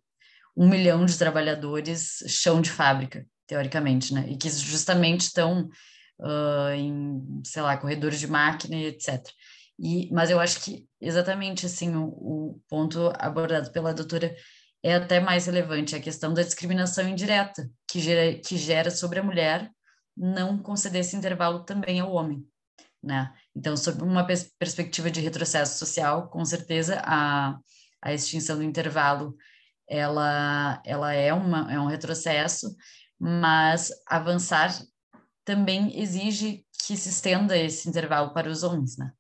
um 0.56 0.70
milhão 0.70 1.06
de 1.06 1.18
trabalhadores 1.18 2.24
chão 2.28 2.62
de 2.62 2.72
fábrica, 2.72 3.26
teoricamente, 3.46 4.14
né? 4.14 4.26
E 4.30 4.38
que 4.38 4.50
justamente 4.50 5.22
estão 5.22 5.70
uh, 6.20 6.72
em, 6.74 7.42
sei 7.46 7.62
lá, 7.62 7.76
corredores 7.76 8.20
de 8.22 8.28
máquina 8.28 8.76
e 8.78 8.86
etc. 8.86 9.22
E, 9.78 10.10
mas 10.14 10.30
eu 10.30 10.40
acho 10.40 10.62
que 10.62 10.88
exatamente 11.02 11.66
assim 11.66 11.94
o, 11.96 12.06
o 12.06 12.62
ponto 12.70 13.12
abordado 13.20 13.72
pela 13.72 13.94
doutora 13.94 14.34
é 14.82 14.96
até 14.96 15.20
mais 15.20 15.46
relevante, 15.46 15.96
a 15.96 16.00
questão 16.00 16.34
da 16.34 16.42
discriminação 16.42 17.08
indireta, 17.08 17.70
que 17.88 18.00
gera, 18.00 18.40
que 18.40 18.58
gera 18.58 18.90
sobre 18.90 19.20
a 19.20 19.24
mulher 19.24 19.70
não 20.16 20.58
conceder 20.58 21.02
esse 21.02 21.16
intervalo 21.16 21.64
também 21.66 22.00
ao 22.00 22.12
homem. 22.12 22.46
Né? 23.04 23.32
Então, 23.56 23.76
sob 23.76 24.02
uma 24.04 24.26
pers 24.26 24.50
perspectiva 24.58 25.12
de 25.12 25.20
retrocesso 25.20 25.78
social, 25.78 26.30
com 26.30 26.44
certeza 26.46 27.02
a, 27.04 27.58
a 28.02 28.14
extinção 28.14 28.58
do 28.58 28.64
intervalo 28.64 29.36
ela, 29.92 30.82
ela 30.86 31.14
é, 31.14 31.34
uma, 31.34 31.72
é 31.72 31.78
um 31.78 31.88
retrocesso, 31.88 32.74
mas 33.20 33.92
avançar 34.08 34.74
também 35.44 36.00
exige 36.00 36.66
que 36.86 36.96
se 36.96 37.10
estenda 37.10 37.58
esse 37.58 37.90
intervalo 37.90 38.34
para 38.34 38.50
os 38.50 38.64
homens, 38.64 38.98
né? 38.98 39.12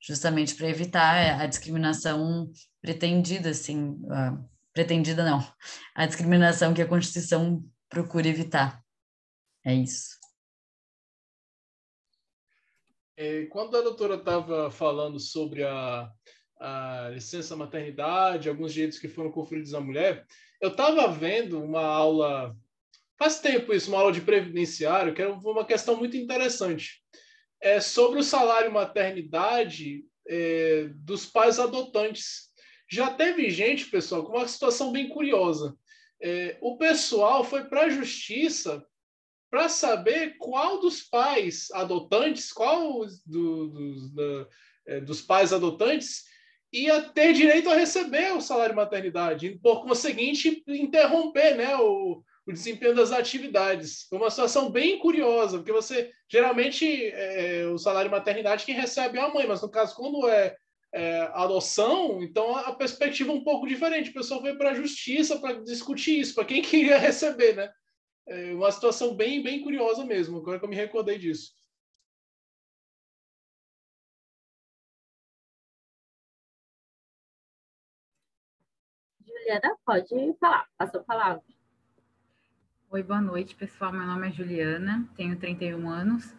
Justamente 0.00 0.54
para 0.54 0.68
evitar 0.68 1.40
a 1.40 1.46
discriminação 1.46 2.50
pretendida, 2.80 3.50
assim, 3.50 3.92
uh, 4.04 4.48
pretendida 4.72 5.24
não, 5.24 5.40
a 5.94 6.06
discriminação 6.06 6.74
que 6.74 6.82
a 6.82 6.86
Constituição 6.86 7.64
procura 7.88 8.28
evitar. 8.28 8.84
É 9.64 9.74
isso. 9.74 10.18
É, 12.90 13.07
quando 13.50 13.76
a 13.76 13.82
doutora 13.82 14.14
estava 14.14 14.70
falando 14.70 15.18
sobre 15.18 15.64
a, 15.64 16.10
a 16.60 17.10
licença 17.12 17.56
maternidade, 17.56 18.48
alguns 18.48 18.72
direitos 18.72 18.98
que 18.98 19.08
foram 19.08 19.30
conferidos 19.30 19.74
à 19.74 19.80
mulher, 19.80 20.24
eu 20.60 20.70
estava 20.70 21.08
vendo 21.08 21.62
uma 21.62 21.84
aula 21.84 22.56
Faz 23.18 23.40
tempo 23.40 23.74
isso, 23.74 23.90
uma 23.90 23.98
aula 23.98 24.12
de 24.12 24.20
previdenciário, 24.20 25.12
que 25.12 25.20
é 25.20 25.26
uma 25.26 25.64
questão 25.64 25.96
muito 25.96 26.16
interessante. 26.16 27.02
É 27.60 27.80
sobre 27.80 28.20
o 28.20 28.22
salário 28.22 28.72
maternidade 28.72 30.04
é, 30.28 30.88
dos 30.94 31.26
pais 31.26 31.58
adotantes. 31.58 32.48
Já 32.88 33.10
teve 33.10 33.50
gente, 33.50 33.90
pessoal, 33.90 34.24
com 34.24 34.36
uma 34.36 34.46
situação 34.46 34.92
bem 34.92 35.08
curiosa. 35.08 35.76
É, 36.22 36.56
o 36.60 36.78
pessoal 36.78 37.42
foi 37.42 37.64
para 37.64 37.86
a 37.86 37.90
justiça 37.90 38.86
para 39.50 39.68
saber 39.68 40.36
qual 40.38 40.80
dos 40.80 41.02
pais 41.02 41.68
adotantes, 41.72 42.52
qual 42.52 43.04
do, 43.26 43.68
dos, 43.68 44.14
da, 44.14 44.46
é, 44.86 45.00
dos 45.00 45.22
pais 45.22 45.52
adotantes 45.52 46.24
ia 46.72 47.00
ter 47.00 47.32
direito 47.32 47.70
a 47.70 47.74
receber 47.74 48.32
o 48.34 48.40
salário 48.40 48.76
maternidade, 48.76 49.58
por 49.62 49.82
conseguinte 49.82 50.62
interromper 50.68 51.56
né, 51.56 51.76
o, 51.76 52.22
o 52.46 52.52
desempenho 52.52 52.94
das 52.94 53.10
atividades. 53.10 54.06
Foi 54.08 54.18
uma 54.18 54.30
situação 54.30 54.70
bem 54.70 54.98
curiosa, 54.98 55.58
porque 55.58 55.72
você 55.72 56.10
geralmente 56.30 57.06
é, 57.06 57.66
o 57.66 57.78
salário 57.78 58.10
maternidade 58.10 58.66
quem 58.66 58.74
recebe 58.74 59.18
é 59.18 59.22
a 59.22 59.32
mãe, 59.32 59.46
mas 59.46 59.62
no 59.62 59.70
caso 59.70 59.94
quando 59.94 60.28
é, 60.28 60.56
é 60.94 61.20
adoção, 61.32 62.22
então 62.22 62.54
a 62.54 62.72
perspectiva 62.74 63.32
é 63.32 63.34
um 63.34 63.44
pouco 63.44 63.66
diferente. 63.66 64.10
O 64.10 64.14
pessoal 64.14 64.42
veio 64.42 64.58
para 64.58 64.70
a 64.70 64.74
justiça 64.74 65.38
para 65.38 65.54
discutir 65.60 66.20
isso, 66.20 66.34
para 66.34 66.44
quem 66.44 66.60
queria 66.62 66.98
receber, 66.98 67.54
né? 67.54 67.70
É 68.28 68.52
uma 68.52 68.70
situação 68.70 69.14
bem 69.14 69.42
bem 69.42 69.62
curiosa 69.62 70.04
mesmo. 70.04 70.36
Agora 70.38 70.58
que 70.58 70.64
eu 70.64 70.68
me 70.68 70.76
recordei 70.76 71.18
disso. 71.18 71.54
Juliana, 79.26 79.74
pode 79.84 80.36
falar, 80.38 80.68
passou 80.76 81.00
a 81.00 81.04
palavra. 81.04 81.42
Oi, 82.90 83.02
boa 83.02 83.20
noite, 83.20 83.54
pessoal. 83.54 83.92
Meu 83.92 84.06
nome 84.06 84.28
é 84.28 84.32
Juliana, 84.32 85.08
tenho 85.16 85.38
31 85.38 85.88
anos, 85.88 86.34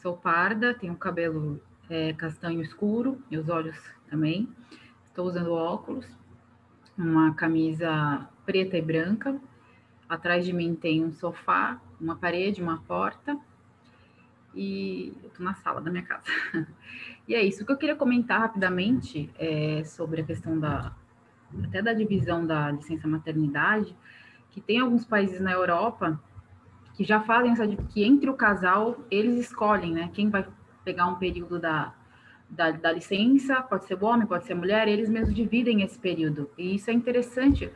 sou 0.00 0.16
parda, 0.16 0.72
tenho 0.72 0.96
cabelo 0.96 1.62
é, 1.90 2.14
castanho 2.14 2.62
escuro 2.62 3.22
e 3.30 3.36
os 3.36 3.50
olhos 3.50 3.76
também. 4.08 4.48
Estou 5.08 5.26
usando 5.26 5.52
óculos, 5.52 6.06
uma 6.96 7.34
camisa 7.34 8.26
preta 8.46 8.78
e 8.78 8.82
branca. 8.82 9.38
Atrás 10.12 10.44
de 10.44 10.52
mim 10.52 10.74
tem 10.74 11.02
um 11.02 11.10
sofá, 11.10 11.80
uma 11.98 12.16
parede, 12.16 12.60
uma 12.60 12.82
porta. 12.82 13.34
E 14.54 15.10
eu 15.22 15.28
estou 15.28 15.42
na 15.42 15.54
sala 15.54 15.80
da 15.80 15.90
minha 15.90 16.04
casa. 16.04 16.26
e 17.26 17.34
é 17.34 17.42
isso. 17.42 17.62
O 17.62 17.66
que 17.66 17.72
eu 17.72 17.78
queria 17.78 17.96
comentar 17.96 18.38
rapidamente 18.38 19.30
é 19.38 19.82
sobre 19.84 20.20
a 20.20 20.24
questão 20.24 20.60
da 20.60 20.92
até 21.64 21.80
da 21.80 21.94
divisão 21.94 22.46
da 22.46 22.70
licença 22.70 23.08
maternidade 23.08 23.96
que 24.50 24.60
tem 24.60 24.80
alguns 24.80 25.06
países 25.06 25.40
na 25.40 25.52
Europa 25.52 26.20
que 26.94 27.04
já 27.04 27.20
fazem 27.20 27.52
essa 27.52 27.66
que 27.66 28.04
entre 28.04 28.28
o 28.28 28.34
casal 28.34 29.00
eles 29.10 29.38
escolhem, 29.38 29.94
né? 29.94 30.10
Quem 30.12 30.28
vai 30.28 30.46
pegar 30.84 31.06
um 31.06 31.14
período 31.14 31.58
da, 31.58 31.94
da, 32.50 32.70
da, 32.70 32.92
licença, 32.92 33.62
pode 33.62 33.86
ser 33.86 34.02
homem, 34.04 34.26
pode 34.26 34.44
ser 34.44 34.52
mulher, 34.52 34.88
eles 34.88 35.08
mesmos 35.08 35.34
dividem 35.34 35.80
esse 35.80 35.98
período. 35.98 36.50
E 36.58 36.74
isso 36.74 36.90
é 36.90 36.92
interessante, 36.92 37.72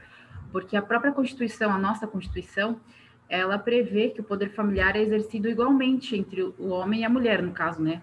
porque 0.53 0.77
a 0.77 0.83
própria 0.83 1.13
Constituição, 1.13 1.73
a 1.73 1.79
nossa 1.79 2.07
Constituição, 2.07 2.81
ela 3.29 3.59
prevê 3.59 4.11
que 4.11 4.21
o 4.21 4.25
poder 4.25 4.51
familiar 4.51 4.97
é 4.97 5.03
exercido 5.03 5.49
igualmente 5.49 6.17
entre 6.17 6.43
o 6.43 6.69
homem 6.69 7.01
e 7.01 7.05
a 7.05 7.09
mulher, 7.09 7.43
no 7.43 7.53
caso, 7.53 7.83
né? 7.83 8.03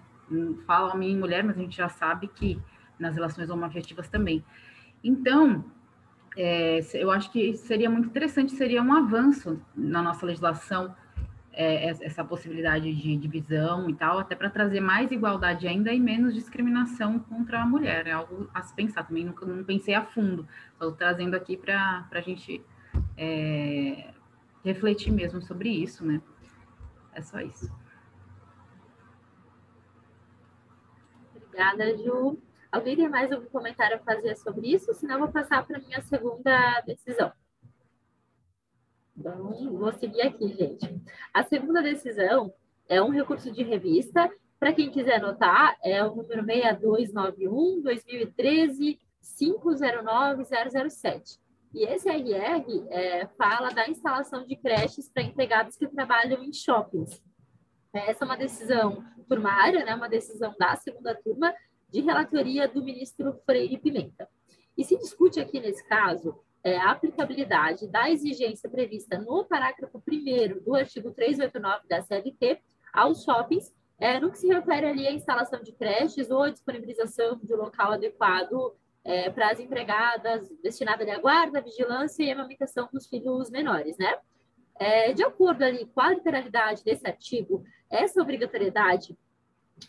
Fala 0.66 0.92
homem 0.92 1.12
e 1.12 1.16
mulher, 1.16 1.42
mas 1.42 1.56
a 1.56 1.60
gente 1.60 1.76
já 1.76 1.88
sabe 1.88 2.28
que 2.28 2.60
nas 2.98 3.14
relações 3.14 3.48
homoafetivas 3.50 4.08
também. 4.08 4.44
Então, 5.02 5.64
é, 6.36 6.80
eu 6.94 7.10
acho 7.10 7.30
que 7.30 7.54
seria 7.54 7.88
muito 7.88 8.08
interessante, 8.08 8.52
seria 8.52 8.82
um 8.82 8.92
avanço 8.92 9.60
na 9.74 10.02
nossa 10.02 10.26
legislação, 10.26 10.94
é, 11.56 11.88
essa 11.88 12.24
possibilidade 12.24 12.92
de 12.92 13.16
divisão 13.16 13.88
e 13.88 13.94
tal, 13.94 14.18
até 14.18 14.34
para 14.34 14.50
trazer 14.50 14.80
mais 14.80 15.10
igualdade 15.10 15.66
ainda 15.66 15.92
e 15.92 16.00
menos 16.00 16.34
discriminação 16.34 17.18
contra 17.18 17.62
a 17.62 17.66
mulher. 17.66 18.06
É 18.06 18.12
algo 18.12 18.48
a 18.52 18.62
se 18.62 18.74
pensar 18.74 19.04
também, 19.04 19.24
nunca 19.24 19.46
não 19.46 19.62
pensei 19.64 19.94
a 19.94 20.04
fundo, 20.04 20.46
estou 20.72 20.92
trazendo 20.92 21.34
aqui 21.34 21.56
para 21.56 22.06
a 22.10 22.20
gente 22.20 22.62
é, 23.16 24.12
refletir 24.64 25.12
mesmo 25.12 25.40
sobre 25.40 25.70
isso, 25.70 26.04
né? 26.04 26.20
É 27.14 27.22
só 27.22 27.40
isso. 27.40 27.72
Obrigada, 31.34 31.96
Ju. 31.96 32.38
Alguém 32.72 32.96
tem 32.96 33.08
mais 33.08 33.30
algum 33.30 33.46
comentário 33.46 33.96
a 33.96 34.00
fazer 34.00 34.34
sobre 34.36 34.74
isso? 34.74 34.92
Senão, 34.94 35.14
eu 35.14 35.20
vou 35.20 35.28
passar 35.28 35.64
para 35.64 35.78
a 35.78 35.80
minha 35.80 36.02
segunda 36.02 36.80
decisão. 36.80 37.32
Então, 39.16 39.52
vou 39.72 39.92
seguir 39.92 40.22
aqui, 40.22 40.48
gente. 40.54 41.00
A 41.32 41.44
segunda 41.44 41.80
decisão 41.82 42.52
é 42.88 43.00
um 43.02 43.10
recurso 43.10 43.50
de 43.50 43.62
revista. 43.62 44.30
Para 44.58 44.72
quem 44.72 44.90
quiser 44.90 45.16
anotar, 45.16 45.76
é 45.82 46.02
o 46.04 46.14
número 46.14 46.44
6291 46.44 47.82
2013 47.82 48.98
509007. 49.20 51.38
E 51.72 51.84
esse 51.84 52.08
RR 52.08 52.86
é, 52.88 53.26
fala 53.38 53.70
da 53.70 53.88
instalação 53.88 54.46
de 54.46 54.56
creches 54.56 55.08
para 55.08 55.22
empregados 55.22 55.76
que 55.76 55.88
trabalham 55.88 56.42
em 56.42 56.52
shoppings. 56.52 57.22
Essa 57.92 58.24
é 58.24 58.26
uma 58.26 58.36
decisão 58.36 59.04
turmária, 59.28 59.84
né, 59.84 59.94
uma 59.94 60.08
decisão 60.08 60.54
da 60.58 60.74
segunda 60.76 61.14
turma, 61.14 61.54
de 61.88 62.00
relatoria 62.00 62.66
do 62.68 62.82
ministro 62.82 63.40
Freire 63.46 63.78
Pimenta. 63.78 64.28
E 64.76 64.84
se 64.84 64.98
discute 64.98 65.40
aqui 65.40 65.60
nesse 65.60 65.86
caso 65.88 66.36
é, 66.64 66.78
a 66.78 66.92
aplicabilidade 66.92 67.86
da 67.86 68.10
exigência 68.10 68.70
prevista 68.70 69.18
no 69.18 69.44
parágrafo 69.44 70.02
1 70.10 70.64
do 70.64 70.74
artigo 70.74 71.10
389 71.10 71.86
da 71.86 72.00
CLT 72.00 72.58
aos 72.92 73.22
shoppings, 73.22 73.70
é, 73.98 74.18
no 74.18 74.30
que 74.30 74.38
se 74.38 74.48
refere 74.48 74.86
ali 74.86 75.06
à 75.06 75.12
instalação 75.12 75.62
de 75.62 75.72
creches 75.72 76.30
ou 76.30 76.42
à 76.42 76.50
disponibilização 76.50 77.38
de 77.42 77.54
local 77.54 77.92
adequado 77.92 78.74
é, 79.04 79.28
para 79.30 79.50
as 79.50 79.60
empregadas 79.60 80.48
destinadas 80.62 81.06
à 81.08 81.18
guarda, 81.18 81.60
vigilância 81.60 82.24
e 82.24 82.30
amamentação 82.30 82.88
dos 82.90 83.06
filhos 83.06 83.50
menores, 83.50 83.98
né? 83.98 84.16
É, 84.76 85.12
de 85.12 85.22
acordo 85.22 85.62
ali 85.62 85.86
com 85.86 86.00
a 86.00 86.10
literalidade 86.10 86.82
desse 86.82 87.06
artigo, 87.06 87.62
essa 87.90 88.20
obrigatoriedade 88.20 89.16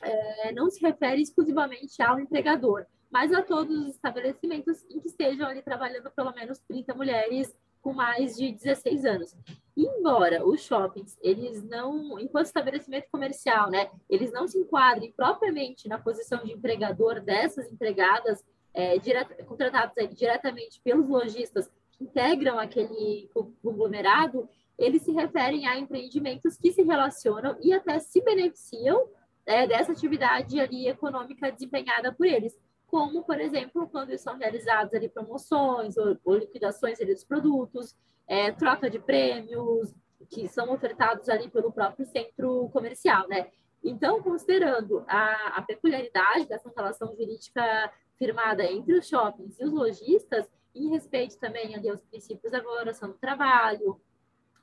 é, 0.02 0.52
não 0.52 0.70
se 0.70 0.80
refere 0.86 1.22
exclusivamente 1.22 2.02
ao 2.04 2.20
empregador, 2.20 2.86
mas 3.16 3.32
a 3.32 3.42
todos 3.42 3.74
os 3.78 3.96
estabelecimentos 3.96 4.84
em 4.90 5.00
que 5.00 5.08
estejam 5.08 5.48
ali 5.48 5.62
trabalhando 5.62 6.12
pelo 6.12 6.34
menos 6.34 6.60
30 6.68 6.94
mulheres 6.96 7.56
com 7.82 7.94
mais 7.94 8.36
de 8.36 8.52
16 8.52 9.06
anos. 9.06 9.34
Embora 9.78 10.46
os 10.46 10.60
shoppings, 10.60 11.18
eles 11.22 11.64
não, 11.64 12.20
enquanto 12.20 12.48
estabelecimento 12.48 13.08
comercial, 13.10 13.72
né, 13.72 13.90
eles 14.10 14.34
não 14.34 14.46
se 14.50 14.58
enquadrem 14.58 15.14
propriamente 15.14 15.88
na 15.88 15.98
posição 15.98 16.44
de 16.44 16.52
empregador 16.52 17.22
dessas 17.22 17.72
empregadas 17.72 18.44
é, 18.74 18.98
direta, 18.98 19.42
contratadas 19.46 20.14
diretamente 20.14 20.82
pelos 20.84 21.08
lojistas 21.08 21.72
que 21.94 22.04
integram 22.04 22.60
aquele 22.60 23.30
conglomerado, 23.64 24.50
eles 24.78 25.04
se 25.04 25.14
referem 25.14 25.66
a 25.66 25.80
empreendimentos 25.80 26.58
que 26.58 26.74
se 26.74 26.82
relacionam 26.82 27.56
e 27.62 27.72
até 27.72 27.98
se 27.98 28.20
beneficiam 28.20 29.08
é, 29.46 29.66
dessa 29.66 29.94
atividade 29.94 30.60
ali 30.60 30.90
econômica 30.90 31.50
desempenhada 31.50 32.12
por 32.12 32.26
eles, 32.26 32.60
como, 32.88 33.24
por 33.24 33.40
exemplo, 33.40 33.88
quando 33.90 34.18
são 34.18 34.38
realizadas 34.38 34.94
ali 34.94 35.10
promoções 35.10 35.98
ou, 35.98 36.18
ou 36.24 36.36
liquidações 36.36 37.00
ali 37.02 37.14
dos 37.14 37.24
produtos, 37.24 37.96
é, 38.28 38.52
troca 38.52 38.90
de 38.90 39.00
prêmios, 39.00 39.94
que 40.30 40.48
são 40.48 40.72
ofertados 40.74 41.30
ali 41.30 41.50
pelo 41.50 41.72
próprio 41.72 42.06
centro 42.06 42.70
comercial, 42.70 43.28
né? 43.28 43.50
Então, 43.84 44.22
considerando 44.22 45.04
a, 45.08 45.58
a 45.58 45.62
peculiaridade 45.62 46.48
dessa 46.48 46.72
relação 46.76 47.16
jurídica 47.16 47.92
firmada 48.18 48.64
entre 48.64 48.98
os 48.98 49.08
shoppings 49.08 49.60
e 49.60 49.64
os 49.64 49.72
lojistas, 49.72 50.50
em 50.74 50.90
respeito 50.90 51.38
também 51.38 51.76
ali 51.76 51.90
aos 51.90 52.02
princípios 52.02 52.52
da 52.52 52.62
valoração 52.62 53.10
do 53.10 53.18
trabalho, 53.18 54.02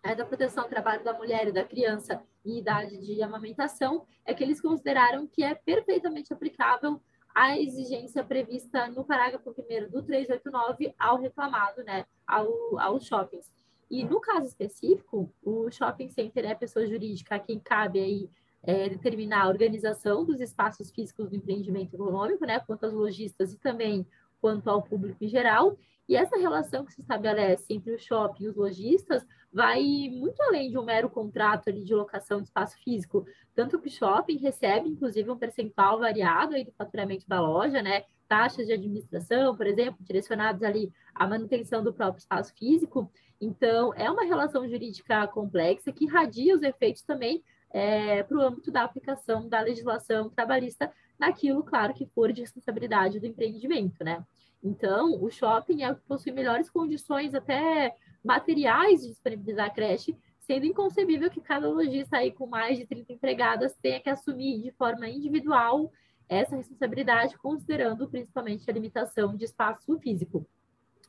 é, 0.03 0.15
da 0.15 0.27
proteção 0.27 0.65
do 0.65 0.71
trabalho 0.71 1.05
da 1.05 1.13
mulher 1.13 1.47
e 1.47 1.53
da 1.53 1.65
criança 1.65 2.21
e 2.45 2.59
idade 2.59 2.99
de 2.99 3.23
amamentação, 3.23 4.05
é 4.25 4.35
que 4.35 4.43
eles 4.43 4.61
consideraram 4.61 5.27
que 5.27 5.45
é 5.45 5.55
perfeitamente 5.55 6.33
aplicável 6.33 7.01
a 7.35 7.59
exigência 7.59 8.23
prevista 8.23 8.89
no 8.89 9.05
parágrafo 9.05 9.51
1 9.51 9.91
do 9.91 10.03
389 10.03 10.95
ao 10.99 11.19
reclamado, 11.19 11.83
né, 11.83 12.05
ao, 12.27 12.79
aos 12.79 13.07
shoppings. 13.07 13.53
E 13.91 14.05
no 14.05 14.21
caso 14.21 14.47
específico, 14.47 15.33
o 15.43 15.71
shopping 15.71 16.09
center 16.09 16.45
é 16.45 16.53
a 16.53 16.57
pessoa 16.57 16.87
jurídica 16.87 17.35
a 17.35 17.39
quem 17.39 17.59
cabe 17.59 18.01
aí 18.01 18.31
é, 18.63 18.89
determinar 18.89 19.43
a 19.43 19.49
organização 19.49 20.25
dos 20.25 20.41
espaços 20.41 20.91
físicos 20.91 21.29
do 21.29 21.37
empreendimento 21.37 21.95
econômico, 21.95 22.47
né, 22.47 22.61
quanto 22.61 22.85
aos 22.85 22.95
lojistas 22.95 23.53
e 23.53 23.59
também 23.59 24.07
quanto 24.41 24.71
ao 24.71 24.83
público 24.83 25.23
em 25.23 25.29
geral. 25.29 25.77
E 26.13 26.15
essa 26.15 26.37
relação 26.37 26.85
que 26.85 26.93
se 26.93 27.01
estabelece 27.01 27.65
entre 27.73 27.95
o 27.95 27.99
shopping 27.99 28.45
e 28.45 28.49
os 28.49 28.55
lojistas 28.55 29.27
vai 29.51 29.83
muito 30.13 30.43
além 30.43 30.71
de 30.71 30.77
um 30.77 30.85
mero 30.85 31.09
contrato 31.09 31.71
ali 31.71 31.83
de 31.83 31.95
locação 31.95 32.43
de 32.43 32.49
espaço 32.49 32.77
físico, 32.85 33.25
tanto 33.55 33.81
que 33.81 33.89
o 33.89 33.91
shopping 33.91 34.37
recebe, 34.37 34.91
inclusive, 34.91 35.31
um 35.31 35.39
percentual 35.39 35.99
variado 35.99 36.55
aí 36.55 36.67
do 36.67 36.73
faturamento 36.73 37.27
da 37.27 37.41
loja, 37.41 37.81
né? 37.81 38.05
Taxas 38.29 38.67
de 38.67 38.75
administração, 38.75 39.57
por 39.57 39.67
exemplo, 39.67 40.05
direcionados 40.05 40.63
ali 40.63 40.93
à 41.15 41.27
manutenção 41.27 41.83
do 41.83 41.95
próprio 41.95 42.21
espaço 42.21 42.53
físico. 42.59 43.11
Então, 43.41 43.95
é 43.95 44.11
uma 44.11 44.25
relação 44.25 44.69
jurídica 44.69 45.27
complexa 45.29 45.93
que 45.93 46.05
irradia 46.05 46.55
os 46.55 46.63
efeitos 46.63 47.01
também 47.01 47.43
é, 47.71 48.23
para 48.23 48.37
o 48.37 48.43
âmbito 48.43 48.71
da 48.71 48.83
aplicação 48.83 49.49
da 49.49 49.63
legislação 49.63 50.29
trabalhista 50.29 50.93
naquilo, 51.19 51.63
claro, 51.63 51.95
que 51.95 52.05
for 52.05 52.31
de 52.35 52.43
responsabilidade 52.43 53.19
do 53.19 53.27
empreendimento, 53.27 54.05
né? 54.05 54.23
Então, 54.63 55.23
o 55.23 55.31
shopping 55.31 55.83
é 55.83 55.93
possui 55.95 56.33
melhores 56.33 56.71
condições 56.71 57.35
até 57.35 57.95
materiais 58.25 59.03
de 59.03 59.09
disponibilizar 59.09 59.67
a 59.67 59.71
creche, 59.71 60.17
sendo 60.39 60.67
inconcebível 60.67 61.31
que 61.31 61.41
cada 61.41 61.69
lojista 61.69 62.19
aí 62.19 62.33
com 62.33 62.47
mais 62.47 62.79
de 62.79 62.87
30 62.87 63.13
empregadas 63.13 63.77
tenha 63.83 64.01
que 64.01 64.09
assumir 64.09 64.63
de 64.63 64.71
forma 64.73 65.09
individual 65.09 65.91
essa 66.29 66.57
responsabilidade, 66.57 67.37
considerando 67.39 68.09
principalmente 68.09 68.69
a 68.71 68.73
limitação 68.73 69.37
de 69.37 69.45
espaço 69.45 69.99
físico. 69.99 70.47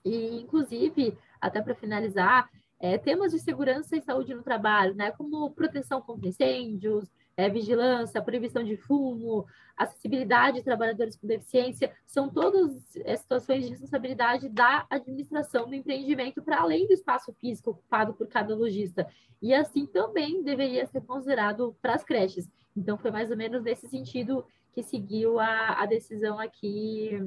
E, 0.04 0.42
inclusive, 0.42 1.18
até 1.40 1.62
para 1.62 1.76
finalizar, 1.76 2.50
é, 2.80 2.98
temas 2.98 3.32
de 3.32 3.40
segurança 3.40 3.96
e 3.96 4.02
saúde 4.02 4.34
no 4.34 4.44
trabalho, 4.44 4.94
né, 4.96 5.12
como 5.12 5.50
proteção 5.52 6.02
contra 6.02 6.28
incêndios, 6.28 7.10
é, 7.35 7.49
vigilância, 7.49 8.22
proibição 8.22 8.64
de 8.64 8.77
fumo, 8.77 9.45
acessibilidade 9.76 10.57
de 10.57 10.64
trabalhadores 10.64 11.15
com 11.15 11.27
deficiência, 11.27 11.91
são 12.05 12.30
todas 12.30 12.95
é, 12.97 13.15
situações 13.15 13.64
de 13.65 13.72
responsabilidade 13.72 14.49
da 14.49 14.85
administração 14.89 15.68
do 15.68 15.76
empreendimento 15.76 16.41
para 16.43 16.61
além 16.61 16.85
do 16.88 16.93
espaço 16.93 17.34
físico 17.34 17.72
ocupado 17.72 18.14
por 18.14 18.27
cada 18.27 18.55
lojista. 18.55 19.07
E 19.41 19.53
assim 19.53 19.85
também 19.85 20.43
deveria 20.43 20.85
ser 20.85 21.01
considerado 21.01 21.76
para 21.81 21.95
as 21.95 22.03
creches. 22.03 22.49
Então, 22.76 22.97
foi 22.97 23.11
mais 23.11 23.30
ou 23.30 23.38
menos 23.38 23.64
nesse 23.64 23.88
sentido 23.88 24.45
que 24.72 24.81
seguiu 24.81 25.39
a, 25.39 25.81
a 25.81 25.85
decisão 25.85 26.39
aqui 26.39 27.19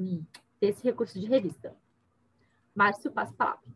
desse 0.59 0.83
recurso 0.83 1.19
de 1.19 1.27
revista. 1.27 1.75
Márcio, 2.75 3.11
passa 3.11 3.33
a 3.33 3.37
palavra. 3.37 3.69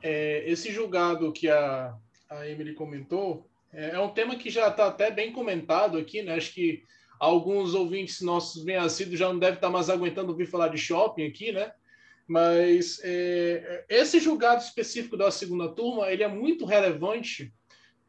É, 0.00 0.48
esse 0.48 0.70
julgado 0.70 1.32
que 1.32 1.50
a 1.50 1.98
a 2.28 2.46
Emily 2.48 2.74
comentou, 2.74 3.48
é, 3.72 3.90
é 3.90 4.00
um 4.00 4.10
tema 4.10 4.36
que 4.36 4.50
já 4.50 4.68
está 4.68 4.88
até 4.88 5.10
bem 5.10 5.32
comentado 5.32 5.98
aqui, 5.98 6.22
né? 6.22 6.34
Acho 6.34 6.52
que 6.52 6.84
alguns 7.18 7.74
ouvintes 7.74 8.20
nossos 8.20 8.62
bem 8.64 8.76
assíduos 8.76 9.18
já 9.18 9.28
não 9.28 9.38
devem 9.38 9.56
estar 9.56 9.70
mais 9.70 9.90
aguentando 9.90 10.30
ouvir 10.30 10.46
falar 10.46 10.68
de 10.68 10.78
shopping 10.78 11.26
aqui, 11.26 11.52
né? 11.52 11.72
Mas 12.26 13.00
é, 13.02 13.84
esse 13.88 14.20
julgado 14.20 14.62
específico 14.62 15.16
da 15.16 15.30
segunda 15.30 15.68
turma, 15.68 16.10
ele 16.12 16.22
é 16.22 16.28
muito 16.28 16.64
relevante, 16.64 17.52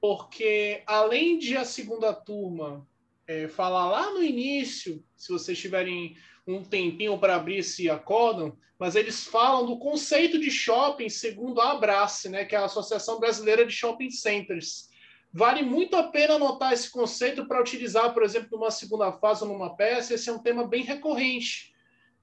porque 0.02 0.84
além 0.86 1.38
de 1.38 1.56
a 1.56 1.64
segunda 1.64 2.14
turma 2.14 2.86
é, 3.26 3.48
falar 3.48 3.90
lá 3.90 4.14
no 4.14 4.24
início, 4.24 5.04
se 5.16 5.32
vocês 5.32 5.58
tiverem 5.58 6.18
um 6.52 6.64
tempinho 6.64 7.18
para 7.18 7.36
abrir 7.36 7.58
esse 7.58 7.90
acórdão, 7.90 8.58
mas 8.78 8.96
eles 8.96 9.26
falam 9.26 9.66
do 9.66 9.78
conceito 9.78 10.40
de 10.40 10.50
shopping 10.50 11.10
segundo 11.10 11.60
a 11.60 11.72
Abrace, 11.72 12.30
né, 12.30 12.46
que 12.46 12.56
é 12.56 12.60
a 12.60 12.66
Associação 12.66 13.20
Brasileira 13.20 13.66
de 13.66 13.74
Shopping 13.74 14.10
Centers. 14.10 14.88
Vale 15.32 15.62
muito 15.62 15.96
a 15.96 16.04
pena 16.04 16.36
anotar 16.36 16.74
esse 16.74 16.90
conceito 16.90 17.48
para 17.48 17.62
utilizar, 17.62 18.14
por 18.14 18.24
exemplo, 18.24 18.50
numa 18.52 18.72
segunda 18.72 19.12
fase 19.12 19.44
ou 19.44 19.50
numa 19.50 19.76
peça. 19.76 20.16
Esse 20.16 20.30
é 20.30 20.34
um 20.34 20.42
tema 20.42 20.68
bem 20.68 20.84
recorrente 20.84 21.72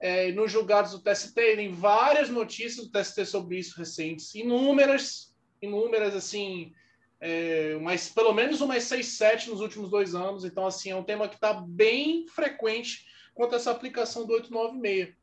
é, 0.00 0.32
nos 0.32 0.50
julgados 0.50 0.90
do 0.90 1.00
TST. 1.00 1.34
Tem 1.34 1.70
várias 1.70 2.28
notícias 2.28 2.84
do 2.84 2.90
TST 2.90 3.24
sobre 3.26 3.58
isso 3.58 3.78
recentes, 3.78 4.34
inúmeras, 4.34 5.32
inúmeras, 5.62 6.16
assim, 6.16 6.72
é, 7.20 7.78
mas 7.80 8.08
pelo 8.08 8.32
menos 8.32 8.60
umas 8.60 8.82
seis, 8.82 9.06
sete 9.08 9.50
nos 9.50 9.60
últimos 9.60 9.88
dois 9.88 10.14
anos. 10.14 10.44
Então, 10.44 10.66
assim, 10.66 10.90
é 10.90 10.96
um 10.96 11.04
tema 11.04 11.28
que 11.28 11.36
está 11.36 11.52
bem 11.54 12.26
frequente 12.26 13.04
quanto 13.36 13.54
essa 13.54 13.70
aplicação 13.70 14.26
do 14.26 14.32
896. 14.32 15.14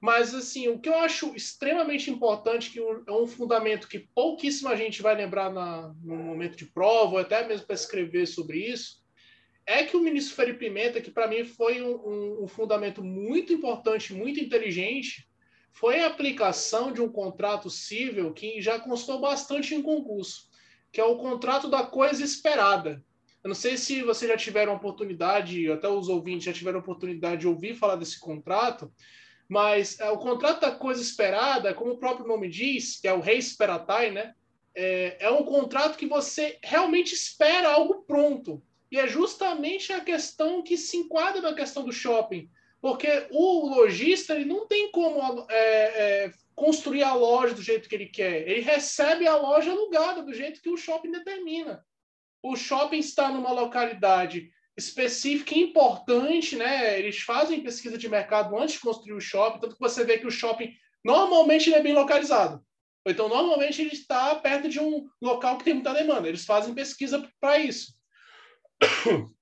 Mas, 0.00 0.34
assim, 0.34 0.68
o 0.68 0.78
que 0.78 0.88
eu 0.88 0.96
acho 0.96 1.34
extremamente 1.34 2.10
importante, 2.10 2.70
que 2.70 2.78
é 2.78 3.12
um 3.12 3.26
fundamento 3.26 3.88
que 3.88 4.00
pouquíssima 4.14 4.76
gente 4.76 5.00
vai 5.00 5.14
lembrar 5.14 5.50
na, 5.50 5.94
no 6.02 6.16
momento 6.16 6.56
de 6.58 6.66
prova, 6.66 7.12
ou 7.12 7.18
até 7.18 7.46
mesmo 7.48 7.66
para 7.66 7.74
escrever 7.74 8.26
sobre 8.26 8.58
isso, 8.58 9.02
é 9.66 9.82
que 9.82 9.96
o 9.96 10.02
ministro 10.02 10.36
Felipe 10.36 10.58
Pimenta, 10.58 11.00
que 11.00 11.10
para 11.10 11.26
mim 11.26 11.42
foi 11.42 11.80
um, 11.80 11.94
um, 11.94 12.44
um, 12.44 12.46
fundamento 12.46 13.02
muito 13.02 13.50
importante, 13.50 14.12
muito 14.12 14.38
inteligente, 14.38 15.26
foi 15.72 16.00
a 16.00 16.06
aplicação 16.06 16.92
de 16.92 17.00
um 17.00 17.08
contrato 17.08 17.70
civil 17.70 18.34
que 18.34 18.60
já 18.60 18.78
constou 18.78 19.22
bastante 19.22 19.74
em 19.74 19.80
concurso, 19.80 20.50
que 20.92 21.00
é 21.00 21.04
o 21.04 21.16
contrato 21.16 21.66
da 21.66 21.82
coisa 21.82 22.22
esperada. 22.22 23.02
Eu 23.44 23.48
não 23.48 23.54
sei 23.54 23.76
se 23.76 24.02
vocês 24.02 24.30
já 24.30 24.38
tiveram 24.38 24.74
oportunidade, 24.74 25.70
até 25.70 25.86
os 25.86 26.08
ouvintes 26.08 26.44
já 26.46 26.52
tiveram 26.52 26.78
oportunidade 26.78 27.42
de 27.42 27.46
ouvir 27.46 27.74
falar 27.74 27.96
desse 27.96 28.18
contrato, 28.18 28.90
mas 29.46 30.00
é, 30.00 30.08
o 30.08 30.16
contrato 30.16 30.62
da 30.62 30.70
coisa 30.70 31.02
esperada, 31.02 31.74
como 31.74 31.92
o 31.92 31.98
próprio 31.98 32.26
nome 32.26 32.48
diz, 32.48 32.98
que 32.98 33.06
é 33.06 33.12
o 33.12 33.20
rei 33.20 33.36
esperatai, 33.36 34.10
né? 34.10 34.34
É, 34.74 35.26
é 35.26 35.30
um 35.30 35.44
contrato 35.44 35.98
que 35.98 36.06
você 36.06 36.58
realmente 36.62 37.12
espera 37.12 37.68
algo 37.68 38.02
pronto. 38.06 38.62
E 38.90 38.98
é 38.98 39.06
justamente 39.06 39.92
a 39.92 40.00
questão 40.00 40.62
que 40.62 40.78
se 40.78 40.96
enquadra 40.96 41.42
na 41.42 41.52
questão 41.52 41.84
do 41.84 41.92
shopping. 41.92 42.48
Porque 42.80 43.26
o 43.30 43.68
lojista 43.68 44.38
não 44.38 44.66
tem 44.66 44.90
como 44.90 45.46
é, 45.50 45.56
é, 46.24 46.30
construir 46.54 47.02
a 47.02 47.12
loja 47.12 47.54
do 47.54 47.62
jeito 47.62 47.90
que 47.90 47.94
ele 47.94 48.06
quer. 48.06 48.48
Ele 48.48 48.60
recebe 48.62 49.26
a 49.26 49.36
loja 49.36 49.70
alugada 49.70 50.22
do 50.22 50.32
jeito 50.32 50.62
que 50.62 50.70
o 50.70 50.78
shopping 50.78 51.10
determina 51.12 51.84
o 52.44 52.54
shopping 52.56 52.98
está 52.98 53.30
numa 53.30 53.50
localidade 53.52 54.50
específica 54.76 55.54
e 55.54 55.62
importante, 55.62 56.56
né? 56.56 56.98
Eles 56.98 57.20
fazem 57.20 57.62
pesquisa 57.62 57.96
de 57.96 58.06
mercado 58.06 58.54
antes 58.58 58.74
de 58.74 58.80
construir 58.80 59.14
o 59.14 59.20
shopping, 59.20 59.60
tanto 59.60 59.76
que 59.76 59.80
você 59.80 60.04
vê 60.04 60.18
que 60.18 60.26
o 60.26 60.30
shopping 60.30 60.70
normalmente 61.02 61.72
é 61.72 61.82
bem 61.82 61.94
localizado. 61.94 62.62
Então, 63.06 63.30
normalmente 63.30 63.80
ele 63.80 63.94
está 63.94 64.34
perto 64.34 64.68
de 64.68 64.78
um 64.78 65.08
local 65.22 65.56
que 65.56 65.64
tem 65.64 65.74
muita 65.74 65.94
demanda. 65.94 66.28
Eles 66.28 66.44
fazem 66.44 66.74
pesquisa 66.74 67.26
para 67.40 67.58
isso. 67.58 67.94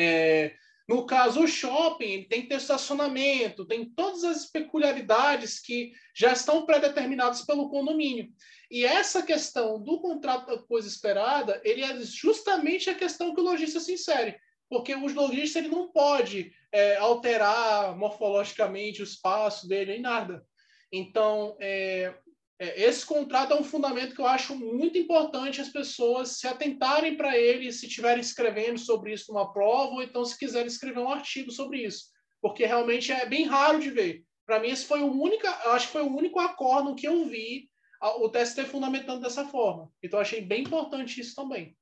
É, 0.00 0.54
No 0.88 1.04
caso, 1.04 1.42
o 1.42 1.48
shopping 1.48 2.28
tem 2.28 2.42
que 2.42 2.48
ter 2.48 2.54
estacionamento, 2.54 3.66
tem 3.66 3.84
todas 3.90 4.22
as 4.22 4.46
peculiaridades 4.46 5.60
que 5.60 5.92
já 6.14 6.32
estão 6.32 6.64
pré-determinadas 6.64 7.44
pelo 7.44 7.68
condomínio. 7.68 8.28
E 8.70 8.84
essa 8.84 9.22
questão 9.22 9.82
do 9.82 10.00
contrato 10.00 10.66
coisa 10.66 10.86
esperada, 10.86 11.60
ele 11.64 11.82
é 11.82 12.00
justamente 12.02 12.90
a 12.90 12.94
questão 12.94 13.34
que 13.34 13.40
o 13.40 13.44
lojista 13.44 13.80
se 13.80 13.92
insere, 13.92 14.38
porque 14.68 14.94
o 14.94 15.06
lojista 15.06 15.58
ele 15.58 15.68
não 15.68 15.90
pode 15.90 16.52
é, 16.70 16.96
alterar 16.96 17.96
morfologicamente 17.96 19.00
o 19.00 19.04
espaço 19.04 19.66
dele 19.66 19.94
em 19.94 20.02
nada. 20.02 20.44
Então, 20.92 21.56
é, 21.60 22.14
é, 22.58 22.82
esse 22.82 23.06
contrato 23.06 23.54
é 23.54 23.56
um 23.56 23.64
fundamento 23.64 24.14
que 24.14 24.20
eu 24.20 24.26
acho 24.26 24.54
muito 24.54 24.98
importante 24.98 25.60
as 25.60 25.68
pessoas 25.68 26.38
se 26.38 26.46
atentarem 26.46 27.16
para 27.16 27.38
ele 27.38 27.72
se 27.72 27.86
estiverem 27.86 28.20
escrevendo 28.20 28.78
sobre 28.78 29.12
isso 29.12 29.32
numa 29.32 29.52
prova 29.52 29.94
ou 29.94 30.02
então 30.02 30.24
se 30.24 30.36
quiserem 30.36 30.66
escrever 30.66 30.98
um 30.98 31.10
artigo 31.10 31.50
sobre 31.52 31.84
isso, 31.84 32.06
porque 32.42 32.66
realmente 32.66 33.12
é 33.12 33.24
bem 33.26 33.44
raro 33.44 33.78
de 33.78 33.90
ver. 33.90 34.24
Para 34.44 34.60
mim 34.60 34.68
esse 34.68 34.84
foi 34.84 35.00
o 35.00 35.12
único, 35.12 35.46
acho 35.46 35.86
que 35.86 35.92
foi 35.92 36.02
o 36.02 36.14
único 36.14 36.40
acordo 36.40 36.94
que 36.94 37.06
eu 37.06 37.26
vi 37.26 37.67
o 38.00 38.28
TST 38.28 38.64
fundamentando 38.64 39.20
dessa 39.20 39.44
forma. 39.46 39.90
Então 40.02 40.20
achei 40.20 40.40
bem 40.40 40.62
importante 40.62 41.20
isso 41.20 41.34
também. 41.34 41.76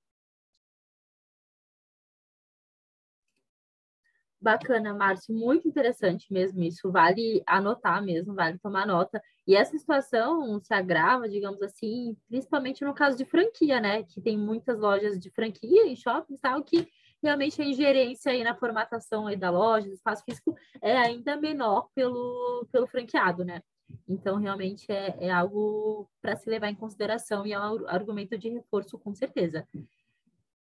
Bacana, 4.41 4.95
Márcio, 4.95 5.35
muito 5.35 5.67
interessante 5.67 6.33
mesmo 6.33 6.63
isso. 6.63 6.91
Vale 6.93 7.43
anotar 7.47 8.03
mesmo, 8.05 8.35
vale 8.35 8.59
tomar 8.59 8.87
nota. 8.87 9.21
E 9.47 9.57
essa 9.57 9.77
situação 9.77 10.61
se 10.61 10.73
agrava, 10.75 11.29
digamos 11.29 11.61
assim, 11.63 12.17
principalmente 12.29 12.85
no 12.85 12.95
caso 12.95 13.17
de 13.17 13.25
franquia, 13.25 13.81
né? 13.81 14.03
Que 14.05 14.21
tem 14.21 14.39
muitas 14.39 14.79
lojas 14.79 15.19
de 15.19 15.31
franquia 15.31 15.87
em 15.87 15.97
shoppings, 15.97 16.41
tal, 16.41 16.63
que 16.63 16.87
realmente 17.23 17.61
a 17.61 17.65
ingerência 17.65 18.31
aí 18.31 18.45
na 18.45 18.55
formatação 18.55 19.27
aí 19.27 19.37
da 19.37 19.51
loja, 19.51 19.89
do 19.89 19.95
espaço 19.95 20.23
físico, 20.25 20.55
é 20.83 20.97
ainda 20.97 21.37
menor 21.37 21.89
pelo, 21.95 22.67
pelo 22.71 22.87
franqueado, 22.87 23.45
né? 23.45 23.63
Então, 24.09 24.37
realmente 24.37 24.91
é, 24.91 25.17
é 25.21 25.31
algo 25.31 26.09
para 26.23 26.37
se 26.37 26.49
levar 26.49 26.69
em 26.69 26.75
consideração 26.75 27.47
e 27.47 27.53
é 27.53 27.59
um 27.59 27.87
argumento 27.89 28.39
de 28.39 28.49
reforço, 28.49 28.99
com 28.99 29.15
certeza. 29.15 29.67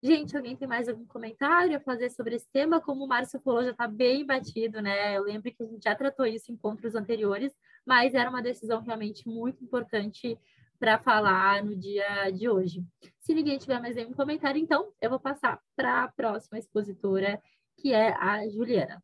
Gente, 0.02 0.36
alguém 0.36 0.56
tem 0.56 0.68
mais 0.68 0.90
algum 0.90 1.06
comentário 1.06 1.78
a 1.78 1.80
fazer 1.80 2.10
sobre 2.10 2.36
esse 2.36 2.49
tema? 2.52 2.82
Como 2.82 3.06
o 3.06 3.07
Márcio 3.07 3.40
falou, 3.40 3.64
já 3.64 3.72
está 3.72 3.88
bem 3.88 4.26
batido, 4.26 4.82
né? 4.82 5.18
Eu 5.18 5.24
lembro 5.24 5.49
que 5.49 5.64
a 5.64 5.65
gente 5.65 5.84
já 5.84 5.95
tratou 5.95 6.26
isso 6.26 6.52
em 6.52 6.56
encontros 6.56 6.94
anteriores, 6.94 7.53
mas 7.86 8.14
era 8.14 8.30
uma 8.30 8.41
decisão 8.41 8.82
realmente 8.82 9.26
muito 9.26 9.64
importante 9.64 10.38
para 10.78 10.99
falar 10.99 11.64
no 11.64 11.74
dia 11.74 12.30
de 12.32 12.49
hoje. 12.49 12.84
Se 13.22 13.34
ninguém 13.34 13.57
tiver 13.57 13.80
mais 13.80 13.95
nenhum 13.95 14.11
comentário, 14.11 14.61
então 14.61 14.91
eu 15.02 15.10
vou 15.10 15.22
passar 15.22 15.61
para 15.74 16.03
a 16.03 16.07
próxima 16.10 16.60
expositora, 16.60 17.41
que 17.78 17.94
é 17.94 18.14
a 18.14 18.45
Juliana. 18.49 19.02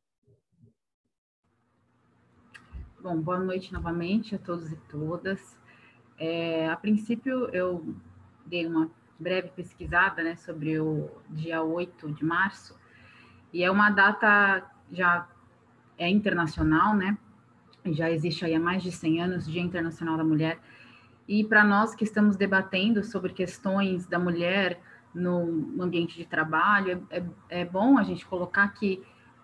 Bom, 3.02 3.16
boa 3.22 3.40
noite 3.40 3.72
novamente 3.72 4.36
a 4.36 4.38
todos 4.38 4.74
e 4.74 4.76
todas. 4.90 5.58
É, 6.18 6.70
a 6.70 6.76
princípio, 6.76 7.48
eu 7.54 7.96
dei 8.46 8.68
uma 8.68 8.92
breve 9.18 9.48
pesquisada 9.56 10.22
né, 10.22 10.36
sobre 10.36 10.82
o 10.82 11.10
dia 11.30 11.64
8 11.64 12.12
de 12.12 12.26
março, 12.26 12.78
e 13.54 13.64
é 13.64 13.72
uma 13.72 13.90
data 13.90 14.70
já 14.92 15.30
é 15.98 16.10
internacional, 16.10 16.94
né? 16.94 17.18
Já 17.86 18.12
existe 18.12 18.44
aí 18.44 18.54
há 18.54 18.60
mais 18.60 18.84
de 18.84 18.92
100 18.92 19.22
anos, 19.22 19.48
Dia 19.50 19.62
Internacional 19.62 20.18
da 20.18 20.24
Mulher. 20.26 20.60
E 21.26 21.46
para 21.46 21.64
nós 21.64 21.96
que 21.96 22.04
estamos 22.04 22.36
debatendo 22.36 23.02
sobre 23.02 23.32
questões 23.32 24.06
da 24.08 24.20
mulher 24.20 24.82
no 25.16 25.82
ambiente 25.82 26.18
de 26.18 26.26
trabalho, 26.26 27.08
é, 27.10 27.24
é, 27.48 27.64
bom 27.64 27.98
a 27.98 28.04
gente 28.04 28.26
colocar 28.26 28.68
que 28.74 29.02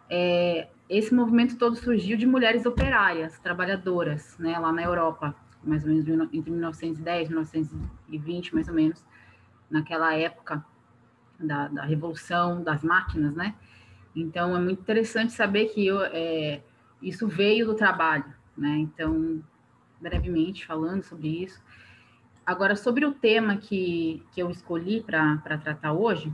é, 0.10 0.68
esse 0.90 1.14
movimento 1.14 1.58
todo 1.58 1.76
surgiu 1.76 2.18
de 2.18 2.26
mulheres 2.26 2.66
operárias, 2.66 3.40
trabalhadoras, 3.40 4.38
né, 4.38 4.58
lá 4.58 4.72
na 4.72 4.84
Europa, 4.84 5.36
mais 5.64 5.84
ou 5.84 5.90
menos 5.90 6.08
entre 6.32 6.52
1910 6.52 7.28
e 7.28 7.32
1920, 7.32 8.54
mais 8.54 8.68
ou 8.68 8.74
menos 8.74 9.04
naquela 9.70 10.14
época 10.14 10.64
da, 11.40 11.68
da 11.68 11.84
revolução 11.84 12.64
das 12.64 12.84
máquinas, 12.84 13.36
né? 13.36 13.56
Então 14.16 14.56
é 14.56 14.60
muito 14.60 14.82
interessante 14.82 15.34
saber 15.34 15.66
que 15.70 15.86
eu, 15.86 16.02
é, 16.04 16.62
isso 17.02 17.28
veio 17.28 17.66
do 17.66 17.74
trabalho, 17.74 18.32
né? 18.56 18.78
Então, 18.78 19.44
brevemente 20.00 20.66
falando 20.66 21.04
sobre 21.04 21.44
isso. 21.44 21.62
Agora, 22.46 22.76
sobre 22.76 23.06
o 23.06 23.12
tema 23.12 23.58
que, 23.58 24.24
que 24.32 24.42
eu 24.42 24.52
escolhi 24.52 25.02
para 25.02 25.58
tratar 25.58 25.94
hoje, 25.94 26.32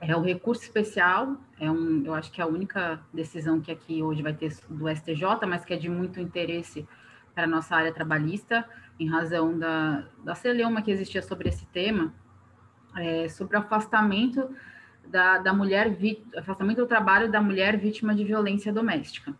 é 0.00 0.16
o 0.16 0.20
recurso 0.20 0.62
especial, 0.62 1.36
é 1.58 1.70
um, 1.70 2.04
eu 2.04 2.14
acho 2.14 2.30
que 2.30 2.40
é 2.40 2.44
a 2.44 2.46
única 2.46 3.00
decisão 3.12 3.60
que 3.60 3.70
aqui 3.70 4.02
hoje 4.02 4.22
vai 4.22 4.34
ter 4.34 4.54
do 4.68 4.88
STJ, 4.88 5.46
mas 5.48 5.64
que 5.64 5.72
é 5.72 5.76
de 5.76 5.88
muito 5.88 6.20
interesse 6.20 6.86
para 7.34 7.44
a 7.44 7.46
nossa 7.46 7.74
área 7.74 7.92
trabalhista, 7.92 8.68
em 8.98 9.08
razão 9.08 9.58
da, 9.58 10.06
da 10.22 10.34
celeuma 10.34 10.82
que 10.82 10.90
existia 10.90 11.22
sobre 11.22 11.48
esse 11.48 11.66
tema, 11.66 12.14
é, 12.96 13.28
sobre 13.28 13.56
o 13.56 13.60
afastamento 13.60 14.54
da, 15.06 15.38
da 15.38 15.52
mulher, 15.52 15.96
afastamento 16.36 16.78
do 16.78 16.86
trabalho 16.86 17.30
da 17.30 17.40
mulher 17.40 17.76
vítima 17.76 18.14
de 18.14 18.24
violência 18.24 18.72
doméstica. 18.72 19.34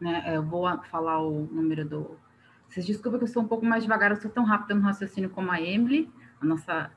Né? 0.00 0.22
É, 0.26 0.36
eu 0.36 0.42
vou 0.42 0.66
falar 0.84 1.20
o 1.20 1.48
número 1.52 1.84
do. 1.84 2.18
Vocês 2.68 2.86
desculpem 2.86 3.18
que 3.18 3.24
eu 3.24 3.28
sou 3.28 3.42
um 3.42 3.48
pouco 3.48 3.66
mais 3.66 3.82
devagar, 3.82 4.12
eu 4.12 4.16
sou 4.16 4.30
tão 4.30 4.44
rápida 4.44 4.74
no 4.74 4.82
raciocínio 4.82 5.28
como 5.30 5.50
a 5.50 5.60
Emily, 5.60 6.08
a 6.40 6.44
nossa 6.46 6.90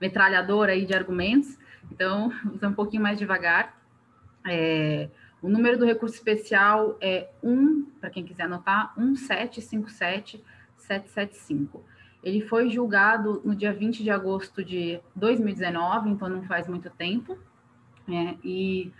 metralhadora 0.00 0.72
aí 0.72 0.86
de 0.86 0.94
argumentos, 0.94 1.58
então, 1.90 2.32
ser 2.58 2.66
um 2.66 2.72
pouquinho 2.72 3.02
mais 3.02 3.18
devagar. 3.18 3.76
É, 4.46 5.10
o 5.42 5.48
número 5.48 5.76
do 5.78 5.84
recurso 5.84 6.14
especial 6.14 6.96
é 7.00 7.28
1, 7.42 7.84
para 8.00 8.10
quem 8.10 8.24
quiser 8.24 8.44
anotar, 8.44 8.94
1757775. 8.98 11.80
Ele 12.22 12.40
foi 12.40 12.70
julgado 12.70 13.42
no 13.44 13.54
dia 13.54 13.70
20 13.72 14.02
de 14.02 14.10
agosto 14.10 14.64
de 14.64 15.00
2019, 15.14 16.10
então 16.10 16.28
não 16.28 16.42
faz 16.42 16.66
muito 16.66 16.90
tempo, 16.90 17.38
né? 18.06 18.36
e 18.42 18.92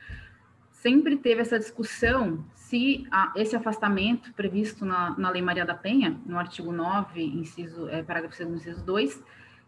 sempre 0.71 1.17
teve 1.17 1.41
essa 1.41 1.59
discussão 1.59 2.45
se 2.55 3.07
a, 3.11 3.33
esse 3.37 3.57
afastamento 3.57 4.33
previsto 4.35 4.85
na, 4.85 5.19
na 5.19 5.31
Lei 5.31 5.43
Maria 5.43 5.65
da 5.65 5.75
Penha, 5.75 6.21
no 6.27 6.39
artigo 6.39 6.71
9, 6.71 7.23
inciso, 7.23 7.89
é, 7.89 8.03
parágrafo 8.03 8.37
2, 8.37 8.61
inciso 8.61 8.85
2, 8.85 9.25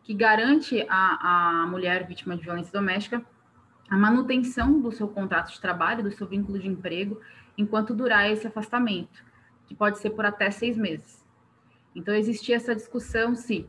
que 0.09 0.14
garante 0.14 0.86
à, 0.89 1.66
mulher 1.68 2.06
vítima 2.06 2.35
de 2.35 2.43
violência 2.43 2.72
doméstica 2.72 3.22
a 3.90 3.94
manutenção 3.94 4.80
do 4.80 4.90
seu 4.90 5.06
contrato 5.06 5.52
de 5.52 5.60
trabalho, 5.60 6.02
do 6.02 6.10
seu 6.10 6.26
vínculo 6.26 6.59
de 6.59 6.66
emprego, 6.66 7.20
enquanto 7.59 7.94
durar 7.94 8.30
esse 8.30 8.47
afastamento, 8.47 9.22
que 9.66 9.74
pode 9.74 9.98
ser 9.98 10.09
por 10.09 10.24
até 10.24 10.51
seis 10.51 10.78
meses. 10.78 11.22
Então, 11.94 12.14
existia 12.14 12.56
essa 12.56 12.74
discussão 12.74 13.35
se 13.35 13.68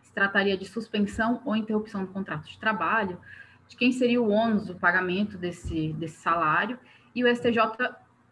se 0.00 0.12
trataria 0.12 0.56
de 0.56 0.64
suspensão 0.64 1.42
ou 1.44 1.56
interrupção 1.56 2.04
do 2.04 2.12
contrato 2.12 2.48
de 2.48 2.56
trabalho, 2.56 3.18
de 3.66 3.76
quem 3.76 3.90
seria 3.90 4.22
o 4.22 4.30
ônus 4.30 4.66
do 4.66 4.76
pagamento 4.76 5.36
desse, 5.36 5.92
desse 5.94 6.18
salário, 6.18 6.78
e 7.12 7.24
o 7.24 7.34
STJ 7.34 7.58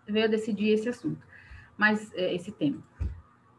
veio 0.06 0.30
decidir 0.30 0.68
esse 0.68 0.88
assunto, 0.88 1.26
mas 1.76 2.12
é, 2.14 2.32
esse 2.32 2.52
tema. 2.52 2.80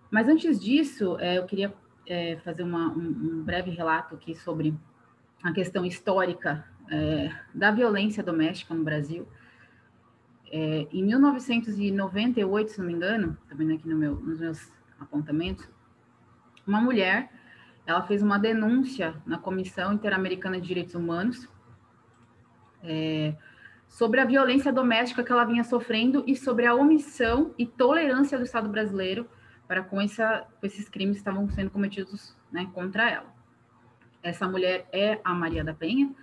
Mas 0.10 0.30
antes 0.30 0.58
disso, 0.58 1.18
é, 1.20 1.38
eu 1.38 1.46
queria 1.46 1.74
é, 2.06 2.38
fazer 2.38 2.64
uma, 2.64 2.90
um, 2.90 3.00
um, 3.00 3.44
breve 3.44 3.72
relato 3.72 4.16
aqui 4.16 4.36
sobre 4.36 4.74
a 5.42 5.52
questão 5.52 5.86
histórica 5.86 6.66
é, 6.90 7.32
da 7.54 7.72
violência 7.72 8.24
doméstica 8.24 8.74
no 8.74 8.84
Brasil. 8.84 9.28
É, 10.52 10.88
em 10.92 11.04
1998, 11.04 12.72
se 12.72 12.80
não 12.80 12.86
me 12.86 12.94
engano, 12.94 13.38
estou 13.42 13.58
vendo 13.58 13.74
aqui 13.74 13.88
no 13.88 13.96
meu, 13.96 14.16
nos 14.16 14.40
meus 14.40 14.72
apontamentos, 15.00 15.68
uma 16.66 16.80
mulher, 16.80 17.32
ela 17.86 18.02
fez 18.04 18.22
uma 18.22 18.38
denúncia 18.38 19.16
na 19.26 19.38
Comissão 19.38 19.94
Interamericana 19.94 20.60
de 20.60 20.68
Direitos 20.68 20.96
Humanos 20.96 21.50
é, 22.82 23.36
sobre 23.88 24.20
a 24.20 24.26
violência 24.26 24.72
doméstica 24.72 25.24
que 25.24 25.32
ela 25.32 25.44
vinha 25.44 25.64
sofrendo 25.64 26.24
e 26.26 26.36
sobre 26.36 26.66
a 26.66 26.74
omissão 26.74 27.54
e 27.58 27.66
tolerância 27.66 28.38
do 28.38 28.44
Estado 28.44 28.70
brasileiro 28.70 29.28
para 29.68 29.84
com, 29.84 30.00
essa, 30.02 30.48
com 30.60 30.66
esses 30.66 30.90
crimes 30.90 31.18
que 31.18 31.22
estavam 31.22 31.50
sendo 31.50 31.70
cometidos 31.70 32.36
né, 32.52 32.70
contra 32.74 33.10
ela. 33.10 33.34
Essa 34.22 34.48
mulher 34.48 34.88
é 34.92 35.20
a 35.24 35.34
Maria 35.34 35.64
da 35.64 35.74
Penha, 35.74 36.14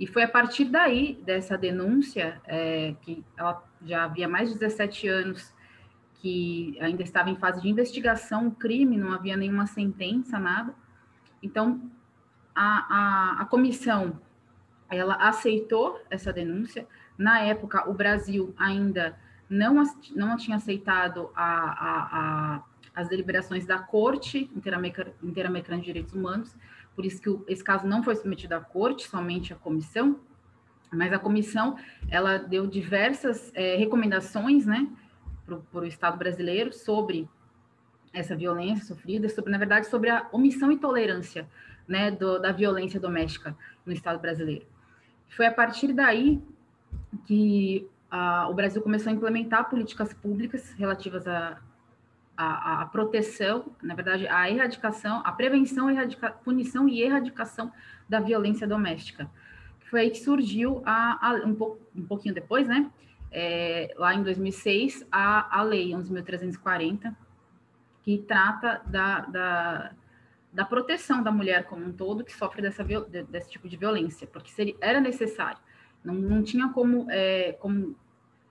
e 0.00 0.06
foi 0.06 0.22
a 0.22 0.28
partir 0.28 0.64
daí, 0.64 1.20
dessa 1.26 1.58
denúncia, 1.58 2.40
é, 2.46 2.94
que 3.02 3.22
ela 3.36 3.62
já 3.84 4.04
havia 4.04 4.26
mais 4.26 4.48
de 4.50 4.58
17 4.58 5.06
anos 5.08 5.52
que 6.14 6.76
ainda 6.80 7.02
estava 7.02 7.28
em 7.30 7.36
fase 7.36 7.60
de 7.60 7.68
investigação 7.68 8.48
o 8.48 8.50
crime, 8.50 8.96
não 8.96 9.12
havia 9.12 9.36
nenhuma 9.36 9.66
sentença, 9.66 10.38
nada. 10.38 10.74
Então, 11.42 11.90
a, 12.54 13.38
a, 13.38 13.42
a 13.42 13.44
comissão, 13.44 14.18
ela 14.88 15.14
aceitou 15.16 16.00
essa 16.10 16.32
denúncia. 16.32 16.86
Na 17.16 17.40
época, 17.40 17.88
o 17.88 17.94
Brasil 17.94 18.54
ainda 18.58 19.18
não, 19.48 19.82
não 20.14 20.36
tinha 20.36 20.56
aceitado 20.56 21.30
a, 21.34 21.44
a, 21.44 22.08
a, 22.12 22.62
as 23.00 23.08
deliberações 23.08 23.66
da 23.66 23.78
Corte 23.78 24.50
Interamericana 24.54 25.78
de 25.78 25.84
Direitos 25.84 26.12
Humanos, 26.12 26.54
por 26.94 27.04
isso 27.04 27.20
que 27.20 27.52
esse 27.52 27.64
caso 27.64 27.86
não 27.86 28.02
foi 28.02 28.14
submetido 28.14 28.54
à 28.54 28.60
Corte, 28.60 29.08
somente 29.08 29.52
à 29.52 29.56
comissão. 29.56 30.20
Mas 30.92 31.12
a 31.12 31.18
comissão, 31.18 31.78
ela 32.10 32.36
deu 32.36 32.66
diversas 32.66 33.52
é, 33.54 33.76
recomendações, 33.76 34.66
né, 34.66 34.88
para 35.46 35.80
o 35.80 35.86
Estado 35.86 36.18
brasileiro 36.18 36.72
sobre 36.72 37.28
essa 38.12 38.36
violência 38.36 38.84
sofrida, 38.84 39.28
sobre, 39.28 39.50
na 39.50 39.58
verdade, 39.58 39.86
sobre 39.86 40.10
a 40.10 40.28
omissão 40.32 40.70
e 40.70 40.76
tolerância, 40.76 41.48
né, 41.86 42.10
do, 42.10 42.38
da 42.38 42.52
violência 42.52 42.98
doméstica 42.98 43.56
no 43.86 43.92
Estado 43.92 44.20
brasileiro. 44.20 44.66
Foi 45.28 45.46
a 45.46 45.52
partir 45.52 45.92
daí 45.92 46.42
que 47.24 47.88
a, 48.10 48.48
o 48.48 48.54
Brasil 48.54 48.82
começou 48.82 49.10
a 49.10 49.14
implementar 49.14 49.70
políticas 49.70 50.12
públicas 50.12 50.72
relativas 50.72 51.26
à 51.26 51.60
a, 52.40 52.82
a, 52.82 52.86
proteção, 52.86 53.66
na 53.82 53.94
verdade, 53.94 54.26
a 54.26 54.48
erradicação, 54.48 55.20
a 55.24 55.32
prevenção, 55.32 55.90
erradica, 55.90 56.30
punição 56.30 56.88
e 56.88 57.02
erradicação 57.02 57.70
da 58.08 58.18
violência 58.18 58.66
doméstica. 58.66 59.30
Foi 59.90 60.00
aí 60.00 60.10
que 60.10 60.18
surgiu, 60.18 60.82
a, 60.86 61.28
a 61.28 61.32
um, 61.46 61.54
pouco, 61.54 61.78
um 61.94 62.06
pouquinho 62.06 62.34
depois, 62.34 62.66
né, 62.66 62.90
é, 63.30 63.92
lá 63.98 64.14
em 64.14 64.22
2006, 64.22 65.06
a, 65.12 65.58
a 65.58 65.62
Lei 65.62 65.90
11.340, 65.90 67.14
que 68.02 68.18
trata 68.18 68.80
da, 68.86 69.20
da, 69.20 69.92
da, 70.50 70.64
proteção 70.64 71.22
da 71.22 71.30
mulher 71.30 71.64
como 71.64 71.84
um 71.84 71.92
todo 71.92 72.24
que 72.24 72.32
sofre 72.32 72.62
dessa, 72.62 72.82
desse 72.82 73.50
tipo 73.50 73.68
de 73.68 73.76
violência, 73.76 74.26
porque 74.26 74.50
seria, 74.50 74.76
era 74.80 74.98
necessário. 74.98 75.58
Não, 76.02 76.14
não 76.14 76.42
tinha 76.42 76.68
como, 76.70 77.06
é, 77.10 77.52
como 77.60 77.94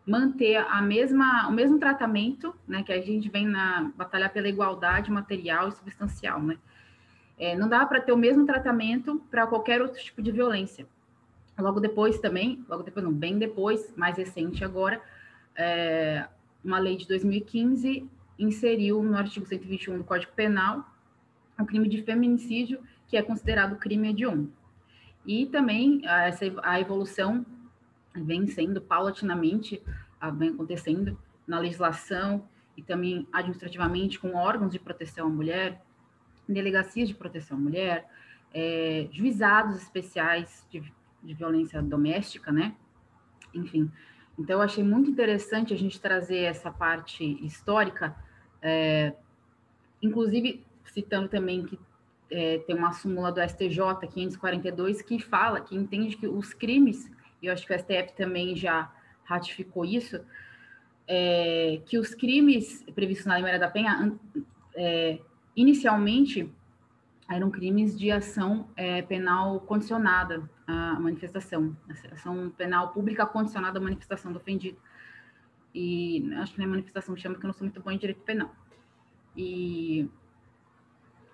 manter 0.10 0.58
a 0.58 0.82
mesma, 0.82 1.48
o 1.48 1.52
mesmo 1.52 1.78
tratamento, 1.78 2.56
né, 2.68 2.82
que 2.82 2.92
a 2.92 3.00
gente 3.00 3.30
vem 3.30 3.46
na 3.46 3.92
batalhar 3.96 4.34
pela 4.34 4.48
igualdade 4.48 5.12
material 5.12 5.70
e 5.70 5.72
substancial, 5.72 6.42
né? 6.42 6.58
É, 7.38 7.56
não 7.56 7.70
dá 7.70 7.86
para 7.86 8.02
ter 8.02 8.12
o 8.12 8.18
mesmo 8.18 8.46
tratamento 8.46 9.22
para 9.30 9.46
qualquer 9.46 9.82
outro 9.82 10.02
tipo 10.02 10.22
de 10.22 10.32
violência. 10.32 10.88
Logo 11.58 11.80
depois 11.80 12.20
também, 12.20 12.66
logo 12.68 12.84
depois 12.84 13.06
não, 13.06 13.14
bem 13.14 13.38
depois, 13.38 13.94
mais 13.96 14.18
recente 14.18 14.64
agora, 14.66 15.02
é, 15.56 16.28
uma 16.64 16.80
lei 16.80 16.98
de 16.98 17.08
2015 17.08 18.10
inseriu 18.38 19.04
no 19.04 19.16
artigo 19.16 19.46
121 19.46 20.00
do 20.00 20.04
Código 20.04 20.32
Penal 20.34 20.86
o 21.60 21.66
crime 21.66 21.88
de 21.88 22.02
feminicídio, 22.02 22.80
que 23.08 23.18
é 23.18 23.22
considerado 23.22 23.76
crime 23.76 24.10
hediondo. 24.10 24.52
E 25.26 25.46
também 25.46 26.02
essa, 26.06 26.46
a 26.64 26.80
evolução 26.80 27.46
vem 28.16 28.48
sendo 28.48 28.82
paulatinamente, 28.82 29.82
vem 30.38 30.50
acontecendo 30.50 31.18
na 31.48 31.60
legislação 31.60 32.48
e 32.76 32.82
também 32.82 33.28
administrativamente 33.32 34.20
com 34.20 34.36
órgãos 34.36 34.72
de 34.72 34.80
proteção 34.80 35.28
à 35.28 35.30
mulher, 35.30 35.82
delegacias 36.48 37.08
de 37.08 37.16
proteção 37.16 37.58
à 37.58 37.60
mulher, 37.60 38.10
é, 38.54 39.08
juizados 39.12 39.76
especiais 39.82 40.66
de, 40.70 40.82
de 41.24 41.34
violência 41.34 41.82
doméstica, 41.82 42.52
né? 42.52 42.76
Enfim, 43.54 43.92
então 44.38 44.58
eu 44.58 44.62
achei 44.62 44.84
muito 44.84 45.12
interessante 45.12 45.74
a 45.74 45.78
gente 45.78 46.00
trazer 46.00 46.44
essa 46.44 46.72
parte 46.72 47.24
histórica, 47.46 48.16
é, 48.62 49.14
inclusive 50.02 50.64
citando 50.86 51.28
também 51.28 51.66
que 51.66 51.80
é, 52.32 52.60
tem 52.60 52.76
uma 52.76 52.94
súmula 52.94 53.32
do 53.32 53.42
STJ 53.42 54.08
542 54.12 55.02
que 55.02 55.20
fala, 55.20 55.62
que 55.62 55.76
entende 55.76 56.16
que 56.16 56.28
os 56.28 56.54
crimes, 56.54 57.12
e 57.42 57.48
eu 57.48 57.54
acho 57.54 57.66
que 57.66 57.74
o 57.74 57.80
STF 57.80 58.14
também 58.16 58.56
já 58.56 58.92
ratificou 59.24 59.86
isso, 59.86 60.20
é, 61.08 61.82
que 61.86 61.98
os 61.98 62.14
crimes 62.14 62.84
previstos 62.94 63.26
na 63.26 63.36
Lei 63.36 63.44
Maria 63.44 63.60
da 63.60 63.70
Penha, 63.70 64.14
é, 64.76 65.20
inicialmente, 65.56 66.52
eram 67.30 67.52
crimes 67.52 67.98
de 67.98 68.12
ação 68.12 68.70
é, 68.76 69.02
penal 69.04 69.60
condicionada 69.62 70.50
à 70.66 71.00
manifestação, 71.00 71.76
ação 72.12 72.50
penal 72.50 72.92
pública 72.92 73.26
condicionada 73.26 73.78
à 73.78 73.82
manifestação 73.82 74.32
do 74.32 74.38
ofendido. 74.38 74.78
E 75.74 76.32
acho 76.38 76.54
que 76.54 76.60
não 76.60 76.66
é 76.66 76.70
manifestação 76.70 77.16
chama, 77.16 77.36
porque 77.36 77.46
eu 77.46 77.50
não 77.50 77.54
sou 77.54 77.66
muito 77.66 77.82
bom 77.82 77.92
em 77.92 77.98
direito 77.98 78.22
penal. 78.22 78.54
E 79.38 80.10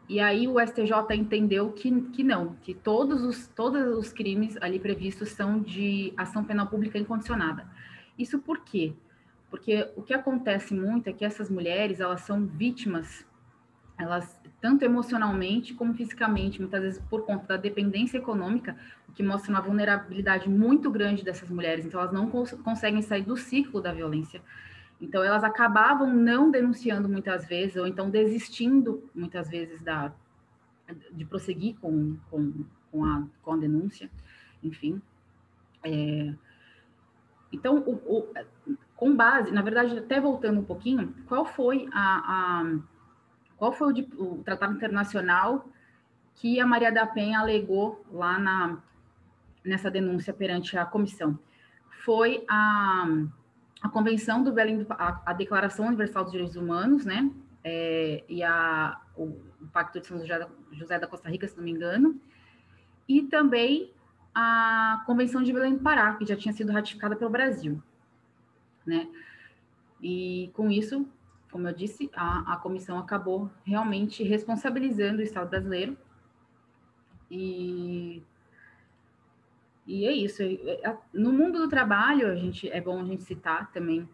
e 0.08 0.20
aí 0.20 0.48
o 0.48 0.60
STJ 0.60 1.16
entendeu 1.16 1.72
que, 1.72 1.90
que 2.12 2.24
não, 2.24 2.56
que 2.62 2.74
todos 2.74 3.24
os, 3.24 3.48
todos 3.48 3.98
os 3.98 4.14
crimes 4.14 4.56
ali 4.62 4.80
previstos 4.80 5.30
são 5.30 5.60
de 5.60 6.14
ação 6.16 6.44
penal 6.44 6.68
pública 6.68 6.98
incondicionada. 6.98 7.68
Isso 8.18 8.40
por 8.40 8.60
quê? 8.60 8.94
Porque 9.50 9.90
o 9.96 10.04
que 10.04 10.14
acontece 10.14 10.74
muito 10.74 11.08
é 11.08 11.14
que 11.14 11.26
essas 11.26 11.50
mulheres, 11.50 12.00
elas 12.00 12.22
são 12.22 12.46
vítimas, 12.46 13.26
elas 13.98 14.40
tanto 14.62 14.84
emocionalmente 14.84 15.74
como 15.74 15.94
fisicamente, 15.94 16.60
muitas 16.60 16.82
vezes 16.82 17.02
por 17.10 17.26
conta 17.26 17.48
da 17.48 17.58
dependência 17.58 18.18
econômica, 18.18 18.76
o 19.08 19.12
que 19.12 19.24
mostra 19.24 19.52
uma 19.52 19.62
vulnerabilidade 19.62 20.50
muito 20.50 20.90
grande 20.92 21.24
dessas 21.24 21.50
mulheres. 21.50 21.86
Então, 21.86 22.00
elas 22.00 22.12
não 22.12 22.30
cons 22.30 22.52
conseguem 22.64 23.02
sair 23.02 23.24
do 23.24 23.38
ciclo 23.38 23.82
da 23.82 23.92
violência. 23.92 24.42
Então, 25.00 25.24
elas 25.24 25.44
acabavam 25.44 26.14
não 26.14 26.50
denunciando 26.50 27.10
muitas 27.10 27.46
vezes, 27.46 27.76
ou 27.76 27.86
então 27.86 28.10
desistindo 28.10 29.10
muitas 29.14 29.50
vezes 29.50 29.82
da, 29.82 30.12
de 31.12 31.26
prosseguir 31.26 31.76
com, 31.80 32.18
com, 32.30 32.66
com, 32.92 33.06
a, 33.06 33.24
com 33.44 33.54
a 33.54 33.58
denúncia, 33.58 34.10
enfim. 34.64 35.02
É, 35.84 36.34
então, 37.52 37.78
o, 37.80 37.94
o, 37.94 38.34
com 38.96 39.16
base, 39.16 39.52
na 39.52 39.62
verdade, 39.62 39.98
até 39.98 40.20
voltando 40.20 40.62
um 40.62 40.66
pouquinho, 40.66 41.14
qual 41.28 41.46
foi 41.46 41.88
a, 41.92 42.62
a 42.62 42.80
qual 43.58 43.72
foi 43.72 43.94
o, 43.94 44.24
o, 44.24 44.44
tratado 44.44 44.74
internacional 44.74 45.68
que 46.36 46.60
a 46.60 46.68
Maria 46.68 46.92
da 46.92 47.06
Penha 47.06 47.40
alegou 47.40 48.06
lá 48.12 48.38
na, 48.38 48.78
nessa 49.64 49.90
denúncia 49.90 50.34
perante 50.34 50.78
a 50.78 50.86
comissão? 50.86 51.40
Foi 52.04 52.44
a 52.50 53.08
a 53.82 53.90
Convenção 53.90 54.44
do 54.44 54.52
Belém, 54.52 54.86
a, 54.90 55.22
a, 55.26 55.34
Declaração 55.34 55.88
Universal 55.88 56.24
dos 56.24 56.32
Direitos 56.32 56.56
Humanos, 56.56 57.06
né, 57.06 57.32
é, 57.64 58.24
e 58.28 58.44
a, 58.44 59.00
o, 59.16 59.24
o, 59.62 59.68
Pacto 59.72 60.00
de 60.00 60.08
São 60.08 60.20
José 60.20 60.40
da, 60.40 60.48
José 60.72 61.00
da, 61.00 61.08
Costa 61.08 61.30
Rica, 61.30 61.48
se 61.48 61.58
não 61.58 61.64
me 61.64 61.72
engano, 61.72 62.20
e 63.08 63.24
também 63.24 63.92
a 64.34 65.04
Convenção 65.06 65.44
de 65.44 65.54
Belém 65.54 65.76
do 65.76 65.84
Pará, 65.84 66.14
que 66.16 66.26
já 66.26 66.36
tinha 66.36 66.54
sido 66.54 66.72
ratificada 66.72 67.16
pelo 67.16 67.30
Brasil, 67.30 67.82
né, 68.86 69.08
e 70.02 70.50
com 70.54 70.70
isso, 70.70 71.08
como 71.52 71.68
eu 71.68 71.74
disse, 71.74 72.10
a, 72.16 72.54
a 72.54 72.58
comissão 72.58 72.98
acabou 73.00 73.50
realmente 73.64 74.24
responsabilizando 74.24 75.20
o 75.20 75.24
Estado 75.24 75.50
brasileiro 75.50 75.98
e 77.30 78.22
e 79.86 80.06
é 80.06 80.12
isso. 80.12 80.42
No 81.14 81.32
mundo 81.32 81.60
do 81.60 81.70
trabalho, 81.70 82.28
a 82.28 82.36
gente, 82.36 82.70
é 82.70 82.82
bom 82.82 83.02
a 83.02 83.06
gente 83.06 83.24
citar 83.24 83.72
também 83.72 84.08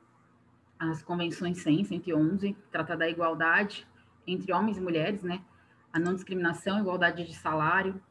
as 0.78 1.02
convenções 1.02 1.60
100, 1.60 1.86
111, 1.86 2.54
que 2.54 2.62
trata 2.72 2.98
da 2.98 3.08
igualdade 3.08 3.88
entre 4.28 4.52
homens 4.52 4.78
e 4.78 4.82
mulheres, 4.82 5.24
né? 5.24 5.42
A 5.94 6.00
não 6.00 6.14
discriminação, 6.14 6.80
igualdade 6.80 7.26
de 7.26 7.34
salário. 7.36 8.02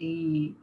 E 0.00 0.54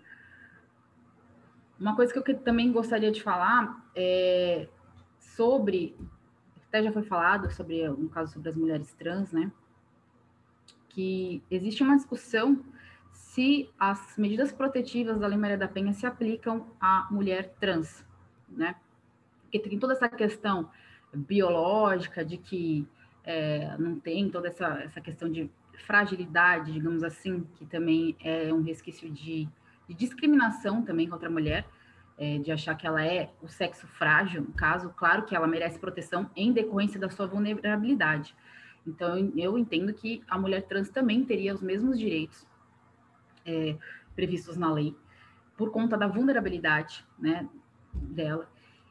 uma 1.80 1.96
coisa 1.96 2.14
que 2.14 2.32
eu 2.32 2.38
também 2.40 2.72
gostaria 2.72 3.12
de 3.12 3.22
falar 3.22 3.86
é 3.96 4.68
sobre, 5.20 5.96
até 6.68 6.84
já 6.84 6.92
foi 6.92 7.04
falado 7.04 7.52
sobre, 7.52 7.88
no 7.88 8.10
caso 8.10 8.34
sobre 8.34 8.50
as 8.50 8.56
mulheres 8.56 8.94
trans, 8.94 9.32
né? 9.32 9.52
Que 10.90 11.44
existe 11.50 11.84
uma 11.84 11.96
discussão 11.96 12.64
se 13.40 13.70
as 13.80 14.18
medidas 14.18 14.52
protetivas 14.52 15.18
da 15.18 15.26
Lei 15.26 15.38
Maria 15.38 15.58
da 15.58 15.66
Penha 15.66 15.94
se 15.94 16.06
aplicam 16.06 16.68
à 16.78 17.08
mulher 17.10 17.56
trans, 17.58 18.06
né? 18.50 18.76
Porque 19.44 19.60
tem 19.60 19.80
toda 19.80 19.94
essa 19.94 20.10
questão 20.10 20.70
biológica 21.14 22.26
de 22.26 22.36
que 22.36 22.86
é, 23.24 23.78
não 23.78 23.98
tem 23.98 24.30
toda 24.30 24.50
essa, 24.50 24.82
essa 24.84 25.00
questão 25.00 25.32
de 25.32 25.50
fragilidade, 25.88 26.74
digamos 26.74 27.02
assim, 27.02 27.48
que 27.56 27.66
também 27.66 28.14
é 28.22 28.54
um 28.54 28.62
resquício 28.62 29.10
de, 29.10 29.48
de 29.88 29.94
discriminação 29.94 30.82
também 30.82 31.08
contra 31.08 31.30
a 31.30 31.32
mulher, 31.32 31.66
é, 32.18 32.40
de 32.40 32.52
achar 32.52 32.76
que 32.76 32.86
ela 32.86 33.06
é 33.06 33.32
o 33.42 33.48
sexo 33.48 33.88
frágil, 33.88 34.42
no 34.42 34.52
caso, 34.52 34.90
claro 34.98 35.24
que 35.24 35.34
ela 35.34 35.48
merece 35.48 35.80
proteção 35.80 36.30
em 36.36 36.52
decorrência 36.52 37.00
da 37.00 37.10
sua 37.10 37.26
vulnerabilidade. 37.26 38.36
Então, 38.86 39.32
eu 39.38 39.58
entendo 39.58 39.94
que 39.94 40.22
a 40.28 40.38
mulher 40.38 40.64
trans 40.64 40.90
também 40.90 41.24
teria 41.24 41.54
os 41.56 41.62
mesmos 41.62 41.98
direitos 41.98 42.49
é, 43.50 43.78
previstos 44.16 44.58
na 44.58 44.72
lei, 44.72 44.96
por 45.58 45.72
conta 45.72 45.98
da 45.98 46.08
vulnerabilidade 46.08 47.06
né, 47.18 47.48
dela. 47.94 48.50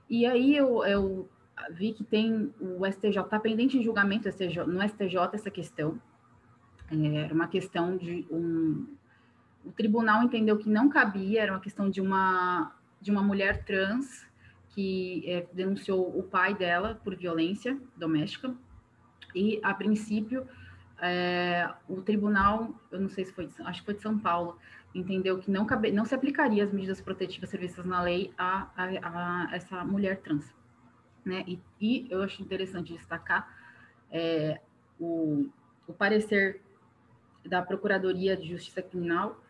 E 0.09 0.27
aí 0.27 0.57
eu, 0.57 0.85
eu 0.85 1.29
vi 1.71 1.93
que 1.93 2.05
tem 2.05 2.53
o 2.61 2.85
STJ, 2.87 3.21
está 3.21 3.39
pendente 3.39 3.79
de 3.79 3.85
julgamento 3.85 4.31
STJ, 4.31 4.65
no 4.67 4.87
STJ 4.87 5.31
essa 5.33 5.51
questão. 5.51 6.01
É, 6.91 7.25
era 7.25 7.35
uma 7.35 7.49
questão 7.49 7.97
de 7.97 8.27
um. 8.31 8.87
O 9.65 9.73
tribunal 9.73 10.23
entendeu 10.23 10.57
que 10.57 10.69
não 10.69 10.89
cabia, 10.89 11.43
era 11.43 11.53
uma 11.53 11.61
questão 11.61 11.91
de 11.91 12.01
uma, 12.01 12.75
de 13.01 13.11
uma 13.11 13.23
mulher 13.23 13.65
trans 13.65 14.27
que 14.71 15.25
é, 15.27 15.47
denunciou 15.53 16.17
o 16.17 16.23
pai 16.23 16.55
dela 16.55 17.01
por 17.05 17.15
violência 17.17 17.79
doméstica. 17.97 18.55
E, 19.35 19.61
a 19.63 19.75
princípio, 19.75 20.47
é, 21.01 21.69
o 21.89 22.03
tribunal, 22.03 22.71
eu 22.91 23.01
não 23.01 23.09
sei 23.09 23.25
se 23.25 23.33
foi, 23.33 23.49
acho 23.65 23.81
que 23.81 23.87
foi 23.87 23.95
de 23.95 24.03
São 24.03 24.19
Paulo, 24.19 24.59
entendeu 24.95 25.39
que 25.39 25.51
não, 25.51 25.65
cabe, 25.65 25.93
não 25.93 26.05
se 26.05 26.15
aplicaria 26.15 26.65
as 26.65 26.73
medidas 26.73 27.01
protetivas 27.01 27.51
previstas 27.51 27.85
na 27.85 28.03
lei 28.03 28.33
a, 28.37 28.69
a, 28.77 29.47
a 29.47 29.57
essa 29.57 29.85
mulher 29.85 30.21
trans. 30.21 30.53
Né? 31.25 31.45
E, 31.47 31.61
e, 31.81 32.07
eu 32.11 32.23
acho 32.23 32.43
interessante 32.43 32.93
destacar 32.93 33.49
é, 34.11 34.61
o, 34.99 35.49
o 35.87 35.93
parecer 35.93 36.61
da 37.45 37.63
Procuradoria 37.63 38.37
de 38.37 38.49
Justiça 38.49 38.83
Criminal, 38.83 39.41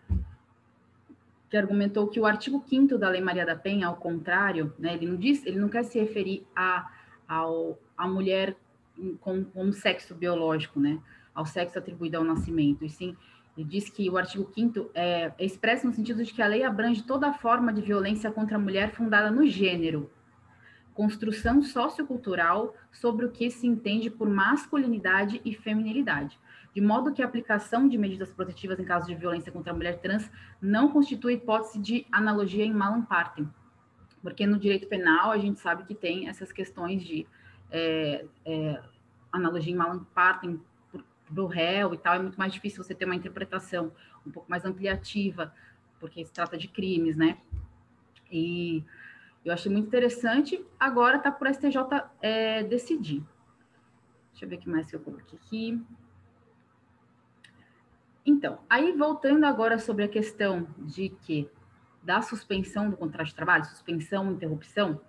que 1.49 1.57
argumentou 1.57 2.09
que 2.09 2.20
o 2.20 2.27
artigo 2.27 2.62
5 2.66 2.99
da 2.99 3.09
Lei 3.09 3.23
Maria 3.23 3.47
da 3.47 3.57
Penha, 3.57 3.87
ao 3.87 3.97
contrário, 3.97 4.75
né, 4.79 4.95
ele 4.95 5.07
não 5.07 5.16
diz, 5.16 5.45
ele 5.47 5.59
não 5.59 5.69
quer 5.69 5.85
se 5.85 5.99
referir 5.99 6.47
a, 6.55 6.93
ao, 7.27 7.79
a 7.97 8.07
mulher 8.07 8.55
com, 9.20 9.45
com 9.45 9.73
sexo 9.73 10.15
biológico, 10.15 10.79
né, 10.79 11.01
ao 11.39 11.47
sexo 11.47 11.78
atribuído 11.78 12.16
ao 12.16 12.24
nascimento, 12.24 12.85
e 12.85 12.89
sim 12.89 13.16
ele 13.56 13.66
diz 13.66 13.89
que 13.89 14.10
o 14.10 14.16
artigo 14.16 14.51
5 14.52 14.90
é, 14.93 15.32
é 15.39 15.44
expresso 15.44 15.86
no 15.86 15.93
sentido 15.93 16.24
de 16.24 16.32
que 16.32 16.43
a 16.43 16.47
lei 16.48 16.65
abrange 16.65 17.02
toda 17.05 17.32
forma 17.32 17.73
de 17.73 17.81
violência 17.81 18.31
contra 18.31 18.56
a 18.56 18.59
mulher 18.59 18.93
fundada 18.93 19.31
no 19.31 19.47
gênero, 19.47 20.10
construção 20.94 21.62
sociocultural 21.62 22.74
sobre 22.90 23.24
o 23.24 23.31
que 23.31 23.51
se 23.52 23.69
entende 23.69 24.10
por 24.10 24.28
masculinidade 24.28 25.40
e 25.44 25.55
feminilidade, 25.55 26.39
de 26.74 26.81
modo 26.81 27.12
que 27.12 27.23
a 27.23 27.24
aplicação 27.24 27.89
de 27.89 27.97
medidas 27.97 28.32
protetivas 28.32 28.81
em 28.81 28.85
caso 28.85 29.06
de 29.06 29.15
violência 29.15 29.52
contra 29.52 29.73
a 29.73 29.77
mulher 29.77 30.01
trans 30.01 30.28
não 30.60 30.89
constitui 30.90 31.35
hipótese 31.35 31.78
de 31.78 32.05
analogia 32.10 32.65
em 32.65 32.73
malam 32.73 33.02
partem, 33.02 33.48
porque 34.20 34.44
no 34.44 34.59
direito 34.59 34.89
penal 34.89 35.31
a 35.31 35.39
gente 35.39 35.60
sabe 35.60 35.85
que 35.85 35.94
tem 35.94 36.28
essas 36.28 36.51
questões 36.51 37.01
de 37.02 37.27
é, 37.70 38.24
é, 38.44 38.82
analogia 39.32 39.73
em 39.73 39.77
malam 39.77 40.05
partem 40.12 40.60
do 41.30 41.46
réu 41.46 41.94
e 41.94 41.98
tal, 41.98 42.14
é 42.14 42.18
muito 42.18 42.38
mais 42.38 42.52
difícil 42.52 42.82
você 42.82 42.94
ter 42.94 43.05
uma 43.05 43.14
interpretação 43.14 43.92
um 44.26 44.30
pouco 44.30 44.50
mais 44.50 44.64
ampliativa, 44.64 45.55
porque 46.00 46.24
se 46.24 46.32
trata 46.32 46.56
de 46.56 46.68
crimes, 46.68 47.16
né? 47.16 47.38
E 48.30 48.84
eu 49.44 49.52
achei 49.52 49.70
muito 49.70 49.86
interessante. 49.86 50.64
Agora 50.78 51.16
está 51.16 51.30
por 51.30 51.48
STJ 51.48 51.76
é, 52.20 52.62
decidir. 52.62 53.22
Deixa 54.32 54.44
eu 54.44 54.48
ver 54.48 54.56
o 54.56 54.59
que 54.59 54.68
mais 54.68 54.88
que 54.88 54.96
eu 54.96 55.00
coloquei 55.00 55.38
aqui. 55.38 55.82
Então, 58.24 58.59
aí 58.68 58.92
voltando 58.92 59.44
agora 59.44 59.78
sobre 59.78 60.05
a 60.05 60.09
questão 60.09 60.68
de 60.78 61.09
que 61.09 61.50
da 62.02 62.20
suspensão 62.20 62.90
do 62.90 62.96
contrato 62.96 63.28
de 63.28 63.34
trabalho, 63.34 63.64
suspensão, 63.64 64.30
interrupção, 64.30 65.00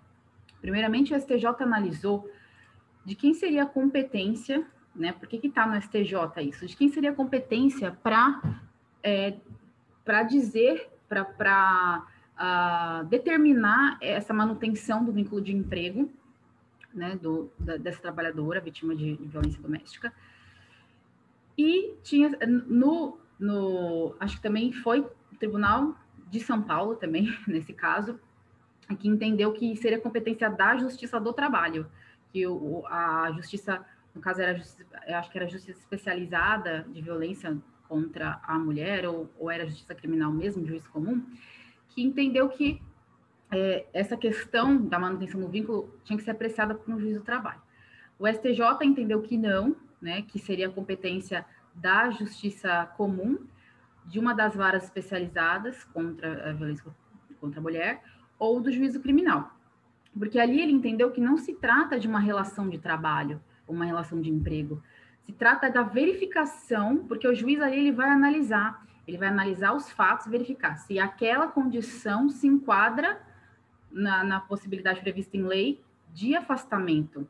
primeiramente 0.61 1.13
o 1.13 1.19
STJ 1.19 1.45
analisou 1.59 2.29
de 3.05 3.15
quem 3.15 3.33
seria 3.33 3.63
a 3.63 3.65
competência 3.65 4.65
né? 4.95 5.13
Por 5.13 5.27
que 5.27 5.45
está 5.47 5.65
no 5.65 5.79
STJ 5.81 6.41
isso? 6.43 6.65
De 6.65 6.75
quem 6.75 6.89
seria 6.89 7.11
a 7.11 7.15
competência 7.15 7.91
para 8.03 8.41
é, 9.03 9.37
para 10.09 10.23
dizer, 10.23 10.89
para 11.07 12.03
uh, 12.39 13.05
determinar 13.05 13.97
essa 14.01 14.33
manutenção 14.33 15.05
do 15.05 15.11
vínculo 15.11 15.39
de 15.39 15.55
emprego, 15.55 16.11
né, 16.91 17.15
do, 17.15 17.51
da, 17.59 17.77
dessa 17.77 18.01
trabalhadora 18.01 18.59
vítima 18.59 18.95
de, 18.95 19.17
de, 19.17 19.27
violência 19.27 19.61
doméstica. 19.61 20.11
E 21.55 21.93
tinha 22.01 22.31
no, 22.47 23.19
no, 23.39 24.15
acho 24.19 24.37
que 24.37 24.41
também 24.41 24.71
foi 24.71 25.01
o 25.01 25.11
Tribunal 25.37 25.95
de 26.27 26.39
São 26.39 26.61
Paulo 26.61 26.95
também 26.95 27.31
nesse 27.47 27.73
caso, 27.73 28.19
que 28.97 29.07
entendeu 29.07 29.53
que 29.53 29.75
seria 29.75 29.99
competência 30.01 30.49
da 30.49 30.75
Justiça 30.75 31.19
do 31.19 31.31
Trabalho, 31.31 31.85
que 32.33 32.47
o, 32.47 32.83
a 32.87 33.31
Justiça 33.35 33.85
no 34.19 34.21
caso 34.21 34.41
era 34.41 34.61
eu 35.07 35.15
acho 35.15 35.31
que 35.31 35.37
era 35.37 35.47
justiça 35.47 35.79
especializada 35.79 36.85
de 36.89 37.01
violência 37.01 37.57
contra 37.87 38.39
a 38.43 38.59
mulher, 38.59 39.07
ou, 39.07 39.29
ou 39.39 39.49
era 39.49 39.65
justiça 39.65 39.95
criminal 39.95 40.31
mesmo, 40.31 40.67
juiz 40.67 40.85
comum, 40.87 41.25
que 41.87 42.03
entendeu 42.03 42.49
que 42.49 42.81
é, 43.49 43.87
essa 43.93 44.17
questão 44.17 44.85
da 44.85 44.99
manutenção 44.99 45.39
do 45.39 45.47
vínculo 45.47 45.97
tinha 46.03 46.17
que 46.17 46.23
ser 46.23 46.31
apreciada 46.31 46.75
por 46.75 46.93
um 46.93 46.99
juiz 46.99 47.17
do 47.17 47.23
trabalho. 47.23 47.61
O 48.19 48.27
STJ 48.27 48.83
entendeu 48.83 49.21
que 49.21 49.37
não, 49.37 49.75
né, 50.01 50.21
que 50.23 50.37
seria 50.37 50.69
competência 50.69 51.45
da 51.73 52.09
justiça 52.09 52.85
comum, 52.97 53.39
de 54.05 54.19
uma 54.19 54.33
das 54.33 54.53
varas 54.53 54.83
especializadas 54.83 55.85
contra 55.85 56.49
a 56.49 56.53
violência 56.53 56.93
contra 57.39 57.61
a 57.61 57.63
mulher, 57.63 58.03
ou 58.37 58.59
do 58.59 58.69
juízo 58.69 58.99
criminal. 58.99 59.49
Porque 60.17 60.37
ali 60.37 60.61
ele 60.61 60.73
entendeu 60.73 61.09
que 61.09 61.21
não 61.21 61.37
se 61.37 61.53
trata 61.53 61.97
de 61.97 62.05
uma 62.05 62.19
relação 62.19 62.67
de 62.67 62.77
trabalho, 62.77 63.41
uma 63.69 63.85
relação 63.85 64.19
de 64.19 64.29
emprego. 64.29 64.81
Se 65.25 65.31
trata 65.31 65.69
da 65.69 65.83
verificação, 65.83 67.05
porque 67.07 67.27
o 67.27 67.35
juiz 67.35 67.61
ali 67.61 67.79
ele 67.79 67.91
vai 67.91 68.09
analisar, 68.09 68.85
ele 69.07 69.17
vai 69.17 69.27
analisar 69.27 69.73
os 69.73 69.89
fatos, 69.91 70.27
verificar 70.27 70.75
se 70.77 70.99
aquela 70.99 71.47
condição 71.47 72.29
se 72.29 72.47
enquadra 72.47 73.21
na, 73.91 74.23
na 74.23 74.39
possibilidade 74.39 75.01
prevista 75.01 75.37
em 75.37 75.43
lei 75.43 75.81
de 76.13 76.35
afastamento 76.35 77.27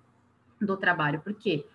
do 0.62 0.76
trabalho. 0.78 1.22
Por 1.22 1.34
quê? 1.34 1.66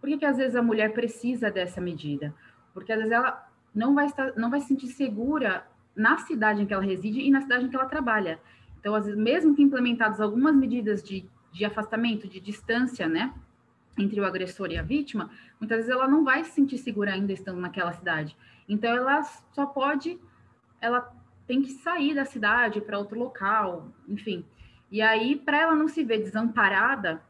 Por 0.00 0.08
que, 0.08 0.18
que 0.18 0.26
às 0.26 0.36
vezes 0.36 0.56
a 0.56 0.62
mulher 0.62 0.92
precisa 0.92 1.50
dessa 1.50 1.80
medida? 1.80 2.34
Porque 2.72 2.92
às 2.92 2.98
vezes 2.98 3.12
ela 3.12 3.46
não 3.74 3.94
vai, 3.94 4.06
estar, 4.06 4.32
não 4.36 4.50
vai 4.50 4.60
se 4.60 4.68
sentir 4.68 4.88
segura 4.88 5.66
na 5.94 6.18
cidade 6.18 6.62
em 6.62 6.66
que 6.66 6.74
ela 6.74 6.82
reside 6.82 7.20
e 7.20 7.30
na 7.30 7.40
cidade 7.40 7.64
em 7.64 7.68
que 7.68 7.76
ela 7.76 7.86
trabalha. 7.86 8.38
Então, 8.78 8.94
às 8.94 9.06
vezes, 9.06 9.20
mesmo 9.20 9.54
que 9.54 9.62
implementadas 9.62 10.20
algumas 10.20 10.54
medidas 10.54 11.02
de, 11.02 11.28
de 11.50 11.64
afastamento, 11.64 12.28
de 12.28 12.38
distância, 12.40 13.08
né, 13.08 13.34
entre 13.98 14.20
o 14.20 14.24
agressor 14.24 14.70
e 14.70 14.78
a 14.78 14.82
vítima, 14.82 15.30
muitas 15.58 15.78
vezes 15.78 15.90
ela 15.90 16.06
não 16.06 16.24
vai 16.24 16.44
se 16.44 16.50
sentir 16.50 16.78
segura 16.78 17.12
ainda 17.12 17.32
estando 17.32 17.60
naquela 17.60 17.92
cidade. 17.92 18.36
Então 18.68 18.90
ela 18.90 19.22
só 19.22 19.66
pode, 19.66 20.18
ela 20.80 21.12
tem 21.46 21.62
que 21.62 21.70
sair 21.72 22.14
da 22.14 22.24
cidade 22.24 22.80
para 22.80 22.98
outro 22.98 23.18
local, 23.18 23.88
enfim. 24.08 24.44
E 24.90 25.00
aí, 25.00 25.36
para 25.36 25.60
ela 25.60 25.74
não 25.74 25.88
se 25.88 26.04
ver 26.04 26.18
desamparada 26.18 27.22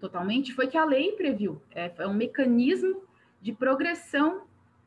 totalmente, 0.00 0.52
foi 0.52 0.66
que 0.66 0.76
a 0.76 0.84
lei 0.84 1.12
previu. 1.12 1.60
É, 1.74 1.92
é 1.98 2.06
um 2.06 2.14
mecanismo 2.14 3.02
de 3.40 3.52
progressão 3.52 4.42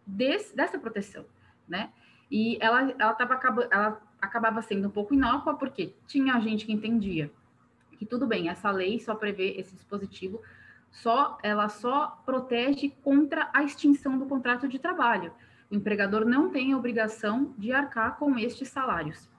desse, 0.05 0.55
dessa 0.55 0.79
proteção, 0.79 1.25
né? 1.67 1.91
E 2.31 2.57
ela, 2.61 2.93
ela, 2.97 3.13
tava, 3.13 3.39
ela 3.71 4.01
acabava 4.21 4.61
sendo 4.61 4.87
um 4.87 4.91
pouco 4.91 5.13
inócua, 5.13 5.55
porque 5.55 5.93
tinha 6.07 6.39
gente 6.39 6.65
que 6.65 6.71
entendia 6.71 7.31
que 7.99 8.05
tudo 8.05 8.25
bem, 8.25 8.47
essa 8.47 8.71
lei 8.71 8.97
só 8.97 9.13
prevê 9.13 9.55
esse 9.57 9.75
dispositivo 9.75 10.41
só 10.91 11.37
ela 11.43 11.69
só 11.69 12.21
protege 12.25 12.89
contra 13.03 13.49
a 13.53 13.63
extinção 13.63 14.17
do 14.17 14.25
contrato 14.25 14.67
de 14.67 14.79
trabalho. 14.79 15.31
O 15.69 15.75
empregador 15.75 16.25
não 16.25 16.49
tem 16.49 16.73
a 16.73 16.77
obrigação 16.77 17.53
de 17.57 17.71
arcar 17.71 18.17
com 18.17 18.37
estes 18.37 18.69
salários, 18.69 19.29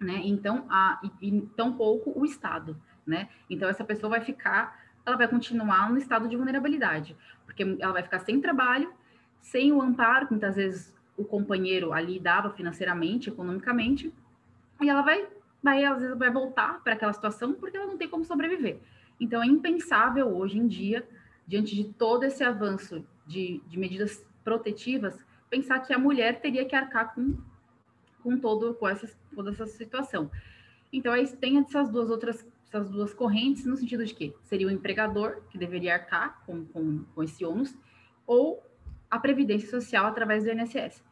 né? 0.00 0.20
Então, 0.24 0.66
a, 0.70 0.98
e, 1.20 1.28
e 1.28 1.42
tampouco 1.56 2.12
o 2.18 2.24
Estado, 2.24 2.80
né? 3.06 3.28
Então, 3.50 3.68
essa 3.68 3.84
pessoa 3.84 4.10
vai 4.10 4.20
ficar, 4.22 4.80
ela 5.04 5.16
vai 5.16 5.28
continuar 5.28 5.90
no 5.90 5.98
estado 5.98 6.26
de 6.26 6.36
vulnerabilidade, 6.36 7.16
porque 7.44 7.76
ela 7.80 7.92
vai 7.92 8.02
ficar 8.02 8.20
sem 8.20 8.40
trabalho, 8.40 8.92
sem 9.40 9.72
o 9.72 9.82
amparo, 9.82 10.26
que 10.26 10.32
muitas 10.32 10.56
vezes 10.56 10.94
o 11.16 11.24
companheiro 11.24 11.92
ali 11.92 12.18
dava 12.18 12.50
financeiramente, 12.50 13.28
economicamente, 13.28 14.12
e 14.80 14.88
ela 14.88 15.02
vai, 15.02 15.26
vai 15.62 15.84
às 15.84 16.00
vezes 16.00 16.16
vai 16.16 16.30
voltar 16.30 16.80
para 16.82 16.94
aquela 16.94 17.12
situação 17.12 17.52
porque 17.54 17.76
ela 17.76 17.86
não 17.86 17.98
tem 17.98 18.08
como 18.08 18.24
sobreviver. 18.24 18.80
Então, 19.20 19.42
é 19.42 19.46
impensável 19.46 20.28
hoje 20.36 20.58
em 20.58 20.66
dia, 20.66 21.06
diante 21.46 21.74
de 21.74 21.84
todo 21.84 22.24
esse 22.24 22.44
avanço 22.44 23.04
de, 23.26 23.60
de 23.66 23.78
medidas 23.78 24.24
protetivas, 24.44 25.24
pensar 25.50 25.80
que 25.80 25.92
a 25.92 25.98
mulher 25.98 26.40
teria 26.40 26.64
que 26.64 26.74
arcar 26.74 27.14
com, 27.14 27.36
com, 28.22 28.38
todo, 28.38 28.74
com 28.74 28.88
essa, 28.88 29.10
toda 29.34 29.50
essa 29.50 29.66
situação. 29.66 30.30
Então, 30.92 31.12
aí 31.12 31.26
tem 31.36 31.58
essas 31.58 31.90
duas 31.90 32.10
outras 32.10 32.46
essas 32.68 32.90
duas 32.90 33.14
correntes, 33.14 33.64
no 33.64 33.76
sentido 33.76 34.04
de 34.04 34.14
que 34.14 34.34
seria 34.42 34.66
o 34.66 34.70
empregador 34.70 35.42
que 35.48 35.56
deveria 35.56 35.94
arcar 35.94 36.42
com, 36.44 36.66
com, 36.66 37.02
com 37.14 37.22
esse 37.22 37.44
ônus, 37.44 37.74
ou 38.26 38.62
a 39.10 39.18
Previdência 39.18 39.68
Social 39.70 40.04
através 40.04 40.44
do 40.44 40.50
INSS. 40.50 41.02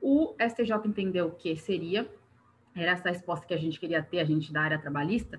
O 0.00 0.34
STJ 0.40 0.86
entendeu 0.86 1.30
que 1.32 1.54
seria, 1.56 2.10
era 2.74 2.92
essa 2.92 3.10
resposta 3.10 3.46
que 3.46 3.52
a 3.52 3.58
gente 3.58 3.78
queria 3.78 4.02
ter, 4.02 4.20
a 4.20 4.24
gente 4.24 4.50
da 4.50 4.62
área 4.62 4.78
trabalhista, 4.78 5.38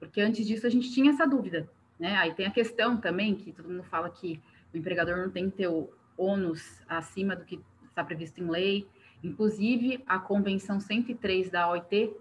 porque 0.00 0.20
antes 0.20 0.46
disso 0.46 0.66
a 0.66 0.70
gente 0.70 0.90
tinha 0.90 1.10
essa 1.10 1.26
dúvida, 1.26 1.70
né? 1.98 2.16
Aí 2.16 2.34
tem 2.34 2.46
a 2.46 2.50
questão 2.50 2.96
também 2.96 3.36
que 3.36 3.52
todo 3.52 3.68
mundo 3.68 3.84
fala 3.84 4.08
que 4.10 4.40
o 4.72 4.76
empregador 4.76 5.18
não 5.18 5.30
tem 5.30 5.50
que 5.50 5.58
ter 5.58 5.68
o 5.68 5.90
ônus 6.16 6.82
acima 6.88 7.36
do 7.36 7.44
que 7.44 7.62
está 7.86 8.02
previsto 8.02 8.40
em 8.40 8.48
lei. 8.48 8.88
Inclusive, 9.22 10.02
a 10.06 10.18
Convenção 10.18 10.80
103 10.80 11.50
da 11.50 11.70
OIT, 11.70 12.14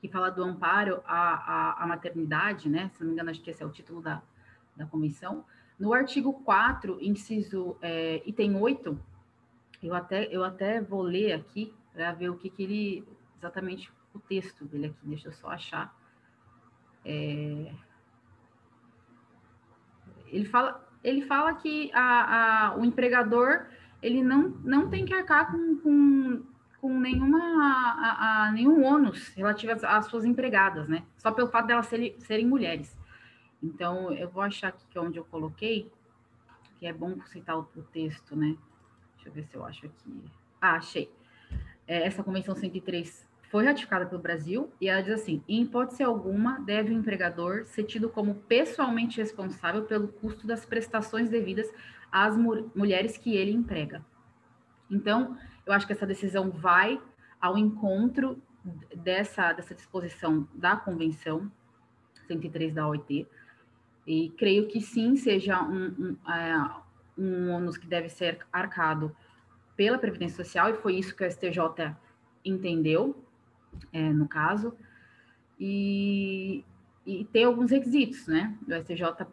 que 0.00 0.08
fala 0.08 0.30
do 0.30 0.42
amparo 0.42 1.02
à, 1.04 1.34
à, 1.34 1.82
à 1.82 1.86
maternidade, 1.86 2.68
né? 2.68 2.90
Se 2.94 3.00
não 3.00 3.08
me 3.08 3.14
engano, 3.14 3.30
acho 3.30 3.42
que 3.42 3.50
esse 3.50 3.62
é 3.62 3.66
o 3.66 3.70
título 3.70 4.00
da, 4.00 4.22
da 4.76 4.86
convenção. 4.86 5.44
No 5.78 5.92
artigo 5.92 6.32
4, 6.44 6.98
inciso 7.00 7.76
é, 7.82 8.22
item 8.24 8.56
8, 8.56 8.98
eu 9.82 9.94
até, 9.94 10.24
eu 10.30 10.44
até 10.44 10.80
vou 10.80 11.02
ler 11.02 11.32
aqui 11.32 11.74
para 11.92 12.12
ver 12.12 12.28
o 12.28 12.36
que, 12.36 12.48
que 12.48 12.62
ele, 12.62 13.08
exatamente 13.38 13.90
o 14.14 14.20
texto 14.20 14.64
dele 14.64 14.86
aqui, 14.86 14.98
deixa 15.02 15.28
eu 15.28 15.32
só 15.32 15.48
achar. 15.48 15.98
É... 17.04 17.72
Ele, 20.26 20.44
fala, 20.44 20.88
ele 21.02 21.22
fala 21.22 21.54
que 21.54 21.90
a, 21.92 22.68
a, 22.68 22.76
o 22.76 22.84
empregador 22.84 23.66
ele 24.02 24.22
não, 24.22 24.48
não 24.64 24.88
tem 24.88 25.04
que 25.04 25.12
arcar 25.12 25.50
com, 25.50 25.76
com, 25.78 26.42
com 26.80 26.98
nenhuma 26.98 27.38
a, 27.38 28.46
a, 28.46 28.52
nenhum 28.52 28.82
ônus 28.84 29.28
relativo 29.28 29.72
às, 29.72 29.84
às, 29.84 30.06
suas 30.06 30.24
empregadas, 30.24 30.88
né? 30.88 31.04
Só 31.16 31.30
pelo 31.30 31.48
fato 31.48 31.66
delas 31.66 31.86
serem, 31.86 32.18
serem 32.20 32.46
mulheres. 32.46 32.96
Então, 33.62 34.12
eu 34.12 34.28
vou 34.28 34.42
achar 34.42 34.68
aqui 34.68 34.86
que 34.88 34.96
é 34.96 35.00
onde 35.00 35.18
eu 35.18 35.24
coloquei, 35.24 35.90
que 36.78 36.86
é 36.86 36.92
bom 36.92 37.20
citar 37.26 37.58
o, 37.58 37.68
o 37.76 37.82
texto, 37.82 38.34
né? 38.34 38.56
Deixa 39.16 39.28
eu 39.28 39.32
ver 39.32 39.44
se 39.44 39.54
eu 39.54 39.64
acho 39.64 39.86
aqui. 39.86 40.24
Ah, 40.60 40.76
achei. 40.76 41.12
É, 41.86 42.06
essa 42.06 42.22
Convenção 42.22 42.54
103 42.54 43.28
foi 43.50 43.64
ratificada 43.64 44.06
pelo 44.06 44.22
Brasil 44.22 44.72
e 44.80 44.88
ela 44.88 45.02
diz 45.02 45.12
assim: 45.12 45.42
em 45.48 45.62
hipótese 45.62 46.02
alguma, 46.02 46.60
deve 46.60 46.92
o 46.92 46.96
empregador 46.96 47.66
ser 47.66 47.82
tido 47.82 48.08
como 48.08 48.36
pessoalmente 48.36 49.20
responsável 49.20 49.84
pelo 49.84 50.08
custo 50.08 50.46
das 50.46 50.64
prestações 50.64 51.28
devidas 51.28 51.68
às 52.10 52.36
mu 52.36 52.70
mulheres 52.74 53.18
que 53.18 53.36
ele 53.36 53.50
emprega. 53.50 54.04
Então, 54.88 55.36
eu 55.66 55.72
acho 55.72 55.86
que 55.86 55.92
essa 55.92 56.06
decisão 56.06 56.50
vai 56.50 57.00
ao 57.40 57.58
encontro 57.58 58.40
dessa, 58.94 59.52
dessa 59.52 59.74
disposição 59.74 60.48
da 60.54 60.76
Convenção 60.76 61.50
103 62.28 62.74
da 62.74 62.86
OIT, 62.86 63.26
e 64.06 64.30
creio 64.30 64.68
que 64.68 64.80
sim 64.80 65.16
seja 65.16 65.60
um, 65.62 65.86
um, 65.86 66.30
é, 66.30 66.70
um 67.18 67.50
ônus 67.50 67.76
que 67.76 67.86
deve 67.86 68.08
ser 68.08 68.46
arcado 68.52 69.14
pela 69.76 69.98
Previdência 69.98 70.44
Social, 70.44 70.70
e 70.70 70.74
foi 70.74 70.94
isso 70.96 71.16
que 71.16 71.24
o 71.24 71.30
STJ 71.30 71.96
entendeu, 72.44 73.24
é, 73.92 74.12
no 74.12 74.28
caso, 74.28 74.74
e, 75.58 76.64
e 77.06 77.24
tem 77.26 77.44
alguns 77.44 77.70
requisitos, 77.70 78.26
né? 78.26 78.56
O 78.66 78.74
STJ 78.74 79.26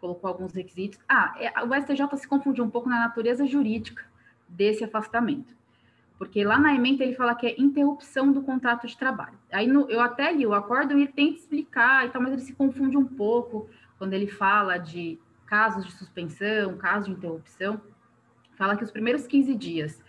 colocou 0.00 0.28
alguns 0.28 0.52
requisitos. 0.52 0.98
Ah, 1.08 1.34
é, 1.38 1.52
o 1.62 1.74
STJ 1.74 2.16
se 2.16 2.28
confundiu 2.28 2.64
um 2.64 2.70
pouco 2.70 2.88
na 2.88 2.98
natureza 2.98 3.46
jurídica 3.46 4.04
desse 4.48 4.84
afastamento. 4.84 5.56
Porque 6.18 6.42
lá 6.42 6.58
na 6.58 6.74
emenda 6.74 7.04
ele 7.04 7.14
fala 7.14 7.34
que 7.34 7.46
é 7.46 7.60
interrupção 7.60 8.32
do 8.32 8.42
contrato 8.42 8.86
de 8.86 8.96
trabalho. 8.96 9.38
Aí 9.52 9.68
no, 9.68 9.88
eu 9.88 10.00
até 10.00 10.32
li 10.32 10.44
o 10.44 10.52
acordo 10.52 10.92
e 10.92 11.02
ele 11.02 11.12
tenta 11.12 11.38
explicar 11.38 12.06
e 12.06 12.10
tal, 12.10 12.20
mas 12.20 12.32
ele 12.32 12.42
se 12.42 12.52
confunde 12.52 12.96
um 12.96 13.06
pouco 13.06 13.70
quando 13.96 14.14
ele 14.14 14.26
fala 14.26 14.78
de 14.78 15.18
casos 15.46 15.84
de 15.86 15.92
suspensão, 15.92 16.76
casos 16.76 17.06
de 17.06 17.12
interrupção. 17.12 17.80
Fala 18.56 18.76
que 18.76 18.82
os 18.82 18.90
primeiros 18.90 19.28
15 19.28 19.54
dias 19.54 20.02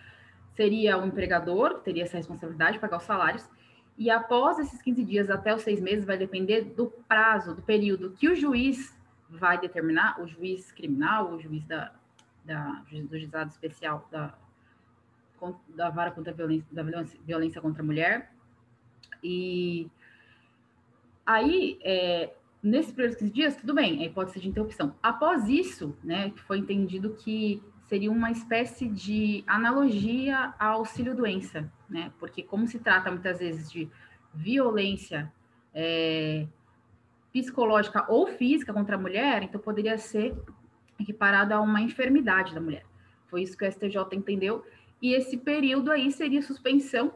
seria 0.60 0.98
o 0.98 1.06
empregador, 1.06 1.76
que 1.76 1.86
teria 1.86 2.04
essa 2.04 2.18
responsabilidade 2.18 2.74
de 2.74 2.80
pagar 2.80 2.98
os 2.98 3.04
salários, 3.04 3.50
e 3.98 4.10
após 4.10 4.60
esses 4.60 4.82
15 4.82 5.06
dias 5.06 5.30
até 5.30 5.56
os 5.56 5.62
seis 5.62 5.80
meses 5.80 6.04
vai 6.04 6.18
depender 6.18 6.64
do 6.76 6.88
prazo, 7.08 7.56
do 7.56 7.62
período 7.62 8.12
que 8.12 8.28
o 8.28 8.36
juiz 8.36 8.94
vai 9.30 9.58
determinar, 9.58 10.22
o 10.22 10.28
juiz 10.28 10.70
criminal, 10.74 11.32
o 11.32 11.40
juiz 11.40 11.66
da, 11.66 11.94
da, 12.44 12.84
do 12.92 13.18
juizado 13.18 13.50
especial 13.52 14.06
da, 14.12 14.38
da 15.70 15.90
vara 15.90 16.12
contra 16.12 16.34
a 16.34 16.36
violência, 16.36 16.68
da 16.70 16.84
violência, 16.84 17.20
violência 17.26 17.62
contra 17.62 17.82
a 17.82 17.86
mulher. 17.86 18.30
E 19.24 19.90
aí, 21.26 21.80
é, 21.82 22.34
nesses 22.62 22.92
primeiros 22.92 23.18
15 23.18 23.32
dias, 23.32 23.56
tudo 23.56 23.74
bem, 23.74 24.12
pode 24.12 24.32
ser 24.32 24.42
de 24.42 24.50
interrupção. 24.50 24.94
Após 25.02 25.48
isso, 25.48 25.96
né, 26.04 26.34
foi 26.48 26.58
entendido 26.58 27.16
que 27.16 27.64
seria 27.90 28.12
uma 28.12 28.30
espécie 28.30 28.88
de 28.88 29.44
analogia 29.48 30.54
ao 30.60 30.78
auxílio-doença, 30.78 31.70
né, 31.90 32.12
porque 32.20 32.44
como 32.44 32.68
se 32.68 32.78
trata 32.78 33.10
muitas 33.10 33.40
vezes 33.40 33.72
de 33.72 33.90
violência 34.32 35.34
é, 35.74 36.46
psicológica 37.34 38.06
ou 38.08 38.28
física 38.28 38.72
contra 38.72 38.96
a 38.96 39.00
mulher, 39.00 39.42
então 39.42 39.60
poderia 39.60 39.98
ser 39.98 40.38
equiparado 41.00 41.52
a 41.52 41.60
uma 41.60 41.82
enfermidade 41.82 42.54
da 42.54 42.62
mulher. 42.62 42.86
Foi 43.28 43.42
isso 43.42 43.58
que 43.58 43.66
o 43.66 43.72
STJ 43.72 43.98
entendeu, 44.14 44.64
e 45.02 45.16
esse 45.16 45.36
período 45.36 45.92
aí 45.92 46.12
seria 46.12 46.44
suspensão, 46.44 47.12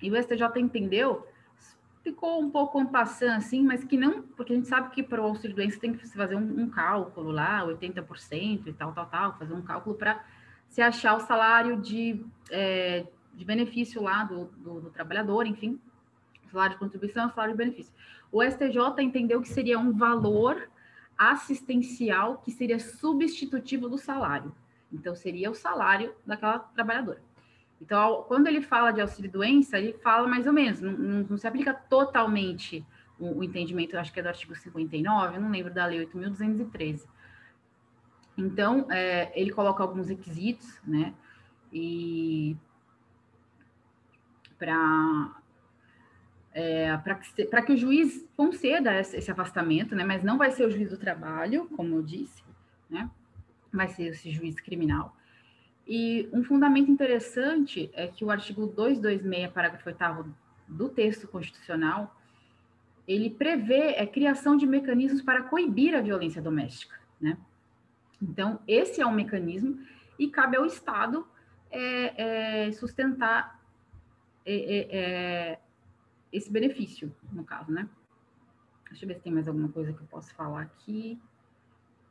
e 0.00 0.08
o 0.08 0.22
STJ 0.22 0.60
entendeu, 0.60 1.26
ficou 2.02 2.40
um 2.40 2.50
pouco 2.50 2.84
passando 2.86 3.36
assim, 3.36 3.62
mas 3.62 3.84
que 3.84 3.96
não, 3.96 4.22
porque 4.22 4.52
a 4.52 4.56
gente 4.56 4.68
sabe 4.68 4.90
que 4.90 5.02
para 5.02 5.20
o 5.20 5.24
auxílio 5.24 5.54
doença 5.54 5.78
tem 5.78 5.92
que 5.92 6.06
se 6.06 6.16
fazer 6.16 6.34
um, 6.34 6.62
um 6.62 6.68
cálculo 6.68 7.30
lá, 7.30 7.64
80% 7.66 8.66
e 8.66 8.72
tal, 8.72 8.92
tal, 8.92 9.06
tal, 9.06 9.38
fazer 9.38 9.54
um 9.54 9.62
cálculo 9.62 9.96
para 9.96 10.24
se 10.68 10.80
achar 10.80 11.16
o 11.16 11.20
salário 11.20 11.80
de, 11.80 12.24
é, 12.50 13.06
de 13.34 13.44
benefício 13.44 14.02
lá 14.02 14.24
do, 14.24 14.46
do, 14.56 14.80
do 14.80 14.90
trabalhador, 14.90 15.46
enfim, 15.46 15.80
salário 16.50 16.74
de 16.74 16.78
contribuição, 16.78 17.28
salário 17.30 17.54
de 17.54 17.58
benefício. 17.58 17.92
O 18.32 18.42
STJ 18.42 19.02
entendeu 19.02 19.40
que 19.40 19.48
seria 19.48 19.78
um 19.78 19.92
valor 19.92 20.68
assistencial 21.18 22.38
que 22.38 22.50
seria 22.50 22.78
substitutivo 22.78 23.88
do 23.88 23.98
salário. 23.98 24.54
Então, 24.92 25.14
seria 25.14 25.50
o 25.50 25.54
salário 25.54 26.14
daquela 26.26 26.58
trabalhadora. 26.58 27.20
Então, 27.80 28.24
quando 28.28 28.46
ele 28.46 28.60
fala 28.60 28.90
de 28.90 29.00
auxílio-doença, 29.00 29.78
ele 29.78 29.94
fala 29.94 30.28
mais 30.28 30.46
ou 30.46 30.52
menos, 30.52 30.80
não, 30.80 30.92
não, 30.92 31.26
não 31.30 31.38
se 31.38 31.46
aplica 31.46 31.72
totalmente 31.72 32.84
o, 33.18 33.38
o, 33.38 33.44
entendimento, 33.44 33.96
acho 33.96 34.12
que 34.12 34.20
é 34.20 34.22
do 34.22 34.28
artigo 34.28 34.54
59, 34.54 35.36
eu 35.36 35.40
não 35.40 35.50
lembro 35.50 35.72
da 35.72 35.86
lei 35.86 36.04
8.213. 36.06 37.06
Então, 38.36 38.86
é, 38.90 39.32
ele 39.34 39.50
coloca 39.50 39.82
alguns 39.82 40.08
requisitos, 40.08 40.78
né, 40.84 41.14
e 41.72 42.56
para 44.58 45.36
é, 46.52 46.96
para 46.98 47.14
que, 47.14 47.46
que, 47.46 47.72
o 47.72 47.76
juiz 47.76 48.28
conceda 48.36 48.98
esse, 48.98 49.16
esse, 49.16 49.30
afastamento, 49.30 49.94
né? 49.94 50.02
Mas 50.02 50.24
não 50.24 50.36
vai 50.36 50.50
ser 50.50 50.66
o 50.66 50.70
juiz 50.70 50.90
do 50.90 50.98
trabalho, 50.98 51.68
como 51.76 51.94
eu 51.94 52.02
disse, 52.02 52.42
né? 52.88 53.08
Vai 53.72 53.88
ser 53.88 54.08
esse 54.08 54.30
juiz 54.30 54.56
criminal. 54.56 55.16
E 55.92 56.30
um 56.32 56.44
fundamento 56.44 56.88
interessante 56.88 57.90
é 57.94 58.06
que 58.06 58.24
o 58.24 58.30
artigo 58.30 58.64
226, 58.64 59.50
parágrafo 59.52 59.88
8 59.88 60.34
do 60.68 60.88
texto 60.88 61.26
constitucional, 61.26 62.16
ele 63.08 63.28
prevê 63.28 63.96
a 63.98 64.06
criação 64.06 64.56
de 64.56 64.68
mecanismos 64.68 65.20
para 65.20 65.42
coibir 65.42 65.96
a 65.96 66.00
violência 66.00 66.40
doméstica, 66.40 66.94
né? 67.20 67.36
Então, 68.22 68.60
esse 68.68 69.00
é 69.00 69.06
um 69.06 69.10
mecanismo 69.10 69.84
e 70.16 70.28
cabe 70.28 70.56
ao 70.56 70.64
Estado 70.64 71.26
é, 71.72 72.66
é, 72.66 72.72
sustentar 72.72 73.60
é, 74.46 74.54
é, 74.54 74.96
é 74.96 75.58
esse 76.32 76.52
benefício, 76.52 77.12
no 77.32 77.42
caso, 77.42 77.72
né? 77.72 77.88
Deixa 78.88 79.04
eu 79.04 79.08
ver 79.08 79.16
se 79.16 79.22
tem 79.22 79.32
mais 79.32 79.48
alguma 79.48 79.68
coisa 79.68 79.92
que 79.92 80.00
eu 80.00 80.06
posso 80.06 80.32
falar 80.36 80.62
aqui. 80.62 81.20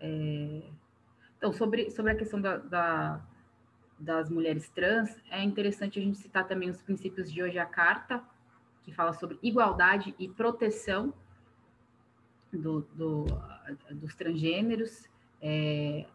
É... 0.01 0.63
Então, 1.37 1.53
sobre, 1.53 1.89
sobre 1.91 2.11
a 2.11 2.15
questão 2.15 2.41
da, 2.41 2.57
da, 2.57 3.21
das 3.99 4.29
mulheres 4.29 4.69
trans, 4.69 5.15
é 5.29 5.43
interessante 5.43 5.99
a 5.99 6.01
gente 6.01 6.17
citar 6.17 6.47
também 6.47 6.69
os 6.69 6.81
princípios 6.81 7.31
de 7.31 7.43
hoje 7.43 7.59
a 7.59 7.65
carta, 7.65 8.23
que 8.83 8.93
fala 8.93 9.13
sobre 9.13 9.37
igualdade 9.43 10.15
e 10.17 10.27
proteção 10.27 11.13
do, 12.51 12.81
do 12.95 13.25
dos 13.91 14.15
transgêneros, 14.15 15.07
é, 15.41 16.07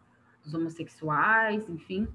dos 0.43 0.53
homossexuais, 0.53 1.69
enfim, 1.69 2.07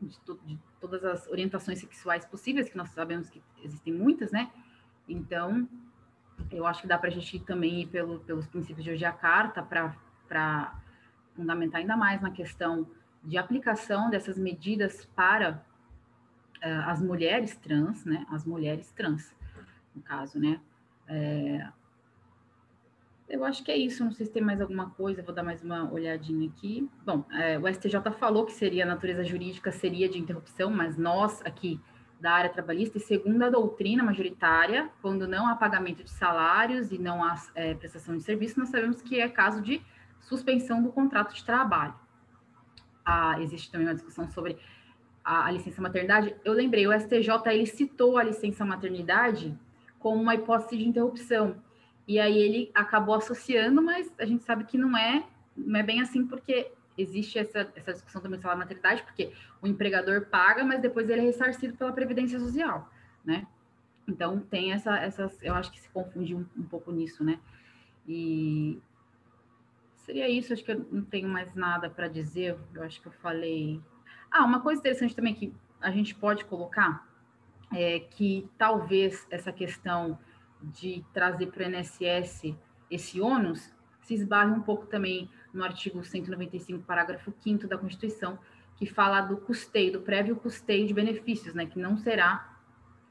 de, 0.00 0.18
to, 0.20 0.38
de 0.44 0.58
todas 0.80 1.04
as 1.04 1.26
orientações 1.28 1.78
sexuais 1.78 2.26
possíveis, 2.26 2.68
que 2.68 2.76
nós 2.76 2.90
sabemos 2.90 3.30
que 3.30 3.42
existem 3.62 3.94
muitas, 3.94 4.30
né? 4.30 4.50
Então, 5.08 5.68
eu 6.50 6.66
acho 6.66 6.82
que 6.82 6.88
dá 6.88 6.98
para 6.98 7.08
a 7.08 7.12
gente 7.12 7.38
também 7.40 7.82
ir 7.82 7.86
pelo, 7.86 8.20
pelos 8.20 8.46
princípios 8.46 8.84
de 8.84 8.90
hoje 8.90 9.04
a 9.04 9.12
carta 9.12 9.62
para 9.62 10.74
fundamentar 11.34 11.80
ainda 11.80 11.96
mais 11.96 12.20
na 12.20 12.30
questão 12.30 12.86
de 13.22 13.38
aplicação 13.38 14.10
dessas 14.10 14.38
medidas 14.38 15.04
para 15.14 15.64
uh, 16.62 16.88
as 16.88 17.00
mulheres 17.00 17.56
trans, 17.56 18.04
né? 18.04 18.26
As 18.30 18.44
mulheres 18.44 18.90
trans, 18.92 19.34
no 19.94 20.02
caso, 20.02 20.38
né? 20.38 20.60
É, 21.08 21.68
eu 23.28 23.44
acho 23.44 23.64
que 23.64 23.70
é 23.70 23.76
isso, 23.76 24.04
não 24.04 24.12
sei 24.12 24.26
se 24.26 24.32
tem 24.32 24.42
mais 24.42 24.60
alguma 24.60 24.90
coisa, 24.90 25.22
vou 25.22 25.34
dar 25.34 25.42
mais 25.42 25.62
uma 25.62 25.90
olhadinha 25.90 26.48
aqui. 26.48 26.88
Bom, 27.04 27.24
é, 27.32 27.58
o 27.58 27.66
STJ 27.66 27.98
falou 28.18 28.44
que 28.44 28.52
seria 28.52 28.84
a 28.84 28.86
natureza 28.86 29.24
jurídica, 29.24 29.72
seria 29.72 30.08
de 30.08 30.18
interrupção, 30.18 30.70
mas 30.70 30.98
nós 30.98 31.40
aqui 31.42 31.80
da 32.20 32.30
área 32.30 32.50
trabalhista, 32.50 32.98
e 32.98 33.00
segundo 33.00 33.42
a 33.42 33.50
doutrina 33.50 34.02
majoritária, 34.02 34.88
quando 35.00 35.26
não 35.26 35.48
há 35.48 35.56
pagamento 35.56 36.04
de 36.04 36.10
salários 36.10 36.92
e 36.92 36.98
não 36.98 37.24
há 37.24 37.34
é, 37.54 37.74
prestação 37.74 38.16
de 38.16 38.22
serviço, 38.22 38.60
nós 38.60 38.68
sabemos 38.68 39.02
que 39.02 39.18
é 39.18 39.28
caso 39.28 39.60
de 39.60 39.82
suspensão 40.20 40.80
do 40.82 40.92
contrato 40.92 41.34
de 41.34 41.42
trabalho. 41.42 41.94
Ah, 43.04 43.40
existe 43.40 43.70
também 43.70 43.86
uma 43.86 43.94
discussão 43.94 44.30
sobre 44.30 44.58
a, 45.24 45.46
a, 45.46 45.50
licença 45.50 45.80
maternidade. 45.82 46.34
Eu 46.44 46.52
lembrei, 46.52 46.86
o 46.86 46.92
STJ 46.92 47.30
ele 47.46 47.66
citou 47.66 48.18
a 48.18 48.22
licença 48.22 48.64
maternidade 48.64 49.56
como 49.98 50.20
uma 50.20 50.34
hipótese 50.34 50.76
de 50.76 50.88
interrupção. 50.88 51.56
E 52.06 52.18
aí 52.18 52.36
ele 52.36 52.70
acabou 52.74 53.14
associando, 53.14 53.80
mas 53.80 54.12
a 54.18 54.24
gente 54.24 54.44
sabe 54.44 54.64
que 54.64 54.76
não 54.76 54.96
é, 54.96 55.24
não 55.56 55.78
é 55.78 55.82
bem 55.82 56.00
assim, 56.00 56.26
porque 56.26 56.72
existe 56.98 57.38
essa, 57.38 57.72
essa 57.74 57.92
discussão 57.92 58.20
também 58.20 58.40
sobre 58.40 58.54
a 58.54 58.58
maternidade, 58.58 59.02
porque 59.02 59.32
o 59.60 59.66
empregador 59.66 60.26
paga, 60.26 60.64
mas 60.64 60.80
depois 60.80 61.08
ele 61.08 61.20
é 61.20 61.24
ressarcido 61.24 61.76
pela 61.76 61.92
Previdência 61.92 62.38
Social, 62.38 62.90
né? 63.24 63.46
Então, 64.06 64.40
tem 64.40 64.72
essa, 64.72 64.96
essas, 64.98 65.40
eu 65.42 65.54
acho 65.54 65.70
que 65.70 65.80
se 65.80 65.88
confunde 65.90 66.34
um, 66.34 66.44
um 66.56 66.64
pouco 66.64 66.90
nisso, 66.90 67.22
né? 67.22 67.38
E 68.06 68.80
seria 70.12 70.28
isso, 70.28 70.52
acho 70.52 70.62
que 70.62 70.72
eu 70.72 70.86
não 70.92 71.02
tenho 71.02 71.26
mais 71.26 71.54
nada 71.54 71.88
para 71.88 72.06
dizer, 72.06 72.58
eu 72.74 72.82
acho 72.82 73.00
que 73.00 73.08
eu 73.08 73.12
falei. 73.12 73.80
Ah, 74.30 74.44
uma 74.44 74.60
coisa 74.60 74.78
interessante 74.78 75.16
também 75.16 75.34
que 75.34 75.54
a 75.80 75.90
gente 75.90 76.14
pode 76.14 76.44
colocar 76.44 77.08
é, 77.74 78.00
que 78.00 78.46
talvez 78.58 79.26
essa 79.30 79.50
questão 79.50 80.18
de 80.60 81.02
trazer 81.14 81.46
para 81.46 81.66
o 81.66 81.66
INSS 81.66 82.54
esse 82.90 83.22
ônus 83.22 83.72
se 84.02 84.12
esbarre 84.12 84.50
um 84.50 84.60
pouco 84.60 84.84
também 84.86 85.30
no 85.52 85.64
artigo 85.64 86.04
195, 86.04 86.82
parágrafo 86.84 87.32
5 87.40 87.66
da 87.66 87.78
Constituição, 87.78 88.38
que 88.76 88.84
fala 88.84 89.22
do 89.22 89.38
custeio, 89.38 89.92
do 89.92 90.02
prévio 90.02 90.36
custeio 90.36 90.86
de 90.86 90.92
benefícios, 90.92 91.54
né, 91.54 91.64
que 91.64 91.78
não 91.78 91.96
será, 91.96 92.58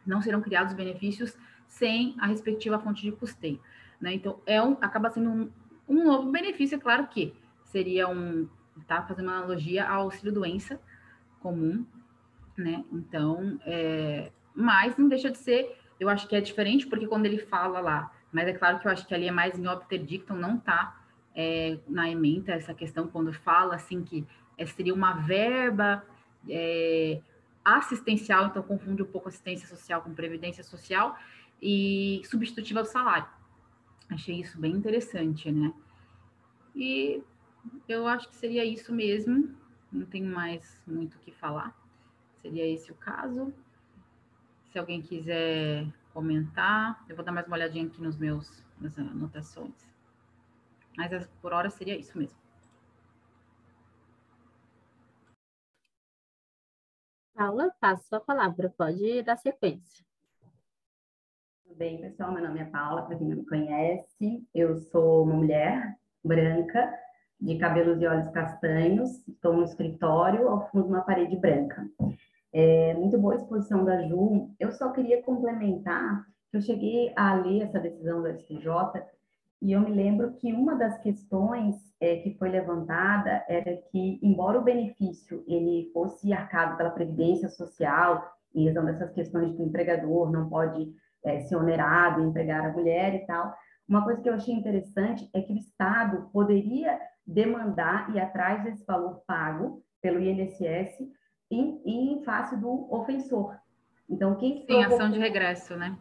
não 0.05 0.21
serão 0.21 0.39
criados 0.39 0.75
benefícios 0.75 1.35
sem 1.67 2.15
a 2.19 2.27
respectiva 2.27 2.77
fonte 2.77 3.01
de 3.01 3.11
custeio, 3.11 3.59
né? 3.99 4.13
Então 4.13 4.39
é 4.45 4.61
um, 4.61 4.73
acaba 4.81 5.09
sendo 5.09 5.29
um, 5.29 5.51
um 5.87 6.03
novo 6.03 6.31
benefício, 6.31 6.75
é 6.75 6.79
claro 6.79 7.07
que 7.07 7.33
seria 7.65 8.07
um, 8.07 8.47
tá 8.87 9.01
fazendo 9.03 9.27
uma 9.27 9.37
analogia 9.37 9.87
ao 9.87 10.03
auxílio 10.03 10.33
doença 10.33 10.79
comum, 11.39 11.85
né? 12.57 12.83
Então, 12.91 13.59
é, 13.65 14.31
mas 14.53 14.97
não 14.97 15.07
deixa 15.07 15.29
de 15.29 15.37
ser, 15.37 15.77
eu 15.99 16.09
acho 16.09 16.27
que 16.27 16.35
é 16.35 16.41
diferente 16.41 16.87
porque 16.87 17.07
quando 17.07 17.25
ele 17.25 17.39
fala 17.39 17.79
lá, 17.79 18.11
mas 18.31 18.47
é 18.47 18.53
claro 18.53 18.79
que 18.79 18.87
eu 18.87 18.91
acho 18.91 19.05
que 19.07 19.13
ali 19.13 19.27
é 19.27 19.31
mais 19.31 19.57
em 19.57 19.67
obter 19.67 19.99
dictum, 19.99 20.35
não 20.35 20.57
tá 20.57 21.01
é, 21.35 21.77
na 21.87 22.09
ementa 22.09 22.51
essa 22.51 22.73
questão 22.73 23.07
quando 23.07 23.33
fala 23.33 23.75
assim 23.75 24.03
que 24.03 24.25
é, 24.57 24.65
seria 24.65 24.93
uma 24.93 25.13
verba 25.13 26.03
é, 26.49 27.19
assistencial, 27.63 28.47
então 28.47 28.61
confunde 28.63 29.01
um 29.01 29.05
pouco 29.05 29.29
assistência 29.29 29.67
social 29.67 30.01
com 30.01 30.13
previdência 30.13 30.63
social 30.63 31.17
e 31.61 32.21
substitutiva 32.25 32.81
do 32.81 32.87
salário. 32.87 33.27
Achei 34.11 34.41
isso 34.41 34.59
bem 34.59 34.73
interessante, 34.73 35.49
né? 35.49 35.73
E 36.75 37.23
eu 37.87 38.05
acho 38.05 38.27
que 38.27 38.35
seria 38.35 38.65
isso 38.65 38.93
mesmo. 38.93 39.55
Não 39.89 40.05
tenho 40.05 40.29
mais 40.29 40.81
muito 40.85 41.15
o 41.15 41.19
que 41.19 41.31
falar. 41.31 41.73
Seria 42.41 42.67
esse 42.67 42.91
o 42.91 42.95
caso. 42.95 43.53
Se 44.69 44.77
alguém 44.77 45.01
quiser 45.01 45.87
comentar, 46.13 47.05
eu 47.07 47.15
vou 47.15 47.23
dar 47.23 47.31
mais 47.31 47.47
uma 47.47 47.55
olhadinha 47.55 47.87
aqui 47.87 48.01
nos 48.01 48.17
meus 48.17 48.61
nas 48.79 48.99
anotações. 48.99 49.89
Mas 50.97 51.27
por 51.41 51.53
hora 51.53 51.69
seria 51.69 51.97
isso 51.97 52.17
mesmo. 52.17 52.37
Paula, 57.33 57.71
passo 57.79 58.13
a 58.13 58.19
palavra, 58.19 58.69
pode 58.77 59.23
dar 59.23 59.37
sequência. 59.37 60.05
Tudo 61.71 61.77
bem, 61.77 62.01
pessoal? 62.01 62.33
Meu 62.33 62.43
nome 62.43 62.59
é 62.59 62.65
Paula, 62.65 63.03
para 63.03 63.15
quem 63.15 63.29
não 63.29 63.37
me 63.37 63.45
conhece. 63.45 64.45
Eu 64.53 64.75
sou 64.75 65.23
uma 65.23 65.35
mulher 65.35 65.95
branca, 66.21 66.93
de 67.39 67.57
cabelos 67.57 68.01
e 68.01 68.05
olhos 68.05 68.27
castanhos. 68.29 69.25
Estou 69.25 69.53
no 69.53 69.63
escritório, 69.63 70.49
ao 70.49 70.69
fundo 70.69 70.87
de 70.87 70.89
uma 70.91 71.01
parede 71.01 71.37
branca. 71.37 71.87
É, 72.51 72.93
muito 72.95 73.17
boa 73.17 73.35
exposição 73.35 73.85
da 73.85 74.01
Ju. 74.01 74.53
Eu 74.59 74.73
só 74.73 74.91
queria 74.91 75.23
complementar 75.23 76.25
que 76.51 76.57
eu 76.57 76.61
cheguei 76.61 77.13
a 77.15 77.35
ler 77.35 77.61
essa 77.61 77.79
decisão 77.79 78.21
da 78.21 78.33
STJ 78.33 78.67
e 79.61 79.71
eu 79.71 79.79
me 79.79 79.91
lembro 79.91 80.33
que 80.33 80.51
uma 80.51 80.75
das 80.75 80.97
questões 80.97 81.75
é, 82.01 82.17
que 82.17 82.35
foi 82.37 82.49
levantada 82.49 83.45
era 83.47 83.77
que, 83.89 84.19
embora 84.21 84.59
o 84.59 84.63
benefício 84.63 85.41
ele 85.47 85.89
fosse 85.93 86.33
arcado 86.33 86.75
pela 86.75 86.89
Previdência 86.89 87.47
Social, 87.47 88.29
e 88.53 88.67
razão 88.67 88.85
dessas 88.85 89.11
questões 89.13 89.55
que 89.55 89.61
o 89.61 89.65
empregador 89.65 90.29
não 90.29 90.49
pode 90.49 90.93
é, 91.23 91.41
ser 91.41 91.55
onerado 91.55 92.21
em 92.21 92.27
empregar 92.27 92.65
a 92.65 92.73
mulher 92.73 93.15
e 93.15 93.25
tal, 93.25 93.53
uma 93.87 94.03
coisa 94.03 94.21
que 94.21 94.29
eu 94.29 94.33
achei 94.33 94.53
interessante 94.53 95.29
é 95.33 95.41
que 95.41 95.53
o 95.53 95.57
Estado 95.57 96.29
poderia 96.31 96.99
demandar 97.25 98.13
e 98.15 98.19
atrás 98.19 98.63
desse 98.63 98.85
valor 98.85 99.21
pago 99.27 99.83
pelo 100.01 100.19
INSS 100.19 100.97
em, 101.49 101.81
em 101.85 102.23
face 102.23 102.55
do 102.57 102.87
ofensor. 102.93 103.57
Então, 104.09 104.35
quem 104.35 104.65
Sim, 104.65 104.83
ação 104.83 105.09
de 105.09 105.19
regresso, 105.19 105.75
né? 105.75 105.97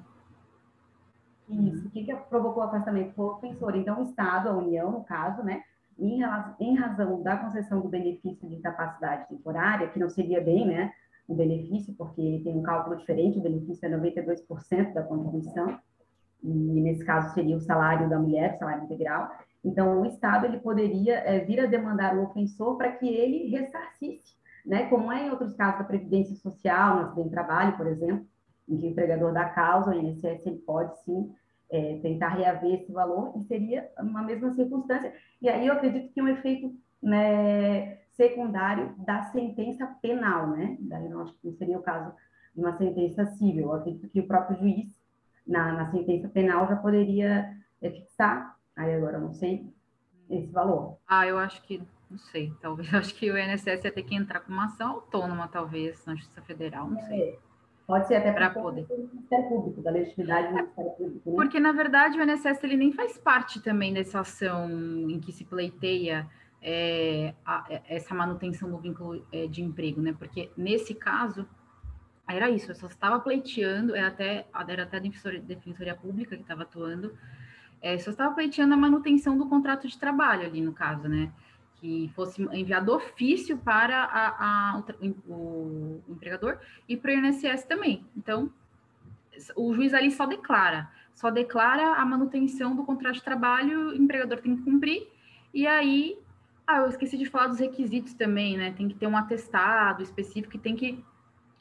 Isso. 1.49 1.89
O 1.89 1.91
que, 1.91 2.05
que 2.05 2.15
provocou 2.15 2.63
o 2.63 2.67
afastamento? 2.67 3.15
Foi 3.15 3.27
o 3.27 3.33
ofensor. 3.33 3.77
Então, 3.77 4.01
o 4.01 4.05
Estado, 4.05 4.49
a 4.49 4.53
União, 4.57 4.91
no 4.93 5.05
caso, 5.05 5.43
né, 5.43 5.63
em 5.99 6.75
razão 6.77 7.23
da 7.23 7.37
concessão 7.37 7.81
do 7.81 7.89
benefício 7.89 8.49
de 8.49 8.55
incapacidade 8.55 9.29
temporária, 9.29 9.89
que 9.89 9.99
não 9.99 10.09
seria 10.09 10.41
bem, 10.41 10.67
né, 10.67 10.93
o 11.31 11.35
benefício, 11.35 11.95
porque 11.95 12.41
tem 12.43 12.57
um 12.57 12.63
cálculo 12.63 12.97
diferente, 12.97 13.39
o 13.39 13.43
benefício 13.43 13.87
é 13.87 13.97
92% 13.97 14.93
da 14.93 15.03
contribuição, 15.05 15.79
e 16.43 16.49
nesse 16.49 17.05
caso 17.05 17.33
seria 17.33 17.57
o 17.57 17.61
salário 17.61 18.11
da 18.11 18.19
mulher, 18.19 18.59
salário 18.59 18.83
integral. 18.83 19.31
Então, 19.65 20.01
o 20.01 20.07
Estado 20.07 20.47
ele 20.47 20.59
poderia 20.59 21.19
é, 21.19 21.39
vir 21.39 21.61
a 21.61 21.67
demandar 21.67 22.17
o 22.17 22.25
ofensor 22.25 22.77
para 22.77 22.91
que 22.93 23.09
ele 23.09 23.49
ressarcisse, 23.49 24.35
né, 24.67 24.89
como 24.89 25.13
é 25.13 25.27
em 25.27 25.31
outros 25.31 25.55
casos 25.55 25.79
da 25.79 25.85
Previdência 25.85 26.35
Social, 26.35 26.97
no 26.97 27.03
acidente 27.03 27.29
de 27.29 27.35
trabalho, 27.35 27.77
por 27.77 27.87
exemplo, 27.87 28.27
em 28.69 28.77
que 28.77 28.87
o 28.87 28.91
empregador 28.91 29.33
dá 29.33 29.45
causa, 29.51 29.91
o 29.91 29.95
INSS 29.95 30.47
ele 30.47 30.59
pode 30.59 30.99
sim 31.05 31.33
é, 31.71 32.01
tentar 32.03 32.31
reaver 32.31 32.81
esse 32.81 32.91
valor, 32.91 33.33
e 33.37 33.45
seria 33.45 33.89
uma 34.01 34.23
mesma 34.23 34.53
circunstância. 34.53 35.13
E 35.41 35.49
aí 35.49 35.67
eu 35.67 35.75
acredito 35.75 36.13
que 36.13 36.21
um 36.21 36.29
efeito 36.29 36.75
né, 37.01 37.99
secundário 38.21 38.95
da 38.99 39.23
sentença 39.23 39.87
penal, 40.03 40.49
né? 40.51 40.77
Daí 40.79 41.09
não 41.09 41.23
acho 41.23 41.33
que 41.33 41.47
não 41.47 41.55
seria 41.55 41.79
o 41.79 41.83
caso 41.83 42.15
de 42.55 42.61
uma 42.61 42.77
sentença 42.77 43.25
civil. 43.25 43.69
Eu 43.69 43.73
acredito 43.73 44.11
que 44.11 44.21
o 44.21 44.27
próprio 44.27 44.59
juiz, 44.59 44.95
na, 45.47 45.73
na 45.73 45.91
sentença 45.91 46.29
penal, 46.29 46.69
já 46.69 46.77
poderia 46.77 47.57
é, 47.81 47.91
fixar, 47.91 48.59
aí 48.77 48.95
agora 48.95 49.17
eu 49.17 49.23
não 49.23 49.33
sei, 49.33 49.67
esse 50.29 50.53
valor. 50.53 50.99
Ah, 51.09 51.27
eu 51.27 51.39
acho 51.39 51.63
que, 51.63 51.83
não 52.11 52.19
sei, 52.19 52.53
talvez, 52.61 52.93
acho 52.93 53.15
que 53.15 53.31
o 53.31 53.39
INSS 53.39 53.85
ia 53.85 53.93
ter 53.93 54.03
que 54.03 54.15
entrar 54.15 54.41
com 54.41 54.53
uma 54.53 54.67
ação 54.67 54.91
autônoma, 54.91 55.49
talvez, 55.49 56.05
na 56.05 56.15
Justiça 56.15 56.43
Federal, 56.43 56.91
não 56.91 56.99
é. 56.99 57.07
sei. 57.07 57.39
Pode 57.87 58.07
ser 58.07 58.17
até 58.17 58.33
para 58.33 58.51
poder. 58.51 58.85
Do 58.85 58.99
Ministério 58.99 59.49
Público, 59.49 59.83
da 59.83 59.91
legitimidade 59.91 60.49
do 60.49 60.55
Ministério 60.55 60.91
Público. 60.93 61.31
Né? 61.31 61.37
Porque, 61.37 61.59
na 61.59 61.73
verdade, 61.73 62.21
o 62.21 62.23
INSS 62.23 62.63
ele 62.63 62.77
nem 62.77 62.93
faz 62.93 63.19
parte 63.19 63.61
também 63.61 63.93
dessa 63.93 64.21
ação 64.21 64.71
em 64.71 65.19
que 65.19 65.33
se 65.33 65.45
pleiteia 65.45 66.29
é, 66.63 67.35
a, 67.45 67.67
é, 67.69 67.83
essa 67.89 68.15
manutenção 68.15 68.71
do 68.71 68.79
vínculo 68.79 69.27
é, 69.33 69.47
de 69.47 69.63
emprego, 69.63 70.01
né? 70.01 70.15
Porque, 70.19 70.51
nesse 70.57 70.95
caso, 70.95 71.47
era 72.29 72.51
isso, 72.51 72.71
eu 72.71 72.75
só 72.75 72.87
estava 72.87 73.19
pleiteando, 73.21 73.95
era 73.95 74.09
até, 74.09 74.47
era 74.69 74.83
até 74.83 74.97
a 74.99 75.01
defensoria, 75.01 75.41
defensoria 75.41 75.95
pública 75.95 76.37
que 76.37 76.43
estava 76.43 76.63
atuando, 76.63 77.17
é, 77.81 77.99
só 77.99 78.11
estava 78.11 78.35
pleiteando 78.35 78.75
a 78.75 78.77
manutenção 78.77 79.37
do 79.37 79.47
contrato 79.47 79.89
de 79.89 79.99
trabalho 79.99 80.47
ali, 80.47 80.61
no 80.61 80.73
caso, 80.73 81.09
né? 81.09 81.33
que 81.81 82.11
fosse 82.15 82.43
enviado 82.53 82.95
ofício 82.95 83.57
para 83.57 84.05
a, 84.05 84.75
a, 84.75 84.83
o, 85.27 85.33
o, 85.33 86.03
empregador 86.11 86.59
e 86.87 86.95
para 86.95 87.11
o 87.11 87.15
INSS 87.15 87.65
também. 87.65 88.05
Então, 88.15 88.53
o 89.57 89.73
juiz 89.73 89.95
ali 89.95 90.11
só 90.11 90.27
declara, 90.27 90.91
só 91.15 91.31
declara 91.31 91.95
a 91.95 92.05
manutenção 92.05 92.77
do 92.77 92.85
contrato 92.85 93.15
de 93.15 93.23
trabalho, 93.23 93.89
o 93.89 93.95
empregador 93.95 94.39
tem 94.41 94.57
que 94.57 94.63
cumprir, 94.63 95.09
e 95.55 95.67
aí, 95.67 96.19
ah, 96.71 96.79
eu 96.79 96.89
esqueci 96.89 97.19
de 97.19 97.27
falar 97.27 97.49
dos 97.49 97.59
requisitos 97.59 98.15
também, 98.15 98.57
né? 98.57 98.73
Tem 98.77 98.89
que 98.89 98.95
ter 98.95 99.07
um 99.07 99.17
atestado 99.17 100.03
específico 100.03 100.57
e 100.57 100.59
tem 100.59 100.77
que 100.77 101.05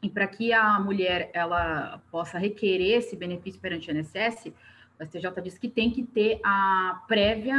e 0.01 0.09
para 0.09 0.27
que 0.27 0.53
a 0.53 0.79
mulher 0.79 1.29
ela 1.33 2.01
possa 2.09 2.37
requerer 2.37 2.99
esse 2.99 3.17
benefício 3.17 3.59
perante 3.59 3.91
o 3.91 3.97
INSS, 3.97 4.53
o 4.97 5.05
STJ 5.05 5.41
diz 5.43 5.57
que 5.57 5.67
tem 5.67 5.91
que 5.91 6.03
ter 6.03 6.39
a 6.43 7.03
prévia 7.07 7.57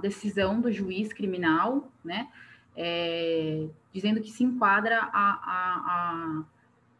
decisão 0.00 0.60
do 0.60 0.70
juiz 0.70 1.12
criminal, 1.12 1.90
né? 2.04 2.28
É, 2.76 3.66
dizendo 3.92 4.20
que 4.20 4.30
se 4.30 4.44
enquadra 4.44 4.98
a, 5.00 5.08
a, 5.10 5.82
a, 5.86 6.44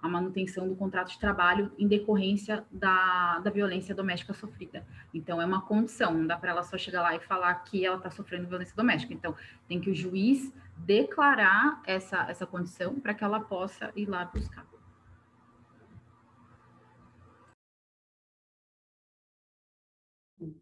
a, 0.07 0.09
manutenção 0.09 0.69
do 0.69 0.77
contrato 0.77 1.11
de 1.11 1.19
trabalho 1.19 1.71
em 1.79 1.87
decorrência 1.87 2.65
da, 2.71 3.39
da 3.41 3.51
violência 3.51 3.95
doméstica 3.95 4.33
sofrida. 4.33 4.87
Então, 5.13 5.41
é 5.41 5.45
uma 5.45 5.63
condição, 5.63 6.15
não 6.15 6.27
dá 6.27 6.37
para 6.37 6.51
ela 6.51 6.63
só 6.63 6.79
chegar 6.79 7.03
lá 7.03 7.15
e 7.15 7.21
falar 7.21 7.55
que 7.57 7.85
ela 7.85 7.97
está 7.97 8.11
sofrendo 8.11 8.49
violência 8.49 8.75
doméstica. 8.75 9.13
Então, 9.13 9.35
tem 9.69 9.81
que 9.81 9.91
o 9.91 9.95
juiz 9.95 10.53
declarar 10.77 11.83
essa, 11.87 12.29
essa 12.29 12.47
condição 12.47 12.99
para 13.01 13.15
que 13.15 13.25
ela 13.25 13.41
possa 13.41 13.93
ir 13.95 14.07
lá 14.07 14.25
buscar. 14.25 14.67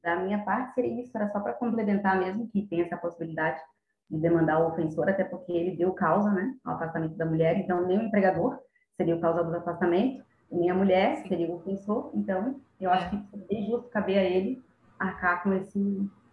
Da 0.03 0.17
minha 0.17 0.45
parte, 0.45 0.75
seria 0.75 1.01
isso, 1.01 1.17
era 1.17 1.29
só 1.31 1.41
para 1.41 1.53
complementar 1.53 2.19
mesmo 2.19 2.49
que 2.49 2.63
tem 2.67 2.83
essa 2.83 2.97
possibilidade 2.97 3.61
de 4.09 4.19
demandar 4.19 4.61
o 4.61 4.69
ofensor, 4.69 5.09
até 5.09 5.25
porque 5.25 5.53
ele 5.53 5.77
deu 5.77 5.93
causa 5.93 6.31
né, 6.31 6.55
ao 6.65 6.75
afastamento 6.75 7.17
da 7.17 7.27
mulher, 7.27 7.59
então 7.59 7.87
nem 7.87 7.99
o 7.99 8.03
empregador 8.03 8.59
seria 8.97 9.17
o 9.17 9.21
causador 9.21 9.51
do 9.51 9.57
afastamento, 9.59 10.25
nem 10.51 10.71
a 10.71 10.75
mulher 10.75 11.17
seria 11.27 11.49
o 11.49 11.57
ofensor, 11.57 12.11
então 12.15 12.61
eu 12.81 12.91
acho 12.91 13.11
que 13.11 13.25
é 13.51 13.63
justo 13.63 13.89
caber 13.89 14.19
a 14.19 14.25
ele 14.25 14.63
arcar 14.99 15.43
com 15.43 15.53
esse. 15.53 15.79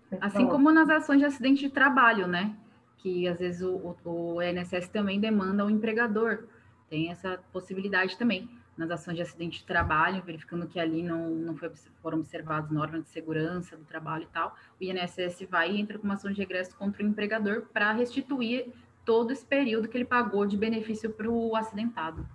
Com 0.09 0.15
esse 0.15 0.23
assim 0.23 0.37
valor. 0.39 0.51
como 0.51 0.71
nas 0.71 0.89
ações 0.89 1.19
de 1.19 1.25
acidente 1.25 1.61
de 1.61 1.69
trabalho, 1.69 2.27
né? 2.27 2.55
Que 2.97 3.27
às 3.27 3.39
vezes 3.39 3.61
o, 3.61 3.95
o, 4.03 4.35
o 4.35 4.41
INSS 4.41 4.89
também 4.89 5.19
demanda 5.19 5.65
o 5.65 5.69
empregador, 5.69 6.45
tem 6.89 7.09
essa 7.09 7.39
possibilidade 7.51 8.17
também 8.17 8.49
nas 8.77 8.89
ações 8.89 9.15
de 9.15 9.21
acidente 9.21 9.59
de 9.59 9.65
trabalho, 9.65 10.23
verificando 10.23 10.67
que 10.67 10.79
ali 10.79 11.03
não, 11.03 11.29
não 11.29 11.55
foi, 11.55 11.71
foram 12.01 12.19
observadas 12.19 12.71
normas 12.71 13.03
de 13.03 13.09
segurança 13.09 13.75
do 13.75 13.83
trabalho 13.83 14.23
e 14.23 14.27
tal, 14.27 14.55
o 14.79 14.83
INSS 14.83 15.47
vai 15.49 15.71
e 15.71 15.79
entra 15.79 15.97
com 15.97 16.05
uma 16.05 16.13
ação 16.15 16.31
de 16.31 16.39
regresso 16.39 16.75
contra 16.77 17.03
o 17.03 17.07
empregador 17.07 17.67
para 17.73 17.91
restituir 17.91 18.71
todo 19.05 19.31
esse 19.31 19.45
período 19.45 19.87
que 19.87 19.97
ele 19.97 20.05
pagou 20.05 20.45
de 20.45 20.57
benefício 20.57 21.09
para 21.09 21.29
o 21.29 21.55
acidentado. 21.55 22.25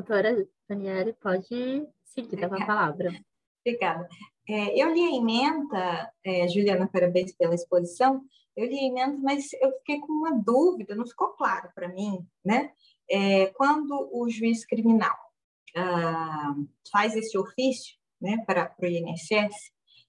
Doutora 0.00 0.48
Daniele, 0.66 1.12
pode 1.12 1.86
seguir 2.04 2.48
com 2.48 2.54
a 2.54 2.66
palavra. 2.66 3.12
Obrigada. 3.60 4.08
É, 4.48 4.82
eu 4.82 4.90
li 4.94 5.02
a 5.02 5.14
emenda, 5.14 6.12
é, 6.24 6.48
Juliana, 6.48 6.88
parabéns 6.90 7.36
pela 7.36 7.54
exposição. 7.54 8.22
Eu 8.56 8.66
li 8.66 8.78
a 8.78 8.84
emenda, 8.84 9.18
mas 9.22 9.52
eu 9.60 9.70
fiquei 9.78 10.00
com 10.00 10.10
uma 10.10 10.32
dúvida, 10.32 10.94
não 10.94 11.06
ficou 11.06 11.28
claro 11.34 11.70
para 11.74 11.88
mim, 11.88 12.26
né? 12.42 12.72
É, 13.10 13.48
quando 13.48 14.08
o 14.10 14.26
juiz 14.30 14.64
criminal 14.64 15.16
ah, 15.76 16.54
faz 16.90 17.14
esse 17.14 17.36
ofício 17.36 17.96
né, 18.18 18.42
para 18.46 18.74
o 18.80 18.86
INSS, 18.86 19.54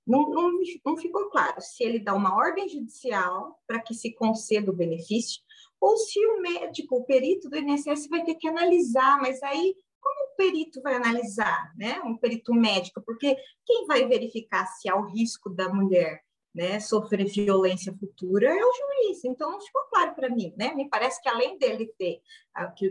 não, 0.08 0.30
não, 0.30 0.52
não 0.86 0.98
ficou 0.98 1.30
claro 1.30 1.60
se 1.60 1.84
ele 1.84 2.00
dá 2.00 2.14
uma 2.14 2.34
ordem 2.34 2.70
judicial 2.70 3.60
para 3.68 3.82
que 3.82 3.94
se 3.94 4.14
conceda 4.14 4.72
o 4.72 4.76
benefício 4.76 5.42
ou 5.82 5.98
se 5.98 6.24
o 6.28 6.40
médico, 6.40 6.98
o 6.98 7.04
perito 7.04 7.50
do 7.50 7.58
INSS 7.58 8.08
vai 8.08 8.24
ter 8.24 8.36
que 8.36 8.48
analisar, 8.48 9.20
mas 9.20 9.42
aí 9.42 9.76
como 10.00 10.32
o 10.32 10.36
perito 10.36 10.82
vai 10.82 10.96
analisar, 10.96 11.74
né? 11.76 12.00
Um 12.06 12.16
perito 12.16 12.54
médico, 12.54 13.02
porque 13.02 13.36
quem 13.66 13.86
vai 13.86 14.08
verificar 14.08 14.66
se 14.68 14.90
há 14.90 14.96
o 14.96 15.08
risco 15.08 15.50
da 15.50 15.68
mulher 15.70 16.24
né, 16.54 16.80
sofrer 16.80 17.26
violência 17.26 17.96
futura 17.98 18.48
é 18.48 18.64
o 18.64 18.74
juiz. 18.74 19.24
Então, 19.24 19.52
não 19.52 19.62
ficou 19.62 19.84
claro 19.84 20.14
para 20.14 20.30
mim. 20.30 20.54
Né? 20.58 20.74
Me 20.74 20.90
parece 20.90 21.22
que, 21.22 21.30
além 21.30 21.58
dele 21.58 21.94
ter, 21.98 22.22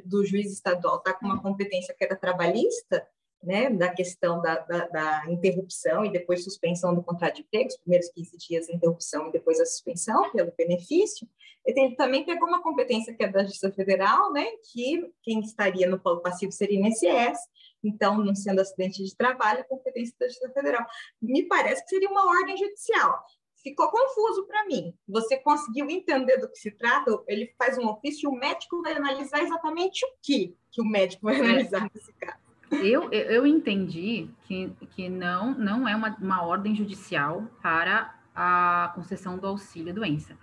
do 0.05 0.25
juiz 0.25 0.53
estadual, 0.53 1.01
tá 1.01 1.13
com 1.13 1.27
uma 1.27 1.43
competência 1.43 1.95
que 1.97 2.05
era 2.05 2.17
trabalhista, 2.17 3.07
né, 3.43 3.71
da 3.71 3.89
questão 3.89 4.41
da, 4.41 4.59
da, 4.59 4.87
da, 4.89 5.25
interrupção 5.29 6.05
e 6.05 6.13
depois 6.13 6.45
suspensão 6.45 6.95
do 6.95 7.03
contrato 7.03 7.37
de 7.37 7.43
emprego, 7.43 7.69
os 7.69 7.77
primeiros 7.79 8.09
15 8.11 8.37
dias 8.37 8.69
a 8.69 8.73
interrupção 8.73 9.29
e 9.29 9.33
depois 9.33 9.59
a 9.61 9.67
suspensão 9.67 10.31
pelo 10.31 10.53
benefício, 10.57 11.27
ele 11.65 11.95
também 11.97 12.25
pegou 12.25 12.49
uma 12.49 12.63
competência 12.63 13.15
que 13.15 13.23
é 13.23 13.29
da 13.29 13.43
Justiça 13.43 13.73
Federal, 13.73 14.33
né, 14.33 14.47
que 14.73 15.11
quem 15.23 15.41
estaria 15.41 15.89
no 15.89 15.99
polo 15.99 16.21
passivo 16.21 16.53
seria 16.53 16.81
o 16.81 16.87
INSS, 16.87 17.39
então, 17.83 18.19
não 18.19 18.35
sendo 18.35 18.61
acidente 18.61 19.03
de 19.03 19.17
trabalho, 19.17 19.61
a 19.61 19.65
competência 19.65 20.15
da 20.21 20.29
Justiça 20.29 20.53
Federal. 20.53 20.85
Me 21.21 21.45
parece 21.45 21.83
que 21.83 21.89
seria 21.89 22.11
uma 22.11 22.27
ordem 22.27 22.57
judicial 22.57 23.25
ficou 23.63 23.91
confuso 23.91 24.47
para 24.47 24.67
mim. 24.67 24.95
Você 25.07 25.37
conseguiu 25.37 25.91
entender 25.91 26.39
do 26.39 26.49
que 26.49 26.59
se 26.59 26.71
trata? 26.71 27.11
Ele 27.29 27.55
faz 27.59 27.77
um 27.77 27.87
ofício 27.89 28.27
e 28.27 28.35
o 28.35 28.39
médico 28.39 28.81
vai 28.81 28.95
analisar 28.95 29.43
exatamente 29.43 30.03
o 30.07 30.09
que 30.23 30.57
que 30.71 30.81
o 30.81 30.85
médico 30.85 31.25
vai 31.25 31.37
é. 31.37 31.41
analisar 31.41 31.91
nesse 31.93 32.13
caso. 32.15 32.50
Eu, 32.71 33.11
eu 33.11 33.47
entendi 33.47 34.29
que, 34.43 34.73
que 34.91 35.09
não, 35.09 35.53
não 35.55 35.89
é 35.89 35.95
uma, 35.97 36.17
uma 36.21 36.43
ordem 36.43 36.75
judicial 36.75 37.45
para 37.61 38.15
a 38.35 38.93
concessão 38.95 39.37
do 39.37 39.47
auxílio 39.47 39.93
doença. 39.93 40.37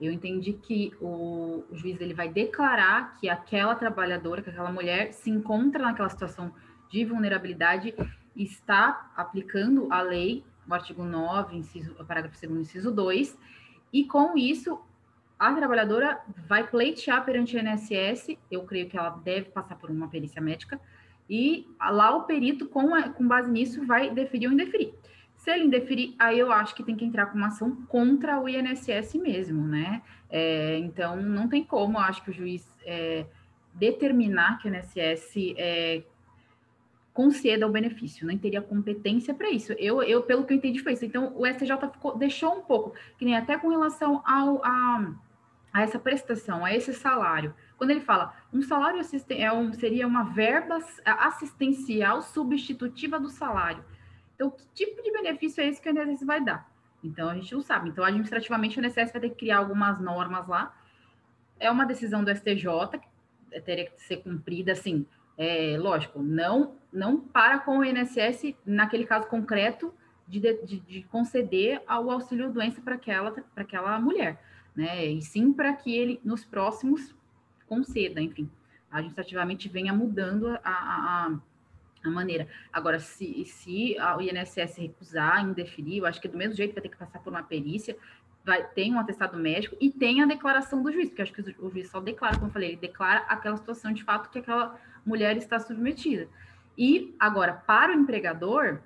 Eu 0.00 0.12
entendi 0.12 0.52
que 0.52 0.92
o, 1.00 1.64
juiz 1.72 2.00
ele 2.00 2.14
vai 2.14 2.28
declarar 2.28 3.16
que 3.16 3.28
aquela 3.28 3.74
trabalhadora, 3.74 4.42
que 4.42 4.50
aquela 4.50 4.72
mulher 4.72 5.12
se 5.12 5.30
encontra 5.30 5.82
naquela 5.82 6.08
situação 6.08 6.52
de 6.88 7.04
vulnerabilidade 7.04 7.94
e 8.34 8.42
está 8.42 9.10
aplicando 9.16 9.88
a 9.90 10.00
lei 10.00 10.44
o 10.68 10.74
artigo 10.74 11.02
9, 11.02 11.56
inciso, 11.56 11.94
parágrafo 12.04 12.38
2 12.46 12.60
inciso 12.60 12.92
2, 12.92 13.38
e 13.92 14.04
com 14.04 14.36
isso 14.36 14.78
a 15.38 15.54
trabalhadora 15.54 16.20
vai 16.46 16.66
pleitear 16.66 17.24
perante 17.24 17.56
o 17.56 17.60
INSS, 17.60 18.36
eu 18.50 18.64
creio 18.64 18.88
que 18.88 18.98
ela 18.98 19.10
deve 19.10 19.50
passar 19.50 19.76
por 19.76 19.88
uma 19.90 20.08
perícia 20.08 20.42
médica, 20.42 20.78
e 21.28 21.66
lá 21.78 22.16
o 22.16 22.24
perito, 22.24 22.66
com, 22.66 22.94
a, 22.94 23.10
com 23.10 23.26
base 23.26 23.50
nisso, 23.50 23.84
vai 23.86 24.10
deferir 24.10 24.48
ou 24.48 24.54
indeferir. 24.54 24.94
Se 25.36 25.50
ele 25.50 25.64
indeferir, 25.64 26.14
aí 26.18 26.38
eu 26.38 26.50
acho 26.50 26.74
que 26.74 26.82
tem 26.82 26.96
que 26.96 27.04
entrar 27.04 27.26
com 27.26 27.38
uma 27.38 27.48
ação 27.48 27.76
contra 27.86 28.40
o 28.40 28.48
INSS 28.48 29.14
mesmo, 29.14 29.66
né? 29.66 30.02
É, 30.30 30.78
então, 30.78 31.16
não 31.16 31.48
tem 31.48 31.62
como, 31.64 31.96
eu 31.96 32.02
acho 32.02 32.22
que 32.24 32.30
o 32.30 32.32
juiz 32.32 32.66
é, 32.84 33.24
determinar 33.74 34.58
que 34.58 34.68
o 34.68 34.74
INSS 34.74 35.54
é, 35.56 36.02
conceda 37.14 37.66
o 37.66 37.70
benefício, 37.70 38.26
nem 38.26 38.38
teria 38.38 38.62
competência 38.62 39.34
para 39.34 39.50
isso. 39.50 39.72
Eu, 39.72 40.02
eu, 40.02 40.22
pelo 40.22 40.44
que 40.44 40.52
eu 40.52 40.56
entendi, 40.56 40.80
foi 40.80 40.92
isso. 40.92 41.04
Então, 41.04 41.32
o 41.36 41.46
STJ 41.46 41.76
ficou, 41.92 42.16
deixou 42.16 42.58
um 42.58 42.62
pouco, 42.62 42.94
que 43.18 43.24
nem 43.24 43.36
até 43.36 43.56
com 43.58 43.68
relação 43.68 44.22
ao, 44.24 44.64
a, 44.64 45.12
a 45.72 45.82
essa 45.82 45.98
prestação, 45.98 46.64
a 46.64 46.74
esse 46.74 46.92
salário. 46.92 47.54
Quando 47.78 47.90
ele 47.92 48.00
fala, 48.00 48.34
um 48.52 48.60
salário 48.60 49.00
é 49.30 49.52
um, 49.52 49.72
seria 49.72 50.06
uma 50.06 50.24
verba 50.24 50.78
assistencial 51.04 52.20
substitutiva 52.20 53.20
do 53.20 53.30
salário. 53.30 53.84
Então, 54.34 54.50
que 54.50 54.66
tipo 54.74 55.00
de 55.00 55.12
benefício 55.12 55.62
é 55.62 55.68
esse 55.68 55.80
que 55.80 55.88
o 55.88 55.92
INSS 55.92 56.26
vai 56.26 56.44
dar? 56.44 56.68
Então, 57.02 57.30
a 57.30 57.34
gente 57.34 57.54
não 57.54 57.62
sabe. 57.62 57.88
Então, 57.88 58.04
administrativamente, 58.04 58.78
o 58.78 58.84
INSS 58.84 59.12
vai 59.12 59.20
ter 59.20 59.30
que 59.30 59.36
criar 59.36 59.58
algumas 59.58 60.00
normas 60.00 60.48
lá. 60.48 60.76
É 61.60 61.70
uma 61.70 61.86
decisão 61.86 62.24
do 62.24 62.34
STJ, 62.34 62.98
que 63.50 63.60
teria 63.60 63.86
que 63.86 64.02
ser 64.02 64.18
cumprida, 64.18 64.72
assim, 64.72 65.06
é, 65.36 65.76
lógico, 65.78 66.20
não, 66.20 66.74
não 66.92 67.20
para 67.20 67.60
com 67.60 67.78
o 67.78 67.84
INSS, 67.84 68.56
naquele 68.66 69.06
caso 69.06 69.28
concreto, 69.28 69.94
de, 70.26 70.40
de, 70.64 70.80
de 70.80 71.02
conceder 71.04 71.80
o 71.88 72.10
auxílio 72.10 72.52
doença 72.52 72.80
para 72.80 72.96
aquela, 72.96 73.34
aquela 73.56 73.98
mulher, 73.98 74.42
né? 74.76 75.06
E 75.06 75.22
sim 75.22 75.52
para 75.52 75.72
que 75.72 75.96
ele, 75.96 76.20
nos 76.22 76.44
próximos, 76.44 77.14
conceda, 77.68 78.20
enfim, 78.20 78.50
administrativamente 78.90 79.68
venha 79.68 79.92
mudando 79.92 80.48
a, 80.48 80.58
a, 80.64 81.38
a 82.04 82.10
maneira. 82.10 82.48
Agora, 82.72 82.98
se, 82.98 83.44
se 83.44 83.96
o 84.16 84.20
INSS 84.20 84.76
recusar, 84.78 85.44
indeferir, 85.44 85.98
eu 85.98 86.06
acho 86.06 86.20
que 86.20 86.28
do 86.28 86.36
mesmo 86.36 86.54
jeito 86.54 86.74
vai 86.74 86.82
ter 86.82 86.88
que 86.88 86.96
passar 86.96 87.18
por 87.20 87.30
uma 87.30 87.42
perícia, 87.42 87.96
vai, 88.44 88.64
tem 88.64 88.94
um 88.94 88.98
atestado 88.98 89.36
médico 89.36 89.76
e 89.80 89.90
tem 89.90 90.22
a 90.22 90.26
declaração 90.26 90.82
do 90.82 90.90
juiz, 90.90 91.08
porque 91.08 91.22
acho 91.22 91.32
que 91.32 91.40
o 91.58 91.70
juiz 91.70 91.90
só 91.90 92.00
declara, 92.00 92.36
como 92.36 92.48
eu 92.48 92.52
falei, 92.52 92.70
ele 92.70 92.78
declara 92.78 93.20
aquela 93.28 93.56
situação 93.56 93.92
de 93.92 94.02
fato 94.02 94.30
que 94.30 94.38
aquela 94.38 94.78
mulher 95.04 95.36
está 95.36 95.58
submetida. 95.58 96.28
E 96.76 97.14
agora, 97.18 97.52
para 97.52 97.92
o 97.92 98.00
empregador, 98.00 98.78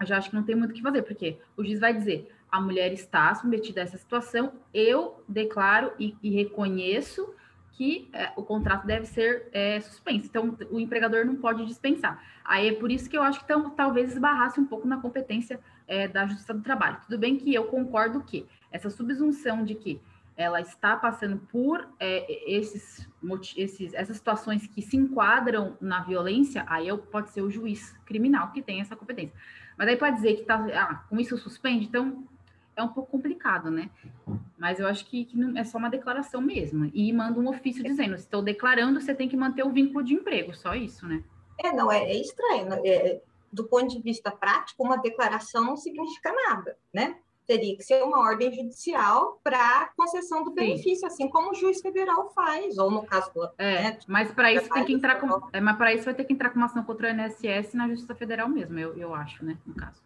eu 0.00 0.06
já 0.06 0.18
acho 0.18 0.30
que 0.30 0.36
não 0.36 0.42
tem 0.42 0.54
muito 0.54 0.70
o 0.70 0.74
que 0.74 0.82
fazer, 0.82 1.02
porque 1.02 1.38
o 1.56 1.64
juiz 1.64 1.80
vai 1.80 1.92
dizer: 1.92 2.32
a 2.50 2.60
mulher 2.60 2.92
está 2.92 3.34
submetida 3.34 3.80
a 3.80 3.84
essa 3.84 3.98
situação, 3.98 4.52
eu 4.72 5.22
declaro 5.28 5.92
e, 5.98 6.16
e 6.22 6.30
reconheço 6.30 7.34
que 7.76 8.08
é, 8.12 8.32
o 8.36 8.42
contrato 8.42 8.86
deve 8.86 9.06
ser 9.06 9.48
é, 9.52 9.80
suspenso. 9.80 10.26
Então, 10.26 10.56
o 10.70 10.78
empregador 10.78 11.24
não 11.24 11.36
pode 11.36 11.66
dispensar. 11.66 12.22
Aí 12.44 12.68
é 12.68 12.72
por 12.72 12.90
isso 12.90 13.10
que 13.10 13.16
eu 13.16 13.22
acho 13.22 13.40
que 13.40 13.48
tão, 13.48 13.70
talvez 13.70 14.12
esbarrasse 14.12 14.60
um 14.60 14.64
pouco 14.64 14.86
na 14.86 14.98
competência 14.98 15.58
é, 15.86 16.06
da 16.06 16.26
Justiça 16.26 16.54
do 16.54 16.62
Trabalho. 16.62 16.98
Tudo 17.02 17.18
bem 17.18 17.36
que 17.36 17.52
eu 17.52 17.64
concordo 17.64 18.22
que 18.22 18.46
essa 18.70 18.88
subsunção 18.90 19.64
de 19.64 19.74
que 19.74 20.00
ela 20.36 20.60
está 20.60 20.96
passando 20.96 21.36
por 21.50 21.86
é, 21.98 22.52
esses, 22.52 23.08
esses, 23.56 23.94
essas 23.94 24.16
situações 24.16 24.66
que 24.66 24.82
se 24.82 24.96
enquadram 24.96 25.76
na 25.80 26.02
violência, 26.02 26.64
aí 26.68 26.88
eu, 26.88 26.98
pode 26.98 27.30
ser 27.30 27.42
o 27.42 27.50
juiz 27.50 27.96
criminal 28.04 28.50
que 28.50 28.62
tem 28.62 28.80
essa 28.80 28.96
competência. 28.96 29.34
Mas 29.76 29.88
aí 29.88 29.96
pode 29.96 30.16
dizer 30.16 30.34
que 30.36 30.42
tá, 30.42 30.64
ah, 30.74 30.94
com 31.08 31.18
isso 31.18 31.36
suspende, 31.38 31.86
então 31.86 32.24
é 32.76 32.82
um 32.82 32.88
pouco 32.88 33.10
complicado, 33.10 33.70
né? 33.70 33.90
Mas 34.58 34.80
eu 34.80 34.86
acho 34.86 35.06
que, 35.06 35.24
que 35.24 35.36
não, 35.36 35.56
é 35.58 35.64
só 35.64 35.78
uma 35.78 35.90
declaração 35.90 36.40
mesmo. 36.40 36.90
E 36.94 37.12
manda 37.12 37.38
um 37.38 37.48
ofício 37.48 37.82
dizendo: 37.82 38.14
estou 38.14 38.42
declarando, 38.42 39.00
você 39.00 39.14
tem 39.14 39.28
que 39.28 39.36
manter 39.36 39.64
o 39.64 39.70
vínculo 39.70 40.04
de 40.04 40.14
emprego, 40.14 40.54
só 40.54 40.74
isso, 40.74 41.06
né? 41.06 41.22
É, 41.62 41.72
não, 41.72 41.90
é, 41.90 42.04
é 42.04 42.20
estranho. 42.20 42.66
Né? 42.66 42.80
É, 42.84 43.22
do 43.52 43.64
ponto 43.64 43.88
de 43.88 44.00
vista 44.00 44.30
prático, 44.30 44.82
uma 44.82 44.96
declaração 44.96 45.64
não 45.64 45.76
significa 45.76 46.32
nada, 46.32 46.76
né? 46.92 47.16
teria 47.46 47.76
que 47.76 47.82
ser 47.82 48.02
uma 48.02 48.20
ordem 48.20 48.52
judicial 48.52 49.38
para 49.42 49.90
concessão 49.96 50.42
do 50.44 50.52
benefício, 50.52 51.00
Sim. 51.00 51.06
assim 51.06 51.28
como 51.28 51.50
o 51.50 51.54
juiz 51.54 51.80
federal 51.80 52.30
faz, 52.30 52.78
ou 52.78 52.90
no 52.90 53.04
caso 53.04 53.32
do. 53.34 53.50
É, 53.58 53.82
né, 53.82 53.98
mas 54.06 54.32
para 54.32 54.52
isso 54.52 54.68
tem 54.70 54.84
que 54.84 54.92
entrar 54.92 55.16
com. 55.16 55.48
É, 55.52 55.60
mas 55.60 55.76
para 55.76 55.92
isso 55.92 56.04
vai 56.04 56.14
ter 56.14 56.24
que 56.24 56.32
entrar 56.32 56.50
com 56.50 56.56
uma 56.56 56.66
ação 56.66 56.82
contra 56.82 57.08
o 57.08 57.10
INSS 57.10 57.74
na 57.74 57.88
Justiça 57.88 58.14
Federal 58.14 58.48
mesmo, 58.48 58.78
eu, 58.78 58.96
eu 58.96 59.14
acho, 59.14 59.44
né? 59.44 59.58
No 59.66 59.74
caso. 59.74 60.02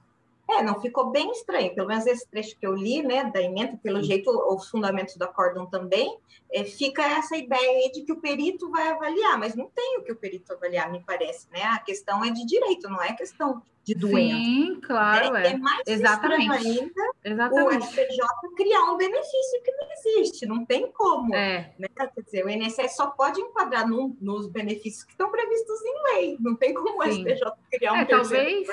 É, 0.50 0.62
não 0.62 0.80
ficou 0.80 1.10
bem 1.10 1.30
estranho, 1.30 1.74
pelo 1.74 1.86
menos 1.86 2.06
esse 2.06 2.26
trecho 2.26 2.56
que 2.58 2.66
eu 2.66 2.74
li, 2.74 3.02
né, 3.02 3.24
da 3.24 3.42
emenda, 3.42 3.78
pelo 3.82 4.02
jeito, 4.02 4.30
os 4.30 4.68
fundamentos 4.70 5.14
do 5.16 5.24
acórdão 5.24 5.66
também, 5.66 6.18
é, 6.50 6.64
fica 6.64 7.02
essa 7.02 7.36
ideia 7.36 7.90
de 7.92 8.00
que 8.02 8.12
o 8.12 8.20
perito 8.20 8.70
vai 8.70 8.88
avaliar, 8.88 9.38
mas 9.38 9.54
não 9.54 9.68
tem 9.68 9.98
o 9.98 10.02
que 10.02 10.12
o 10.12 10.16
perito 10.16 10.52
avaliar, 10.54 10.90
me 10.90 11.02
parece, 11.04 11.50
né? 11.50 11.62
A 11.64 11.78
questão 11.78 12.24
é 12.24 12.30
de 12.30 12.46
direito, 12.46 12.88
não 12.88 13.02
é 13.02 13.12
questão 13.12 13.62
de 13.84 13.94
doença. 13.94 14.36
Sim, 14.36 14.80
claro, 14.82 15.36
é. 15.36 15.46
É, 15.46 15.52
é 15.52 15.56
mais 15.56 15.82
Exatamente. 15.86 16.52
ainda 16.52 17.12
Exatamente. 17.24 17.76
o 17.76 17.82
STJ 17.82 18.18
criar 18.56 18.82
um 18.92 18.96
benefício 18.96 19.62
que 19.62 19.72
não 19.72 19.88
existe, 19.92 20.46
não 20.46 20.64
tem 20.66 20.92
como. 20.92 21.34
É. 21.34 21.74
Né? 21.78 21.88
Quer 21.96 22.22
dizer, 22.22 22.44
o 22.44 22.50
INSS 22.50 22.96
só 22.96 23.08
pode 23.10 23.40
enquadrar 23.40 23.88
num, 23.88 24.16
nos 24.20 24.46
benefícios 24.48 25.04
que 25.04 25.12
estão 25.12 25.30
previstos 25.30 25.80
em 25.82 26.14
lei, 26.14 26.36
não 26.40 26.54
tem 26.54 26.74
como 26.74 27.02
Sim. 27.04 27.24
o 27.24 27.30
STJ 27.30 27.52
criar 27.70 27.92
um 27.92 27.96
é, 27.96 28.04
Talvez 28.04 28.68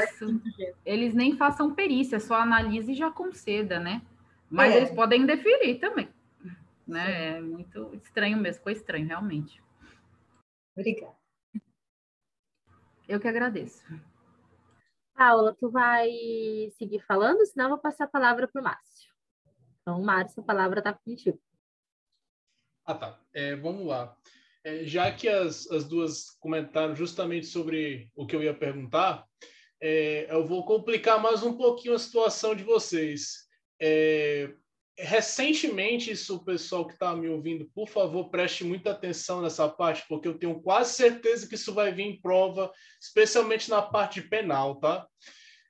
eles 0.85 1.13
nem 1.13 1.37
façam 1.37 1.73
perícia, 1.73 2.19
só 2.19 2.35
analise 2.35 2.91
e 2.91 2.95
já 2.95 3.09
conceda, 3.09 3.79
né? 3.79 4.01
Mas 4.49 4.73
é. 4.73 4.77
eles 4.77 4.91
podem 4.91 5.25
deferir 5.25 5.79
também. 5.79 6.09
Né? 6.87 7.37
É 7.37 7.41
muito 7.41 7.95
estranho 8.03 8.37
mesmo, 8.37 8.63
foi 8.63 8.73
estranho, 8.73 9.07
realmente. 9.07 9.63
Obrigada. 10.77 11.15
Eu 13.07 13.19
que 13.19 13.27
agradeço. 13.27 13.83
Paula, 15.15 15.55
tu 15.57 15.69
vai 15.71 16.09
seguir 16.77 16.99
falando, 17.07 17.45
senão 17.45 17.65
eu 17.65 17.69
vou 17.69 17.79
passar 17.79 18.03
a 18.03 18.09
palavra 18.09 18.47
para 18.47 18.61
o 18.61 18.63
Márcio. 18.63 19.13
Então, 19.81 20.01
Márcio, 20.01 20.41
a 20.41 20.45
palavra 20.45 20.79
está 20.79 20.93
contigo. 20.93 21.39
Ah, 22.85 22.93
tá. 22.93 23.19
É, 23.33 23.55
vamos 23.55 23.87
lá. 23.87 24.15
É, 24.63 24.83
já 24.83 25.11
que 25.11 25.29
as, 25.29 25.69
as 25.71 25.85
duas 25.85 26.31
comentaram 26.39 26.95
justamente 26.95 27.47
sobre 27.47 28.11
o 28.15 28.25
que 28.27 28.35
eu 28.35 28.43
ia 28.43 28.53
perguntar, 28.53 29.25
é, 29.81 30.27
eu 30.29 30.45
vou 30.45 30.65
complicar 30.65 31.21
mais 31.21 31.43
um 31.43 31.55
pouquinho 31.55 31.93
a 31.95 31.99
situação 31.99 32.55
de 32.55 32.63
vocês. 32.63 33.47
É, 33.79 34.53
recentemente, 34.97 36.11
isso, 36.11 36.43
pessoal 36.43 36.85
que 36.87 36.93
está 36.93 37.15
me 37.15 37.27
ouvindo, 37.27 37.69
por 37.73 37.87
favor, 37.87 38.29
preste 38.29 38.63
muita 38.63 38.91
atenção 38.91 39.41
nessa 39.41 39.67
parte, 39.67 40.05
porque 40.07 40.27
eu 40.27 40.37
tenho 40.37 40.61
quase 40.61 40.93
certeza 40.93 41.47
que 41.47 41.55
isso 41.55 41.73
vai 41.73 41.91
vir 41.91 42.03
em 42.03 42.21
prova, 42.21 42.71
especialmente 43.01 43.69
na 43.69 43.81
parte 43.81 44.21
penal, 44.21 44.79
tá? 44.79 45.07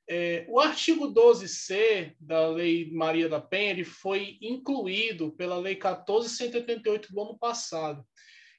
É, 0.07 0.45
o 0.47 0.59
artigo 0.59 1.11
12C 1.11 2.13
da 2.19 2.47
Lei 2.47 2.91
Maria 2.91 3.27
da 3.27 3.41
Penha 3.41 3.71
ele 3.71 3.83
foi 3.83 4.37
incluído 4.39 5.31
pela 5.31 5.57
Lei 5.57 5.73
1488 5.73 7.11
do 7.11 7.21
ano 7.21 7.37
passado. 7.37 8.05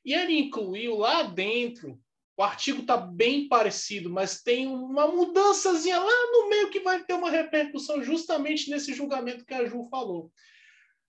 E 0.04 0.12
ele 0.12 0.36
incluiu 0.36 0.96
lá 0.96 1.22
dentro, 1.22 2.00
o 2.36 2.42
artigo 2.42 2.80
está 2.80 2.96
bem 2.96 3.48
parecido, 3.48 4.10
mas 4.10 4.42
tem 4.42 4.66
uma 4.66 5.06
mudançazinha 5.06 5.98
lá 5.98 6.32
no 6.32 6.48
meio 6.48 6.70
que 6.70 6.80
vai 6.80 7.04
ter 7.04 7.14
uma 7.14 7.30
repercussão 7.30 8.02
justamente 8.02 8.68
nesse 8.68 8.92
julgamento 8.92 9.44
que 9.44 9.54
a 9.54 9.64
Ju 9.64 9.84
falou. 9.88 10.32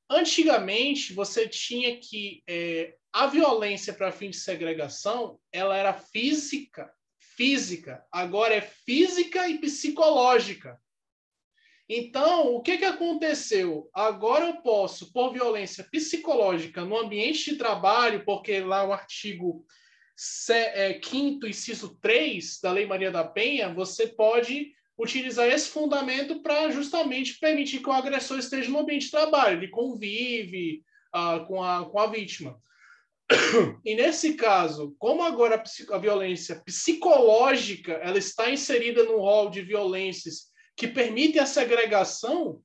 Antigamente, 0.09 1.13
você 1.13 1.47
tinha 1.47 1.99
que 1.99 2.41
é, 2.47 2.95
a 3.11 3.27
violência 3.27 3.93
para 3.93 4.11
fim 4.11 4.29
de 4.29 4.37
segregação 4.37 5.39
ela 5.51 5.75
era 5.75 5.93
física, 5.93 6.93
física. 7.19 8.05
Agora 8.11 8.55
é 8.55 8.61
física 8.61 9.49
e 9.49 9.59
psicológica. 9.59 10.79
Então, 11.89 12.53
o 12.53 12.61
que, 12.61 12.77
que 12.77 12.85
aconteceu? 12.85 13.89
Agora 13.93 14.45
eu 14.45 14.61
posso, 14.61 15.11
por 15.13 15.31
violência 15.31 15.85
psicológica 15.89 16.83
no 16.83 16.97
ambiente 16.97 17.51
de 17.51 17.57
trabalho, 17.57 18.25
porque 18.25 18.59
lá 18.59 18.85
o 18.85 18.91
artigo 18.91 19.65
5 20.15 20.53
é, 20.53 20.99
inciso 21.49 21.97
3 22.01 22.59
da 22.61 22.71
Lei 22.71 22.85
Maria 22.85 23.11
da 23.11 23.23
Penha, 23.23 23.73
você 23.73 24.07
pode 24.07 24.73
utilizar 24.97 25.47
esse 25.47 25.69
fundamento 25.69 26.41
para 26.41 26.69
justamente 26.71 27.39
permitir 27.39 27.79
que 27.79 27.89
o 27.89 27.93
agressor 27.93 28.39
esteja 28.39 28.69
no 28.69 28.79
ambiente 28.79 29.05
de 29.05 29.11
trabalho, 29.11 29.59
ele 29.59 29.67
convive 29.69 30.83
uh, 31.15 31.45
com, 31.45 31.63
a, 31.63 31.89
com 31.89 31.99
a 31.99 32.07
vítima. 32.07 32.59
E 33.83 33.93
nesse 33.93 34.35
caso, 34.35 34.95
como 34.97 35.21
agora 35.21 35.61
a, 35.61 35.95
a 35.95 35.99
violência 35.99 36.61
psicológica 36.65 37.93
ela 37.93 38.17
está 38.17 38.49
inserida 38.49 39.03
no 39.03 39.17
rol 39.17 39.49
de 39.49 39.61
violências 39.61 40.47
que 40.77 40.87
permite 40.87 41.37
a 41.37 41.45
segregação, 41.45 42.61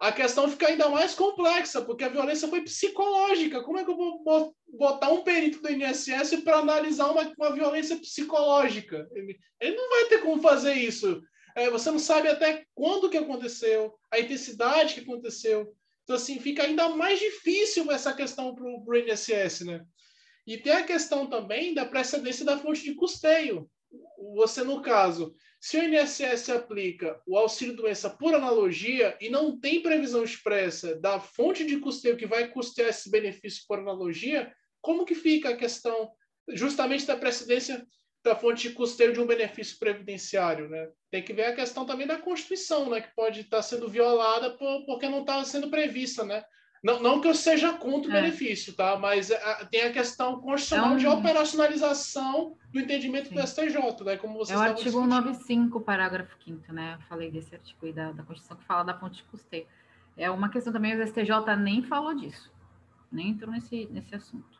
a 0.00 0.10
questão 0.10 0.48
fica 0.48 0.68
ainda 0.68 0.88
mais 0.88 1.14
complexa, 1.14 1.82
porque 1.82 2.02
a 2.02 2.08
violência 2.08 2.48
foi 2.48 2.62
psicológica. 2.62 3.62
Como 3.62 3.78
é 3.78 3.84
que 3.84 3.90
eu 3.90 3.96
vou 3.96 4.56
botar 4.66 5.10
um 5.10 5.22
perito 5.22 5.60
do 5.60 5.70
INSS 5.70 6.42
para 6.42 6.56
analisar 6.56 7.10
uma, 7.10 7.30
uma 7.36 7.52
violência 7.52 7.96
psicológica? 7.96 9.06
Ele, 9.12 9.38
ele, 9.60 9.76
não 9.76 9.90
vai 9.90 10.04
ter 10.06 10.22
como 10.22 10.40
fazer 10.40 10.72
isso. 10.72 11.20
É, 11.60 11.68
você 11.68 11.90
não 11.90 11.98
sabe 11.98 12.26
até 12.26 12.64
quando 12.74 13.10
que 13.10 13.18
aconteceu, 13.18 13.94
a 14.10 14.18
intensidade 14.18 14.94
que 14.94 15.00
aconteceu. 15.00 15.76
Então, 16.02 16.16
assim, 16.16 16.40
fica 16.40 16.62
ainda 16.62 16.88
mais 16.88 17.18
difícil 17.18 17.90
essa 17.92 18.14
questão 18.14 18.54
para 18.54 18.64
o 18.64 18.96
INSS, 18.96 19.66
né? 19.66 19.84
E 20.46 20.56
tem 20.56 20.72
a 20.72 20.82
questão 20.82 21.28
também 21.28 21.74
da 21.74 21.84
precedência 21.84 22.46
da 22.46 22.56
fonte 22.56 22.82
de 22.82 22.94
custeio. 22.94 23.70
Você, 24.36 24.64
no 24.64 24.80
caso, 24.80 25.34
se 25.60 25.76
o 25.76 25.84
INSS 25.84 26.48
aplica 26.48 27.20
o 27.26 27.36
auxílio-doença 27.36 28.08
por 28.08 28.34
analogia 28.34 29.14
e 29.20 29.28
não 29.28 29.60
tem 29.60 29.82
previsão 29.82 30.24
expressa 30.24 30.98
da 30.98 31.20
fonte 31.20 31.62
de 31.66 31.78
custeio 31.78 32.16
que 32.16 32.26
vai 32.26 32.48
custear 32.48 32.88
esse 32.88 33.10
benefício 33.10 33.64
por 33.68 33.78
analogia, 33.78 34.50
como 34.80 35.04
que 35.04 35.14
fica 35.14 35.50
a 35.50 35.56
questão 35.56 36.10
justamente 36.54 37.04
da 37.04 37.18
precedência 37.18 37.86
da 38.22 38.36
fonte 38.36 38.68
de 38.68 38.74
custeio 38.74 39.12
de 39.12 39.20
um 39.20 39.26
benefício 39.26 39.78
previdenciário, 39.78 40.68
né? 40.68 40.88
Tem 41.10 41.22
que 41.22 41.32
ver 41.32 41.46
a 41.46 41.54
questão 41.54 41.86
também 41.86 42.06
da 42.06 42.18
Constituição, 42.18 42.90
né? 42.90 43.00
Que 43.00 43.14
pode 43.14 43.40
estar 43.40 43.62
sendo 43.62 43.88
violada 43.88 44.50
por, 44.50 44.84
porque 44.84 45.08
não 45.08 45.20
está 45.20 45.42
sendo 45.44 45.70
prevista, 45.70 46.24
né? 46.24 46.44
Não, 46.82 47.02
não 47.02 47.20
que 47.20 47.28
eu 47.28 47.34
seja 47.34 47.74
contra 47.74 48.10
o 48.10 48.16
é. 48.16 48.22
benefício, 48.22 48.74
tá? 48.74 48.98
Mas 48.98 49.30
a, 49.30 49.34
é, 49.34 49.64
tem 49.66 49.82
a 49.82 49.92
questão 49.92 50.40
constitucional 50.40 50.92
é 50.92 50.94
um... 50.94 50.96
de 50.96 51.06
operacionalização 51.06 52.56
do 52.72 52.80
entendimento 52.80 53.28
Sim. 53.28 53.34
do 53.34 53.46
STJ, 53.46 54.04
né? 54.04 54.16
Como 54.16 54.38
você 54.38 54.52
É 54.52 54.56
o 54.56 54.60
artigo 54.60 55.06
95, 55.06 55.80
parágrafo 55.80 56.34
5 56.44 56.72
né? 56.72 56.96
Eu 56.98 57.06
falei 57.06 57.30
desse 57.30 57.54
artigo 57.54 57.86
aí 57.86 57.92
da, 57.92 58.12
da 58.12 58.22
Constituição 58.22 58.56
que 58.56 58.64
fala 58.64 58.82
da 58.82 58.98
fonte 58.98 59.16
de 59.16 59.24
custeio. 59.24 59.66
É 60.16 60.30
uma 60.30 60.48
questão 60.48 60.72
também, 60.72 60.94
o 60.94 61.06
STJ 61.06 61.56
nem 61.58 61.82
falou 61.82 62.14
disso, 62.14 62.50
nem 63.10 63.30
entrou 63.30 63.50
nesse, 63.50 63.86
nesse 63.90 64.14
assunto. 64.14 64.59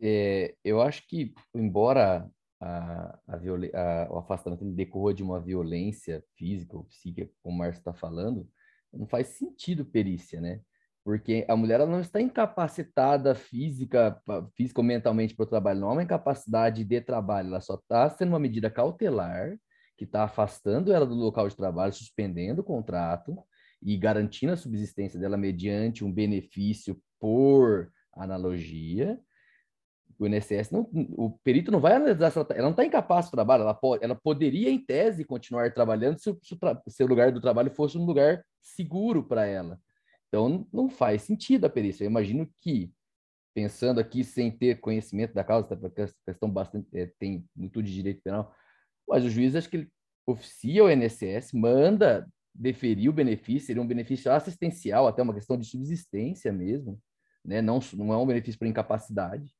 É, 0.00 0.54
eu 0.64 0.80
acho 0.80 1.06
que, 1.08 1.34
embora 1.54 2.28
a, 2.60 3.18
a, 3.26 3.36
a, 3.36 4.12
o 4.12 4.18
afastamento 4.18 4.64
decorra 4.64 5.14
de 5.14 5.22
uma 5.22 5.40
violência 5.40 6.22
física 6.36 6.76
ou 6.76 6.84
psíquica, 6.84 7.30
como 7.42 7.56
o 7.56 7.58
Márcio 7.58 7.80
está 7.80 7.92
falando, 7.92 8.48
não 8.92 9.06
faz 9.06 9.28
sentido 9.28 9.84
perícia, 9.84 10.40
né? 10.40 10.60
Porque 11.04 11.44
a 11.48 11.56
mulher 11.56 11.80
ela 11.80 11.90
não 11.90 12.00
está 12.00 12.20
incapacitada 12.20 13.34
física, 13.34 14.20
física 14.54 14.80
ou 14.80 14.84
mentalmente 14.84 15.34
para 15.34 15.44
o 15.44 15.48
trabalho, 15.48 15.80
não 15.80 15.90
é 15.90 15.92
uma 15.92 16.02
incapacidade 16.02 16.84
de 16.84 17.00
trabalho, 17.00 17.48
ela 17.48 17.60
só 17.60 17.74
está 17.74 18.10
sendo 18.10 18.30
uma 18.30 18.38
medida 18.38 18.70
cautelar 18.70 19.56
que 19.96 20.04
está 20.04 20.24
afastando 20.24 20.92
ela 20.92 21.06
do 21.06 21.14
local 21.14 21.48
de 21.48 21.56
trabalho, 21.56 21.92
suspendendo 21.92 22.60
o 22.60 22.64
contrato 22.64 23.36
e 23.82 23.96
garantindo 23.96 24.52
a 24.52 24.56
subsistência 24.56 25.18
dela 25.18 25.36
mediante 25.36 26.04
um 26.04 26.12
benefício 26.12 27.00
por 27.18 27.90
analogia, 28.12 29.18
o 30.18 30.26
INSS 30.26 30.72
não, 30.72 30.88
o 31.16 31.30
perito 31.44 31.70
não 31.70 31.78
vai 31.78 31.94
analisar 31.94 32.30
se 32.30 32.38
ela, 32.38 32.44
tá, 32.44 32.54
ela 32.54 32.64
não 32.64 32.70
está 32.72 32.84
incapaz 32.84 33.26
de 33.26 33.30
trabalho, 33.30 33.62
ela, 33.62 33.74
pode, 33.74 34.04
ela 34.04 34.16
poderia, 34.16 34.68
em 34.68 34.84
tese, 34.84 35.24
continuar 35.24 35.72
trabalhando 35.72 36.18
se 36.18 36.28
o, 36.28 36.38
se 36.88 37.04
o 37.04 37.06
lugar 37.06 37.30
do 37.30 37.40
trabalho 37.40 37.70
fosse 37.70 37.96
um 37.96 38.04
lugar 38.04 38.44
seguro 38.60 39.22
para 39.22 39.46
ela. 39.46 39.80
Então, 40.26 40.66
não 40.72 40.90
faz 40.90 41.22
sentido 41.22 41.66
a 41.66 41.70
perícia. 41.70 42.02
Eu 42.02 42.10
imagino 42.10 42.50
que, 42.60 42.92
pensando 43.54 44.00
aqui 44.00 44.24
sem 44.24 44.50
ter 44.50 44.80
conhecimento 44.80 45.32
da 45.34 45.44
causa, 45.44 45.76
porque 45.76 46.02
a 46.02 46.08
questão 46.26 46.50
bastante, 46.50 46.88
é, 46.92 47.06
tem 47.18 47.46
muito 47.54 47.80
de 47.80 47.94
direito 47.94 48.20
penal, 48.22 48.52
mas 49.08 49.24
o 49.24 49.30
juiz 49.30 49.54
acho 49.54 49.70
que 49.70 49.76
ele 49.76 49.88
oficia 50.26 50.84
o 50.84 50.90
INSS, 50.90 51.52
manda 51.52 52.28
deferir 52.52 53.08
o 53.08 53.12
benefício, 53.12 53.68
seria 53.68 53.80
um 53.80 53.86
benefício 53.86 54.32
assistencial, 54.32 55.06
até 55.06 55.22
uma 55.22 55.32
questão 55.32 55.56
de 55.56 55.64
subsistência 55.64 56.52
mesmo, 56.52 57.00
né? 57.44 57.62
não, 57.62 57.78
não 57.94 58.12
é 58.12 58.16
um 58.16 58.26
benefício 58.26 58.58
por 58.58 58.66
incapacidade 58.66 59.56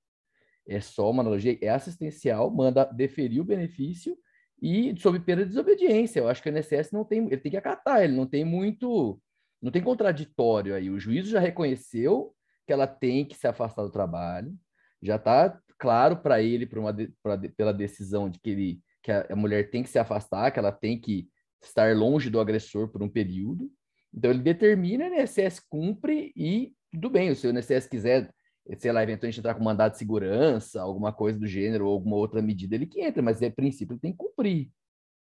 é 0.68 0.80
só 0.80 1.10
uma 1.10 1.22
analogia, 1.22 1.58
é 1.60 1.68
assistencial, 1.68 2.50
manda 2.50 2.84
deferir 2.84 3.40
o 3.40 3.44
benefício 3.44 4.16
e 4.60 4.94
sob 4.98 5.18
pena 5.20 5.42
de 5.42 5.48
desobediência. 5.48 6.20
Eu 6.20 6.28
acho 6.28 6.42
que 6.42 6.50
o 6.50 6.56
INSS 6.56 6.92
não 6.92 7.04
tem, 7.04 7.24
ele 7.24 7.38
tem 7.38 7.50
que 7.50 7.56
acatar, 7.56 8.02
ele 8.02 8.14
não 8.14 8.26
tem 8.26 8.44
muito, 8.44 9.20
não 9.62 9.72
tem 9.72 9.82
contraditório 9.82 10.74
aí. 10.74 10.90
O 10.90 11.00
juízo 11.00 11.30
já 11.30 11.40
reconheceu 11.40 12.34
que 12.66 12.72
ela 12.72 12.86
tem 12.86 13.24
que 13.24 13.36
se 13.36 13.46
afastar 13.46 13.82
do 13.82 13.90
trabalho, 13.90 14.54
já 15.02 15.16
está 15.16 15.58
claro 15.78 16.16
para 16.16 16.42
ele 16.42 16.66
por 16.66 16.78
uma, 16.78 16.94
pra, 17.22 17.38
pela 17.56 17.72
decisão 17.72 18.28
de 18.28 18.38
que 18.38 18.50
ele 18.50 18.82
que 19.02 19.12
a, 19.12 19.36
mulher 19.36 19.70
tem 19.70 19.82
que 19.82 19.88
se 19.88 19.98
afastar, 19.98 20.50
que 20.50 20.58
ela 20.58 20.72
tem 20.72 21.00
que 21.00 21.28
estar 21.62 21.96
longe 21.96 22.28
do 22.28 22.40
agressor 22.40 22.88
por 22.88 23.02
um 23.02 23.08
período. 23.08 23.70
Então 24.12 24.30
ele 24.30 24.42
determina, 24.42 25.08
o 25.08 25.14
INSS 25.14 25.60
cumpre 25.68 26.32
e 26.36 26.74
tudo 26.92 27.08
bem, 27.08 27.34
se 27.34 27.46
o 27.46 27.50
INSS 27.50 27.86
quiser 27.86 28.30
sei 28.76 28.92
lá, 28.92 29.02
eventualmente 29.02 29.38
entrar 29.38 29.54
com 29.54 29.64
mandado 29.64 29.92
de 29.92 29.98
segurança, 29.98 30.80
alguma 30.82 31.12
coisa 31.12 31.38
do 31.38 31.46
gênero, 31.46 31.86
ou 31.86 31.92
alguma 31.92 32.16
outra 32.16 32.42
medida, 32.42 32.74
ele 32.74 32.86
que 32.86 33.00
entra, 33.00 33.22
mas 33.22 33.40
é 33.40 33.50
princípio 33.50 33.94
ele 33.94 34.00
tem 34.00 34.12
que 34.12 34.18
cumprir. 34.18 34.70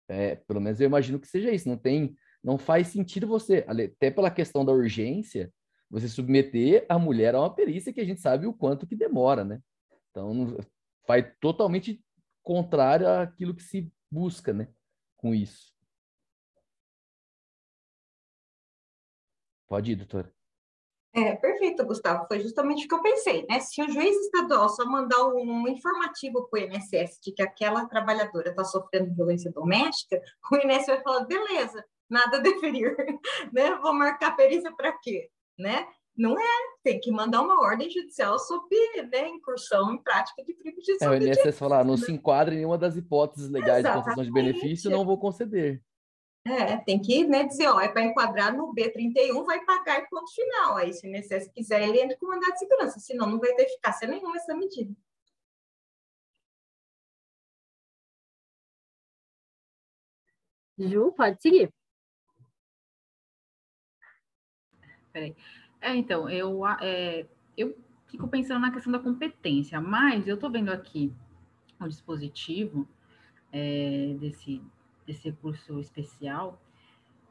É, 0.07 0.35
pelo 0.35 0.61
menos 0.61 0.79
eu 0.79 0.85
imagino 0.85 1.19
que 1.19 1.27
seja 1.27 1.51
isso. 1.51 1.67
Não 1.67 1.77
tem, 1.77 2.15
não 2.43 2.57
faz 2.57 2.87
sentido 2.87 3.27
você, 3.27 3.65
até 3.67 4.09
pela 4.09 4.31
questão 4.31 4.65
da 4.65 4.71
urgência, 4.71 5.51
você 5.89 6.07
submeter 6.07 6.85
a 6.89 6.97
mulher 6.97 7.35
a 7.35 7.39
uma 7.39 7.53
perícia 7.53 7.93
que 7.93 8.01
a 8.01 8.05
gente 8.05 8.21
sabe 8.21 8.47
o 8.47 8.53
quanto 8.53 8.87
que 8.87 8.95
demora, 8.95 9.43
né? 9.43 9.61
Então, 10.09 10.57
faz 11.05 11.25
totalmente 11.39 12.03
contrário 12.41 13.07
àquilo 13.07 13.55
que 13.55 13.63
se 13.63 13.91
busca, 14.09 14.53
né? 14.53 14.67
Com 15.17 15.33
isso. 15.33 15.73
Pode 19.67 19.91
ir, 19.91 19.95
doutora. 19.95 20.31
É, 21.15 21.33
perfeito, 21.33 21.85
Gustavo. 21.85 22.27
Foi 22.27 22.41
justamente 22.41 22.85
o 22.85 22.89
que 22.89 22.93
eu 22.93 23.01
pensei, 23.01 23.45
né? 23.49 23.61
Se 23.61 23.81
o 23.81 23.89
juiz 23.89 24.13
estadual 24.17 24.67
só 24.67 24.85
mandar 24.85 25.25
um 25.27 25.65
informativo 25.65 26.45
para 26.49 26.59
o 26.59 26.63
INSS 26.63 27.19
de 27.23 27.31
que 27.31 27.41
aquela 27.41 27.85
trabalhadora 27.85 28.49
está 28.49 28.65
sofrendo 28.65 29.15
violência 29.15 29.49
doméstica, 29.49 30.21
o 30.51 30.57
INSS 30.57 30.87
vai 30.87 31.01
falar, 31.01 31.25
beleza, 31.25 31.85
nada 32.09 32.37
a 32.37 32.41
deferir, 32.41 32.93
né? 33.53 33.75
Vou 33.81 33.93
marcar 33.93 34.35
perícia 34.35 34.73
para 34.75 34.91
quê, 35.01 35.29
né? 35.57 35.87
Não 36.17 36.37
é, 36.37 36.47
tem 36.83 36.99
que 36.99 37.11
mandar 37.11 37.41
uma 37.41 37.61
ordem 37.61 37.89
judicial 37.89 38.37
sobre 38.37 38.77
né, 39.11 39.27
incursão 39.29 39.93
em 39.93 39.97
prática 40.01 40.43
de 40.43 40.53
crime 40.53 40.81
de 40.81 40.97
É, 41.01 41.09
o 41.09 41.15
INSS 41.15 41.57
falar, 41.57 41.83
não 41.85 41.95
né? 41.95 42.01
se 42.01 42.11
enquadra 42.11 42.53
em 42.53 42.57
nenhuma 42.57 42.77
das 42.77 42.97
hipóteses 42.97 43.49
legais 43.49 43.79
Exatamente. 43.79 44.03
de 44.03 44.15
concessão 44.15 44.23
de 44.23 44.31
benefício, 44.31 44.91
não 44.91 45.05
vou 45.05 45.17
conceder. 45.17 45.81
É, 46.47 46.77
tem 46.77 47.01
que 47.01 47.25
né, 47.25 47.43
dizer, 47.43 47.67
ó, 47.67 47.79
é 47.79 47.87
para 47.87 48.03
enquadrar 48.03 48.55
no 48.55 48.73
B31, 48.73 49.43
vai 49.45 49.65
pagar 49.65 49.99
e 50.03 50.07
ponto 50.07 50.31
final. 50.33 50.77
Aí, 50.77 50.93
se 50.93 51.07
o 51.07 51.09
INSS 51.09 51.49
quiser, 51.51 51.81
ele 51.87 51.99
entra 51.99 52.15
com 52.17 52.27
mandado 52.27 52.53
de 52.53 52.59
segurança, 52.59 52.99
senão 52.99 53.27
não 53.27 53.39
vai 53.39 53.53
ter 53.55 53.63
eficácia 53.63 54.07
nenhuma 54.07 54.37
essa 54.37 54.55
medida. 54.55 54.95
Ju, 60.77 61.11
pode 61.13 61.41
seguir. 61.41 61.73
Peraí. 65.11 65.35
É, 65.81 65.95
então, 65.95 66.29
eu, 66.29 66.65
é, 66.81 67.25
eu 67.57 67.75
fico 68.07 68.27
pensando 68.27 68.61
na 68.61 68.71
questão 68.71 68.91
da 68.91 68.99
competência, 68.99 69.79
mas 69.81 70.27
eu 70.27 70.35
estou 70.35 70.51
vendo 70.51 70.71
aqui 70.71 71.13
o 71.79 71.87
dispositivo 71.87 72.87
é, 73.51 74.15
desse, 74.19 74.61
desse 75.05 75.31
curso 75.31 75.79
especial, 75.79 76.61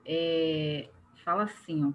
é, 0.06 0.88
fala 1.24 1.44
assim, 1.44 1.84
ó, 1.84 1.92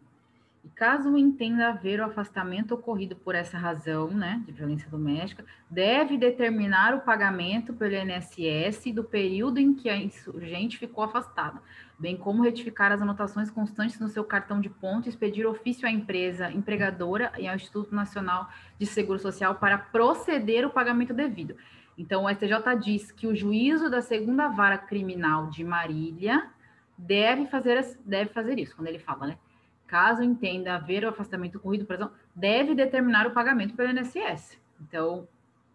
e 0.64 0.68
caso 0.70 1.18
entenda 1.18 1.70
haver 1.70 2.02
o 2.02 2.06
afastamento 2.06 2.74
ocorrido 2.74 3.16
por 3.16 3.34
essa 3.34 3.58
razão, 3.58 4.10
né, 4.10 4.44
de 4.46 4.52
violência 4.52 4.90
doméstica, 4.90 5.46
deve 5.70 6.18
determinar 6.18 6.94
o 6.94 7.02
pagamento 7.02 7.74
pelo 7.74 7.96
INSS 7.96 8.94
do 8.94 9.04
período 9.04 9.58
em 9.58 9.74
que 9.74 9.90
a 9.90 9.96
insurgente 9.96 10.78
ficou 10.78 11.04
afastada, 11.06 11.62
bem 11.98 12.18
como 12.18 12.44
retificar 12.44 12.92
as 12.92 13.02
anotações 13.02 13.50
constantes 13.50 14.00
no 14.00 14.10
seu 14.10 14.24
cartão 14.24 14.60
de 14.60 14.70
ponto 14.70 15.06
e 15.06 15.10
expedir 15.10 15.48
ofício 15.48 15.88
à 15.88 15.92
empresa 15.92 16.52
empregadora 16.52 17.32
e 17.38 17.48
ao 17.48 17.56
Instituto 17.56 17.96
Nacional 17.96 18.50
de 18.78 18.86
Seguro 18.86 19.20
Social 19.20 19.56
para 19.56 19.78
proceder 19.78 20.66
o 20.66 20.70
pagamento 20.70 21.14
devido. 21.14 21.56
Então, 22.00 22.24
o 22.24 22.30
STJ 22.30 22.80
diz 22.82 23.12
que 23.12 23.28
o 23.28 23.36
juízo 23.36 23.90
da 23.90 24.02
segunda 24.02 24.48
vara 24.48 24.78
criminal 24.78 25.48
de 25.48 25.66
Marília 25.66 26.50
deve 26.98 27.46
fazer, 27.48 27.98
deve 28.06 28.32
fazer 28.32 28.58
isso, 28.58 28.74
quando 28.74 28.88
ele 28.88 29.00
fala, 29.00 29.28
né? 29.28 29.38
caso 29.86 30.22
entenda 30.22 30.76
haver 30.76 31.04
o 31.04 31.10
afastamento 31.10 31.58
ocorrido 31.58 31.84
por 31.84 31.96
exemplo, 31.96 32.14
deve 32.34 32.76
determinar 32.76 33.26
o 33.26 33.32
pagamento 33.32 33.74
pelo 33.74 33.90
INSS. 33.90 34.58
Então, 34.80 35.28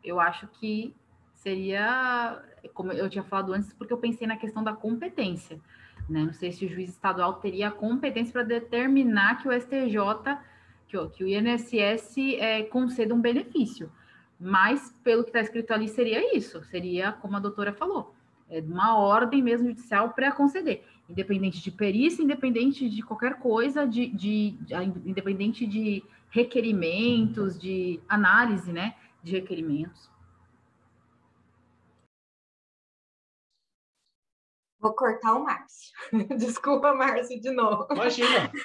eu 0.02 0.20
acho 0.20 0.46
que 0.46 0.94
seria, 1.34 2.40
como 2.72 2.92
eu 2.92 3.10
tinha 3.10 3.24
falado 3.24 3.52
antes, 3.52 3.74
porque 3.74 3.92
eu 3.92 3.98
pensei 3.98 4.26
na 4.26 4.36
questão 4.36 4.62
da 4.62 4.72
competência. 4.72 5.60
Né? 6.09 6.22
Não 6.22 6.32
sei 6.32 6.52
se 6.52 6.64
o 6.64 6.68
juiz 6.68 6.90
estadual 6.90 7.34
teria 7.34 7.68
a 7.68 7.72
competência 7.72 8.32
para 8.32 8.44
determinar 8.44 9.42
que 9.42 9.48
o 9.48 9.52
STJ, 9.52 10.38
que 10.86 11.09
que 11.09 11.24
o 11.24 11.28
INSS 11.28 12.16
é, 12.38 12.62
conceda 12.62 13.12
um 13.12 13.20
benefício. 13.20 13.90
Mas, 14.39 14.94
pelo 15.02 15.23
que 15.23 15.31
está 15.31 15.40
escrito 15.40 15.73
ali, 15.73 15.89
seria 15.89 16.36
isso. 16.36 16.62
Seria, 16.65 17.12
como 17.12 17.36
a 17.36 17.40
doutora 17.40 17.73
falou, 17.73 18.15
é 18.51 18.61
uma 18.61 18.98
ordem 18.98 19.43
mesmo 19.43 19.69
judicial 19.69 20.11
para 20.11 20.32
conceder 20.32 20.85
independente 21.09 21.61
de 21.62 21.70
perícia, 21.70 22.23
independente 22.23 22.89
de 22.89 23.02
qualquer 23.02 23.35
coisa, 23.39 23.86
de, 23.86 24.06
de, 24.06 24.52
de, 24.61 24.74
independente 25.05 25.66
de 25.66 26.02
requerimentos, 26.31 27.59
de 27.59 28.01
análise, 28.09 28.73
né, 28.73 28.94
de 29.23 29.32
requerimentos. 29.32 30.11
Vou 34.85 34.93
cortar 34.93 35.32
o 35.32 35.43
Márcio. 35.43 35.90
Desculpa, 36.36 36.93
Márcio, 36.93 37.40
de 37.40 37.51
novo. 37.51 37.86
Imagina. 37.90 38.52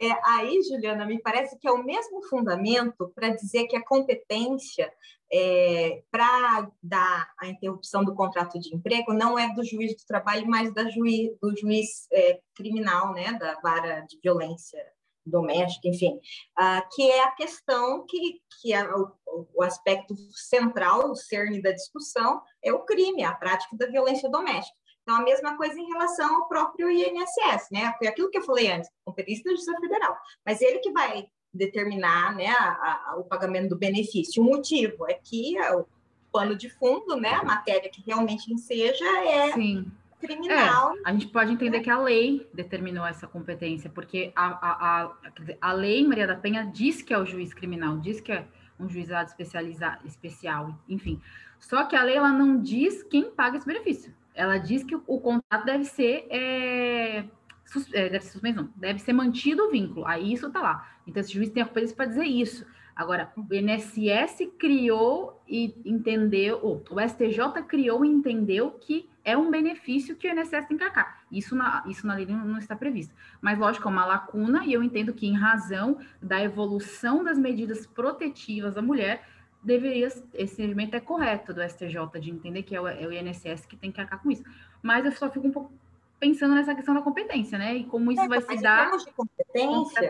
É, 0.00 0.12
aí, 0.22 0.62
Juliana, 0.62 1.04
me 1.04 1.20
parece 1.20 1.58
que 1.58 1.66
é 1.66 1.72
o 1.72 1.82
mesmo 1.82 2.22
fundamento 2.28 3.10
para 3.12 3.30
dizer 3.30 3.66
que 3.66 3.74
a 3.74 3.84
competência 3.84 4.88
é, 5.32 6.00
para 6.12 6.70
dar 6.80 7.28
a 7.40 7.48
interrupção 7.48 8.04
do 8.04 8.14
contrato 8.14 8.56
de 8.60 8.72
emprego 8.72 9.12
não 9.12 9.36
é 9.36 9.52
do 9.52 9.64
juiz 9.64 9.96
do 9.96 10.06
trabalho, 10.06 10.46
mas 10.46 10.72
da 10.72 10.88
juiz, 10.88 11.36
do 11.42 11.56
juiz 11.56 12.06
é, 12.12 12.40
criminal, 12.54 13.12
né, 13.12 13.32
da 13.32 13.58
vara 13.60 14.02
de 14.02 14.20
violência 14.22 14.80
doméstica, 15.26 15.88
enfim, 15.88 16.20
ah, 16.56 16.86
que 16.94 17.10
é 17.10 17.24
a 17.24 17.32
questão 17.32 18.06
que, 18.06 18.40
que 18.60 18.72
é 18.72 18.88
o, 18.94 19.12
o 19.56 19.62
aspecto 19.64 20.14
central, 20.32 21.10
o 21.10 21.16
cerne 21.16 21.60
da 21.60 21.72
discussão, 21.72 22.40
é 22.62 22.72
o 22.72 22.84
crime, 22.84 23.24
a 23.24 23.34
prática 23.34 23.76
da 23.76 23.86
violência 23.86 24.30
doméstica. 24.30 24.78
Então, 25.08 25.22
a 25.22 25.24
mesma 25.24 25.56
coisa 25.56 25.80
em 25.80 25.86
relação 25.86 26.36
ao 26.36 26.48
próprio 26.48 26.90
INSS, 26.90 27.70
né? 27.72 27.94
Foi 27.96 28.06
aquilo 28.08 28.28
que 28.28 28.36
eu 28.36 28.42
falei 28.42 28.70
antes, 28.70 28.90
competência 29.06 29.42
da 29.42 29.52
Justiça 29.52 29.80
Federal. 29.80 30.14
Mas 30.44 30.60
ele 30.60 30.80
que 30.80 30.92
vai 30.92 31.26
determinar 31.50 32.36
né, 32.36 32.48
a, 32.48 33.12
a, 33.12 33.16
o 33.16 33.24
pagamento 33.24 33.70
do 33.70 33.78
benefício. 33.78 34.42
O 34.42 34.44
motivo 34.44 35.08
é 35.08 35.14
que 35.14 35.56
é 35.56 35.74
o 35.74 35.86
pano 36.30 36.54
de 36.54 36.68
fundo, 36.68 37.16
né, 37.16 37.30
a 37.30 37.42
matéria 37.42 37.88
que 37.88 38.02
realmente 38.06 38.52
enseja 38.52 39.06
é 39.24 39.50
Sim. 39.52 39.90
criminal. 40.20 40.94
É, 40.98 41.00
a 41.06 41.12
gente 41.12 41.28
pode 41.28 41.52
entender 41.52 41.80
que 41.80 41.88
a 41.88 41.98
lei 41.98 42.46
determinou 42.52 43.06
essa 43.06 43.26
competência, 43.26 43.88
porque 43.88 44.30
a, 44.36 44.46
a, 44.46 45.04
a, 45.04 45.16
a 45.58 45.72
lei 45.72 46.06
Maria 46.06 46.26
da 46.26 46.36
Penha 46.36 46.64
diz 46.64 47.00
que 47.00 47.14
é 47.14 47.18
o 47.18 47.24
juiz 47.24 47.54
criminal, 47.54 47.96
diz 47.96 48.20
que 48.20 48.30
é 48.30 48.46
um 48.78 48.86
juizado 48.86 49.30
especializado, 49.30 50.06
especial, 50.06 50.78
enfim. 50.86 51.18
Só 51.58 51.86
que 51.86 51.96
a 51.96 52.02
lei 52.02 52.16
ela 52.16 52.30
não 52.30 52.60
diz 52.60 53.02
quem 53.04 53.30
paga 53.30 53.56
esse 53.56 53.66
benefício 53.66 54.17
ela 54.38 54.56
diz 54.56 54.84
que 54.84 54.94
o, 54.94 55.20
contrato 55.20 55.64
deve 55.64 55.84
ser, 55.84 56.24
é, 56.30 57.24
sus, 57.64 57.92
é, 57.92 58.08
deve 58.08 58.24
ser 58.24 58.30
suspenso, 58.30 58.70
deve 58.76 59.00
ser 59.00 59.12
mantido 59.12 59.64
o 59.64 59.70
vínculo. 59.70 60.06
Aí 60.06 60.32
isso 60.32 60.46
está 60.46 60.62
lá. 60.62 60.88
Então, 61.04 61.20
esse 61.20 61.32
juiz 61.32 61.50
tem 61.50 61.60
a 61.60 61.66
competência 61.66 61.96
para 61.96 62.06
dizer 62.06 62.24
isso. 62.24 62.64
Agora, 62.94 63.32
o 63.36 63.52
INSS 63.52 64.48
criou 64.56 65.42
e 65.48 65.74
entendeu, 65.84 66.60
o 66.62 67.00
STJ 67.00 67.62
criou 67.66 68.04
e 68.04 68.08
entendeu 68.08 68.70
que 68.70 69.08
é 69.24 69.36
um 69.36 69.50
benefício 69.50 70.14
que 70.14 70.28
o 70.28 70.32
INSS 70.32 70.68
tem 70.68 70.76
que 70.76 70.84
arcar. 70.84 71.24
Isso 71.32 71.56
na, 71.56 71.82
isso 71.88 72.06
na 72.06 72.14
lei 72.14 72.26
não, 72.26 72.58
está 72.58 72.76
previsto. 72.76 73.12
Mas, 73.40 73.58
lógico, 73.58 73.88
é 73.88 73.90
uma 73.90 74.06
lacuna, 74.06 74.64
e 74.64 74.72
eu 74.72 74.84
entendo 74.84 75.12
que, 75.12 75.26
em 75.26 75.36
razão 75.36 75.98
da 76.22 76.40
evolução 76.40 77.24
das 77.24 77.36
medidas 77.36 77.88
protetivas 77.88 78.74
da 78.74 78.82
mulher, 78.82 79.24
deveria, 79.68 80.06
esse 80.06 80.54
entendimento 80.54 80.96
é 80.96 81.00
correto 81.00 81.52
do 81.52 81.62
STJ, 81.62 82.18
de 82.20 82.30
entender 82.30 82.62
que 82.62 82.74
é 82.74 82.80
o, 82.80 82.88
é 82.88 83.06
o 83.06 83.12
INSS 83.12 83.66
que 83.66 83.76
tem 83.76 83.92
que 83.92 84.00
arcar 84.00 84.20
com 84.22 84.30
isso. 84.30 84.42
Mas 84.82 85.04
eu 85.04 85.12
só 85.12 85.30
fico 85.30 85.46
um 85.46 85.52
pouco 85.52 85.70
pensando 86.18 86.54
nessa 86.54 86.74
questão 86.74 86.94
da 86.94 87.02
competência, 87.02 87.58
né? 87.58 87.76
E 87.76 87.84
como 87.84 88.10
isso 88.10 88.22
é, 88.22 88.28
vai 88.28 88.40
se 88.40 88.62
dar. 88.62 88.96
de 88.96 89.12
competência, 89.12 90.08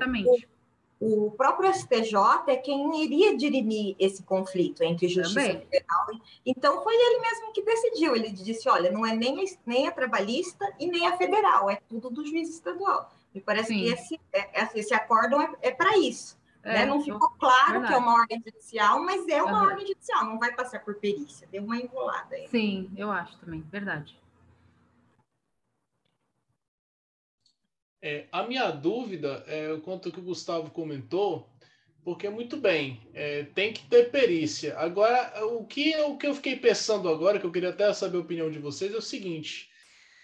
O, 1.00 1.26
o 1.26 1.30
próprio 1.32 1.72
STJ 1.74 2.14
é 2.46 2.56
quem 2.56 3.04
iria 3.04 3.36
dirimir 3.36 3.96
esse 3.98 4.22
conflito 4.22 4.82
entre 4.82 5.08
Justiça 5.08 5.40
Também. 5.40 5.60
Federal. 5.60 6.06
Então, 6.46 6.82
foi 6.82 6.94
ele 6.94 7.20
mesmo 7.20 7.52
que 7.52 7.62
decidiu. 7.62 8.14
Ele 8.14 8.30
disse: 8.30 8.68
olha, 8.68 8.92
não 8.92 9.04
é 9.04 9.14
nem 9.14 9.40
a, 9.40 9.44
nem 9.66 9.88
a 9.88 9.92
trabalhista 9.92 10.72
e 10.78 10.86
nem 10.86 11.06
a 11.06 11.16
federal, 11.16 11.68
é 11.68 11.80
tudo 11.88 12.08
do 12.08 12.24
juiz 12.24 12.48
estadual. 12.48 13.12
Me 13.34 13.40
parece 13.40 13.74
Sim. 13.74 13.80
que 13.80 13.92
esse, 13.92 14.20
é, 14.32 14.78
esse 14.78 14.94
acórdão 14.94 15.42
é, 15.42 15.52
é 15.62 15.70
para 15.70 15.98
isso. 15.98 16.37
É, 16.68 16.80
né? 16.80 16.86
Não 16.86 17.02
ficou 17.02 17.30
claro 17.30 17.80
verdade. 17.80 17.86
que 17.86 17.92
é 17.94 17.96
uma 17.96 18.14
ordem 18.14 18.42
judicial, 18.44 19.02
mas 19.02 19.26
é 19.26 19.42
uma 19.42 19.62
uhum. 19.62 19.68
ordem 19.68 19.86
judicial, 19.86 20.24
não 20.26 20.38
vai 20.38 20.54
passar 20.54 20.80
por 20.84 20.96
perícia. 20.96 21.48
Deu 21.50 21.64
uma 21.64 21.78
enrolada 21.78 22.36
aí. 22.36 22.46
Sim, 22.48 22.90
eu 22.94 23.10
acho 23.10 23.38
também, 23.38 23.62
verdade. 23.62 24.18
É, 28.02 28.26
a 28.30 28.42
minha 28.44 28.70
dúvida 28.70 29.42
é 29.46 29.76
quanto 29.82 30.12
que 30.12 30.20
o 30.20 30.22
Gustavo 30.22 30.70
comentou, 30.70 31.48
porque 32.04 32.28
muito 32.28 32.56
bem, 32.56 33.00
é, 33.14 33.44
tem 33.44 33.72
que 33.72 33.86
ter 33.86 34.10
perícia. 34.10 34.78
Agora, 34.78 35.44
o 35.46 35.64
que, 35.64 35.96
o 35.96 36.16
que 36.16 36.26
eu 36.26 36.34
fiquei 36.34 36.56
pensando 36.56 37.08
agora, 37.08 37.40
que 37.40 37.46
eu 37.46 37.52
queria 37.52 37.70
até 37.70 37.92
saber 37.92 38.18
a 38.18 38.20
opinião 38.20 38.50
de 38.50 38.58
vocês, 38.58 38.94
é 38.94 38.96
o 38.96 39.02
seguinte: 39.02 39.70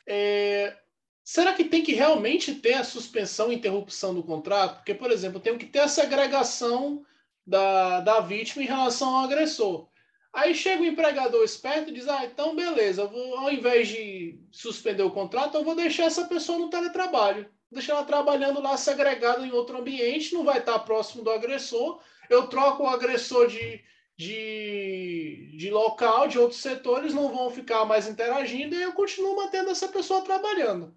é, 0.07 0.77
Será 1.25 1.55
que 1.55 1.65
tem 1.65 1.83
que 1.83 1.95
realmente 1.95 2.55
ter 2.55 2.75
a 2.75 2.85
suspensão 2.85 3.51
e 3.51 3.55
interrupção 3.55 4.15
do 4.15 4.23
contrato? 4.23 4.77
Porque, 4.77 4.95
por 4.95 5.11
exemplo, 5.11 5.41
tem 5.41 5.57
que 5.57 5.65
ter 5.65 5.79
essa 5.79 6.03
agregação 6.03 7.03
da, 7.47 8.01
da 8.01 8.21
vítima 8.21 8.63
em 8.63 8.67
relação 8.67 9.09
ao 9.09 9.25
agressor. 9.25 9.89
Aí 10.35 10.55
chega 10.55 10.83
o 10.83 10.87
empregador 10.87 11.43
esperto 11.43 11.89
e 11.89 11.95
diz: 11.95 12.09
Ah, 12.09 12.27
então 12.27 12.55
beleza, 12.55 13.07
vou, 13.07 13.39
ao 13.39 13.51
invés 13.51 13.89
de 13.89 14.39
suspender 14.53 15.03
o 15.03 15.11
contrato, 15.11 15.57
eu 15.57 15.65
vou 15.65 15.75
deixar 15.75 16.05
essa 16.05 16.27
pessoa 16.27 16.59
no 16.59 16.69
teletrabalho. 16.69 17.49
Deixar 17.73 17.95
ela 17.95 18.05
trabalhando 18.05 18.61
lá 18.61 18.77
segregada 18.77 19.47
em 19.47 19.51
outro 19.51 19.79
ambiente, 19.79 20.35
não 20.35 20.45
vai 20.45 20.59
estar 20.59 20.79
próximo 20.81 21.25
do 21.25 21.31
agressor. 21.31 22.01
Eu 22.29 22.49
troco 22.49 22.83
o 22.83 22.89
agressor 22.89 23.47
de, 23.47 23.83
de, 24.17 25.57
de 25.57 25.71
local, 25.71 26.29
de 26.29 26.39
outros 26.39 26.61
setores, 26.61 27.15
não 27.15 27.33
vão 27.35 27.51
ficar 27.51 27.85
mais 27.87 28.07
interagindo 28.07 28.75
e 28.75 28.83
eu 28.83 28.93
continuo 28.93 29.37
mantendo 29.37 29.71
essa 29.71 29.89
pessoa 29.89 30.23
trabalhando. 30.23 30.95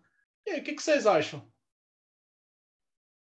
E 0.48 0.52
aí, 0.52 0.62
o 0.62 0.64
que, 0.64 0.76
que 0.76 0.82
vocês 0.82 1.06
acham? 1.06 1.46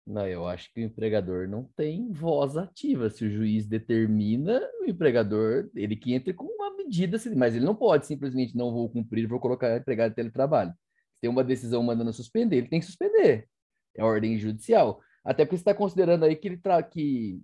Não, 0.07 0.25
eu 0.27 0.47
acho 0.47 0.73
que 0.73 0.81
o 0.81 0.85
empregador 0.85 1.49
não 1.49 1.65
tem 1.77 2.13
voz 2.13 2.57
ativa. 2.57 3.11
Se 3.11 3.25
o 3.25 3.31
juiz 3.31 3.67
determina, 3.67 4.63
o 4.81 4.85
empregador, 4.85 5.69
ele 5.75 5.97
que 5.97 6.15
entra 6.15 6.33
com 6.33 6.45
uma 6.45 6.77
medida, 6.77 7.19
mas 7.37 7.57
ele 7.57 7.65
não 7.65 7.75
pode 7.75 8.07
simplesmente 8.07 8.57
não 8.57 8.73
vou 8.73 8.89
cumprir, 8.89 9.27
vou 9.27 9.41
colocar 9.41 9.77
empregado 9.77 10.11
de 10.11 10.15
teletrabalho. 10.15 10.71
Se 11.15 11.23
tem 11.23 11.29
uma 11.29 11.43
decisão 11.43 11.83
mandando 11.83 12.13
suspender, 12.13 12.59
ele 12.59 12.69
tem 12.69 12.79
que 12.79 12.87
suspender. 12.87 13.49
É 13.97 14.05
ordem 14.05 14.39
judicial. 14.39 15.01
Até 15.25 15.45
porque 15.45 15.57
você 15.57 15.63
está 15.63 15.75
considerando 15.75 16.25
aí 16.25 16.37
que, 16.37 16.47
ele 16.47 16.57
tra... 16.57 16.81
que 16.85 17.43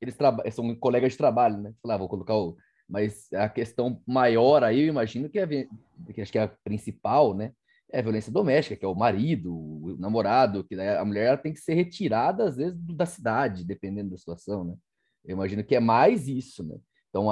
eles 0.00 0.16
tra... 0.16 0.34
são 0.50 0.74
colegas 0.76 1.12
de 1.12 1.18
trabalho, 1.18 1.58
né? 1.58 1.74
Lá, 1.84 1.98
vou 1.98 2.08
colocar 2.08 2.34
o... 2.34 2.56
Mas 2.88 3.30
a 3.34 3.50
questão 3.50 4.02
maior 4.06 4.64
aí, 4.64 4.80
eu 4.80 4.88
imagino 4.88 5.28
que 5.28 5.38
é, 5.38 5.46
que 5.46 6.22
acho 6.22 6.32
que 6.32 6.38
é 6.38 6.44
a 6.44 6.48
principal, 6.64 7.34
né? 7.34 7.52
É 7.90 8.02
violência 8.02 8.32
doméstica, 8.32 8.76
que 8.76 8.84
é 8.84 8.88
o 8.88 8.94
marido, 8.94 9.54
o 9.54 9.96
namorado, 9.98 10.64
que 10.64 10.74
a 10.74 11.04
mulher 11.04 11.40
tem 11.40 11.52
que 11.52 11.60
ser 11.60 11.74
retirada, 11.74 12.44
às 12.44 12.56
vezes, 12.56 12.78
da 12.78 13.06
cidade, 13.06 13.64
dependendo 13.64 14.10
da 14.10 14.16
situação, 14.16 14.64
né? 14.64 14.76
Eu 15.24 15.34
imagino 15.34 15.64
que 15.64 15.74
é 15.74 15.80
mais 15.80 16.28
isso, 16.28 16.64
né? 16.64 16.78
Então, 17.08 17.26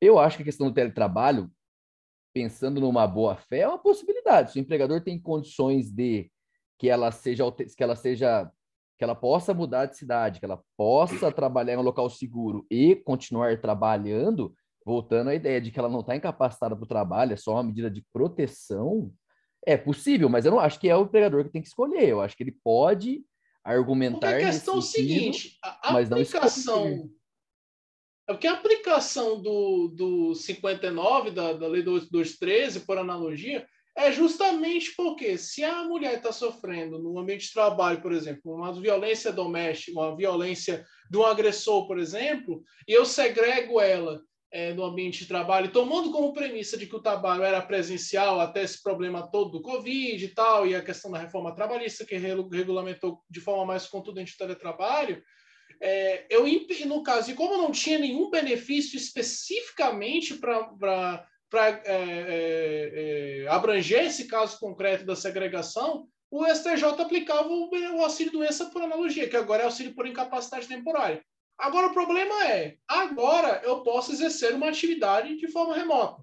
eu 0.00 0.18
acho 0.18 0.36
que 0.36 0.42
a 0.42 0.46
questão 0.46 0.68
do 0.68 0.74
teletrabalho, 0.74 1.50
pensando 2.32 2.80
numa 2.80 3.06
boa 3.06 3.36
fé, 3.36 3.60
é 3.60 3.68
uma 3.68 3.78
possibilidade. 3.78 4.52
Se 4.52 4.58
o 4.58 4.60
empregador 4.60 5.00
tem 5.02 5.20
condições 5.20 5.90
de 5.90 6.30
que 6.78 6.88
ela 6.88 7.10
seja 7.10 7.44
que 7.50 7.82
ela 7.82 7.96
seja 7.96 8.50
que 8.96 9.04
ela 9.04 9.14
possa 9.14 9.54
mudar 9.54 9.86
de 9.86 9.96
cidade, 9.96 10.40
que 10.40 10.44
ela 10.44 10.60
possa 10.76 11.30
trabalhar 11.30 11.74
em 11.74 11.76
um 11.76 11.82
local 11.82 12.10
seguro 12.10 12.66
e 12.68 12.96
continuar 12.96 13.60
trabalhando, 13.60 14.52
voltando 14.84 15.30
à 15.30 15.34
ideia 15.34 15.60
de 15.60 15.70
que 15.70 15.78
ela 15.78 15.88
não 15.88 16.00
está 16.00 16.16
incapacitada 16.16 16.74
para 16.74 16.84
o 16.84 16.88
trabalho, 16.88 17.32
é 17.32 17.36
só 17.36 17.52
uma 17.52 17.62
medida 17.62 17.90
de 17.90 18.04
proteção, 18.12 19.12
é 19.66 19.76
possível, 19.76 20.28
mas 20.28 20.44
eu 20.44 20.50
não 20.50 20.60
acho 20.60 20.78
que 20.78 20.88
é 20.88 20.96
o 20.96 21.02
empregador 21.02 21.44
que 21.44 21.50
tem 21.50 21.62
que 21.62 21.68
escolher. 21.68 22.08
Eu 22.08 22.20
acho 22.20 22.36
que 22.36 22.42
ele 22.42 22.56
pode 22.64 23.24
argumentar. 23.64 24.30
Porque 24.30 24.44
a 24.44 24.46
questão 24.46 24.74
é 24.74 24.78
o 24.78 24.82
seguinte: 24.82 25.58
a 25.62 25.98
aplicação. 25.98 27.10
É 28.28 28.32
porque 28.32 28.46
a 28.46 28.52
aplicação 28.52 29.40
do, 29.40 29.88
do 29.88 30.34
59, 30.34 31.30
da, 31.30 31.54
da 31.54 31.66
Lei 31.66 31.82
213, 31.82 32.80
por 32.80 32.98
analogia, 32.98 33.66
é 33.96 34.12
justamente 34.12 34.94
porque 34.94 35.38
se 35.38 35.64
a 35.64 35.82
mulher 35.84 36.18
está 36.18 36.30
sofrendo 36.30 36.98
no 36.98 37.18
ambiente 37.18 37.46
de 37.46 37.52
trabalho, 37.52 38.02
por 38.02 38.12
exemplo, 38.12 38.54
uma 38.54 38.72
violência 38.72 39.32
doméstica, 39.32 39.98
uma 39.98 40.14
violência 40.14 40.86
de 41.10 41.16
um 41.16 41.24
agressor, 41.24 41.86
por 41.86 41.98
exemplo, 41.98 42.62
e 42.86 42.92
eu 42.92 43.04
segrego 43.06 43.80
ela 43.80 44.22
é, 44.50 44.72
no 44.72 44.84
ambiente 44.84 45.20
de 45.20 45.26
trabalho, 45.26 45.70
tomando 45.70 46.10
como 46.10 46.32
premissa 46.32 46.76
de 46.76 46.86
que 46.86 46.96
o 46.96 47.02
trabalho 47.02 47.42
era 47.42 47.60
presencial 47.60 48.40
até 48.40 48.62
esse 48.62 48.82
problema 48.82 49.30
todo 49.30 49.50
do 49.50 49.62
Covid 49.62 50.24
e 50.24 50.28
tal, 50.28 50.66
e 50.66 50.74
a 50.74 50.82
questão 50.82 51.10
da 51.10 51.18
reforma 51.18 51.54
trabalhista 51.54 52.04
que 52.04 52.16
regulamentou 52.16 53.22
de 53.28 53.40
forma 53.40 53.66
mais 53.66 53.86
contundente 53.86 54.34
o 54.34 54.38
teletrabalho, 54.38 55.22
é, 55.80 56.26
eu, 56.28 56.44
no 56.86 57.02
caso, 57.02 57.30
e 57.30 57.34
como 57.34 57.56
não 57.56 57.70
tinha 57.70 57.98
nenhum 57.98 58.30
benefício 58.30 58.96
especificamente 58.96 60.34
para 60.34 61.26
é, 61.54 61.82
é, 61.84 63.44
é, 63.44 63.48
abranger 63.48 64.06
esse 64.06 64.26
caso 64.26 64.58
concreto 64.58 65.04
da 65.04 65.14
segregação, 65.14 66.08
o 66.30 66.44
STJ 66.46 66.84
aplicava 67.00 67.48
o, 67.48 67.70
o 67.70 68.02
auxílio 68.02 68.32
doença 68.32 68.66
por 68.66 68.82
analogia, 68.82 69.28
que 69.28 69.36
agora 69.36 69.62
é 69.62 69.64
auxílio 69.66 69.94
por 69.94 70.06
incapacidade 70.06 70.66
temporária. 70.66 71.22
Agora 71.56 71.88
o 71.88 71.92
problema 71.92 72.46
é, 72.46 72.76
agora 72.86 73.27
eu 73.98 74.00
posso 74.00 74.12
exercer 74.12 74.54
uma 74.54 74.68
atividade 74.68 75.36
de 75.36 75.48
forma 75.48 75.74
remota. 75.74 76.22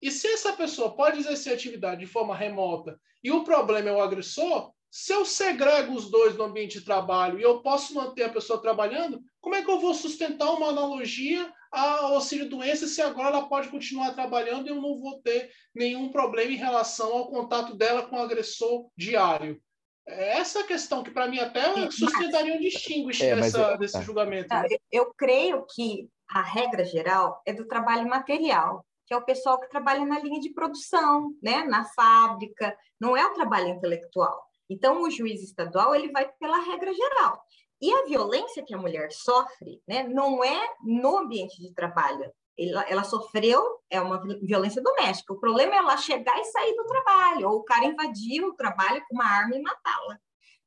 E 0.00 0.10
se 0.12 0.28
essa 0.28 0.52
pessoa 0.52 0.94
pode 0.94 1.18
exercer 1.18 1.52
atividade 1.52 2.00
de 2.00 2.06
forma 2.06 2.36
remota 2.36 2.98
e 3.22 3.32
o 3.32 3.42
problema 3.42 3.88
é 3.88 3.92
o 3.92 4.00
agressor, 4.00 4.72
se 4.88 5.12
eu 5.12 5.24
segrego 5.24 5.92
os 5.92 6.08
dois 6.08 6.36
no 6.36 6.44
ambiente 6.44 6.78
de 6.78 6.84
trabalho 6.84 7.38
e 7.38 7.42
eu 7.42 7.60
posso 7.62 7.94
manter 7.94 8.24
a 8.24 8.28
pessoa 8.28 8.62
trabalhando, 8.62 9.20
como 9.40 9.56
é 9.56 9.62
que 9.62 9.70
eu 9.70 9.80
vou 9.80 9.92
sustentar 9.92 10.52
uma 10.52 10.68
analogia 10.68 11.52
ao 11.72 12.14
auxílio-doença 12.14 12.86
se 12.86 13.02
agora 13.02 13.36
ela 13.36 13.48
pode 13.48 13.68
continuar 13.68 14.14
trabalhando 14.14 14.66
e 14.66 14.70
eu 14.70 14.76
não 14.76 14.98
vou 15.00 15.20
ter 15.20 15.50
nenhum 15.74 16.10
problema 16.10 16.52
em 16.52 16.56
relação 16.56 17.12
ao 17.12 17.28
contato 17.28 17.74
dela 17.74 18.06
com 18.06 18.16
o 18.16 18.22
agressor 18.22 18.88
diário? 18.96 19.60
É 20.06 20.38
essa 20.38 20.64
questão 20.64 21.02
que, 21.02 21.10
para 21.10 21.28
mim, 21.28 21.38
até 21.38 21.62
sustentaria 21.90 22.54
um 22.54 22.60
distinguish 22.60 23.20
é, 23.20 23.32
eu, 23.32 23.78
desse 23.78 23.94
tá. 23.94 24.02
julgamento. 24.02 24.52
Né? 24.52 24.66
Eu 24.90 25.12
creio 25.14 25.64
que 25.72 26.08
a 26.30 26.42
regra 26.42 26.84
geral 26.84 27.42
é 27.44 27.52
do 27.52 27.66
trabalho 27.66 28.08
material, 28.08 28.84
que 29.06 29.12
é 29.12 29.16
o 29.16 29.24
pessoal 29.24 29.58
que 29.58 29.68
trabalha 29.68 30.04
na 30.06 30.20
linha 30.20 30.40
de 30.40 30.50
produção, 30.50 31.34
né? 31.42 31.64
na 31.64 31.84
fábrica, 31.84 32.76
não 33.00 33.16
é 33.16 33.26
o 33.26 33.34
trabalho 33.34 33.68
intelectual. 33.68 34.40
Então, 34.68 35.02
o 35.02 35.10
juiz 35.10 35.42
estadual 35.42 35.94
ele 35.94 36.12
vai 36.12 36.30
pela 36.38 36.58
regra 36.58 36.94
geral. 36.94 37.42
E 37.82 37.92
a 37.92 38.04
violência 38.04 38.62
que 38.64 38.74
a 38.74 38.78
mulher 38.78 39.10
sofre 39.10 39.82
né, 39.88 40.04
não 40.04 40.44
é 40.44 40.68
no 40.84 41.18
ambiente 41.18 41.60
de 41.60 41.74
trabalho. 41.74 42.30
Ela, 42.56 42.82
ela, 42.82 43.04
sofreu 43.04 43.80
é 43.88 44.00
uma 44.00 44.22
violência 44.42 44.82
doméstica. 44.82 45.32
O 45.32 45.40
problema 45.40 45.74
é 45.74 45.78
ela 45.78 45.96
chegar 45.96 46.38
e 46.38 46.44
sair 46.44 46.76
do 46.76 46.84
trabalho, 46.84 47.48
ou 47.48 47.56
o 47.56 47.64
cara 47.64 47.86
invadir 47.86 48.44
o 48.44 48.54
trabalho 48.54 49.02
com 49.08 49.14
uma 49.14 49.24
arma 49.24 49.56
e 49.56 49.62
matá-la. 49.62 50.18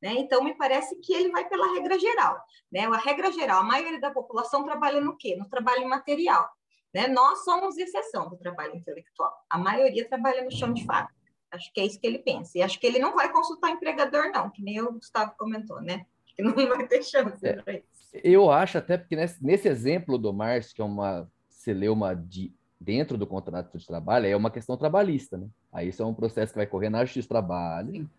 Né? 0.04 0.16
Então, 0.16 0.44
me 0.44 0.54
parece 0.54 0.98
que 0.98 1.14
ele 1.14 1.32
vai 1.32 1.48
pela 1.48 1.74
regra 1.76 1.98
geral. 1.98 2.38
Né? 2.70 2.82
A 2.82 2.98
regra 2.98 3.32
geral, 3.32 3.62
a 3.62 3.64
maioria 3.64 4.02
da 4.02 4.12
população 4.12 4.66
trabalha 4.66 5.00
no 5.00 5.16
quê? 5.16 5.38
No 5.38 5.48
trabalho 5.48 5.88
material. 5.88 6.46
Né? 6.94 7.08
Nós 7.08 7.46
somos 7.46 7.78
exceção 7.78 8.30
do 8.30 8.36
trabalho 8.36 8.76
intelectual. 8.76 9.34
A 9.50 9.58
maioria 9.58 10.06
trabalha 10.06 10.44
no 10.44 10.52
chão 10.52 10.74
de 10.74 10.84
fábrica. 10.84 11.16
Acho 11.50 11.72
que 11.72 11.80
é 11.80 11.86
isso 11.86 12.02
que 12.02 12.06
ele 12.06 12.20
pensa. 12.20 12.58
E 12.58 12.62
acho 12.62 12.78
que 12.82 12.86
ele 12.86 13.00
não 13.00 13.16
vai 13.16 13.32
consultar 13.32 13.72
empregador, 13.72 14.30
não, 14.34 14.50
que 14.50 14.62
nem 14.62 14.82
o 14.82 14.92
Gustavo 14.92 15.32
comentou, 15.38 15.82
né? 15.82 16.06
Que 16.36 16.44
não 16.44 16.52
vai 16.68 16.86
ter 16.86 17.02
chance 17.02 17.48
é, 17.48 17.62
para 17.62 17.74
isso. 17.76 17.86
Eu 18.22 18.52
acho 18.52 18.80
até 18.80 18.98
porque 18.98 19.16
nesse, 19.16 19.42
nesse 19.42 19.70
exemplo 19.70 20.18
do 20.18 20.34
Márcio, 20.34 20.76
que 20.76 20.82
é 20.82 20.86
uma 20.86 21.32
celeuma 21.48 22.14
de, 22.14 22.54
dentro 22.78 23.18
do 23.18 23.26
contrato 23.26 23.78
de 23.78 23.88
trabalho, 23.88 24.28
é 24.28 24.36
uma 24.36 24.52
questão 24.52 24.76
trabalhista, 24.76 25.38
né? 25.38 25.48
Aí 25.72 25.88
isso 25.88 26.04
é 26.04 26.06
um 26.06 26.14
processo 26.14 26.52
que 26.52 26.60
vai 26.60 26.68
correr 26.68 26.90
na 26.90 27.06
Justiça 27.06 27.28
do 27.28 27.30
Trabalho. 27.30 27.94
Sim. 27.94 28.10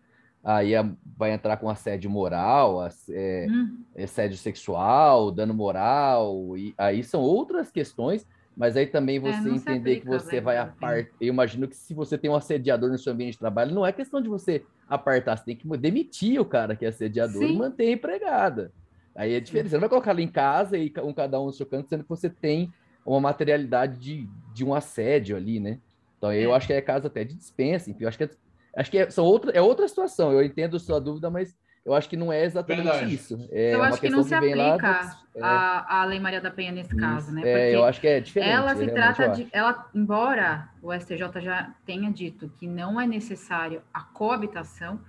Aí 0.45 0.73
vai 1.17 1.31
entrar 1.31 1.57
com 1.57 1.67
assédio 1.67 2.09
moral, 2.09 2.87
é, 3.09 3.47
hum. 3.49 3.83
assédio 3.97 4.37
sexual, 4.37 5.31
dano 5.31 5.55
moral, 5.55 6.55
e 6.55 6.73
aí 6.77 7.03
são 7.03 7.21
outras 7.21 7.71
questões 7.71 8.27
mas 8.55 8.77
aí 8.77 8.87
também 8.87 9.17
é, 9.17 9.19
você 9.19 9.49
é, 9.49 9.51
entender 9.51 9.97
aplica, 9.97 10.01
que 10.01 10.07
você 10.07 10.35
né, 10.35 10.41
vai 10.41 10.57
apartar. 10.57 11.11
Eu 11.19 11.27
imagino 11.27 11.67
que 11.67 11.75
se 11.75 11.93
você 11.93 12.17
tem 12.17 12.29
um 12.29 12.35
assediador 12.35 12.89
no 12.89 12.97
seu 12.97 13.11
ambiente 13.11 13.33
de 13.33 13.39
trabalho, 13.39 13.75
não 13.75 13.85
é 13.85 13.91
questão 13.91 14.21
de 14.21 14.29
você 14.29 14.63
apartar, 14.87 15.37
você 15.37 15.43
tem 15.43 15.55
que 15.55 15.67
demitir 15.77 16.39
o 16.39 16.45
cara 16.45 16.75
que 16.75 16.85
é 16.85 16.87
assediador 16.87 17.41
Sim. 17.41 17.53
e 17.53 17.57
manter 17.57 17.87
a 17.87 17.91
empregada. 17.91 18.71
Aí 19.13 19.33
é 19.33 19.39
diferente. 19.39 19.69
Você 19.69 19.75
não 19.75 19.81
vai 19.81 19.89
colocar 19.89 20.11
ela 20.11 20.21
em 20.21 20.27
casa 20.27 20.77
e 20.77 20.91
um 21.03 21.13
cada 21.13 21.39
um 21.41 21.47
no 21.47 21.53
seu 21.53 21.65
canto, 21.65 21.89
sendo 21.89 22.03
que 22.03 22.09
você 22.09 22.29
tem 22.29 22.71
uma 23.05 23.19
materialidade 23.19 23.99
de, 23.99 24.29
de 24.53 24.63
um 24.63 24.73
assédio 24.73 25.35
ali, 25.35 25.59
né? 25.59 25.79
Então 26.17 26.31
eu 26.31 26.53
é. 26.53 26.57
acho 26.57 26.67
que 26.67 26.73
é 26.73 26.81
caso 26.81 27.07
até 27.07 27.23
de 27.23 27.35
dispensa, 27.35 27.91
enfim, 27.91 28.03
eu 28.03 28.07
acho 28.07 28.17
que 28.17 28.23
é, 28.23 28.29
acho 28.75 28.91
que 28.91 28.97
é, 28.97 29.09
são 29.09 29.25
outra, 29.25 29.51
é 29.51 29.61
outra 29.61 29.87
situação. 29.87 30.31
Eu 30.31 30.43
entendo 30.43 30.77
a 30.77 30.79
sua 30.79 30.99
dúvida, 30.99 31.29
mas 31.29 31.55
eu 31.85 31.93
acho 31.93 32.09
que 32.09 32.17
não 32.17 32.33
é 32.33 32.43
exatamente 32.43 32.83
Verdade. 32.83 33.13
isso. 33.13 33.47
É 33.51 33.75
eu 33.75 33.83
acho 33.83 34.01
que 34.01 34.09
não 34.09 34.23
se 34.23 34.33
aplica 34.33 35.17
é... 35.35 35.43
a, 35.43 36.01
a 36.01 36.05
Lei 36.05 36.19
Maria 36.19 36.41
da 36.41 36.49
Penha 36.49 36.71
nesse 36.71 36.95
caso, 36.95 37.31
né? 37.31 37.41
É, 37.41 37.43
Porque 37.43 37.59
é, 37.59 37.75
eu 37.75 37.85
acho 37.85 38.01
que 38.01 38.07
é 38.07 38.19
diferente. 38.19 38.51
Ela 38.51 38.75
se 38.75 38.87
trata 38.87 39.29
de. 39.29 39.47
Ela, 39.51 39.87
embora 39.93 40.69
o 40.81 40.91
STJ 40.91 41.41
já 41.41 41.71
tenha 41.85 42.11
dito 42.11 42.51
que 42.57 42.65
não 42.65 42.99
é 42.99 43.05
necessário 43.05 43.83
a 43.93 44.01
coabitação, 44.01 44.99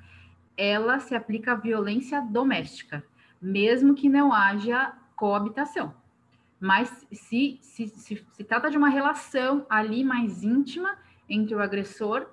ela 0.55 1.01
se 1.01 1.15
aplica 1.15 1.53
à 1.53 1.55
violência 1.55 2.21
doméstica, 2.21 3.03
mesmo 3.41 3.95
que 3.95 4.09
não 4.09 4.31
haja 4.31 4.93
coabitação. 5.15 5.95
Mas 6.61 7.07
se, 7.11 7.59
se, 7.63 7.89
se, 7.89 8.27
se 8.33 8.45
trata 8.45 8.71
de 8.71 8.77
uma 8.77 8.91
relação 8.91 9.65
ali 9.69 10.05
mais 10.05 10.43
íntima 10.43 10.97
entre 11.27 11.55
o 11.55 11.61
agressor 11.61 12.27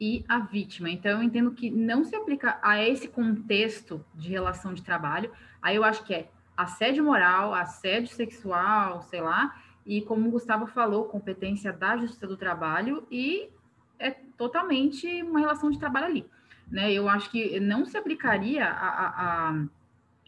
e 0.00 0.24
a 0.26 0.38
vítima. 0.38 0.88
Então, 0.88 1.10
eu 1.10 1.22
entendo 1.22 1.50
que 1.50 1.70
não 1.70 2.02
se 2.04 2.16
aplica 2.16 2.58
a 2.62 2.82
esse 2.82 3.06
contexto 3.06 4.02
de 4.14 4.30
relação 4.30 4.72
de 4.72 4.82
trabalho. 4.82 5.30
Aí 5.60 5.76
eu 5.76 5.84
acho 5.84 6.02
que 6.04 6.14
é 6.14 6.30
assédio 6.56 7.04
moral, 7.04 7.52
assédio 7.52 8.08
sexual, 8.08 9.02
sei 9.02 9.20
lá, 9.20 9.60
e 9.84 10.00
como 10.00 10.28
o 10.28 10.30
Gustavo 10.30 10.66
falou, 10.66 11.04
competência 11.04 11.72
da 11.72 11.96
Justiça 11.96 12.26
do 12.26 12.36
Trabalho 12.36 13.06
e 13.10 13.50
é 13.98 14.10
totalmente 14.10 15.22
uma 15.22 15.40
relação 15.40 15.70
de 15.70 15.78
trabalho 15.78 16.06
ali. 16.06 16.26
Né? 16.70 16.92
Eu 16.92 17.08
acho 17.08 17.30
que 17.30 17.60
não 17.60 17.84
se 17.84 17.96
aplicaria 17.96 18.64
a, 18.64 18.88
a, 18.88 19.50
a, 19.50 19.64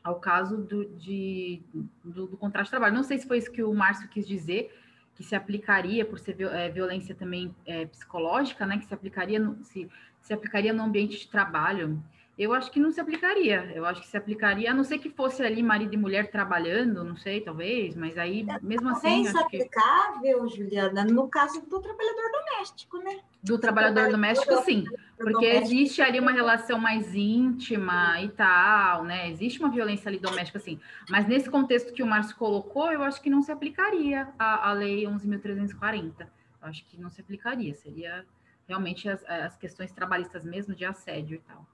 ao 0.05 0.20
caso 0.20 0.59
do, 0.59 0.85
de, 0.97 1.62
do, 2.05 2.27
do 2.27 2.36
contrato 2.36 2.65
de 2.65 2.70
trabalho. 2.70 2.94
Não 2.94 3.03
sei 3.03 3.19
se 3.19 3.27
foi 3.27 3.39
isso 3.39 3.53
que 3.53 3.62
o 3.62 3.73
Márcio 3.73 4.09
quis 4.09 4.27
dizer, 4.27 4.74
que 5.14 5.22
se 5.22 5.34
aplicaria 5.34 6.05
por 6.05 6.18
ser 6.18 6.40
é, 6.40 6.68
violência 6.68 7.14
também 7.14 7.55
é, 7.66 7.86
psicológica, 7.86 8.66
né, 8.66 8.78
que 8.78 8.86
se 8.86 8.94
aplicaria 8.94 9.39
no, 9.39 9.62
se, 9.64 9.89
se 10.20 10.32
aplicaria 10.32 10.72
no 10.72 10.82
ambiente 10.82 11.18
de 11.18 11.28
trabalho, 11.28 12.02
eu 12.38 12.54
acho 12.54 12.70
que 12.70 12.80
não 12.80 12.90
se 12.90 13.00
aplicaria. 13.00 13.70
Eu 13.74 13.84
acho 13.84 14.00
que 14.00 14.09
se 14.09 14.16
aplicaria, 14.16 14.70
a 14.70 14.74
não 14.74 14.84
ser 14.84 14.98
que 14.98 15.10
fosse 15.10 15.42
ali 15.42 15.62
marido 15.62 15.94
e 15.94 15.96
mulher 15.96 16.30
trabalhando, 16.30 17.04
não 17.04 17.16
sei, 17.16 17.40
talvez, 17.40 17.94
mas 17.94 18.16
aí 18.16 18.46
mesmo 18.62 18.88
assim. 18.88 19.26
É 19.26 19.30
aplicável, 19.30 20.46
que... 20.46 20.56
Juliana, 20.56 21.04
no 21.04 21.28
caso 21.28 21.60
do 21.66 21.80
trabalhador 21.80 22.30
doméstico, 22.32 22.98
né? 22.98 23.20
Do 23.42 23.59
trabalhador 23.59 24.10
doméstico, 24.10 24.56
sim. 24.62 24.84
Porque 25.18 25.44
existe 25.44 26.00
ali 26.00 26.18
uma 26.18 26.32
relação 26.32 26.78
mais 26.78 27.14
íntima 27.14 28.20
e 28.22 28.28
tal, 28.30 29.04
né? 29.04 29.30
Existe 29.30 29.60
uma 29.60 29.68
violência 29.68 30.09
ali 30.09 30.18
doméstica, 30.18 30.59
sim. 30.59 30.80
Mas 31.10 31.26
nesse 31.26 31.50
contexto 31.50 31.92
que 31.92 32.02
o 32.02 32.06
Márcio 32.06 32.36
colocou, 32.36 32.90
eu 32.90 33.02
acho 33.02 33.20
que 33.20 33.28
não 33.28 33.42
se 33.42 33.52
aplicaria 33.52 34.28
a, 34.38 34.70
a 34.70 34.72
Lei 34.72 35.04
11.340. 35.04 36.20
Eu 36.20 36.28
acho 36.62 36.84
que 36.86 36.98
não 37.00 37.10
se 37.10 37.20
aplicaria. 37.20 37.74
Seria 37.74 38.24
realmente 38.66 39.09
as, 39.09 39.22
as 39.24 39.56
questões 39.56 39.92
trabalhistas 39.92 40.44
mesmo 40.44 40.74
de 40.74 40.84
assédio 40.84 41.36
e 41.36 41.40
tal. 41.40 41.66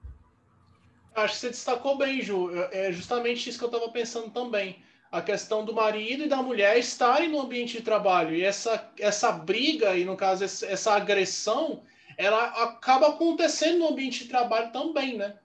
Acho 1.23 1.33
que 1.35 1.39
você 1.41 1.49
destacou 1.49 1.97
bem, 1.97 2.21
Ju. 2.21 2.49
É 2.71 2.91
justamente 2.91 3.49
isso 3.49 3.57
que 3.57 3.63
eu 3.65 3.69
estava 3.69 3.89
pensando 3.91 4.29
também. 4.29 4.77
A 5.11 5.21
questão 5.21 5.65
do 5.65 5.73
marido 5.73 6.23
e 6.23 6.27
da 6.29 6.37
mulher 6.37 6.77
estarem 6.77 7.29
no 7.29 7.41
ambiente 7.41 7.77
de 7.77 7.83
trabalho. 7.83 8.35
E 8.35 8.43
essa, 8.43 8.91
essa 8.99 9.31
briga, 9.31 9.95
e 9.95 10.05
no 10.05 10.15
caso, 10.15 10.43
essa 10.43 10.93
agressão, 10.93 11.81
ela 12.17 12.45
acaba 12.63 13.09
acontecendo 13.09 13.79
no 13.79 13.87
ambiente 13.89 14.23
de 14.23 14.29
trabalho 14.29 14.71
também, 14.71 15.17
né? 15.17 15.35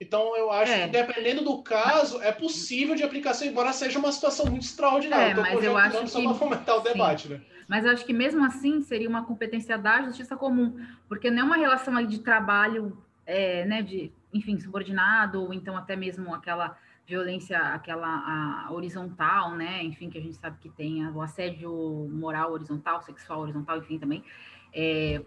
Então, 0.00 0.36
eu 0.36 0.50
acho 0.50 0.72
É. 0.72 0.84
que 0.84 0.88
dependendo 0.92 1.42
do 1.42 1.62
caso, 1.62 2.20
é 2.20 2.32
possível 2.32 2.94
de 2.94 3.02
aplicação, 3.02 3.46
embora 3.46 3.72
seja 3.72 3.98
uma 3.98 4.12
situação 4.12 4.44
muito 4.46 4.64
extraordinária. 4.64 5.30
É, 5.32 5.34
mas 5.34 5.64
eu 5.64 5.76
acho 5.78 6.08
só 6.08 6.18
que- 6.18 6.24
para 6.26 6.34
fomentar 6.34 6.76
o 6.76 6.82
sim. 6.82 6.92
debate, 6.92 7.28
né? 7.28 7.40
Mas 7.66 7.84
eu 7.86 7.92
acho 7.92 8.04
que 8.04 8.12
mesmo 8.12 8.44
assim 8.44 8.82
seria 8.82 9.08
uma 9.08 9.24
competência 9.24 9.78
da 9.78 10.02
justiça 10.02 10.36
comum, 10.36 10.76
porque 11.08 11.30
não 11.30 11.42
é 11.42 11.44
uma 11.44 11.56
relação 11.56 11.96
ali 11.96 12.08
de 12.08 12.18
trabalho, 12.18 12.98
é, 13.24 13.64
né, 13.64 13.80
de, 13.80 14.12
enfim, 14.34 14.58
subordinado, 14.58 15.40
ou 15.40 15.54
então 15.54 15.76
até 15.76 15.96
mesmo 15.96 16.34
aquela 16.34 16.76
violência, 17.06 17.58
aquela 17.58 18.68
horizontal, 18.70 19.54
né, 19.54 19.82
enfim, 19.82 20.10
que 20.10 20.18
a 20.18 20.20
gente 20.20 20.36
sabe 20.36 20.58
que 20.58 20.70
tem 20.70 21.06
o 21.06 21.20
assédio 21.22 21.70
moral 22.10 22.52
horizontal, 22.52 23.00
sexual 23.02 23.40
horizontal, 23.40 23.78
enfim, 23.78 23.98
também. 23.98 24.24
É, 24.74 25.22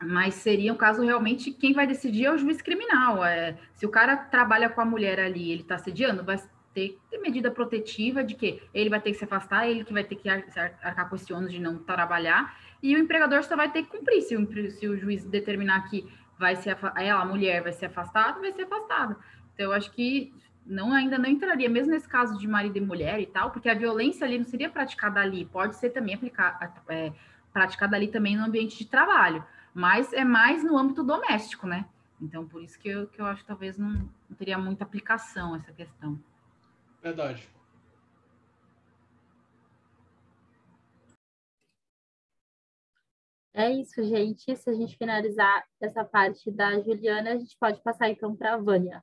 mas 0.00 0.34
seria 0.34 0.72
um 0.72 0.76
caso 0.76 1.02
realmente 1.02 1.50
quem 1.50 1.72
vai 1.72 1.86
decidir 1.86 2.26
é 2.26 2.32
o 2.32 2.38
juiz 2.38 2.62
criminal. 2.62 3.24
É, 3.24 3.58
se 3.74 3.84
o 3.84 3.88
cara 3.88 4.16
trabalha 4.16 4.68
com 4.68 4.80
a 4.80 4.84
mulher 4.84 5.18
ali, 5.18 5.50
ele 5.50 5.62
está 5.62 5.74
assediando, 5.74 6.22
vai 6.22 6.38
ter 6.74 6.96
ter 7.10 7.18
medida 7.18 7.50
protetiva 7.50 8.22
de 8.22 8.34
que 8.34 8.62
ele 8.72 8.90
vai 8.90 9.00
ter 9.00 9.10
que 9.10 9.18
se 9.18 9.24
afastar, 9.24 9.66
ele 9.66 9.84
que 9.84 9.92
vai 9.92 10.04
ter 10.04 10.14
que 10.14 10.28
ar- 10.28 10.44
ar- 10.56 10.78
arcar 10.82 11.08
com 11.08 11.16
esse 11.16 11.32
ônus 11.32 11.50
de 11.50 11.58
não 11.58 11.78
trabalhar, 11.78 12.56
e 12.82 12.94
o 12.94 12.98
empregador 12.98 13.42
só 13.42 13.56
vai 13.56 13.72
ter 13.72 13.82
que 13.82 13.88
cumprir. 13.88 14.20
Se 14.22 14.36
o, 14.36 14.70
se 14.70 14.86
o 14.86 14.96
juiz 14.96 15.24
determinar 15.24 15.88
que 15.88 16.06
vai 16.38 16.56
ser 16.56 16.76
ela, 16.96 17.22
a 17.22 17.24
mulher, 17.24 17.62
vai 17.62 17.72
ser 17.72 17.86
afastada, 17.86 18.40
vai 18.40 18.52
ser 18.52 18.62
afastada. 18.62 19.16
Então, 19.52 19.66
eu 19.66 19.72
acho 19.72 19.90
que 19.90 20.32
não 20.64 20.92
ainda 20.92 21.18
não 21.18 21.28
entraria, 21.28 21.68
mesmo 21.68 21.92
nesse 21.92 22.08
caso 22.08 22.38
de 22.38 22.46
marido 22.46 22.76
e 22.76 22.80
mulher 22.80 23.20
e 23.20 23.26
tal, 23.26 23.50
porque 23.50 23.68
a 23.68 23.74
violência 23.74 24.26
ali 24.26 24.38
não 24.38 24.44
seria 24.44 24.68
praticada 24.68 25.20
ali, 25.20 25.46
pode 25.46 25.76
ser 25.76 25.90
também 25.90 26.14
aplicar, 26.14 26.82
é, 26.88 27.12
praticada 27.52 27.96
ali 27.96 28.08
também 28.08 28.36
no 28.36 28.44
ambiente 28.44 28.78
de 28.78 28.86
trabalho, 28.86 29.44
mas 29.74 30.12
é 30.12 30.24
mais 30.24 30.62
no 30.62 30.76
âmbito 30.76 31.02
doméstico, 31.02 31.66
né? 31.66 31.86
Então, 32.20 32.46
por 32.46 32.62
isso 32.62 32.78
que 32.78 32.88
eu, 32.88 33.06
que 33.06 33.20
eu 33.20 33.26
acho 33.26 33.42
que 33.42 33.48
talvez 33.48 33.78
não, 33.78 33.90
não 33.90 34.36
teria 34.36 34.58
muita 34.58 34.84
aplicação 34.84 35.56
essa 35.56 35.72
questão. 35.72 36.18
Verdade. 37.02 37.48
É 43.54 43.70
isso, 43.70 44.02
gente. 44.02 44.54
Se 44.56 44.70
a 44.70 44.72
gente 44.72 44.96
finalizar 44.96 45.66
essa 45.80 46.04
parte 46.04 46.50
da 46.50 46.80
Juliana, 46.80 47.32
a 47.32 47.36
gente 47.38 47.56
pode 47.58 47.82
passar 47.82 48.08
então 48.08 48.36
para 48.36 48.54
a 48.54 48.58
Vânia. 48.58 49.02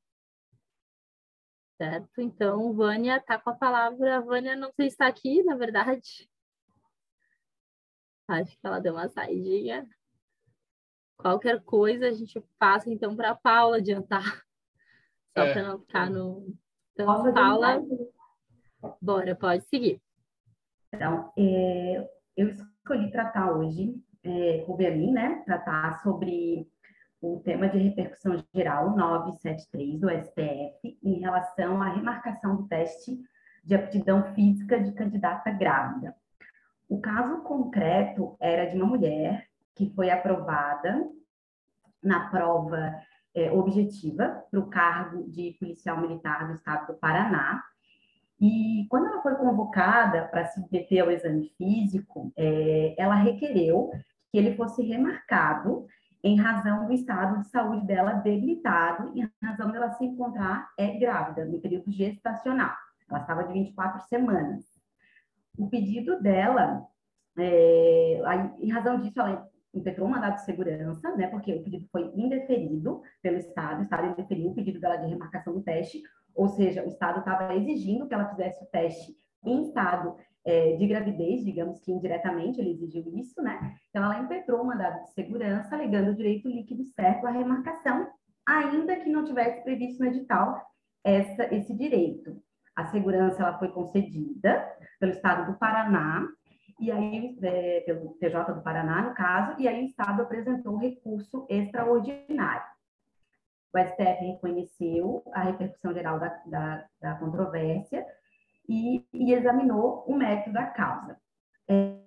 Certo? 1.78 2.22
Então, 2.22 2.74
Vânia 2.74 3.18
está 3.18 3.38
com 3.40 3.50
a 3.50 3.56
palavra. 3.56 4.18
A 4.18 4.22
Vânia 4.22 4.56
não 4.56 4.72
sei 4.74 4.90
se 4.90 4.94
está 4.94 5.08
aqui, 5.08 5.44
na 5.44 5.56
verdade. 5.56 6.30
Acho 8.28 8.52
que 8.58 8.66
ela 8.66 8.80
deu 8.80 8.94
uma 8.94 9.10
saidinha. 9.10 9.88
Qualquer 11.18 11.62
coisa 11.64 12.08
a 12.08 12.12
gente 12.14 12.40
passa 12.58 12.90
então 12.90 13.16
para 13.16 13.32
a 13.32 13.36
Paula 13.36 13.78
adiantar. 13.78 14.24
Só 15.38 15.44
É. 15.44 15.54
para 15.54 15.64
não 15.64 15.80
ficar 15.80 16.10
no. 16.10 16.56
Então, 16.94 17.06
Posso 17.08 17.34
Paula, 17.34 17.82
bora, 19.02 19.36
pode 19.36 19.66
seguir. 19.66 20.02
Então, 20.94 21.32
é, 21.38 22.10
eu 22.38 22.48
escolhi 22.50 23.12
tratar 23.12 23.52
hoje, 23.52 23.94
é, 24.26 25.12
né, 25.12 25.42
tratar 25.46 26.02
sobre 26.02 26.68
o 27.22 27.40
tema 27.40 27.70
de 27.70 27.78
repercussão 27.78 28.44
geral 28.54 28.96
973 28.96 30.00
do 30.00 30.10
STF 30.10 31.00
em 31.04 31.20
relação 31.20 31.82
à 31.82 31.90
remarcação 31.90 32.56
do 32.56 32.68
teste 32.68 33.18
de 33.64 33.76
aptidão 33.76 34.34
física 34.34 34.80
de 34.80 34.92
candidata 34.92 35.50
grávida. 35.52 36.16
O 36.88 37.00
caso 37.00 37.42
concreto 37.42 38.36
era 38.40 38.66
de 38.66 38.76
uma 38.78 38.86
mulher 38.86 39.48
que 39.74 39.90
foi 39.96 40.10
aprovada 40.12 41.08
na 42.04 42.30
prova 42.30 42.94
é, 43.34 43.52
objetiva 43.52 44.44
para 44.52 44.60
o 44.60 44.70
cargo 44.70 45.30
de 45.30 45.56
policial 45.60 46.00
militar 46.00 46.48
do 46.48 46.54
estado 46.54 46.94
do 46.94 47.00
Paraná, 47.00 47.64
e 48.40 48.86
quando 48.90 49.08
ela 49.08 49.22
foi 49.22 49.36
convocada 49.36 50.28
para 50.28 50.46
se 50.46 50.60
submeter 50.60 51.04
ao 51.04 51.12
exame 51.12 51.50
físico, 51.58 52.34
eh, 52.36 52.94
ela 52.98 53.16
requereu 53.16 53.92
que 54.36 54.40
ele 54.40 54.58
fosse 54.58 54.84
remarcado 54.84 55.88
em 56.22 56.36
razão 56.36 56.86
do 56.86 56.92
estado 56.92 57.40
de 57.40 57.48
saúde 57.48 57.88
dela 57.88 58.16
debilitado, 58.16 59.18
em 59.18 59.26
razão 59.42 59.72
dela 59.72 59.94
se 59.94 60.04
encontrar 60.04 60.70
eh, 60.78 61.00
grávida, 61.00 61.46
no 61.46 61.62
período 61.62 61.90
gestacional. 61.90 62.76
Ela 63.10 63.22
estava 63.22 63.46
de 63.46 63.54
24 63.54 64.02
semanas. 64.10 64.66
O 65.58 65.70
pedido 65.70 66.22
dela, 66.22 66.86
aí, 67.38 68.52
em 68.60 68.70
razão 68.70 69.00
disso, 69.00 69.22
ela 69.22 69.48
impetrou 69.74 70.06
um 70.06 70.12
mandado 70.12 70.36
de 70.36 70.44
segurança, 70.44 71.16
né, 71.16 71.28
porque 71.28 71.54
o 71.54 71.64
pedido 71.64 71.88
foi 71.90 72.12
indeferido 72.14 73.02
pelo 73.22 73.38
Estado, 73.38 73.80
o 73.80 73.84
Estado 73.84 74.08
indeferiu 74.08 74.50
o 74.50 74.54
pedido 74.54 74.82
dela 74.82 74.98
de 74.98 75.08
remarcação 75.08 75.54
do 75.54 75.62
teste, 75.62 76.02
ou 76.36 76.50
seja, 76.50 76.84
o 76.84 76.90
Estado 76.90 77.20
estava 77.20 77.56
exigindo 77.56 78.06
que 78.06 78.14
ela 78.14 78.28
fizesse 78.28 78.62
o 78.62 78.68
teste 78.68 79.16
em 79.46 79.62
estado 79.62 80.18
eh, 80.46 80.76
de 80.78 80.86
gravidez, 80.86 81.44
digamos 81.44 81.80
que 81.80 81.92
indiretamente 81.92 82.62
ele 82.62 82.72
exigiu 82.72 83.04
isso, 83.16 83.42
né? 83.42 83.76
Então, 83.90 84.04
ela 84.04 84.20
impetrou 84.20 84.62
o 84.62 84.66
mandado 84.66 85.04
de 85.04 85.12
segurança, 85.12 85.74
alegando 85.74 86.12
o 86.12 86.16
direito 86.16 86.48
líquido 86.48 86.84
certo 86.86 87.26
à 87.26 87.32
remarcação, 87.32 88.08
ainda 88.46 88.96
que 88.96 89.10
não 89.10 89.26
tivesse 89.26 89.64
previsto 89.64 90.00
no 90.00 90.10
edital 90.10 90.62
essa, 91.04 91.54
esse 91.54 91.74
direito. 91.74 92.40
A 92.76 92.86
segurança 92.86 93.42
ela 93.42 93.58
foi 93.58 93.70
concedida 93.70 94.64
pelo 95.00 95.14
Estado 95.14 95.52
do 95.52 95.58
Paraná, 95.58 96.28
e 96.80 96.92
aí, 96.92 97.36
eh, 97.42 97.84
pelo 97.86 98.10
TJ 98.20 98.54
do 98.54 98.62
Paraná, 98.62 99.02
no 99.02 99.16
caso, 99.16 99.60
e 99.60 99.68
aí 99.68 99.82
o 99.82 99.86
Estado 99.88 100.22
apresentou 100.22 100.78
recurso 100.78 101.48
extraordinário. 101.50 102.68
O 103.74 103.80
STF 103.80 104.26
reconheceu 104.26 105.24
a 105.34 105.42
repercussão 105.42 105.94
geral 105.94 106.20
da, 106.20 106.30
da, 106.46 106.86
da 107.02 107.16
controvérsia 107.16 108.06
e, 108.68 109.06
e, 109.14 109.34
examinou 109.34 110.04
o 110.08 110.16
mérito 110.16 110.52
da 110.52 110.66
causa. 110.66 111.18
É, 111.68 111.98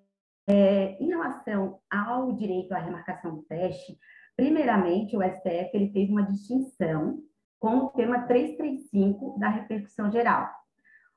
é, 0.47 1.03
em 1.03 1.09
relação 1.09 1.79
ao 1.91 2.33
direito 2.33 2.73
à 2.73 2.79
remarcação 2.79 3.37
do 3.37 3.43
teste, 3.43 3.99
primeiramente, 4.37 5.17
o 5.17 5.23
STF 5.23 5.71
ele 5.75 5.93
fez 5.93 6.09
uma 6.09 6.23
distinção 6.23 7.23
com 7.59 7.77
o 7.79 7.89
tema 7.91 8.23
335 8.23 9.39
da 9.39 9.49
repercussão 9.49 10.11
geral. 10.11 10.49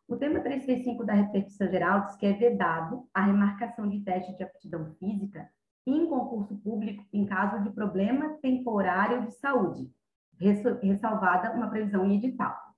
O 0.08 0.18
tema 0.18 0.42
335 0.42 1.06
da 1.06 1.14
repercussão 1.14 1.70
geral 1.70 2.06
diz 2.06 2.16
que 2.18 2.26
é 2.26 2.34
vedado 2.34 3.08
a 3.14 3.24
remarcação 3.24 3.88
de 3.88 4.02
teste 4.02 4.36
de 4.36 4.44
aptidão 4.44 4.94
física 4.96 5.50
em 5.88 6.06
concurso 6.08 6.56
público 6.58 7.06
em 7.14 7.26
caso 7.26 7.64
de 7.64 7.72
problema 7.72 8.38
temporário 8.42 9.26
de 9.26 9.32
saúde, 9.36 9.90
ressalvada 10.38 11.54
uma 11.54 11.70
previsão 11.70 12.06
em 12.06 12.18
edital. 12.18 12.71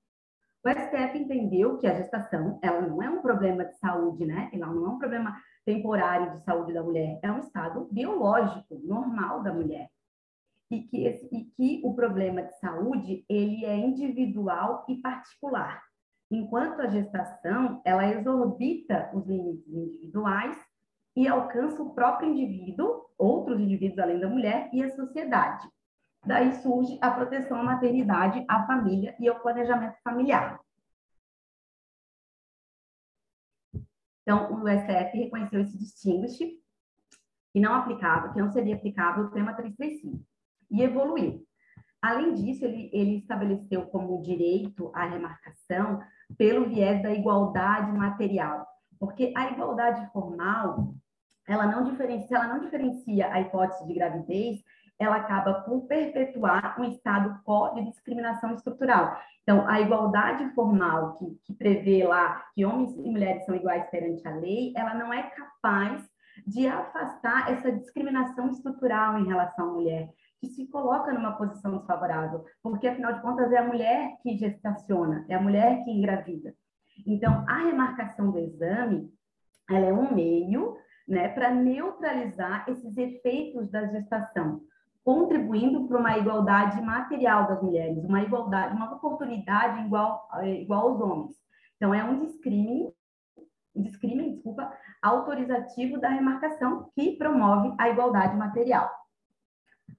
O 0.66 0.70
STF 0.70 1.18
entendeu 1.18 1.78
que 1.78 1.86
a 1.86 1.94
gestação, 1.94 2.58
ela 2.62 2.80
não 2.82 3.04
é 3.04 3.10
um 3.10 3.22
problema 3.22 3.66
de 3.66 3.78
saúde, 3.80 4.26
né? 4.26 4.50
Ela 4.54 4.68
não 4.68 4.86
é 4.86 4.90
um 4.92 4.98
problema 4.98 5.38
temporário 5.66 6.32
de 6.32 6.44
saúde 6.46 6.74
da 6.74 6.82
mulher, 6.82 7.20
é 7.22 7.30
um 7.30 7.40
estado 7.40 7.88
biológico, 7.92 8.80
normal 8.82 9.44
da 9.44 9.54
mulher. 9.54 9.90
E 10.72 10.82
que, 10.82 11.06
esse, 11.06 11.28
e 11.36 11.44
que 11.44 11.82
o 11.84 11.94
problema 11.94 12.44
de 12.44 12.58
saúde, 12.60 13.26
ele 13.28 13.66
é 13.66 13.76
individual 13.76 14.86
e 14.88 14.96
particular. 15.02 15.84
Enquanto 16.32 16.82
a 16.82 16.88
gestação, 16.88 17.82
ela 17.84 18.08
exorbita 18.08 19.12
os 19.14 19.28
limites 19.28 19.68
individuais 19.68 20.58
e 21.14 21.28
alcança 21.28 21.84
o 21.84 21.94
próprio 21.94 22.30
indivíduo, 22.30 23.06
outros 23.18 23.60
indivíduos 23.60 24.00
além 24.00 24.20
da 24.20 24.30
mulher 24.30 24.70
e 24.72 24.82
a 24.82 24.90
sociedade. 24.96 25.68
Daí 26.26 26.54
surge 26.62 26.98
a 27.02 27.12
proteção 27.12 27.60
à 27.60 27.64
maternidade, 27.64 28.46
à 28.48 28.66
família 28.66 29.16
e 29.20 29.28
ao 29.28 29.40
planejamento 29.42 29.98
familiar. 30.04 30.60
Então, 34.22 34.54
o 34.54 34.68
STF 34.70 35.18
reconheceu 35.18 35.60
esse 35.60 35.78
distinguish 35.78 36.38
que 36.38 37.60
não 37.60 37.76
aplicava, 37.76 38.32
que 38.34 38.40
não 38.40 38.50
seria 38.50 38.76
aplicável 38.76 39.26
o 39.26 39.32
tema 39.32 39.54
335, 39.54 40.26
e 40.72 40.82
evoluiu. 40.82 41.46
Além 42.02 42.34
disso, 42.34 42.66
ele, 42.66 42.90
ele 42.92 43.18
estabeleceu 43.18 43.86
como 43.88 44.22
direito 44.22 44.92
à 44.96 45.06
remarcação 45.06 46.02
pelo 46.38 46.68
viés 46.68 47.04
da 47.04 47.14
igualdade 47.14 47.92
material, 47.92 48.66
porque 49.00 49.34
a 49.36 49.52
igualdade 49.52 50.10
formal, 50.12 50.96
ela 51.48 51.68
não 51.68 51.84
diferencia, 51.84 52.38
ela 52.38 52.48
não 52.48 52.60
diferencia 52.62 53.32
a 53.32 53.42
hipótese 53.42 53.86
de 53.86 53.94
gravidez, 53.94 54.64
ela 55.00 55.18
acaba 55.18 55.62
por 55.62 55.88
perpetuar 55.88 56.80
um 56.80 56.86
estado 56.86 57.40
quo 57.44 57.74
de 57.76 57.90
discriminação 57.90 58.54
estrutural. 58.54 59.18
Então, 59.42 59.68
a 59.68 59.82
igualdade 59.82 60.54
formal 60.54 61.18
que, 61.18 61.26
que 61.46 61.54
prevê 61.54 62.06
lá 62.06 62.46
que 62.54 62.66
homens 62.66 62.96
e 62.96 63.10
mulheres 63.10 63.46
são 63.46 63.56
iguais 63.56 63.90
perante 63.90 64.26
a 64.28 64.36
lei, 64.36 64.74
ela 64.76 64.94
não 64.94 65.14
é 65.14 65.24
capaz 65.24 66.08
de 66.48 66.68
afastar 66.68 67.52
essa 67.52 67.72
discriminação 67.72 68.50
estrutural 68.50 69.20
em 69.20 69.28
relação 69.28 69.70
à 69.70 69.74
mulher, 69.74 70.10
que 70.40 70.48
se 70.48 70.68
coloca 70.68 71.14
numa 71.14 71.38
posição 71.38 71.78
desfavorável, 71.78 72.44
porque 72.62 72.88
afinal 72.88 73.14
de 73.14 73.22
contas 73.22 73.52
é 73.52 73.58
a 73.58 73.68
mulher 73.68 74.18
que 74.22 74.38
gestaciona, 74.38 75.26
é 75.30 75.36
a 75.36 75.42
mulher 75.42 75.84
que 75.84 75.92
engravida. 75.92 76.54
Então, 77.06 77.46
a 77.48 77.58
remarcação 77.60 78.32
do 78.32 78.40
exame, 78.40 79.12
ela 79.70 79.86
é 79.86 79.94
um 79.94 80.14
meio, 80.14 80.78
né, 81.08 81.30
para 81.30 81.52
neutralizar 81.52 82.66
esses 82.68 82.98
efeitos 82.98 83.70
da 83.70 83.86
gestação. 83.88 84.62
Contribuindo 85.04 85.88
para 85.88 85.98
uma 85.98 86.18
igualdade 86.18 86.82
material 86.82 87.48
das 87.48 87.62
mulheres, 87.62 88.04
uma 88.06 88.22
igualdade, 88.22 88.76
uma 88.76 88.94
oportunidade 88.94 89.86
igual, 89.86 90.30
é, 90.36 90.62
igual 90.62 90.90
aos 90.90 91.02
homens. 91.02 91.36
Então, 91.76 91.94
é 91.94 92.04
um 92.04 92.20
discrime, 92.20 92.94
um 93.76 93.82
desculpa, 93.82 94.72
autorizativo 95.02 96.00
da 96.00 96.08
remarcação 96.08 96.90
que 96.96 97.18
promove 97.18 97.74
a 97.78 97.90
igualdade 97.90 98.38
material. 98.38 98.90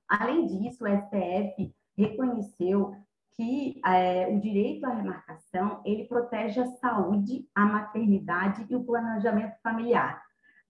Além 0.08 0.46
disso, 0.46 0.84
o 0.84 0.88
STF 0.88 1.74
reconheceu 1.96 2.96
que 3.36 3.80
é, 3.84 4.28
o 4.28 4.40
direito 4.40 4.86
à 4.86 4.90
remarcação 4.90 5.82
ele 5.84 6.04
protege 6.04 6.60
a 6.60 6.66
saúde, 6.66 7.46
a 7.54 7.66
maternidade 7.66 8.64
e 8.70 8.76
o 8.76 8.84
planejamento 8.84 9.56
familiar. 9.60 10.22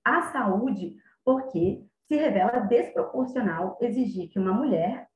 A 0.02 0.22
saúde, 0.32 0.96
porque 1.24 1.84
se 2.06 2.16
revela 2.16 2.60
desproporcional 2.60 3.78
exigir 3.80 4.28
que 4.28 4.38
uma 4.38 4.52
mulher, 4.52 5.08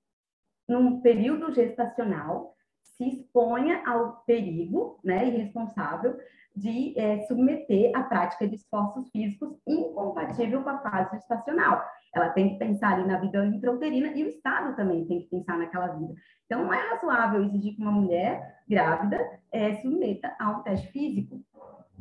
num 0.69 1.01
período 1.01 1.52
gestacional, 1.52 2.55
se 2.82 3.09
exponha 3.09 3.82
ao 3.86 4.23
perigo 4.27 4.98
né, 5.05 5.27
irresponsável 5.27 6.19
de 6.56 6.98
é, 6.98 7.20
submeter 7.27 7.93
a 7.94 8.02
prática 8.02 8.48
de 8.48 8.56
esforços 8.56 9.09
físicos 9.10 9.56
incompatível 9.66 10.62
com 10.62 10.70
a 10.70 10.78
fase 10.78 11.16
gestacional. 11.16 11.85
Ela 12.12 12.31
tem 12.31 12.51
que 12.51 12.59
pensar 12.59 12.94
ali 12.94 13.06
na 13.06 13.19
vida 13.19 13.47
intrauterina 13.47 14.09
e 14.09 14.24
o 14.24 14.28
Estado 14.28 14.74
também 14.74 15.06
tem 15.06 15.20
que 15.20 15.28
pensar 15.28 15.56
naquela 15.56 15.89
vida. 15.89 16.15
Então, 16.47 16.65
não 16.65 16.74
é 16.74 16.90
razoável 16.90 17.44
exigir 17.44 17.77
que 17.77 17.82
uma 17.82 17.93
mulher 17.93 18.62
grávida 18.69 19.19
é, 19.52 19.77
submeta 19.77 20.35
a 20.40 20.51
um 20.51 20.62
teste 20.62 20.89
físico. 20.89 21.40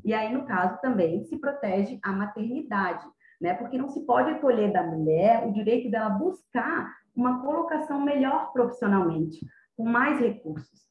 E 0.03 0.13
aí, 0.13 0.33
no 0.33 0.45
caso, 0.45 0.79
também 0.81 1.23
se 1.25 1.37
protege 1.37 1.99
a 2.01 2.11
maternidade 2.11 3.05
né? 3.39 3.53
Porque 3.53 3.77
não 3.77 3.89
se 3.89 4.05
pode 4.05 4.39
tolher 4.39 4.71
da 4.71 4.83
mulher 4.83 5.47
o 5.47 5.53
direito 5.53 5.89
dela 5.89 6.09
buscar 6.09 6.91
uma 7.15 7.41
colocação 7.41 8.01
melhor 8.01 8.51
profissionalmente, 8.51 9.45
com 9.75 9.83
mais 9.83 10.19
recursos. 10.19 10.87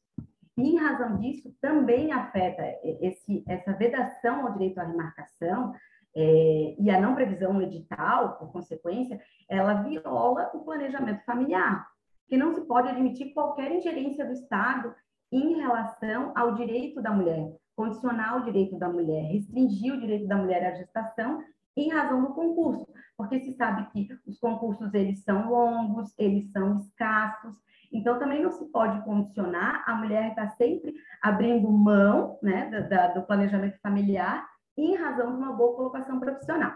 E, 0.57 0.69
em 0.69 0.77
razão 0.77 1.17
disso, 1.17 1.53
também 1.61 2.11
afeta 2.11 2.63
esse, 2.83 3.43
essa 3.47 3.73
vedação 3.73 4.45
ao 4.45 4.53
direito 4.53 4.79
à 4.79 4.83
remarcação 4.83 5.73
é, 6.15 6.75
e 6.79 6.89
a 6.89 6.99
não 6.99 7.13
previsão 7.13 7.53
no 7.53 7.61
edital, 7.61 8.37
por 8.37 8.51
consequência, 8.51 9.21
ela 9.47 9.83
viola 9.83 10.49
o 10.53 10.63
planejamento 10.65 11.23
familiar, 11.25 11.87
que 12.27 12.35
não 12.35 12.53
se 12.53 12.61
pode 12.61 12.89
admitir 12.89 13.33
qualquer 13.33 13.71
ingerência 13.71 14.25
do 14.25 14.33
Estado 14.33 14.93
em 15.31 15.59
relação 15.59 16.33
ao 16.35 16.55
direito 16.55 17.01
da 17.01 17.11
mulher, 17.11 17.53
condicionar 17.75 18.41
o 18.41 18.45
direito 18.45 18.77
da 18.79 18.89
mulher, 18.89 19.31
restringir 19.31 19.93
o 19.93 19.99
direito 19.99 20.27
da 20.27 20.37
mulher 20.37 20.65
à 20.65 20.75
gestação 20.75 21.43
em 21.77 21.89
razão 21.89 22.21
do 22.21 22.33
concurso, 22.33 22.85
porque 23.15 23.39
se 23.39 23.53
sabe 23.53 23.87
que 23.91 24.09
os 24.25 24.39
concursos 24.39 24.93
eles 24.93 25.23
são 25.23 25.49
longos, 25.49 26.13
eles 26.17 26.51
são 26.51 26.77
escassos, 26.79 27.55
então 27.93 28.19
também 28.19 28.43
não 28.43 28.51
se 28.51 28.65
pode 28.65 29.01
condicionar 29.05 29.83
a 29.87 29.95
mulher 29.95 30.29
estar 30.29 30.49
sempre 30.49 30.95
abrindo 31.21 31.71
mão 31.71 32.37
né, 32.41 32.69
da, 32.81 33.07
do 33.09 33.21
planejamento 33.21 33.79
familiar 33.79 34.45
em 34.75 34.95
razão 34.95 35.31
de 35.31 35.37
uma 35.37 35.53
boa 35.53 35.75
colocação 35.75 36.19
profissional. 36.19 36.73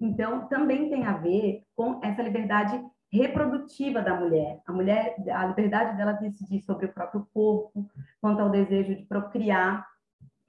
Então 0.00 0.46
também 0.48 0.90
tem 0.90 1.06
a 1.06 1.16
ver 1.16 1.62
com 1.74 2.00
essa 2.04 2.22
liberdade 2.22 2.78
reprodutiva 3.10 4.02
da 4.02 4.14
mulher, 4.18 4.60
a 4.66 4.72
mulher, 4.72 5.16
a 5.32 5.46
liberdade 5.46 5.96
dela 5.96 6.12
decidir 6.12 6.60
sobre 6.60 6.86
o 6.86 6.92
próprio 6.92 7.26
corpo, 7.32 7.88
quanto 8.20 8.40
ao 8.40 8.50
desejo 8.50 8.94
de 8.94 9.04
procriar, 9.04 9.86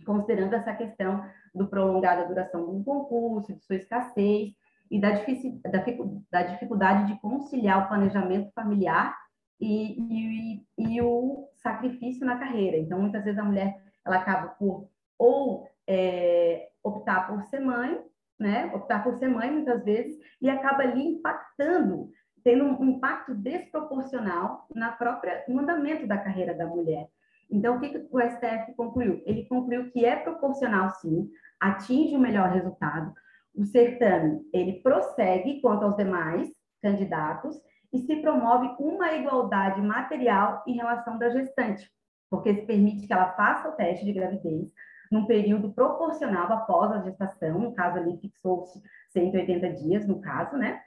considerando 0.07 0.53
essa 0.53 0.73
questão 0.73 1.23
do 1.53 1.67
prolongada 1.67 2.25
duração 2.25 2.65
do 2.65 2.84
concurso, 2.84 3.53
de 3.53 3.63
sua 3.63 3.75
escassez 3.75 4.53
e 4.89 4.99
da, 4.99 5.11
da, 5.11 5.85
da 6.31 6.43
dificuldade 6.43 7.13
de 7.13 7.19
conciliar 7.19 7.84
o 7.84 7.88
planejamento 7.89 8.49
familiar 8.53 9.15
e, 9.59 9.97
e, 9.99 10.65
e, 10.77 11.01
o 11.01 11.49
sacrifício 11.55 12.25
na 12.25 12.38
carreira. 12.38 12.77
Então, 12.77 12.99
muitas 12.99 13.23
vezes 13.23 13.39
a 13.39 13.43
mulher 13.43 13.75
ela 14.05 14.17
acaba 14.17 14.47
por 14.49 14.89
ou 15.19 15.67
é, 15.85 16.69
optar 16.84 17.27
por 17.27 17.43
ser 17.43 17.59
mãe, 17.59 17.99
né? 18.39 18.71
Optar 18.73 19.03
por 19.03 19.17
ser 19.17 19.27
mãe 19.27 19.51
muitas 19.51 19.84
vezes 19.84 20.17
e 20.39 20.49
acaba 20.49 20.84
ali 20.84 21.03
impactando, 21.05 22.11
tendo 22.43 22.63
um 22.63 22.91
impacto 22.91 23.34
desproporcional 23.34 24.67
na 24.73 24.91
própria 24.91 25.43
no 25.47 25.59
andamento 25.59 26.07
da 26.07 26.17
carreira 26.17 26.53
da 26.53 26.65
mulher. 26.65 27.09
Então, 27.49 27.78
o 27.78 27.80
que, 27.80 27.90
que 27.90 28.07
o 28.11 28.19
STF 28.19 28.74
concluiu? 28.76 29.22
Ele 29.26 29.45
concluiu 29.45 29.90
que 29.91 30.06
é 30.06 30.15
proporcional, 30.15 30.90
sim, 30.91 31.30
atinge 31.60 32.15
o 32.15 32.19
melhor 32.19 32.49
resultado. 32.49 33.14
O 33.56 33.64
certame, 33.65 34.41
ele 34.53 34.82
prossegue 34.82 35.61
quanto 35.61 35.86
aos 35.86 35.95
demais 35.95 36.49
candidatos 36.82 37.60
e 37.91 37.99
se 37.99 38.18
promove 38.18 38.76
uma 38.80 39.14
igualdade 39.14 39.82
material 39.82 40.64
em 40.68 40.76
relação 40.76 41.18
da 41.18 41.30
gestante, 41.30 41.90
porque 42.30 42.53
se 42.53 42.61
permite 42.65 43.07
que 43.07 43.14
ela 43.14 43.32
faça 43.34 43.69
o 43.69 43.74
teste 43.74 44.06
de 44.06 44.14
gravidez 44.14 44.69
num 45.11 45.26
período 45.26 45.72
proporcional 45.72 46.52
após 46.52 46.91
a 46.91 47.02
gestação, 47.02 47.60
no 47.60 47.74
caso 47.74 47.98
ali 47.98 48.18
fixou-se 48.18 48.82
180 49.11 49.69
dias, 49.74 50.06
no 50.06 50.19
caso, 50.19 50.57
né? 50.57 50.82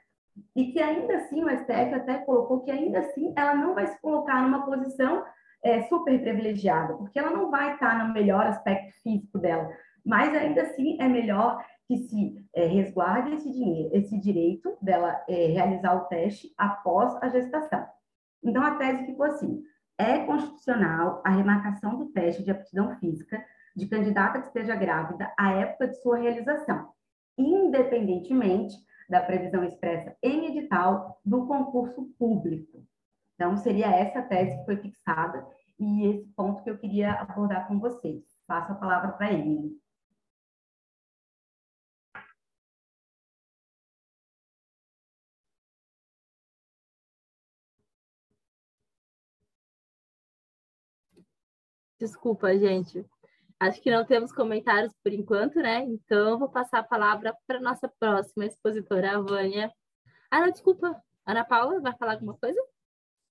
E 0.55 0.71
que 0.71 0.79
ainda 0.79 1.15
assim 1.15 1.43
o 1.43 1.49
STF 1.49 1.93
até 1.95 2.19
colocou 2.19 2.61
que 2.61 2.71
ainda 2.71 2.99
assim 2.99 3.33
ela 3.35 3.55
não 3.55 3.73
vai 3.73 3.87
se 3.87 3.99
colocar 3.99 4.41
numa 4.43 4.65
posição 4.65 5.25
é, 5.63 5.83
super 5.83 6.19
privilegiada, 6.19 6.95
porque 6.95 7.19
ela 7.19 7.31
não 7.31 7.51
vai 7.51 7.73
estar 7.73 8.05
no 8.05 8.13
melhor 8.13 8.45
aspecto 8.47 8.93
físico 9.01 9.37
dela, 9.37 9.69
mas 10.05 10.33
ainda 10.35 10.63
assim 10.63 10.97
é 10.99 11.07
melhor 11.07 11.63
que 11.87 11.97
se 11.97 12.45
é, 12.55 12.65
resguarde 12.65 13.33
esse, 13.33 13.51
dinheiro, 13.51 13.89
esse 13.93 14.17
direito 14.19 14.77
dela 14.81 15.23
é, 15.27 15.47
realizar 15.47 15.95
o 15.95 16.05
teste 16.05 16.51
após 16.57 17.15
a 17.21 17.29
gestação. 17.29 17.85
Então, 18.43 18.63
a 18.63 18.75
tese 18.75 19.05
ficou 19.05 19.25
assim: 19.25 19.61
é 19.97 20.19
constitucional 20.19 21.21
a 21.23 21.29
remarcação 21.29 21.97
do 21.97 22.07
teste 22.11 22.43
de 22.43 22.51
aptidão 22.51 22.95
física 22.97 23.43
de 23.75 23.87
candidata 23.87 24.39
que 24.39 24.47
esteja 24.47 24.75
grávida 24.75 25.31
à 25.37 25.51
época 25.51 25.87
de 25.87 26.01
sua 26.01 26.17
realização, 26.17 26.89
independentemente 27.37 28.75
da 29.09 29.21
previsão 29.21 29.63
expressa 29.63 30.15
em 30.23 30.47
edital 30.47 31.19
do 31.23 31.45
concurso 31.45 32.05
público. 32.17 32.85
Então, 33.41 33.57
seria 33.57 33.87
essa 33.87 34.21
tese 34.21 34.55
que 34.59 34.65
foi 34.65 34.77
fixada 34.77 35.47
e 35.79 36.05
esse 36.05 36.27
ponto 36.35 36.63
que 36.63 36.69
eu 36.69 36.77
queria 36.77 37.13
abordar 37.13 37.67
com 37.67 37.79
vocês. 37.79 38.23
Passo 38.45 38.71
a 38.71 38.75
palavra 38.75 39.13
para 39.13 39.33
ele. 39.33 39.81
Desculpa, 51.99 52.55
gente. 52.59 53.03
Acho 53.59 53.81
que 53.81 53.89
não 53.89 54.05
temos 54.05 54.31
comentários 54.31 54.93
por 55.03 55.11
enquanto, 55.11 55.55
né? 55.55 55.79
Então, 55.85 56.37
vou 56.37 56.49
passar 56.49 56.79
a 56.79 56.83
palavra 56.83 57.35
para 57.47 57.59
nossa 57.59 57.89
próxima 57.99 58.45
expositora, 58.45 59.17
a 59.17 59.21
Vânia. 59.21 59.73
Ah, 60.29 60.41
não, 60.41 60.51
desculpa. 60.51 61.01
Ana 61.25 61.43
Paula, 61.43 61.81
vai 61.81 61.95
falar 61.97 62.13
alguma 62.13 62.37
coisa? 62.37 62.61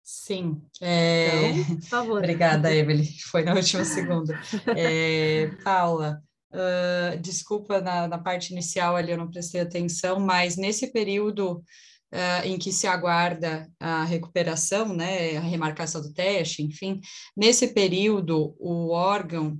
Sim. 0.02 0.60
É... 0.81 1.51
Então, 1.51 1.77
por 1.77 1.86
favor. 1.86 2.18
Obrigada, 2.18 2.74
Emily. 2.74 3.06
Foi 3.31 3.43
na 3.43 3.55
última 3.55 3.85
segunda. 3.85 4.40
É, 4.77 5.51
Paula, 5.62 6.22
uh, 6.52 7.18
desculpa 7.20 7.81
na, 7.81 8.09
na, 8.09 8.18
parte 8.18 8.52
inicial 8.52 8.97
ali 8.97 9.12
eu 9.12 9.18
não 9.18 9.31
prestei 9.31 9.60
atenção, 9.60 10.18
mas 10.18 10.56
nesse 10.56 10.93
período 10.93 11.62
uh, 12.12 12.44
em 12.44 12.59
que 12.59 12.72
se 12.72 12.86
aguarda 12.86 13.68
a 13.78 14.05
recuperação, 14.05 14.94
né, 14.94 15.36
a 15.36 15.40
remarcação 15.40 16.01
do 16.01 16.12
teste, 16.12 16.62
enfim, 16.62 17.01
nesse 17.36 17.68
período 17.68 18.55
o 18.59 18.90
órgão 18.90 19.59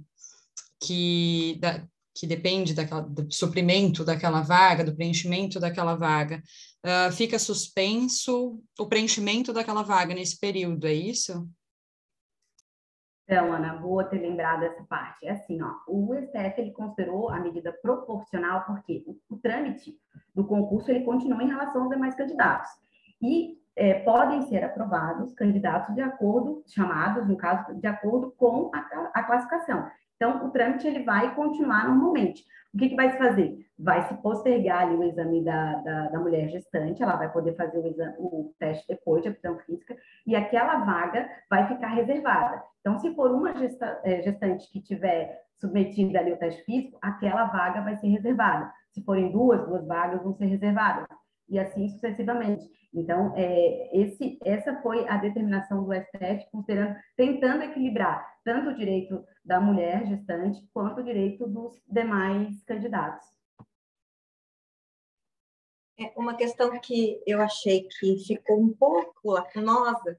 que 0.83 1.59
da, 1.61 1.85
que 2.15 2.27
depende 2.27 2.75
daquela, 2.75 3.03
do 3.03 3.33
suprimento 3.33 4.05
daquela 4.05 4.43
vaga, 4.43 4.85
do 4.85 4.95
preenchimento 4.95 5.61
daquela 5.61 5.95
vaga, 5.95 6.43
uh, 6.85 7.13
fica 7.13 7.39
suspenso 7.39 8.63
o 8.79 8.87
preenchimento 8.87 9.53
daquela 9.53 9.83
vaga 9.83 10.15
nesse 10.15 10.39
período, 10.39 10.87
é 10.87 10.93
isso? 10.93 11.49
Então, 13.25 13.53
Ana, 13.53 13.77
boa 13.77 14.03
ter 14.03 14.19
lembrado 14.19 14.65
essa 14.65 14.83
parte. 14.85 15.25
É 15.25 15.31
assim, 15.31 15.63
ó, 15.63 15.73
o 15.87 16.13
STF 16.17 16.61
ele 16.61 16.73
considerou 16.73 17.31
a 17.31 17.39
medida 17.39 17.73
proporcional 17.81 18.65
porque 18.65 19.05
o, 19.07 19.17
o 19.33 19.39
trâmite 19.39 19.97
do 20.35 20.45
concurso 20.45 20.91
ele 20.91 21.05
continua 21.05 21.41
em 21.41 21.47
relação 21.47 21.83
aos 21.83 21.91
demais 21.91 22.17
candidatos. 22.17 22.69
E 23.23 23.57
é, 23.77 24.01
podem 24.01 24.43
ser 24.43 24.65
aprovados 24.65 25.33
candidatos 25.33 25.95
de 25.95 26.01
acordo, 26.01 26.65
chamados, 26.67 27.29
no 27.29 27.37
caso, 27.37 27.73
de 27.75 27.87
acordo 27.87 28.33
com 28.33 28.69
a, 28.75 29.11
a 29.15 29.23
classificação. 29.23 29.89
Então, 30.17 30.45
o 30.47 30.51
trâmite 30.51 30.87
ele 30.87 31.05
vai 31.05 31.35
continuar 31.35 31.87
normalmente. 31.87 32.45
O 32.73 32.79
que, 32.79 32.91
que 32.91 32.97
vai 32.97 33.11
se 33.11 33.19
fazer? 33.19 33.67
Vai 33.79 34.03
se 34.03 34.15
postergar 34.19 34.83
ali 34.83 34.95
o 34.95 35.03
exame 35.03 35.43
da, 35.43 35.75
da, 35.77 36.09
da 36.09 36.21
mulher 36.21 36.49
gestante, 36.49 37.03
ela 37.03 37.17
vai 37.17 37.33
poder 37.33 37.57
fazer 37.57 37.79
o, 37.79 37.87
exame, 37.87 38.15
o 38.19 38.55
teste 38.59 38.87
depois 38.87 39.23
de 39.23 39.29
aptidão 39.29 39.59
física, 39.61 39.97
e 40.27 40.37
aquela 40.37 40.85
vaga 40.85 41.29
vai 41.49 41.67
ficar 41.67 41.89
reservada. 41.89 42.63
Então, 42.81 42.99
se 42.99 43.13
for 43.15 43.33
uma 43.33 43.55
gesta, 43.57 44.01
é, 44.05 44.23
gestante 44.23 44.71
que 44.71 44.81
tiver 44.81 45.43
submetida 45.59 46.21
ali 46.21 46.33
o 46.33 46.37
teste 46.37 46.63
físico, 46.65 46.99
aquela 47.03 47.45
vaga 47.45 47.81
vai 47.83 47.97
ser 47.97 48.09
reservada. 48.09 48.73
Se 48.93 49.03
forem 49.05 49.33
duas, 49.33 49.67
duas 49.67 49.87
vagas 49.87 50.23
vão 50.23 50.35
ser 50.35 50.47
reservadas. 50.47 51.07
E 51.51 51.59
assim 51.59 51.89
sucessivamente. 51.89 52.71
Então, 52.95 53.35
é, 53.37 54.01
esse, 54.01 54.39
essa 54.45 54.81
foi 54.83 55.07
a 55.09 55.17
determinação 55.17 55.85
do 55.85 55.93
STF, 55.93 56.51
considerando, 56.51 56.97
tentando 57.17 57.65
equilibrar 57.65 58.27
tanto 58.45 58.71
o 58.71 58.75
direito 58.75 59.25
da 59.45 59.61
mulher 59.61 60.07
gestante 60.07 60.67
quanto 60.73 61.01
o 61.01 61.05
direito 61.05 61.47
dos 61.47 61.81
demais 61.87 62.63
candidatos. 62.65 63.27
É, 65.99 66.13
uma 66.17 66.35
questão 66.35 66.81
que 66.81 67.23
eu 67.27 67.41
achei 67.41 67.87
que 67.87 68.19
ficou 68.27 68.61
um 68.61 68.73
pouco 68.73 69.33
lacunosa 69.33 70.19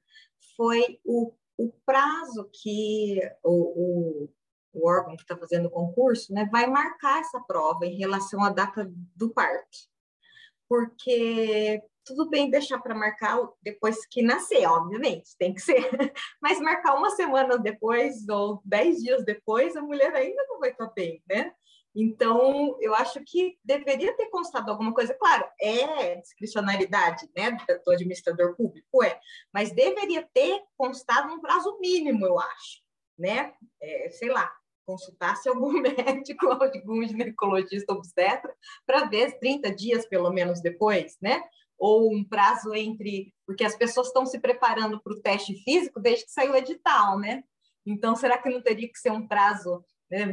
foi 0.56 1.00
o, 1.04 1.32
o 1.58 1.72
prazo 1.84 2.48
que 2.52 3.18
o, 3.42 3.50
o, 3.50 4.28
o 4.72 4.88
órgão 4.88 5.16
que 5.16 5.22
está 5.22 5.36
fazendo 5.36 5.66
o 5.66 5.70
concurso 5.70 6.32
né, 6.32 6.48
vai 6.50 6.66
marcar 6.66 7.20
essa 7.20 7.40
prova 7.40 7.84
em 7.84 7.96
relação 7.96 8.42
à 8.44 8.50
data 8.50 8.90
do 9.16 9.30
parto. 9.30 9.91
Porque 10.72 11.82
tudo 12.02 12.30
bem 12.30 12.48
deixar 12.48 12.78
para 12.78 12.94
marcar 12.94 13.38
depois 13.60 14.06
que 14.06 14.22
nascer, 14.22 14.64
obviamente, 14.66 15.36
tem 15.38 15.52
que 15.52 15.60
ser. 15.60 15.76
Mas 16.40 16.58
marcar 16.60 16.94
uma 16.94 17.10
semana 17.10 17.58
depois 17.58 18.26
ou 18.26 18.62
dez 18.64 18.96
dias 19.02 19.22
depois, 19.22 19.76
a 19.76 19.82
mulher 19.82 20.14
ainda 20.14 20.42
não 20.48 20.58
vai 20.58 20.70
estar 20.70 20.86
tá 20.86 20.92
bem, 20.96 21.22
né? 21.28 21.52
Então, 21.94 22.78
eu 22.80 22.94
acho 22.94 23.22
que 23.22 23.58
deveria 23.62 24.16
ter 24.16 24.30
constado 24.30 24.70
alguma 24.70 24.94
coisa. 24.94 25.12
Claro, 25.12 25.46
é 25.60 26.14
discricionalidade 26.14 27.28
né, 27.36 27.54
do 27.84 27.92
administrador 27.92 28.56
público, 28.56 29.04
é, 29.04 29.20
mas 29.52 29.72
deveria 29.72 30.26
ter 30.32 30.58
constado 30.74 31.34
um 31.34 31.38
prazo 31.38 31.78
mínimo, 31.80 32.24
eu 32.24 32.40
acho. 32.40 32.80
Né? 33.18 33.52
É, 33.78 34.08
sei 34.08 34.30
lá, 34.30 34.50
consultasse 34.92 35.48
algum 35.48 35.72
médico, 35.80 36.48
algum 36.48 37.06
ginecologista 37.06 37.92
obstetra, 37.92 38.54
para 38.86 39.04
ver 39.04 39.38
30 39.38 39.74
dias, 39.74 40.06
pelo 40.06 40.30
menos, 40.30 40.60
depois, 40.60 41.16
né? 41.20 41.42
Ou 41.78 42.14
um 42.14 42.22
prazo 42.22 42.74
entre. 42.74 43.34
Porque 43.46 43.64
as 43.64 43.74
pessoas 43.74 44.08
estão 44.08 44.26
se 44.26 44.38
preparando 44.38 45.00
para 45.02 45.12
o 45.12 45.20
teste 45.20 45.54
físico 45.64 46.00
desde 46.00 46.26
que 46.26 46.32
saiu 46.32 46.52
o 46.52 46.56
edital, 46.56 47.18
né? 47.18 47.42
Então, 47.84 48.14
será 48.14 48.38
que 48.38 48.48
não 48.48 48.62
teria 48.62 48.88
que 48.88 48.98
ser 48.98 49.10
um 49.10 49.26
prazo 49.26 49.84
né, 50.12 50.26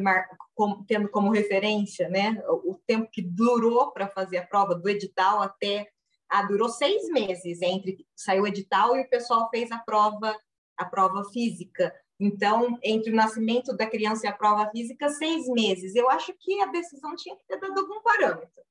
tendo 0.88 1.10
como 1.10 1.32
referência 1.32 2.10
né, 2.10 2.44
o 2.48 2.78
tempo 2.86 3.10
que 3.10 3.22
durou 3.22 3.92
para 3.92 4.10
fazer 4.10 4.38
a 4.38 4.46
prova 4.46 4.76
do 4.76 4.90
edital 4.90 5.42
até. 5.42 5.88
Ah, 6.30 6.44
durou 6.44 6.68
seis 6.70 7.08
meses 7.08 7.62
entre 7.62 8.06
saiu 8.14 8.44
o 8.44 8.48
edital 8.48 8.96
e 8.96 9.02
o 9.02 9.10
pessoal 9.10 9.50
fez 9.50 9.72
a 9.72 9.80
prova, 9.80 10.38
a 10.78 10.86
prova 10.86 11.24
física. 11.32 11.92
Então, 12.20 12.78
entre 12.84 13.12
o 13.12 13.16
nascimento 13.16 13.76
da 13.76 13.90
criança 13.90 14.26
e 14.26 14.30
a 14.30 14.36
prova 14.36 14.70
física, 14.72 15.10
seis 15.10 15.48
meses. 15.48 15.96
Eu 15.96 16.10
acho 16.10 16.34
que 16.34 16.62
a 16.62 16.66
decisão 16.66 17.16
tinha 17.16 17.36
que 17.36 17.46
ter 17.46 17.58
dado 17.58 17.80
algum 17.80 18.02
parâmetro. 18.02 18.62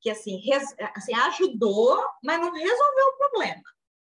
Que, 0.00 0.08
assim, 0.08 0.36
res, 0.36 0.74
assim 0.94 1.14
ajudou, 1.14 2.00
mas 2.22 2.40
não 2.40 2.52
resolveu 2.52 3.06
o 3.06 3.18
problema. 3.18 3.62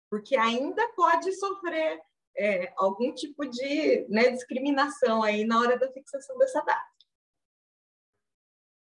Porque 0.09 0.37
ainda 0.37 0.89
pode 0.93 1.33
sofrer 1.33 2.01
é, 2.37 2.73
algum 2.77 3.13
tipo 3.13 3.45
de 3.45 4.07
né, 4.09 4.31
discriminação 4.31 5.23
aí 5.23 5.45
na 5.45 5.59
hora 5.59 5.77
da 5.77 5.91
fixação 5.91 6.39
dessa 6.39 6.61
data. 6.63 6.97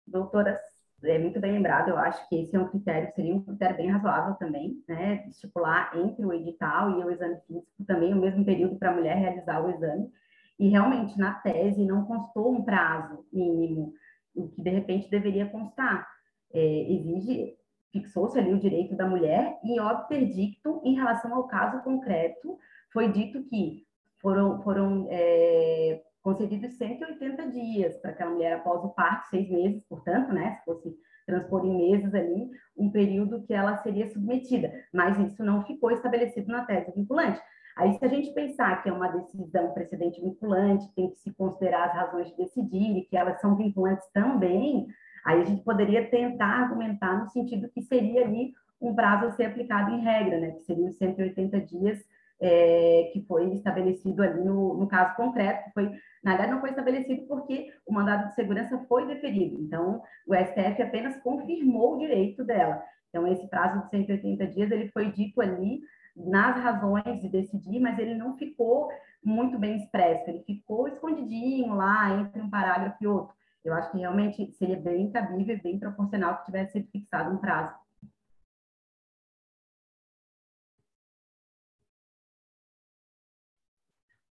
Doutora, 0.05 0.61
é 1.05 1.19
muito 1.19 1.41
bem 1.41 1.53
lembrado, 1.53 1.89
eu 1.89 1.99
acho 1.99 2.29
que 2.29 2.37
esse 2.37 2.55
é 2.55 2.61
um 2.61 2.69
critério, 2.69 3.12
seria 3.15 3.35
um 3.35 3.43
critério 3.43 3.77
bem 3.77 3.91
razoável 3.91 4.35
também, 4.35 4.83
né, 4.89 5.27
estipular 5.29 5.91
entre 5.97 6.24
o 6.24 6.33
edital 6.33 6.99
e 6.99 7.05
o 7.05 7.11
exame 7.11 7.37
físico 7.47 7.85
também 7.87 8.12
o 8.12 8.20
mesmo 8.20 8.45
período 8.45 8.77
para 8.77 8.91
a 8.91 8.95
mulher 8.95 9.16
realizar 9.16 9.65
o 9.65 9.70
exame, 9.70 10.11
e 10.59 10.69
realmente 10.69 11.19
na 11.19 11.35
tese 11.35 11.85
não 11.85 12.05
constou 12.05 12.53
um 12.53 12.62
prazo 12.62 13.24
mínimo, 13.33 13.93
o 14.35 14.49
que 14.49 14.62
de 14.62 14.70
repente 14.70 15.11
deveria 15.11 15.47
constar, 15.47 16.09
é, 16.53 16.93
exige, 16.93 17.55
fixou-se 17.93 18.39
ali 18.39 18.53
o 18.53 18.61
direito 18.61 18.95
da 18.97 19.07
mulher 19.07 19.59
e 19.65 19.81
obter 19.81 20.27
dicto 20.27 20.81
em 20.85 20.95
relação 20.95 21.35
ao 21.35 21.47
caso 21.47 21.83
concreto 21.83 22.59
foi 22.93 23.11
dito 23.11 23.43
que 23.45 23.85
foram, 24.20 24.62
foram 24.62 25.09
é, 25.11 26.03
concedidos 26.23 26.74
180 26.77 27.51
dias 27.51 27.97
para 27.99 28.12
aquela 28.12 28.31
mulher 28.31 28.55
após 28.55 28.85
o 28.85 28.90
parto, 28.90 29.28
seis 29.28 29.51
meses, 29.51 29.85
portanto, 29.89 30.32
né, 30.32 30.55
se 30.55 30.65
fosse 30.65 30.97
transpor 31.27 31.65
em 31.65 31.77
meses 31.77 32.15
ali, 32.15 32.51
um 32.77 32.90
período 32.90 33.43
que 33.43 33.53
ela 33.53 33.77
seria 33.78 34.07
submetida, 34.09 34.73
mas 34.93 35.19
isso 35.19 35.44
não 35.44 35.65
ficou 35.65 35.90
estabelecido 35.90 36.49
na 36.49 36.65
tese 36.65 36.93
vinculante. 36.94 37.40
Aí, 37.77 37.97
se 37.99 38.05
a 38.05 38.09
gente 38.09 38.32
pensar 38.35 38.82
que 38.82 38.89
é 38.89 38.93
uma 38.93 39.09
decisão 39.09 39.73
precedente 39.73 40.20
vinculante, 40.20 40.93
tem 40.94 41.11
que 41.11 41.19
se 41.19 41.32
considerar 41.32 41.86
as 41.86 41.94
razões 41.94 42.28
de 42.28 42.36
decidir 42.36 42.99
e 42.99 43.05
que 43.05 43.16
elas 43.16 43.40
são 43.40 43.57
vinculantes 43.57 44.07
também, 44.12 44.86
aí 45.24 45.40
a 45.40 45.44
gente 45.44 45.62
poderia 45.62 46.09
tentar 46.09 46.65
argumentar 46.65 47.19
no 47.19 47.31
sentido 47.31 47.70
que 47.70 47.82
seria 47.82 48.24
ali 48.24 48.53
um 48.81 48.94
prazo 48.94 49.27
a 49.27 49.32
ser 49.32 49.44
aplicado 49.44 49.93
em 49.93 50.01
regra, 50.01 50.40
né, 50.40 50.51
que 50.51 50.65
seriam 50.65 50.90
180 50.90 51.61
dias 51.61 52.05
é, 52.43 53.10
que 53.12 53.24
foi 53.27 53.52
estabelecido 53.52 54.20
ali 54.20 54.43
no, 54.43 54.74
no 54.74 54.89
caso 54.89 55.14
concreto, 55.14 55.64
que 55.64 55.73
foi, 55.73 55.85
na 56.24 56.32
verdade, 56.32 56.51
não 56.51 56.60
foi 56.60 56.70
estabelecido 56.70 57.23
porque 57.28 57.73
o 57.86 57.94
mandado 57.94 58.28
de 58.28 58.35
segurança 58.35 58.85
foi 58.89 59.06
deferido. 59.06 59.62
Então, 59.62 60.02
o 60.27 60.35
STF 60.35 60.82
apenas 60.82 61.16
confirmou 61.23 61.94
o 61.94 61.98
direito 61.98 62.44
dela. 62.44 62.82
Então, 63.09 63.28
esse 63.28 63.47
prazo 63.47 63.85
de 63.85 63.90
180 63.90 64.47
dias, 64.48 64.70
ele 64.73 64.89
foi 64.89 65.12
dito 65.12 65.40
ali 65.40 65.82
nas 66.16 66.60
razões 66.60 67.20
de 67.20 67.28
decidir, 67.28 67.78
mas 67.78 67.97
ele 67.98 68.16
não 68.16 68.36
ficou 68.36 68.90
muito 69.24 69.56
bem 69.56 69.77
expresso, 69.77 70.28
ele 70.28 70.43
ficou 70.43 70.89
escondidinho 70.89 71.74
lá 71.74 72.10
entre 72.20 72.43
um 72.43 72.51
parágrafo 72.51 72.97
e 73.01 73.06
outro. 73.06 73.35
Eu 73.64 73.73
acho 73.74 73.93
que 73.93 73.98
realmente 73.98 74.52
seria 74.55 74.77
bem 74.77 75.12
cabível 75.12 75.59
bem 75.62 75.78
proporcional 75.78 76.39
que 76.39 76.47
tivesse 76.47 76.73
sido 76.73 76.90
fixado 76.90 77.32
um 77.32 77.39
prazo. 77.39 77.73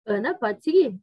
Ana, 0.09 0.33
pode 0.33 0.63
seguir. 0.63 0.99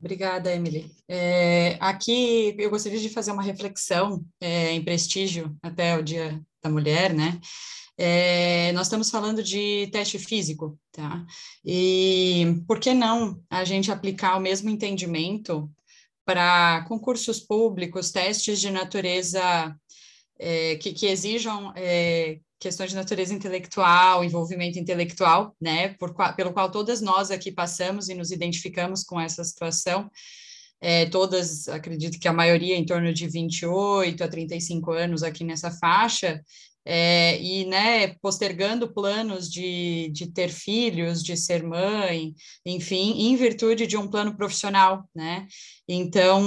Obrigada, 0.00 0.52
Emily. 0.52 0.90
É, 1.08 1.76
aqui 1.80 2.56
eu 2.58 2.68
gostaria 2.70 2.98
de 2.98 3.08
fazer 3.08 3.30
uma 3.30 3.42
reflexão 3.42 4.24
é, 4.40 4.72
em 4.72 4.84
prestígio 4.84 5.56
até 5.62 5.96
o 5.96 6.02
Dia 6.02 6.42
da 6.60 6.68
Mulher, 6.68 7.14
né? 7.14 7.40
É, 7.96 8.72
nós 8.72 8.88
estamos 8.88 9.10
falando 9.10 9.42
de 9.44 9.86
teste 9.92 10.18
físico, 10.18 10.76
tá? 10.90 11.24
E 11.64 12.64
por 12.66 12.80
que 12.80 12.92
não 12.92 13.40
a 13.48 13.64
gente 13.64 13.92
aplicar 13.92 14.36
o 14.36 14.40
mesmo 14.40 14.68
entendimento 14.68 15.70
para 16.24 16.84
concursos 16.88 17.38
públicos, 17.38 18.10
testes 18.10 18.60
de 18.60 18.70
natureza 18.70 19.40
é, 20.36 20.76
que, 20.76 20.92
que, 20.92 21.06
exijam 21.06 21.72
é, 21.76 22.40
questões 22.62 22.90
de 22.90 22.96
natureza 22.96 23.34
intelectual, 23.34 24.22
envolvimento 24.22 24.78
intelectual, 24.78 25.54
né, 25.60 25.88
por, 25.98 26.14
pelo 26.36 26.52
qual 26.52 26.70
todas 26.70 27.00
nós 27.00 27.32
aqui 27.32 27.50
passamos 27.50 28.08
e 28.08 28.14
nos 28.14 28.30
identificamos 28.30 29.02
com 29.02 29.20
essa 29.20 29.42
situação, 29.42 30.08
é, 30.80 31.06
todas, 31.06 31.68
acredito 31.68 32.20
que 32.20 32.28
a 32.28 32.32
maioria 32.32 32.76
em 32.76 32.86
torno 32.86 33.12
de 33.12 33.26
28 33.26 34.22
a 34.22 34.28
35 34.28 34.92
anos 34.92 35.24
aqui 35.24 35.42
nessa 35.42 35.72
faixa, 35.72 36.40
é, 36.84 37.40
e 37.40 37.64
né, 37.66 38.14
postergando 38.20 38.92
planos 38.92 39.48
de, 39.50 40.10
de 40.12 40.26
ter 40.32 40.48
filhos, 40.48 41.22
de 41.22 41.36
ser 41.36 41.62
mãe, 41.62 42.34
enfim, 42.66 43.28
em 43.28 43.36
virtude 43.36 43.86
de 43.86 43.96
um 43.96 44.08
plano 44.08 44.36
profissional, 44.36 45.08
né? 45.14 45.46
Então, 45.88 46.42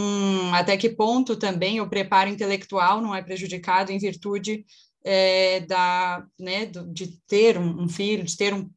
até 0.53 0.75
que 0.75 0.89
ponto 0.89 1.37
também 1.37 1.79
o 1.79 1.89
preparo 1.89 2.29
intelectual 2.29 3.01
não 3.01 3.15
é 3.15 3.21
prejudicado 3.21 3.93
em 3.93 3.97
virtude 3.97 4.65
é, 5.07 5.60
da, 5.60 6.26
né, 6.40 6.65
de 6.65 7.22
ter 7.27 7.60
um, 7.60 7.84
um, 7.84 7.88
filho, 7.88 8.23
de 8.23 8.36
ter 8.36 8.56
um 8.56 8.68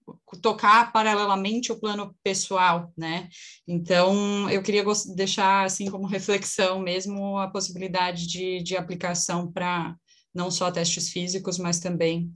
tocar 0.42 0.92
paralelamente 0.92 1.72
o 1.72 1.80
plano 1.80 2.14
pessoal, 2.22 2.92
né? 2.94 3.30
Então, 3.66 4.48
eu 4.50 4.62
queria 4.62 4.84
deixar 5.16 5.64
assim 5.64 5.90
como 5.90 6.06
reflexão 6.06 6.80
mesmo 6.80 7.38
a 7.38 7.48
possibilidade 7.48 8.26
de, 8.26 8.62
de 8.62 8.76
aplicação 8.76 9.50
para 9.50 9.96
não 10.34 10.50
só 10.50 10.70
testes 10.70 11.08
físicos, 11.08 11.58
mas 11.58 11.80
também 11.80 12.30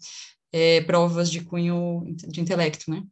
é, 0.50 0.80
provas 0.80 1.30
de 1.30 1.44
cunho 1.44 2.02
de 2.16 2.40
intelecto, 2.40 2.90
né? 2.90 3.02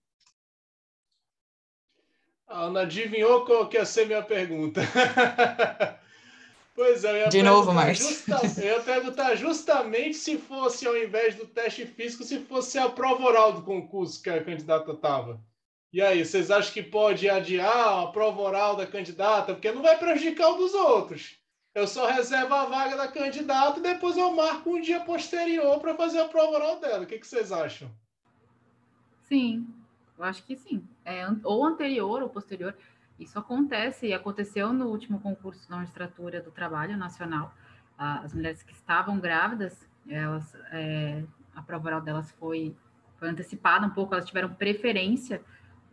A 2.49 2.65
Ana 2.65 2.81
adivinhou 2.81 3.45
qual 3.45 3.69
que 3.69 3.77
ia 3.77 3.85
ser 3.85 4.07
minha 4.07 4.23
pergunta. 4.23 4.81
Pois 6.81 7.05
é, 7.05 7.11
eu 7.11 7.17
ia 7.17 7.29
De 7.29 7.43
novo, 7.43 7.75
Márcio. 7.75 8.09
Justa, 8.09 8.41
eu 8.59 8.77
ia 8.77 8.81
perguntar 8.81 9.35
justamente 9.35 10.17
se 10.17 10.39
fosse, 10.39 10.87
ao 10.87 10.97
invés 10.97 11.35
do 11.35 11.45
teste 11.47 11.85
físico, 11.85 12.25
se 12.25 12.39
fosse 12.39 12.79
a 12.79 12.89
prova 12.89 13.23
oral 13.23 13.53
do 13.53 13.61
concurso 13.61 14.23
que 14.23 14.31
a 14.31 14.43
candidata 14.43 14.91
estava. 14.91 15.39
E 15.93 16.01
aí, 16.01 16.25
vocês 16.25 16.51
acham 16.51 16.73
que 16.73 16.83
pode 16.83 17.29
adiar 17.29 18.03
a 18.03 18.07
prova 18.07 18.41
oral 18.41 18.77
da 18.77 18.87
candidata? 18.87 19.53
Porque 19.53 19.71
não 19.71 19.83
vai 19.83 19.99
prejudicar 19.99 20.53
o 20.53 20.57
dos 20.57 20.73
outros. 20.73 21.37
Eu 21.75 21.87
só 21.87 22.07
reservo 22.07 22.55
a 22.55 22.65
vaga 22.65 22.97
da 22.97 23.09
candidata 23.09 23.79
e 23.79 23.83
depois 23.83 24.17
eu 24.17 24.35
marco 24.35 24.71
um 24.71 24.81
dia 24.81 25.01
posterior 25.01 25.79
para 25.81 25.95
fazer 25.95 26.21
a 26.21 26.29
prova 26.29 26.53
oral 26.53 26.81
dela. 26.81 27.05
O 27.05 27.07
que, 27.07 27.19
que 27.19 27.27
vocês 27.27 27.53
acham? 27.53 27.91
Sim, 29.29 29.67
eu 30.19 30.25
acho 30.25 30.43
que 30.45 30.57
sim. 30.57 30.83
É, 31.05 31.27
ou 31.45 31.63
anterior 31.63 32.23
ou 32.23 32.31
posterior. 32.31 32.75
Isso 33.21 33.39
acontece 33.39 34.07
e 34.07 34.15
aconteceu 34.15 34.73
no 34.73 34.87
último 34.87 35.21
concurso 35.21 35.69
da 35.69 35.77
magistratura 35.77 36.41
do 36.41 36.51
trabalho 36.51 36.97
nacional. 36.97 37.55
As 37.97 38.33
mulheres 38.33 38.63
que 38.63 38.73
estavam 38.73 39.21
grávidas, 39.21 39.87
elas 40.09 40.57
é, 40.73 41.23
a 41.55 41.63
prova 41.63 41.89
oral 41.89 42.01
delas 42.01 42.31
foi, 42.33 42.75
foi 43.19 43.29
antecipada 43.29 43.87
um 43.87 43.91
pouco, 43.91 44.15
elas 44.15 44.27
tiveram 44.27 44.53
preferência 44.55 45.43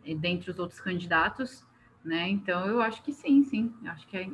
eh, 0.04 0.14
dentre 0.14 0.50
os 0.50 0.58
outros 0.58 0.80
candidatos, 0.80 1.66
né? 2.04 2.28
Então 2.28 2.66
eu 2.66 2.80
acho 2.80 3.02
que 3.02 3.12
sim, 3.12 3.44
sim. 3.44 3.74
Acho 3.86 4.06
que 4.06 4.16
é, 4.16 4.28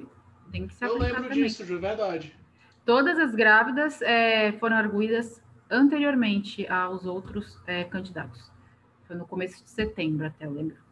tem 0.52 0.66
que 0.66 0.74
se 0.74 0.84
Eu 0.84 0.96
lembro 0.96 1.22
também. 1.22 1.42
disso, 1.42 1.64
de 1.64 1.76
verdade. 1.76 2.36
Todas 2.84 3.18
as 3.18 3.34
grávidas 3.34 4.00
é, 4.02 4.52
foram 4.52 4.76
arguídas 4.76 5.42
anteriormente 5.70 6.66
aos 6.68 7.06
outros 7.06 7.58
é, 7.66 7.82
candidatos. 7.84 8.52
Foi 9.06 9.16
no 9.16 9.26
começo 9.26 9.62
de 9.64 9.70
setembro, 9.70 10.26
até 10.26 10.46
eu 10.46 10.52
lembro. 10.52 10.83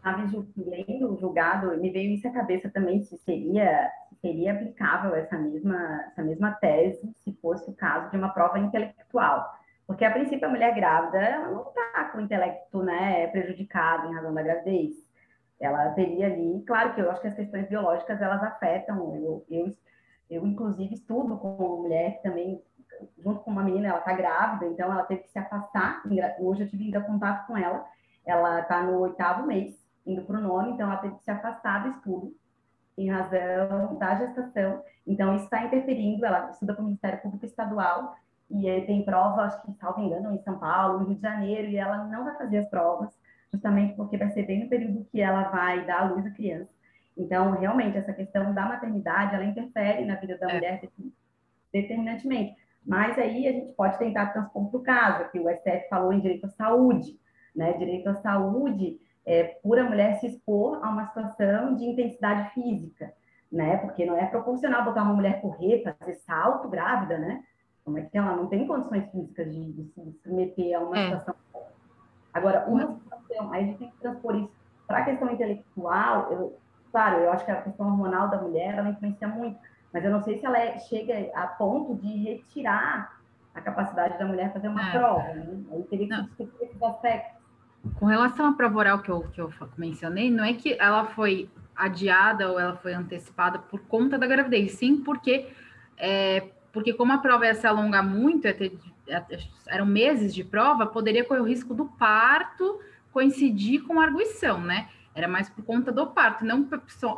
Estava 0.00 0.22
lendo 0.56 1.12
o 1.12 1.18
julgado, 1.18 1.76
me 1.78 1.90
veio 1.90 2.14
isso 2.14 2.26
à 2.26 2.30
cabeça 2.30 2.70
também, 2.70 3.02
se 3.02 3.18
seria, 3.18 3.90
se 4.08 4.16
seria 4.16 4.54
aplicável 4.54 5.14
essa 5.14 5.38
mesma, 5.38 6.04
essa 6.06 6.22
mesma 6.22 6.52
tese 6.52 7.14
se 7.18 7.32
fosse 7.34 7.70
o 7.70 7.74
caso 7.74 8.10
de 8.10 8.16
uma 8.16 8.30
prova 8.30 8.58
intelectual. 8.58 9.46
Porque, 9.86 10.04
a 10.04 10.10
princípio, 10.10 10.46
a 10.48 10.50
mulher 10.50 10.74
grávida 10.74 11.50
não 11.50 11.68
está 11.68 12.04
com 12.10 12.18
o 12.18 12.20
intelecto 12.22 12.82
né, 12.82 13.26
prejudicado 13.26 14.08
em 14.08 14.14
razão 14.14 14.32
da 14.32 14.42
gravidez. 14.42 14.94
Ela 15.60 15.90
teria 15.90 16.26
ali, 16.26 16.62
claro 16.66 16.94
que 16.94 17.00
eu 17.02 17.10
acho 17.10 17.20
que 17.20 17.28
as 17.28 17.34
questões 17.34 17.68
biológicas 17.68 18.22
elas 18.22 18.42
afetam. 18.42 19.14
Eu, 19.16 19.44
eu, 19.50 19.76
eu 20.30 20.46
inclusive, 20.46 20.94
estudo 20.94 21.36
com 21.36 21.56
uma 21.56 21.82
mulher 21.82 22.16
que 22.16 22.22
também, 22.22 22.62
junto 23.18 23.40
com 23.40 23.50
uma 23.50 23.62
menina, 23.62 23.88
ela 23.88 23.98
está 23.98 24.14
grávida, 24.14 24.64
então 24.64 24.90
ela 24.90 25.02
teve 25.02 25.24
que 25.24 25.30
se 25.30 25.38
afastar. 25.38 26.02
Hoje 26.38 26.62
eu 26.62 26.68
tive 26.68 26.84
ainda 26.84 27.02
contato 27.02 27.46
com 27.46 27.58
ela. 27.58 27.84
Ela 28.24 28.60
está 28.60 28.82
no 28.82 29.00
oitavo 29.00 29.46
mês, 29.46 29.79
indo 30.12 30.22
para 30.22 30.38
o 30.38 30.42
nono, 30.42 30.70
então 30.70 30.86
ela 30.86 31.00
teve 31.00 31.16
que 31.16 31.24
se 31.24 31.30
afastar 31.30 31.84
do 31.84 31.90
estudo 31.96 32.34
em 32.96 33.10
razão 33.10 33.96
da 33.98 34.14
gestação. 34.16 34.82
Então, 35.06 35.34
isso 35.34 35.44
está 35.44 35.64
interferindo. 35.64 36.24
Ela 36.24 36.50
estuda 36.50 36.74
para 36.74 36.82
o 36.82 36.84
Ministério 36.84 37.20
Público 37.22 37.46
Estadual 37.46 38.14
e 38.50 38.80
tem 38.82 39.04
prova, 39.04 39.42
acho 39.42 39.62
que, 39.62 39.72
salvo 39.74 40.02
engano, 40.02 40.34
em 40.34 40.42
São 40.42 40.58
Paulo, 40.58 41.04
Rio 41.04 41.14
de 41.14 41.22
Janeiro, 41.22 41.68
e 41.68 41.76
ela 41.76 42.04
não 42.04 42.24
vai 42.24 42.36
fazer 42.36 42.58
as 42.58 42.68
provas, 42.68 43.10
justamente 43.50 43.94
porque 43.94 44.16
vai 44.16 44.30
ser 44.30 44.44
bem 44.44 44.64
no 44.64 44.68
período 44.68 45.06
que 45.10 45.20
ela 45.20 45.44
vai 45.44 45.86
dar 45.86 46.00
à 46.00 46.04
luz 46.10 46.26
a 46.26 46.30
criança. 46.30 46.70
Então, 47.16 47.52
realmente, 47.52 47.96
essa 47.96 48.12
questão 48.12 48.52
da 48.52 48.66
maternidade, 48.66 49.34
ela 49.34 49.44
interfere 49.44 50.04
na 50.04 50.16
vida 50.16 50.36
da 50.36 50.50
é. 50.50 50.54
mulher 50.54 50.82
determinantemente. 51.72 52.56
Mas 52.84 53.18
aí 53.18 53.46
a 53.46 53.52
gente 53.52 53.72
pode 53.74 53.98
tentar 53.98 54.26
transpor 54.26 54.70
para 54.70 54.80
o 54.80 54.82
caso, 54.82 55.30
que 55.30 55.38
o 55.38 55.48
STF 55.48 55.88
falou 55.88 56.12
em 56.12 56.20
direito 56.20 56.46
à 56.46 56.50
saúde, 56.50 57.18
né? 57.54 57.74
Direito 57.74 58.08
à 58.08 58.14
saúde 58.16 58.98
é 59.26 59.44
por 59.62 59.78
a 59.78 59.84
mulher 59.84 60.18
se 60.18 60.26
expor 60.26 60.82
a 60.82 60.88
uma 60.88 61.06
situação 61.06 61.74
de 61.74 61.84
intensidade 61.84 62.50
física, 62.50 63.12
né? 63.50 63.76
Porque 63.78 64.04
não 64.06 64.16
é 64.16 64.26
proporcional 64.26 64.84
botar 64.84 65.02
uma 65.02 65.14
mulher 65.14 65.40
correr, 65.40 65.82
fazer 65.82 66.14
salto 66.14 66.68
grávida, 66.68 67.18
né? 67.18 67.42
Como 67.84 67.98
é 67.98 68.02
que 68.02 68.16
ela 68.16 68.36
não 68.36 68.46
tem 68.46 68.66
condições 68.66 69.10
físicas 69.10 69.52
de, 69.52 69.72
de 69.72 69.84
se 69.92 70.12
submeter 70.22 70.76
a 70.76 70.80
uma 70.80 70.98
é. 70.98 71.04
situação. 71.04 71.34
Agora, 72.32 72.66
uma 72.68 72.94
situação, 72.94 73.52
aí 73.52 73.64
a 73.64 73.66
gente 73.66 73.78
tem 73.78 73.90
que 73.90 73.98
transpor 73.98 74.36
isso 74.36 74.52
para 74.86 74.98
a 74.98 75.04
questão 75.04 75.30
intelectual. 75.30 76.32
Eu, 76.32 76.58
claro, 76.90 77.18
eu 77.18 77.32
acho 77.32 77.44
que 77.44 77.50
a 77.50 77.62
questão 77.62 77.86
hormonal 77.86 78.28
da 78.28 78.40
mulher 78.40 78.76
ela 78.76 78.90
influencia 78.90 79.28
muito, 79.28 79.58
mas 79.92 80.04
eu 80.04 80.10
não 80.10 80.22
sei 80.22 80.38
se 80.38 80.46
ela 80.46 80.58
é, 80.58 80.78
chega 80.78 81.30
a 81.34 81.46
ponto 81.46 81.96
de 81.96 82.24
retirar 82.24 83.20
a 83.54 83.60
capacidade 83.60 84.18
da 84.18 84.24
mulher 84.24 84.52
fazer 84.52 84.68
uma 84.68 84.88
é. 84.88 84.92
prova. 84.92 85.22
Né? 85.22 85.64
Aí 85.72 85.82
teria 85.84 86.08
que 86.08 86.22
discutir 86.22 86.64
esses 86.64 86.82
aspectos. 86.82 87.39
Com 87.98 88.06
relação 88.06 88.46
à 88.46 88.52
prova 88.52 88.78
oral 88.78 88.98
que 88.98 89.10
eu, 89.10 89.22
que 89.32 89.40
eu 89.40 89.52
mencionei, 89.78 90.30
não 90.30 90.44
é 90.44 90.52
que 90.52 90.76
ela 90.78 91.06
foi 91.06 91.48
adiada 91.74 92.50
ou 92.50 92.60
ela 92.60 92.76
foi 92.76 92.92
antecipada 92.92 93.58
por 93.58 93.80
conta 93.80 94.18
da 94.18 94.26
gravidez, 94.26 94.72
sim 94.72 94.98
porque 94.98 95.48
é, 95.96 96.50
porque 96.72 96.92
como 96.92 97.12
a 97.12 97.18
prova 97.18 97.46
ia 97.46 97.54
se 97.54 97.66
alongar 97.66 98.04
muito, 98.04 98.46
ia 98.46 98.54
ter, 98.54 98.78
eram 99.66 99.86
meses 99.86 100.34
de 100.34 100.44
prova, 100.44 100.86
poderia 100.86 101.24
correr 101.24 101.40
o 101.40 101.44
risco 101.44 101.74
do 101.74 101.86
parto 101.86 102.80
coincidir 103.12 103.82
com 103.82 103.98
a 103.98 104.04
arguição, 104.04 104.60
né? 104.60 104.88
Era 105.14 105.26
mais 105.26 105.48
por 105.50 105.64
conta 105.64 105.90
do 105.90 106.06
parto, 106.06 106.44
não 106.44 106.68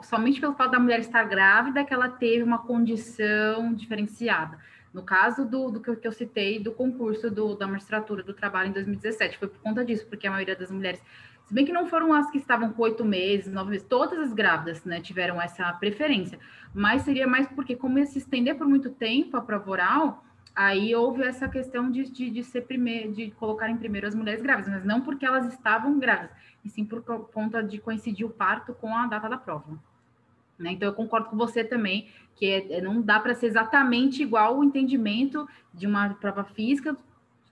somente 0.02 0.40
pelo 0.40 0.55
fato 0.55 0.70
da 0.70 0.78
mulher 0.78 1.01
estar 1.01 1.24
grávida 1.24 1.84
que 1.84 1.93
ela 1.93 2.09
teve 2.09 2.43
uma 2.43 2.59
condição 2.59 3.74
diferenciada. 3.74 4.59
No 4.93 5.02
caso 5.02 5.44
do, 5.44 5.70
do 5.70 5.81
que, 5.81 6.06
eu, 6.06 6.12
citei 6.12 6.59
do 6.59 6.73
concurso 6.73 7.31
do, 7.31 7.55
da 7.55 7.66
magistratura 7.66 8.23
do 8.23 8.35
trabalho 8.35 8.69
em 8.69 8.73
2017, 8.73 9.39
foi 9.39 9.48
por 9.48 9.59
conta 9.60 9.85
disso, 9.85 10.06
porque 10.06 10.27
a 10.27 10.31
maioria 10.31 10.55
das 10.55 10.70
mulheres 10.70 11.01
se 11.47 11.55
bem 11.55 11.64
que 11.64 11.73
não 11.73 11.86
foram 11.86 12.12
as 12.12 12.31
que 12.31 12.39
estavam 12.39 12.73
com 12.73 12.82
oito 12.82 13.05
meses, 13.05 13.52
nove 13.52 13.70
meses, 13.70 13.86
todas 13.86 14.19
as 14.19 14.32
grávidas, 14.32 14.85
né, 14.85 15.01
tiveram 15.01 15.40
essa 15.40 15.70
preferência. 15.74 16.39
Mas 16.73 17.02
seria 17.02 17.27
mais 17.27 17.47
porque, 17.48 17.77
como 17.77 17.98
ia 17.98 18.06
se 18.06 18.19
estender 18.19 18.56
por 18.56 18.66
muito 18.66 18.90
tempo 18.90 19.36
a 19.36 19.40
prova 19.40 19.70
oral, 19.70 20.24
aí 20.55 20.94
houve 20.94 21.23
essa 21.23 21.48
questão 21.48 21.91
de, 21.91 22.10
de, 22.10 22.31
de 22.31 22.44
ser 22.44 22.62
primeiro, 22.62 23.12
de 23.12 23.31
colocarem 23.33 23.76
primeiro 23.76 24.07
as 24.07 24.15
mulheres 24.15 24.42
grávidas, 24.42 24.73
mas 24.73 24.84
não 24.84 25.00
porque 25.00 25.26
elas 25.26 25.47
estavam 25.47 25.99
grávidas, 25.99 26.34
e 26.65 26.68
sim 26.68 26.84
por 26.84 27.02
conta 27.02 27.62
de 27.62 27.78
coincidir 27.78 28.26
o 28.26 28.31
parto 28.31 28.73
com 28.75 28.97
a 28.97 29.07
data 29.07 29.28
da 29.28 29.36
prova. 29.36 29.78
Né? 30.62 30.73
Então, 30.73 30.89
eu 30.89 30.94
concordo 30.94 31.28
com 31.28 31.36
você 31.36 31.65
também, 31.65 32.08
que 32.36 32.47
é, 32.47 32.78
é 32.78 32.81
não 32.81 33.02
dá 33.02 33.18
para 33.18 33.34
ser 33.34 33.47
exatamente 33.47 34.23
igual 34.23 34.58
o 34.58 34.65
entendimento 34.65 35.47
de 35.74 35.86
uma 35.86 36.10
prova 36.15 36.44
física 36.44 36.97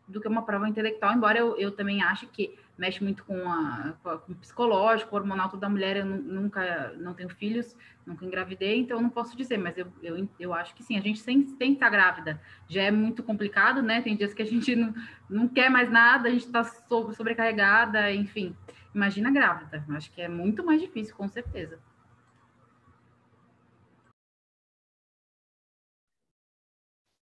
do 0.07 0.21
que 0.21 0.29
uma 0.29 0.43
prova 0.43 0.69
intelectual, 0.69 1.15
embora 1.15 1.39
eu, 1.39 1.57
eu 1.57 1.71
também 1.71 2.03
ache 2.03 2.27
que 2.27 2.59
mexe 2.77 3.05
muito 3.05 3.23
com, 3.25 3.37
a, 3.49 3.95
com 4.03 4.33
o 4.33 4.35
psicológico, 4.37 5.15
hormonal 5.15 5.49
da 5.51 5.69
mulher. 5.69 5.99
Eu 5.99 6.07
nunca 6.07 6.95
não 6.97 7.13
tenho 7.13 7.29
filhos, 7.29 7.77
nunca 8.07 8.25
engravidei, 8.25 8.79
então 8.79 8.97
eu 8.97 9.03
não 9.03 9.11
posso 9.11 9.37
dizer, 9.37 9.59
mas 9.59 9.77
eu, 9.77 9.87
eu, 10.03 10.29
eu 10.39 10.55
acho 10.55 10.75
que 10.75 10.83
sim. 10.83 10.97
A 10.97 11.01
gente 11.01 11.23
tem, 11.23 11.43
tem 11.43 11.71
que 11.71 11.75
estar 11.75 11.91
grávida. 11.91 12.41
Já 12.69 12.83
é 12.83 12.91
muito 12.91 13.23
complicado, 13.23 13.83
né? 13.83 14.01
Tem 14.01 14.17
dias 14.17 14.33
que 14.33 14.43
a 14.43 14.47
gente 14.47 14.75
não, 14.75 14.95
não 15.29 15.47
quer 15.47 15.71
mais 15.71 15.91
nada, 15.91 16.29
a 16.29 16.33
gente 16.33 16.47
está 16.47 16.65
sobrecarregada, 16.65 18.11
enfim. 18.13 18.57
Imagina 18.95 19.31
grávida. 19.31 19.85
Acho 19.91 20.11
que 20.11 20.23
é 20.23 20.29
muito 20.29 20.65
mais 20.65 20.81
difícil, 20.81 21.15
com 21.15 21.29
certeza. 21.29 21.79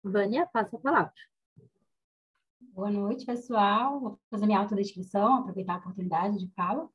Vânia, 0.05 0.47
passa 0.53 0.77
a 0.77 0.81
palavra. 0.81 1.13
Boa 2.75 2.91
noite, 2.91 3.25
pessoal. 3.25 4.01
Vou 4.01 4.21
fazer 4.31 4.47
minha 4.47 4.59
autodescrição, 4.59 5.37
aproveitar 5.37 5.75
a 5.75 5.79
oportunidade 5.79 6.39
de 6.39 6.53
fala. 6.55 6.89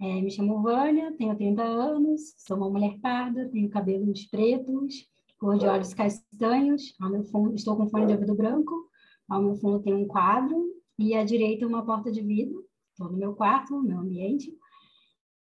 É, 0.00 0.20
me 0.22 0.30
chamo 0.30 0.62
Vânia, 0.62 1.14
tenho 1.16 1.36
30 1.36 1.62
anos, 1.62 2.34
sou 2.38 2.56
uma 2.56 2.70
mulher 2.70 2.98
parda, 3.00 3.48
tenho 3.50 3.68
cabelos 3.68 4.24
pretos, 4.26 5.06
cor 5.38 5.58
de 5.58 5.66
olhos 5.66 5.92
castanhos, 5.92 6.94
ao 7.00 7.10
meu 7.10 7.24
fundo, 7.24 7.54
estou 7.54 7.76
com 7.76 7.88
fone 7.88 8.06
de 8.06 8.12
ouvido 8.12 8.34
branco, 8.34 8.90
ao 9.28 9.42
meu 9.42 9.54
fundo 9.56 9.80
tem 9.80 9.94
um 9.94 10.06
quadro 10.06 10.56
e 10.98 11.14
à 11.14 11.24
direita 11.24 11.66
uma 11.66 11.84
porta 11.84 12.10
de 12.10 12.22
vidro. 12.22 12.64
Estou 12.90 13.10
no 13.10 13.18
meu 13.18 13.34
quarto, 13.34 13.74
no 13.74 13.82
meu 13.82 13.98
ambiente. 13.98 14.50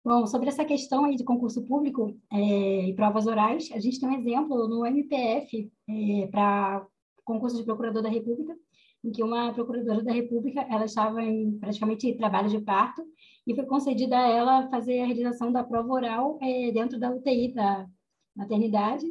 Bom, 0.04 0.26
sobre 0.26 0.48
essa 0.48 0.64
questão 0.64 1.04
aí 1.04 1.16
de 1.16 1.24
concurso 1.24 1.62
público 1.64 2.16
é, 2.32 2.88
e 2.88 2.94
provas 2.94 3.26
orais, 3.26 3.68
a 3.72 3.80
gente 3.80 4.00
tem 4.00 4.08
um 4.08 4.14
exemplo 4.14 4.68
no 4.68 4.86
MPF 4.86 5.70
é, 5.88 6.26
para 6.28 6.86
concurso 7.24 7.56
de 7.56 7.64
procurador 7.64 8.02
da 8.02 8.08
República, 8.08 8.56
em 9.04 9.10
que 9.10 9.22
uma 9.22 9.52
procuradora 9.52 10.02
da 10.02 10.12
República 10.12 10.62
ela 10.70 10.84
estava 10.84 11.22
em 11.22 11.58
praticamente 11.58 12.14
trabalho 12.16 12.48
de 12.48 12.60
parto 12.60 13.02
e 13.46 13.54
foi 13.54 13.66
concedida 13.66 14.16
a 14.18 14.28
ela 14.28 14.70
fazer 14.70 15.00
a 15.00 15.06
realização 15.06 15.52
da 15.52 15.64
prova 15.64 15.92
oral 15.92 16.38
é, 16.40 16.70
dentro 16.72 16.98
da 16.98 17.10
UTI 17.10 17.52
da 17.52 17.86
maternidade. 18.34 19.06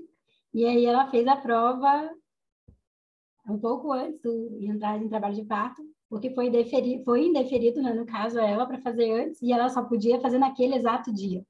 E 0.54 0.66
aí 0.66 0.86
ela 0.86 1.10
fez 1.10 1.28
a 1.28 1.36
prova 1.36 2.10
um 3.48 3.60
pouco 3.60 3.92
antes 3.92 4.20
de 4.22 4.68
entrar 4.68 5.02
em 5.02 5.08
trabalho 5.08 5.36
de 5.36 5.46
parto 5.46 5.82
porque 6.10 6.30
foi 6.34 6.48
indeferido, 6.48 7.04
foi 7.04 7.26
indeferido 7.26 7.82
né, 7.82 7.94
no 7.94 8.06
caso 8.06 8.40
ela 8.40 8.66
para 8.66 8.82
fazer 8.82 9.12
antes 9.12 9.42
e 9.42 9.52
ela 9.52 9.70
só 9.70 9.84
podia 9.84 10.20
fazer 10.20 10.38
naquele 10.38 10.76
exato 10.76 11.14
dia 11.14 11.44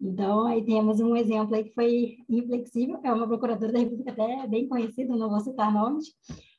então, 0.00 0.46
aí 0.46 0.64
temos 0.64 0.98
um 0.98 1.14
exemplo 1.14 1.54
aí 1.54 1.64
que 1.64 1.74
foi 1.74 2.16
inflexível, 2.26 2.98
é 3.04 3.12
uma 3.12 3.28
procuradora 3.28 3.70
da 3.70 3.78
República 3.78 4.10
até 4.10 4.46
bem 4.46 4.66
conhecida, 4.66 5.14
não 5.14 5.28
vou 5.28 5.40
citar 5.40 5.70
nomes, 5.70 6.06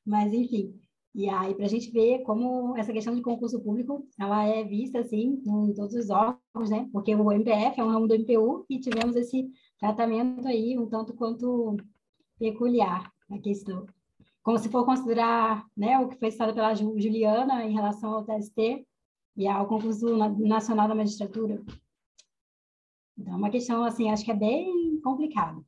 mas 0.05 0.31
enfim, 0.31 0.79
e 1.13 1.27
aí, 1.27 1.53
para 1.55 1.65
a 1.65 1.67
gente 1.67 1.91
ver 1.91 2.19
como 2.19 2.77
essa 2.77 2.93
questão 2.93 3.13
de 3.15 3.21
concurso 3.21 3.59
público, 3.59 4.07
ela 4.17 4.45
é 4.45 4.63
vista, 4.63 4.99
assim, 4.99 5.41
em 5.45 5.73
todos 5.73 5.93
os 5.93 6.09
órgãos, 6.09 6.69
né? 6.69 6.87
Porque 6.93 7.13
o 7.13 7.31
MPF 7.31 7.81
é 7.81 7.83
um 7.83 7.89
ramo 7.89 8.07
do 8.07 8.15
MPU 8.15 8.65
e 8.69 8.79
tivemos 8.79 9.15
esse 9.17 9.49
tratamento 9.77 10.47
aí 10.47 10.77
um 10.79 10.87
tanto 10.87 11.13
quanto 11.13 11.75
peculiar 12.39 13.11
na 13.29 13.39
questão. 13.39 13.85
Como 14.43 14.57
se 14.57 14.69
for 14.69 14.85
considerar 14.85 15.65
né, 15.77 15.99
o 15.99 16.07
que 16.07 16.17
foi 16.17 16.31
citado 16.31 16.53
pela 16.53 16.73
Juliana 16.73 17.63
em 17.63 17.73
relação 17.73 18.11
ao 18.11 18.25
TST 18.25 18.85
e 19.37 19.47
ao 19.47 19.67
concurso 19.67 20.17
nacional 20.39 20.87
da 20.87 20.95
magistratura. 20.95 21.61
Então, 23.17 23.33
é 23.33 23.37
uma 23.37 23.51
questão, 23.51 23.83
assim, 23.83 24.09
acho 24.09 24.25
que 24.25 24.31
é 24.31 24.35
bem 24.35 24.99
complicado. 25.01 25.65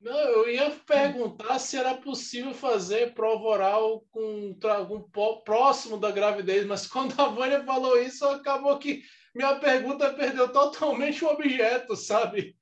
Não, 0.00 0.12
eu 0.12 0.48
ia 0.48 0.70
perguntar 0.70 1.58
se 1.58 1.76
era 1.76 1.96
possível 1.96 2.54
fazer 2.54 3.14
prova 3.14 3.44
oral 3.44 4.04
com 4.10 4.56
algum 4.64 5.02
próximo 5.44 5.98
da 5.98 6.10
gravidez, 6.10 6.64
mas 6.66 6.86
quando 6.90 7.18
a 7.20 7.28
Vânia 7.28 7.64
falou 7.64 8.00
isso, 8.00 8.24
acabou 8.26 8.78
que 8.78 9.02
minha 9.34 9.56
pergunta 9.56 10.12
perdeu 10.14 10.52
totalmente 10.52 11.24
o 11.24 11.28
objeto, 11.28 11.94
sabe? 11.96 12.56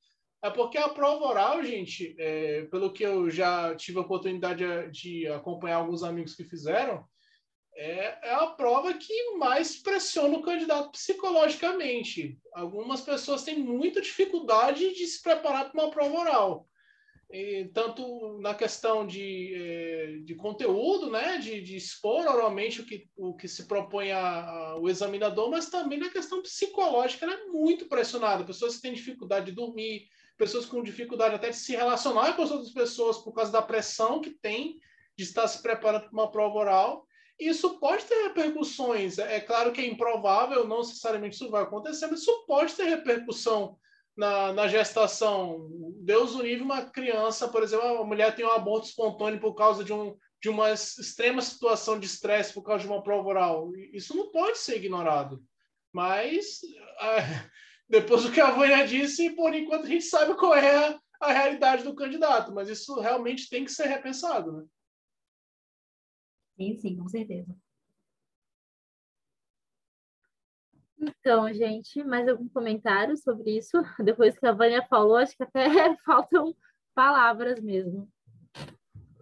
É 0.46 0.50
porque 0.50 0.78
a 0.78 0.88
prova 0.88 1.24
oral, 1.24 1.64
gente, 1.64 2.14
é, 2.20 2.62
pelo 2.70 2.92
que 2.92 3.02
eu 3.02 3.28
já 3.28 3.74
tive 3.74 3.98
a 3.98 4.02
oportunidade 4.02 4.64
de, 4.92 5.26
acompanhar 5.26 5.78
alguns 5.78 6.04
amigos 6.04 6.36
que 6.36 6.44
fizeram, 6.44 7.04
é, 7.74 8.28
é, 8.28 8.32
a 8.32 8.46
prova 8.46 8.94
que 8.94 9.32
mais 9.32 9.76
pressiona 9.82 10.38
o 10.38 10.42
candidato 10.42 10.92
psicologicamente. 10.92 12.38
Algumas 12.54 13.00
pessoas 13.00 13.42
têm 13.42 13.58
muita 13.58 14.00
dificuldade 14.00 14.94
de 14.94 15.06
se 15.08 15.20
preparar 15.20 15.72
para 15.72 15.82
uma 15.82 15.90
prova 15.90 16.16
oral. 16.16 16.68
E, 17.28 17.64
tanto 17.74 18.38
na 18.38 18.54
questão 18.54 19.04
de, 19.04 19.52
é, 19.52 20.18
de 20.22 20.36
conteúdo, 20.36 21.10
né, 21.10 21.38
de, 21.38 21.60
de, 21.60 21.74
expor 21.74 22.24
oralmente 22.24 22.80
o 22.80 22.86
que, 22.86 23.08
o 23.16 23.34
que 23.34 23.48
se 23.48 23.66
propõe 23.66 24.12
a, 24.12 24.20
a, 24.20 24.78
o 24.78 24.88
examinador, 24.88 25.50
mas 25.50 25.68
também 25.68 25.98
na 25.98 26.08
questão 26.08 26.40
psicológica, 26.40 27.26
ela 27.26 27.34
é 27.34 27.46
muito 27.46 27.86
pressionada. 27.86 28.44
Pessoas 28.44 28.76
que 28.76 28.82
têm 28.82 28.92
dificuldade 28.92 29.46
de 29.46 29.52
dormir, 29.52 30.06
pessoas 30.36 30.66
com 30.66 30.82
dificuldade 30.82 31.34
até 31.34 31.50
de 31.50 31.56
se 31.56 31.74
relacionar 31.74 32.34
com 32.34 32.42
as 32.42 32.50
outras 32.50 32.72
pessoas 32.72 33.18
por 33.18 33.32
causa 33.32 33.50
da 33.50 33.62
pressão 33.62 34.20
que 34.20 34.30
tem 34.30 34.78
de 35.16 35.24
estar 35.24 35.48
se 35.48 35.62
preparando 35.62 36.02
para 36.02 36.12
uma 36.12 36.30
prova 36.30 36.58
oral. 36.58 37.06
Isso 37.38 37.78
pode 37.78 38.04
ter 38.04 38.22
repercussões. 38.22 39.18
É 39.18 39.40
claro 39.40 39.72
que 39.72 39.80
é 39.80 39.86
improvável, 39.86 40.66
não 40.66 40.78
necessariamente 40.78 41.36
isso 41.36 41.50
vai 41.50 41.62
acontecer, 41.62 42.06
mas 42.06 42.20
isso 42.20 42.44
pode 42.46 42.74
ter 42.74 42.84
repercussão 42.84 43.76
na, 44.16 44.52
na 44.52 44.68
gestação. 44.68 45.68
Deus 46.00 46.34
o 46.34 46.42
uma 46.42 46.86
criança, 46.86 47.48
por 47.48 47.62
exemplo, 47.62 47.86
a 47.86 48.04
mulher 48.04 48.34
tem 48.34 48.44
um 48.44 48.50
aborto 48.52 48.86
espontâneo 48.86 49.38
por 49.38 49.54
causa 49.54 49.84
de, 49.84 49.92
um, 49.92 50.16
de 50.40 50.48
uma 50.48 50.70
extrema 50.70 51.42
situação 51.42 51.98
de 51.98 52.06
estresse 52.06 52.54
por 52.54 52.62
causa 52.62 52.84
de 52.84 52.88
uma 52.88 53.02
prova 53.02 53.28
oral. 53.28 53.70
Isso 53.92 54.16
não 54.16 54.30
pode 54.30 54.58
ser 54.58 54.76
ignorado. 54.76 55.42
Mas, 55.92 56.60
é, 57.00 57.50
depois 57.88 58.24
do 58.24 58.32
que 58.32 58.40
a 58.40 58.50
Vânia 58.50 58.86
disse, 58.86 59.30
por 59.30 59.54
enquanto 59.54 59.84
a 59.84 59.88
gente 59.88 60.04
sabe 60.04 60.34
qual 60.36 60.54
é 60.54 60.76
a, 60.76 61.00
a 61.20 61.32
realidade 61.32 61.84
do 61.84 61.94
candidato, 61.94 62.52
mas 62.52 62.68
isso 62.68 62.98
realmente 63.00 63.48
tem 63.48 63.64
que 63.64 63.70
ser 63.70 63.86
repensado. 63.86 64.52
Né? 64.52 64.66
Sim, 66.56 66.76
sim, 66.76 66.96
com 66.96 67.08
certeza. 67.08 67.56
Então, 70.98 71.52
gente, 71.52 72.02
mais 72.02 72.26
algum 72.26 72.48
comentário 72.48 73.16
sobre 73.16 73.58
isso? 73.58 73.76
Depois 74.02 74.38
que 74.38 74.46
a 74.46 74.52
Vânia 74.52 74.84
falou, 74.88 75.16
acho 75.16 75.36
que 75.36 75.42
até 75.42 75.64
faltam 76.04 76.56
palavras 76.94 77.60
mesmo. 77.60 78.10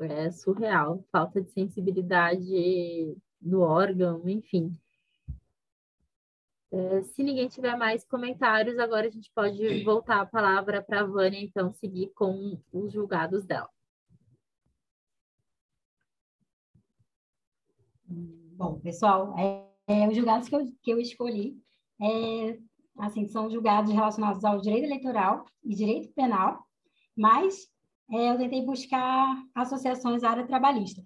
É 0.00 0.30
surreal, 0.30 1.04
falta 1.10 1.40
de 1.40 1.50
sensibilidade 1.50 3.16
do 3.40 3.60
órgão, 3.60 4.28
enfim. 4.28 4.76
É, 6.74 7.02
se 7.04 7.22
ninguém 7.22 7.46
tiver 7.46 7.76
mais 7.76 8.04
comentários, 8.04 8.76
agora 8.80 9.06
a 9.06 9.10
gente 9.10 9.30
pode 9.32 9.84
voltar 9.84 10.20
a 10.20 10.26
palavra 10.26 10.82
para 10.82 11.02
a 11.02 11.06
Vânia, 11.06 11.38
então, 11.38 11.72
seguir 11.72 12.08
com 12.16 12.60
os 12.72 12.92
julgados 12.92 13.44
dela. 13.44 13.70
Bom, 18.08 18.80
pessoal, 18.80 19.38
é, 19.38 19.68
é, 19.86 20.08
os 20.08 20.16
julgados 20.16 20.48
que 20.48 20.56
eu, 20.56 20.66
que 20.82 20.90
eu 20.90 20.98
escolhi 20.98 21.56
é, 22.02 22.58
assim, 22.98 23.28
são 23.28 23.48
julgados 23.48 23.92
relacionados 23.92 24.44
ao 24.44 24.60
direito 24.60 24.86
eleitoral 24.86 25.44
e 25.62 25.76
direito 25.76 26.12
penal, 26.12 26.66
mas 27.16 27.68
é, 28.10 28.30
eu 28.30 28.36
tentei 28.36 28.64
buscar 28.66 29.36
associações 29.54 30.24
à 30.24 30.30
área 30.30 30.46
trabalhista. 30.46 31.04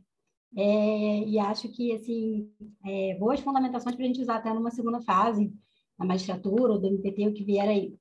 É, 0.56 1.24
e 1.24 1.38
acho 1.38 1.68
que, 1.68 1.92
assim, 1.92 2.50
é, 2.84 3.14
boas 3.18 3.40
fundamentações 3.40 3.94
para 3.94 4.04
a 4.04 4.06
gente 4.06 4.20
usar 4.20 4.36
até 4.36 4.52
numa 4.52 4.70
segunda 4.70 5.00
fase, 5.00 5.52
na 5.98 6.06
magistratura 6.06 6.72
ou 6.72 6.78
do 6.78 6.86
MPT, 6.86 7.28
o 7.28 7.34
que 7.34 7.44
vier 7.44 7.68
aí. 7.68 7.94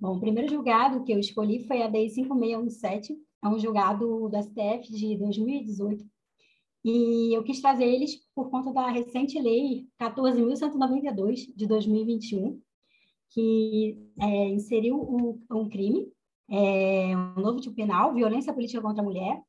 Bom, 0.00 0.16
o 0.16 0.20
primeiro 0.20 0.48
julgado 0.48 1.02
que 1.04 1.12
eu 1.12 1.18
escolhi 1.18 1.66
foi 1.66 1.82
a 1.82 1.88
DEI 1.88 2.10
5617, 2.10 3.16
é 3.42 3.48
um 3.48 3.58
julgado 3.58 4.28
do 4.28 4.42
STF 4.42 4.92
de 4.92 5.16
2018, 5.16 6.04
e 6.84 7.36
eu 7.36 7.42
quis 7.42 7.60
trazer 7.60 7.84
eles 7.84 8.16
por 8.34 8.50
conta 8.50 8.72
da 8.72 8.88
recente 8.88 9.40
lei 9.40 9.86
14.192 10.00 11.52
de 11.54 11.66
2021, 11.66 12.60
que 13.30 13.98
é, 14.20 14.48
inseriu 14.48 14.96
um, 14.96 15.40
um 15.50 15.68
crime, 15.68 16.10
é, 16.50 17.16
um 17.16 17.40
novo 17.40 17.60
tipo 17.60 17.74
penal, 17.74 18.14
violência 18.14 18.52
política 18.52 18.80
contra 18.80 19.02
a 19.02 19.04
mulher, 19.04 19.42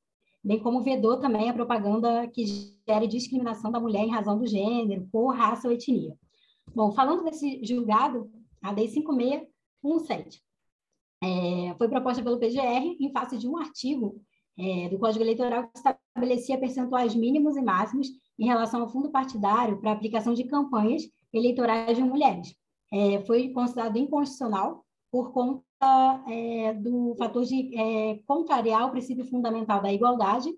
bem 0.50 0.58
como 0.58 0.82
vedou 0.82 1.20
também 1.20 1.48
a 1.48 1.54
propaganda 1.54 2.28
que 2.28 2.44
gere 2.88 3.06
discriminação 3.06 3.72
da 3.72 3.80
mulher 3.80 4.02
em 4.02 4.10
razão 4.10 4.36
do 4.36 4.48
gênero, 4.48 5.08
cor, 5.12 5.36
raça 5.36 5.68
ou 5.68 5.74
etnia. 5.76 6.18
Bom, 6.74 6.92
falando 6.92 7.24
desse 7.24 7.64
julgado, 7.64 8.28
a 8.60 8.72
Lei 8.72 8.88
5617 8.88 10.42
é, 11.22 11.76
foi 11.78 11.88
proposta 11.88 12.24
pelo 12.24 12.40
PGR 12.40 12.98
em 13.00 13.12
face 13.12 13.38
de 13.38 13.48
um 13.48 13.58
artigo 13.58 14.20
é, 14.58 14.90
do 14.90 14.98
Código 14.98 15.24
Eleitoral 15.24 15.70
que 15.70 15.78
estabelecia 15.78 16.58
percentuais 16.58 17.14
mínimos 17.14 17.56
e 17.56 17.62
máximos 17.62 18.08
em 18.40 18.48
relação 18.48 18.82
ao 18.82 18.90
fundo 18.90 19.12
partidário 19.12 19.80
para 19.80 19.92
aplicação 19.92 20.34
de 20.34 20.46
campanhas 20.46 21.04
eleitorais 21.32 21.96
de 21.96 22.04
mulheres. 22.04 22.56
É, 22.92 23.22
foi 23.22 23.50
considerado 23.50 23.98
inconstitucional 23.98 24.84
por 25.12 25.32
conta 25.32 25.64
é, 25.82 26.74
do 26.74 27.16
fator 27.18 27.44
de 27.46 27.76
é, 27.78 28.20
contrariar 28.26 28.88
o 28.88 28.92
princípio 28.92 29.26
fundamental 29.26 29.82
da 29.82 29.92
igualdade, 29.92 30.50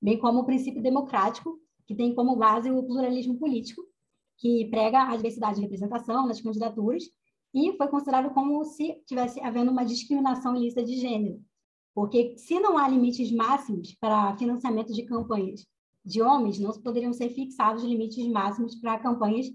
bem 0.00 0.18
como 0.18 0.40
o 0.40 0.46
princípio 0.46 0.82
democrático, 0.82 1.58
que 1.86 1.94
tem 1.94 2.14
como 2.14 2.36
base 2.36 2.70
o 2.70 2.82
pluralismo 2.82 3.38
político, 3.38 3.82
que 4.38 4.66
prega 4.70 5.02
a 5.02 5.16
diversidade 5.16 5.56
de 5.56 5.62
representação 5.62 6.26
nas 6.26 6.40
candidaturas, 6.40 7.04
e 7.52 7.76
foi 7.76 7.88
considerado 7.88 8.32
como 8.32 8.64
se 8.64 8.94
tivesse 9.06 9.40
havendo 9.40 9.70
uma 9.70 9.84
discriminação 9.84 10.56
ilícita 10.56 10.82
de 10.82 10.96
gênero, 10.96 11.42
porque 11.94 12.38
se 12.38 12.58
não 12.60 12.78
há 12.78 12.88
limites 12.88 13.30
máximos 13.32 13.94
para 13.94 14.36
financiamento 14.36 14.92
de 14.92 15.02
campanhas 15.02 15.66
de 16.04 16.22
homens, 16.22 16.58
não 16.58 16.70
poderiam 16.80 17.12
ser 17.12 17.28
fixados 17.30 17.82
limites 17.82 18.26
máximos 18.28 18.74
para 18.76 18.98
campanhas 18.98 19.50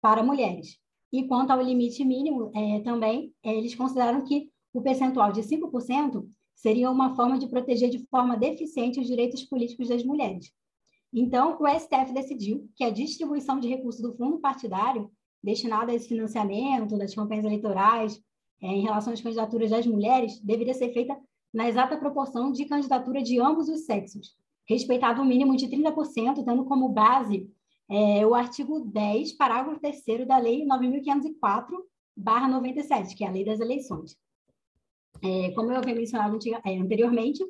para 0.00 0.22
mulheres. 0.22 0.81
E 1.12 1.24
quanto 1.24 1.50
ao 1.50 1.60
limite 1.60 2.04
mínimo, 2.04 2.50
é, 2.54 2.80
também, 2.80 3.32
é, 3.42 3.54
eles 3.54 3.74
consideram 3.74 4.24
que 4.24 4.50
o 4.72 4.80
percentual 4.80 5.30
de 5.30 5.42
5% 5.42 6.26
seria 6.54 6.90
uma 6.90 7.14
forma 7.14 7.38
de 7.38 7.48
proteger 7.48 7.90
de 7.90 8.06
forma 8.06 8.36
deficiente 8.36 9.00
os 9.00 9.06
direitos 9.06 9.42
políticos 9.42 9.88
das 9.88 10.02
mulheres. 10.04 10.50
Então, 11.12 11.58
o 11.60 11.68
STF 11.68 12.12
decidiu 12.14 12.66
que 12.74 12.84
a 12.84 12.90
distribuição 12.90 13.60
de 13.60 13.68
recursos 13.68 14.00
do 14.00 14.14
fundo 14.16 14.38
partidário 14.38 15.10
destinado 15.42 15.90
a 15.90 15.94
esse 15.94 16.08
financiamento 16.08 16.96
das 16.96 17.14
campanhas 17.14 17.44
eleitorais 17.44 18.18
é, 18.62 18.68
em 18.68 18.82
relação 18.82 19.12
às 19.12 19.20
candidaturas 19.20 19.70
das 19.70 19.86
mulheres 19.86 20.40
deveria 20.40 20.72
ser 20.72 20.92
feita 20.92 21.18
na 21.52 21.68
exata 21.68 21.98
proporção 21.98 22.50
de 22.50 22.64
candidatura 22.64 23.22
de 23.22 23.38
ambos 23.38 23.68
os 23.68 23.84
sexos, 23.84 24.34
respeitado 24.66 25.20
o 25.20 25.24
um 25.24 25.26
mínimo 25.26 25.56
de 25.56 25.68
30%, 25.68 26.44
tendo 26.44 26.64
como 26.64 26.88
base 26.88 27.50
é, 27.92 28.26
o 28.26 28.34
artigo 28.34 28.80
10, 28.80 29.34
parágrafo 29.34 29.78
3 29.78 30.26
da 30.26 30.38
Lei 30.38 30.64
9.504-97, 30.64 33.14
que 33.14 33.22
é 33.22 33.28
a 33.28 33.30
Lei 33.30 33.44
das 33.44 33.60
Eleições. 33.60 34.16
É, 35.22 35.50
como 35.50 35.70
eu 35.70 35.76
havia 35.76 35.94
mencionado 35.94 36.38
é, 36.64 36.78
anteriormente, 36.78 37.44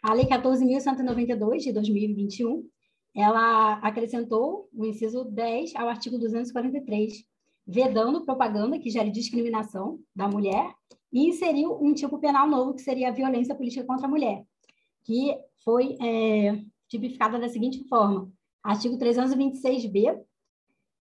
a 0.00 0.14
Lei 0.14 0.26
14.192, 0.26 1.64
de 1.64 1.72
2021, 1.72 2.64
ela 3.12 3.72
acrescentou 3.78 4.68
o 4.72 4.86
inciso 4.86 5.24
10 5.24 5.74
ao 5.74 5.88
artigo 5.88 6.16
243, 6.16 7.24
vedando 7.66 8.24
propaganda 8.24 8.78
que 8.78 8.90
gere 8.90 9.10
discriminação 9.10 9.98
da 10.14 10.28
mulher 10.28 10.72
e 11.12 11.26
inseriu 11.26 11.76
um 11.82 11.92
tipo 11.92 12.20
penal 12.20 12.48
novo, 12.48 12.72
que 12.72 12.82
seria 12.82 13.08
a 13.08 13.12
violência 13.12 13.52
política 13.52 13.84
contra 13.84 14.06
a 14.06 14.10
mulher, 14.10 14.44
que 15.02 15.36
foi 15.64 15.96
é, 16.00 16.62
tipificada 16.86 17.36
da 17.36 17.48
seguinte 17.48 17.82
forma: 17.88 18.32
artigo 18.62 18.98
326b, 18.98 20.20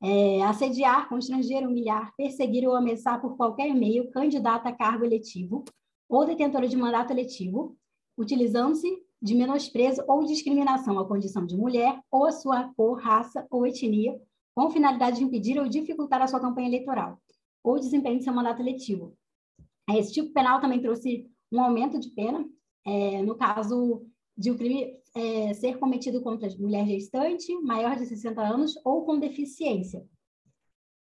é, 0.03 0.43
assediar, 0.43 1.09
constranger, 1.09 1.67
humilhar, 1.67 2.15
perseguir 2.17 2.67
ou 2.67 2.75
ameaçar 2.75 3.21
por 3.21 3.37
qualquer 3.37 3.75
meio 3.75 4.11
candidato 4.11 4.67
a 4.67 4.73
cargo 4.73 5.05
eletivo 5.05 5.65
ou 6.09 6.25
detentora 6.25 6.67
de 6.67 6.77
mandato 6.77 7.13
eletivo, 7.13 7.77
utilizando-se 8.17 8.89
de 9.23 9.35
menosprezo 9.35 10.03
ou 10.09 10.25
discriminação 10.25 10.99
à 10.99 11.07
condição 11.07 11.45
de 11.45 11.57
mulher 11.57 12.01
ou 12.11 12.25
a 12.25 12.33
sua 12.33 12.73
cor, 12.75 12.99
raça 12.99 13.47
ou 13.51 13.67
etnia, 13.67 14.19
com 14.55 14.71
finalidade 14.71 15.19
de 15.19 15.25
impedir 15.25 15.59
ou 15.59 15.69
dificultar 15.69 16.23
a 16.23 16.27
sua 16.27 16.41
campanha 16.41 16.69
eleitoral 16.69 17.21
ou 17.63 17.79
desempenho 17.79 18.19
de 18.19 18.25
seu 18.25 18.33
mandato 18.33 18.63
eletivo, 18.63 19.15
esse 19.97 20.13
tipo 20.13 20.33
penal 20.33 20.61
também 20.61 20.81
trouxe 20.81 21.29
um 21.51 21.61
aumento 21.61 21.99
de 21.99 22.11
pena, 22.11 22.45
é, 22.87 23.23
no 23.23 23.35
caso 23.35 24.07
de 24.37 24.51
o 24.51 24.57
crime 24.57 24.97
é, 25.15 25.55
ser 25.55 25.79
cometido 25.79 26.23
contra 26.23 26.49
mulher 26.59 26.87
gestante, 26.87 27.53
maior 27.61 27.97
de 27.97 28.07
60 28.07 28.41
anos 28.41 28.75
ou 28.85 29.05
com 29.05 29.19
deficiência. 29.19 30.05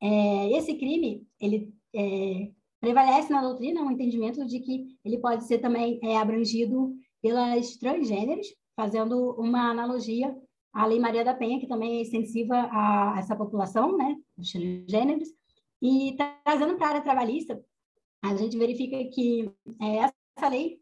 É, 0.00 0.56
esse 0.56 0.74
crime, 0.74 1.26
ele 1.40 1.74
é, 1.94 2.50
prevalece 2.80 3.32
na 3.32 3.42
doutrina 3.42 3.82
o 3.82 3.90
entendimento 3.90 4.44
de 4.46 4.60
que 4.60 4.86
ele 5.04 5.18
pode 5.18 5.44
ser 5.44 5.58
também 5.58 5.98
é, 6.02 6.16
abrangido 6.16 6.94
pelas 7.20 7.76
transgêneros, 7.76 8.46
fazendo 8.76 9.32
uma 9.32 9.70
analogia 9.70 10.36
à 10.72 10.86
Lei 10.86 11.00
Maria 11.00 11.24
da 11.24 11.34
Penha, 11.34 11.58
que 11.58 11.66
também 11.66 11.98
é 11.98 12.02
extensiva 12.02 12.68
a 12.70 13.16
essa 13.18 13.34
população, 13.34 13.96
né, 13.96 14.16
dos 14.36 14.52
transgêneros, 14.52 15.28
e 15.82 16.16
trazendo 16.44 16.76
para 16.76 16.86
a 16.86 16.90
área 16.90 17.02
trabalhista, 17.02 17.60
a 18.22 18.36
gente 18.36 18.56
verifica 18.56 18.96
que 19.12 19.50
é, 19.80 20.48
lei 20.48 20.80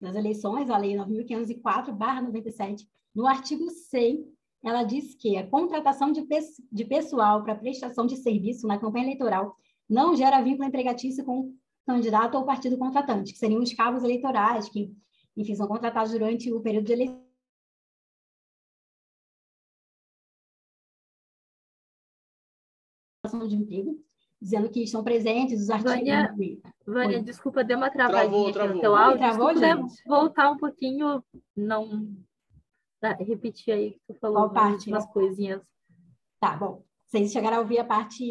das 0.00 0.16
eleições, 0.16 0.70
a 0.70 0.78
lei 0.78 0.96
9.504/97, 0.96 2.88
no 3.14 3.26
artigo 3.26 3.68
100, 3.68 4.26
ela 4.64 4.82
diz 4.84 5.14
que 5.14 5.36
a 5.36 5.46
contratação 5.46 6.12
de, 6.12 6.26
de 6.70 6.84
pessoal 6.84 7.42
para 7.42 7.54
prestação 7.54 8.06
de 8.06 8.16
serviço 8.16 8.66
na 8.66 8.78
campanha 8.78 9.04
eleitoral 9.04 9.56
não 9.88 10.14
gera 10.14 10.42
vínculo 10.42 10.68
empregatício 10.68 11.24
com 11.24 11.40
o 11.40 11.54
candidato 11.86 12.36
ou 12.36 12.44
partido 12.44 12.78
contratante, 12.78 13.32
que 13.32 13.38
seriam 13.38 13.62
os 13.62 13.72
cabos 13.74 14.04
eleitorais 14.04 14.68
que, 14.68 14.94
enfim, 15.36 15.54
são 15.54 15.66
contratados 15.66 16.12
durante 16.12 16.52
o 16.52 16.60
período 16.60 16.86
de 16.86 16.92
eleição. 16.92 17.20
De 23.46 23.54
emprego, 23.54 24.02
dizendo 24.40 24.68
que 24.70 24.82
estão 24.82 25.04
presentes 25.04 25.60
os 25.60 25.70
artigos. 25.70 25.94
Vânia, 25.96 26.34
Vânia 26.86 27.22
desculpa, 27.22 27.62
deu 27.62 27.76
uma 27.76 27.90
travadinha 27.90 28.52
travou, 28.52 28.52
travou. 28.52 28.74
no 28.74 28.80
teu 28.80 28.96
áudio. 28.96 29.18
Travou, 29.18 29.56
gente? 29.56 30.02
voltar 30.06 30.50
um 30.50 30.56
pouquinho, 30.56 31.22
não 31.56 32.16
tá, 33.00 33.14
repetir 33.14 33.74
aí 33.74 33.90
que 33.92 34.00
tu 34.08 34.14
falou 34.20 34.48
Qual 34.48 34.50
parte? 34.50 34.90
umas 34.90 35.06
coisinhas. 35.06 35.62
Tá, 36.38 36.56
bom. 36.56 36.82
Vocês 37.06 37.32
chegaram 37.32 37.58
a 37.58 37.60
ouvir 37.60 37.78
a 37.78 37.84
parte 37.84 38.24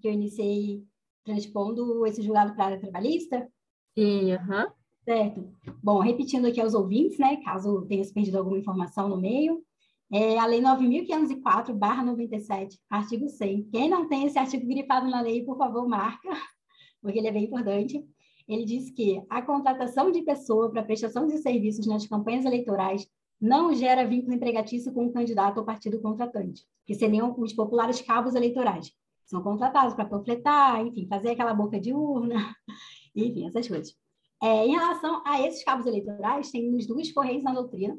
que 0.00 0.08
eu 0.08 0.12
iniciei 0.12 0.84
transpondo 1.24 2.04
esse 2.06 2.22
julgado 2.22 2.54
para 2.54 2.64
a 2.64 2.66
área 2.68 2.80
trabalhista? 2.80 3.48
Sim, 3.96 4.32
aham. 4.32 4.64
Uhum. 4.64 4.72
Certo. 5.04 5.54
Bom, 5.82 6.00
repetindo 6.00 6.46
aqui 6.46 6.60
aos 6.60 6.74
ouvintes, 6.74 7.18
né, 7.18 7.42
caso 7.42 7.86
tenha 7.86 8.04
se 8.04 8.12
perdido 8.12 8.36
alguma 8.38 8.58
informação 8.58 9.08
no 9.08 9.16
meio, 9.16 9.64
é 10.12 10.38
a 10.38 10.46
Lei 10.46 10.60
9.504/97, 10.60 12.78
artigo 12.88 13.28
100. 13.28 13.68
Quem 13.70 13.88
não 13.88 14.08
tem 14.08 14.26
esse 14.26 14.38
artigo 14.38 14.66
grifado 14.66 15.08
na 15.08 15.20
lei, 15.20 15.44
por 15.44 15.56
favor, 15.56 15.88
marca, 15.88 16.28
porque 17.00 17.18
ele 17.18 17.28
é 17.28 17.32
bem 17.32 17.44
importante. 17.44 18.04
Ele 18.48 18.64
diz 18.64 18.90
que 18.90 19.22
a 19.30 19.40
contratação 19.40 20.10
de 20.10 20.22
pessoa 20.22 20.68
para 20.70 20.82
prestação 20.82 21.28
de 21.28 21.38
serviços 21.38 21.86
nas 21.86 22.06
campanhas 22.06 22.44
eleitorais 22.44 23.06
não 23.40 23.72
gera 23.72 24.04
vínculo 24.04 24.34
empregatício 24.34 24.92
com 24.92 25.06
o 25.06 25.12
candidato 25.12 25.58
ou 25.58 25.64
partido 25.64 26.00
contratante, 26.00 26.66
que 26.84 26.94
seriam 26.94 27.32
os 27.38 27.52
populares 27.52 28.02
cabos 28.02 28.34
eleitorais. 28.34 28.92
São 29.24 29.40
contratados 29.42 29.94
para 29.94 30.04
panfletar, 30.04 30.84
enfim, 30.84 31.06
fazer 31.06 31.30
aquela 31.30 31.54
boca 31.54 31.78
de 31.78 31.94
urna, 31.94 32.52
enfim, 33.14 33.46
essas 33.46 33.68
coisas. 33.68 33.94
É, 34.42 34.66
em 34.66 34.72
relação 34.72 35.22
a 35.24 35.40
esses 35.46 35.62
cabos 35.62 35.86
eleitorais, 35.86 36.50
tem 36.50 36.68
nos 36.68 36.86
duas 36.86 37.12
correios 37.12 37.44
na 37.44 37.54
doutrina. 37.54 37.96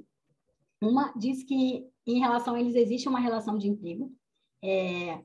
Uma 0.81 1.13
diz 1.15 1.43
que 1.43 1.87
em 2.07 2.19
relação 2.19 2.55
a 2.55 2.59
eles 2.59 2.75
existe 2.75 3.07
uma 3.07 3.19
relação 3.19 3.57
de 3.57 3.67
emprego, 3.67 4.11
é, 4.63 5.21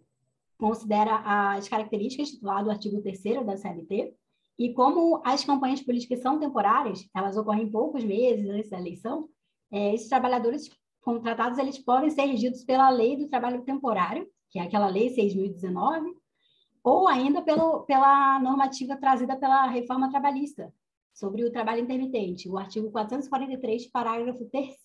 considera 0.58 1.16
as 1.24 1.68
características 1.68 2.38
do 2.38 2.70
artigo 2.70 3.00
3 3.00 3.44
da 3.44 3.56
CLT, 3.56 4.14
e 4.58 4.72
como 4.72 5.20
as 5.24 5.44
campanhas 5.44 5.82
políticas 5.82 6.20
são 6.20 6.38
temporárias, 6.38 7.08
elas 7.14 7.36
ocorrem 7.36 7.70
poucos 7.70 8.04
meses 8.04 8.48
antes 8.48 8.70
da 8.70 8.78
eleição, 8.78 9.28
é, 9.70 9.94
esses 9.94 10.08
trabalhadores 10.08 10.70
contratados 11.02 11.58
eles 11.58 11.78
podem 11.78 12.10
ser 12.10 12.24
regidos 12.24 12.64
pela 12.64 12.88
lei 12.90 13.16
do 13.16 13.28
trabalho 13.28 13.62
temporário, 13.62 14.26
que 14.50 14.58
é 14.58 14.62
aquela 14.62 14.88
lei 14.88 15.14
6.019, 15.14 16.14
ou 16.82 17.08
ainda 17.08 17.42
pelo, 17.42 17.82
pela 17.82 18.38
normativa 18.40 18.96
trazida 18.96 19.36
pela 19.36 19.66
reforma 19.66 20.10
trabalhista 20.10 20.72
sobre 21.12 21.44
o 21.44 21.50
trabalho 21.50 21.82
intermitente, 21.82 22.48
o 22.48 22.58
artigo 22.58 22.90
443, 22.90 23.86
parágrafo 23.90 24.44
3 24.46 24.76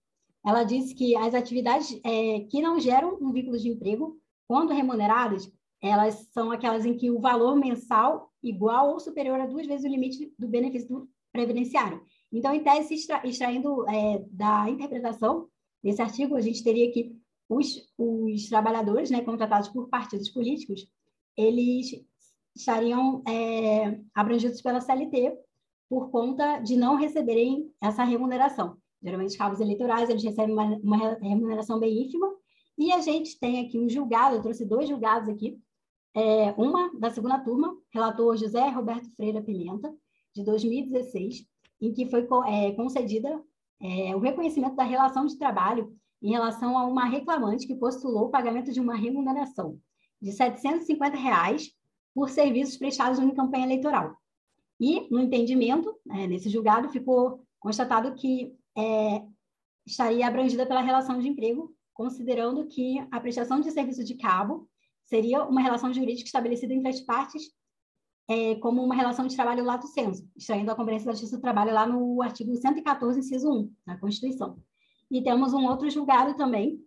ela 0.46 0.64
diz 0.64 0.94
que 0.94 1.16
as 1.16 1.34
atividades 1.34 2.00
é, 2.06 2.42
que 2.42 2.62
não 2.62 2.80
geram 2.80 3.18
um 3.20 3.32
vínculo 3.32 3.58
de 3.58 3.70
emprego, 3.70 4.20
quando 4.48 4.72
remuneradas, 4.72 5.52
elas 5.82 6.30
são 6.32 6.52
aquelas 6.52 6.86
em 6.86 6.96
que 6.96 7.10
o 7.10 7.20
valor 7.20 7.56
mensal 7.56 8.32
igual 8.44 8.92
ou 8.92 9.00
superior 9.00 9.40
a 9.40 9.48
duas 9.48 9.66
vezes 9.66 9.84
o 9.84 9.90
limite 9.90 10.32
do 10.38 10.48
benefício 10.48 11.10
previdenciário. 11.32 12.04
Então, 12.32 12.54
em 12.54 12.62
tese, 12.62 12.94
extra, 12.94 13.28
extraindo 13.28 13.84
é, 13.90 14.24
da 14.30 14.70
interpretação 14.70 15.48
desse 15.84 16.04
artigo, 16.04 16.36
a 16.36 16.42
gente 16.42 16.64
teria 16.64 16.92
que 16.92 17.18
os, 17.50 17.84
os 17.98 18.48
trabalhadores 18.48 19.10
né, 19.10 19.22
contratados 19.22 19.70
por 19.70 19.90
partidos 19.90 20.30
políticos, 20.30 20.88
eles 21.36 22.06
estariam 22.56 23.24
é, 23.28 24.00
abrangidos 24.14 24.62
pela 24.62 24.82
CLT 24.82 25.38
por 25.90 26.10
conta 26.10 26.60
de 26.60 26.76
não 26.76 26.96
receberem 26.96 27.72
essa 27.82 28.04
remuneração. 28.04 28.78
Geralmente, 29.02 29.38
cabos 29.38 29.60
eleitorais, 29.60 30.10
eles 30.10 30.24
recebem 30.24 30.54
uma, 30.54 30.66
uma 30.78 31.14
remuneração 31.16 31.80
bem 31.80 32.04
ínfima, 32.04 32.34
e 32.78 32.92
a 32.92 33.02
gente 33.02 33.40
tem 33.40 33.66
aqui 33.66 33.78
um 33.78 33.90
julgado, 33.90 34.36
eu 34.36 34.42
trouxe 34.42 34.66
dois 34.66 34.90
julgados 34.90 35.30
aqui, 35.30 35.60
é, 36.16 36.52
uma 36.54 36.92
da 37.00 37.10
segunda 37.10 37.40
turma, 37.40 37.76
relator 37.92 38.36
José 38.38 38.68
Roberto 38.70 39.10
Freira 39.16 39.42
Pimenta, 39.42 39.94
de 40.34 40.44
2016, 40.44 41.46
em 41.82 41.94
que 41.94 42.10
foi 42.10 42.28
é, 42.48 42.72
concedida 42.72 43.44
é, 43.82 44.16
o 44.16 44.20
reconhecimento 44.20 44.76
da 44.76 44.84
relação 44.84 45.26
de 45.26 45.38
trabalho 45.38 45.94
em 46.22 46.32
relação 46.32 46.78
a 46.78 46.86
uma 46.86 47.06
reclamante 47.06 47.68
que 47.68 47.76
postulou 47.76 48.28
o 48.28 48.32
pagamento 48.32 48.72
de 48.72 48.80
uma 48.80 48.96
remuneração 48.96 49.78
de 50.22 50.32
750 50.32 51.18
reais 51.18 51.70
por 52.14 52.30
serviços 52.30 52.78
prestados 52.78 53.20
em 53.20 53.34
campanha 53.34 53.66
eleitoral. 53.66 54.16
E, 54.80 55.08
no 55.10 55.20
entendimento, 55.20 55.96
né, 56.06 56.28
nesse 56.28 56.50
julgado, 56.50 56.90
ficou 56.90 57.46
constatado 57.60 58.14
que 58.16 58.56
é, 58.78 59.24
estaria 59.86 60.28
abrangida 60.28 60.66
pela 60.66 60.82
relação 60.82 61.20
de 61.20 61.28
emprego, 61.28 61.74
considerando 61.94 62.68
que 62.68 63.00
a 63.12 63.20
prestação 63.20 63.62
de 63.62 63.72
serviço 63.72 64.04
de 64.04 64.16
cabo 64.16 64.68
seria 65.06 65.44
uma 65.44 65.62
relação 65.62 65.94
jurídica 65.94 66.26
estabelecida 66.26 66.74
entre 66.74 66.90
as 66.90 67.02
partes 67.02 67.52
é, 68.28 68.56
como 68.56 68.84
uma 68.84 68.96
relação 68.96 69.28
de 69.28 69.36
trabalho 69.36 69.66
lato 69.66 69.88
sensu, 69.88 70.28
extraindo 70.36 70.72
a 70.72 70.76
Conferência 70.76 71.08
da 71.08 71.12
Justiça 71.12 71.38
do 71.38 71.42
Trabalho 71.42 71.74
lá 71.74 71.86
no 71.86 72.22
artigo 72.22 72.56
114, 72.56 73.20
inciso 73.20 73.52
1, 73.52 73.74
da 73.86 73.98
Constituição. 73.98 74.58
E 75.12 75.22
temos 75.22 75.54
um 75.54 75.66
outro 75.68 75.90
julgado 75.90 76.36
também, 76.36 76.82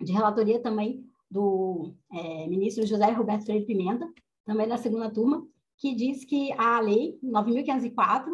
de 0.00 0.12
relatoria 0.12 0.60
também 0.60 1.04
do 1.30 1.94
é, 2.12 2.46
ministro 2.46 2.86
José 2.86 3.10
Roberto 3.10 3.44
Freire 3.44 3.66
Pimenta, 3.66 4.08
também 4.48 4.66
da 4.66 4.78
segunda 4.78 5.10
turma, 5.10 5.46
que 5.76 5.94
diz 5.94 6.24
que 6.24 6.50
a 6.54 6.80
lei 6.80 7.18
9.504, 7.22 8.24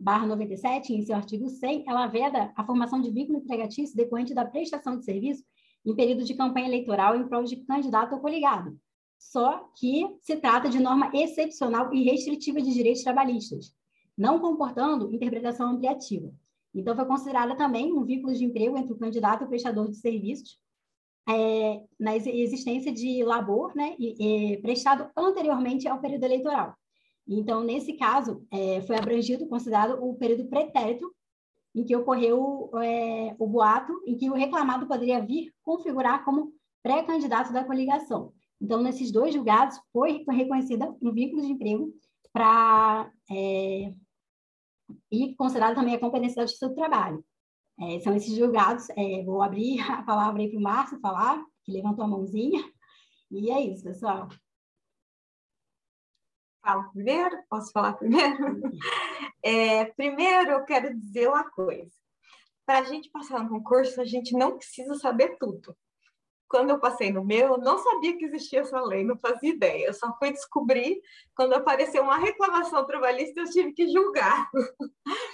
barra 0.00 0.26
97, 0.26 0.94
em 0.94 1.02
seu 1.02 1.14
artigo 1.14 1.50
100, 1.50 1.84
ela 1.86 2.06
veda 2.06 2.50
a 2.56 2.64
formação 2.64 2.98
de 2.98 3.10
vínculo 3.10 3.40
empregatício 3.40 3.94
decorrente 3.94 4.32
da 4.32 4.46
prestação 4.46 4.96
de 4.96 5.04
serviço 5.04 5.44
em 5.84 5.94
período 5.94 6.24
de 6.24 6.32
campanha 6.32 6.66
eleitoral 6.66 7.14
em 7.14 7.28
prol 7.28 7.44
de 7.44 7.56
candidato 7.56 8.14
ou 8.14 8.20
coligado, 8.22 8.74
só 9.18 9.70
que 9.76 10.16
se 10.22 10.36
trata 10.36 10.70
de 10.70 10.80
norma 10.80 11.10
excepcional 11.12 11.92
e 11.92 12.02
restritiva 12.04 12.62
de 12.62 12.72
direitos 12.72 13.02
trabalhistas, 13.02 13.76
não 14.16 14.40
comportando 14.40 15.14
interpretação 15.14 15.72
ampliativa. 15.72 16.32
Então, 16.74 16.96
foi 16.96 17.04
considerada 17.04 17.54
também 17.54 17.92
um 17.92 18.02
vínculo 18.02 18.32
de 18.32 18.46
emprego 18.46 18.78
entre 18.78 18.94
o 18.94 18.98
candidato 18.98 19.42
e 19.42 19.44
o 19.44 19.48
prestador 19.48 19.90
de 19.90 19.96
serviços, 19.96 20.58
é, 21.28 21.80
na 21.98 22.16
existência 22.16 22.92
de 22.92 23.24
labor 23.24 23.74
né, 23.74 23.94
e, 23.98 24.52
e, 24.52 24.56
prestado 24.58 25.10
anteriormente 25.16 25.88
ao 25.88 26.00
período 26.00 26.24
eleitoral. 26.24 26.74
Então, 27.26 27.62
nesse 27.64 27.94
caso, 27.94 28.46
é, 28.50 28.82
foi 28.82 28.96
abrangido, 28.96 29.46
considerado 29.46 30.04
o 30.04 30.14
período 30.14 30.46
pretérito, 30.46 31.10
em 31.74 31.84
que 31.84 31.96
ocorreu 31.96 32.70
é, 32.82 33.34
o 33.38 33.46
boato, 33.46 33.92
em 34.06 34.16
que 34.16 34.30
o 34.30 34.34
reclamado 34.34 34.86
poderia 34.86 35.24
vir 35.24 35.52
configurar 35.62 36.24
como 36.24 36.52
pré-candidato 36.82 37.52
da 37.52 37.64
coligação. 37.64 38.32
Então, 38.60 38.82
nesses 38.82 39.10
dois 39.10 39.34
julgados, 39.34 39.80
foi 39.92 40.24
reconhecida 40.28 40.94
um 41.02 41.12
vínculo 41.12 41.42
de 41.42 41.52
emprego 41.52 41.92
para 42.32 43.10
é, 43.30 43.94
e 45.10 45.34
considerado 45.36 45.74
também 45.74 45.94
a 45.94 46.00
competência 46.00 46.36
da 46.36 46.46
justiça 46.46 46.68
do 46.68 46.74
trabalho. 46.74 47.24
É, 47.80 47.98
são 48.00 48.14
esses 48.14 48.34
julgados. 48.36 48.88
É, 48.90 49.22
vou 49.24 49.42
abrir 49.42 49.80
a 49.90 50.02
palavra 50.02 50.42
aí 50.42 50.50
para 50.50 50.58
o 50.58 50.62
Márcio 50.62 51.00
falar, 51.00 51.44
que 51.64 51.72
levantou 51.72 52.04
a 52.04 52.08
mãozinha. 52.08 52.62
E 53.30 53.50
é 53.50 53.60
isso, 53.60 53.84
pessoal. 53.84 54.28
Falo 56.64 56.90
primeiro? 56.92 57.36
Posso 57.48 57.72
falar 57.72 57.94
primeiro? 57.94 58.62
É, 59.46 59.84
primeiro, 59.84 60.52
eu 60.52 60.64
quero 60.64 60.98
dizer 60.98 61.28
uma 61.28 61.44
coisa. 61.50 61.92
Para 62.64 62.78
a 62.78 62.82
gente 62.82 63.10
passar 63.10 63.42
no 63.42 63.50
concurso, 63.50 64.00
a 64.00 64.04
gente 64.06 64.32
não 64.32 64.56
precisa 64.56 64.94
saber 64.94 65.36
tudo. 65.38 65.76
Quando 66.48 66.70
eu 66.70 66.80
passei 66.80 67.12
no 67.12 67.22
meu, 67.22 67.48
eu 67.48 67.58
não 67.58 67.76
sabia 67.76 68.16
que 68.16 68.24
existia 68.24 68.60
essa 68.60 68.80
lei, 68.80 69.04
não 69.04 69.18
fazia 69.18 69.50
ideia. 69.50 69.86
Eu 69.86 69.92
só 69.92 70.16
fui 70.18 70.32
descobrir 70.32 70.98
quando 71.36 71.52
apareceu 71.52 72.02
uma 72.02 72.16
reclamação 72.16 72.86
trabalhista, 72.86 73.38
eu 73.38 73.50
tive 73.50 73.72
que 73.72 73.86
julgar. 73.88 74.48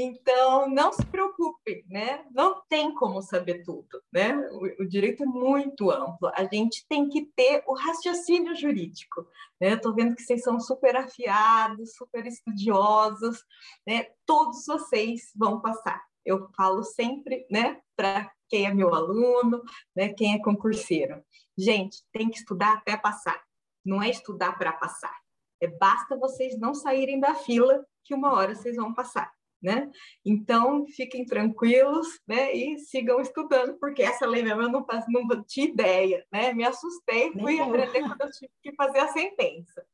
Então, 0.00 0.68
não 0.70 0.92
se 0.92 1.04
preocupe, 1.04 1.84
né? 1.88 2.24
Não 2.30 2.62
tem 2.68 2.94
como 2.94 3.20
saber 3.20 3.64
tudo, 3.64 4.00
né? 4.12 4.32
O, 4.52 4.84
o, 4.84 4.88
direito 4.88 5.24
é 5.24 5.26
muito 5.26 5.90
amplo. 5.90 6.30
A 6.36 6.44
gente 6.44 6.86
tem 6.88 7.08
que 7.08 7.26
ter 7.34 7.64
o 7.66 7.74
raciocínio 7.74 8.54
jurídico, 8.54 9.26
né? 9.60 9.70
Estou 9.70 9.92
vendo 9.92 10.14
que 10.14 10.22
vocês 10.22 10.44
são 10.44 10.60
super 10.60 10.94
afiados, 10.94 11.96
super 11.96 12.24
estudiosos, 12.26 13.44
né? 13.84 14.06
Todos 14.24 14.64
vocês 14.66 15.32
vão 15.34 15.60
passar. 15.60 16.00
Eu 16.24 16.48
falo 16.56 16.84
sempre, 16.84 17.44
né? 17.50 17.80
Para 17.96 18.30
quem 18.48 18.66
é 18.66 18.72
meu 18.72 18.94
aluno, 18.94 19.60
né? 19.96 20.10
Quem 20.10 20.34
é 20.34 20.38
concurseiro. 20.38 21.20
Gente, 21.58 22.04
tem 22.12 22.30
que 22.30 22.38
estudar 22.38 22.74
até 22.74 22.96
passar. 22.96 23.42
Não 23.84 24.00
é 24.00 24.10
estudar 24.10 24.56
para 24.56 24.72
passar. 24.74 25.18
É 25.60 25.66
basta 25.66 26.16
vocês 26.16 26.56
não 26.56 26.72
saírem 26.72 27.18
da 27.18 27.34
fila 27.34 27.84
que 28.04 28.14
uma 28.14 28.32
hora 28.32 28.54
vocês 28.54 28.76
vão 28.76 28.94
passar 28.94 29.36
né? 29.62 29.90
Então, 30.24 30.86
fiquem 30.88 31.24
tranquilos, 31.24 32.06
né? 32.26 32.52
E 32.54 32.78
sigam 32.78 33.20
estudando, 33.20 33.76
porque 33.78 34.02
essa 34.02 34.26
lei 34.26 34.42
mesmo 34.42 34.62
eu 34.62 34.70
não, 34.70 34.86
não 35.08 35.44
tinha 35.44 35.66
ideia, 35.66 36.24
né? 36.32 36.52
Me 36.52 36.64
assustei, 36.64 37.32
fui 37.32 37.60
aprender 37.60 38.00
quando 38.00 38.20
eu 38.20 38.30
tive 38.30 38.52
que 38.62 38.74
fazer 38.74 39.00
a 39.00 39.08
sentença. 39.08 39.84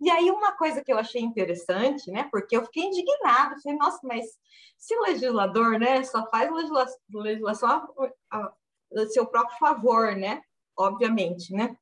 E 0.00 0.10
aí, 0.10 0.30
uma 0.30 0.52
coisa 0.52 0.82
que 0.82 0.92
eu 0.92 0.98
achei 0.98 1.22
interessante, 1.22 2.10
né? 2.10 2.28
Porque 2.30 2.56
eu 2.56 2.64
fiquei 2.64 2.84
indignada, 2.84 3.56
falei, 3.62 3.78
nossa, 3.78 4.00
mas 4.02 4.26
se 4.76 4.96
o 4.96 5.02
legislador, 5.02 5.78
né, 5.78 6.02
só 6.02 6.28
faz 6.28 6.50
legislação, 6.50 6.98
legislação 7.14 7.68
a, 7.68 8.10
a, 8.30 8.52
a 8.96 9.06
seu 9.06 9.26
próprio 9.26 9.56
favor, 9.58 10.16
né? 10.16 10.42
Obviamente, 10.76 11.52
né? 11.52 11.76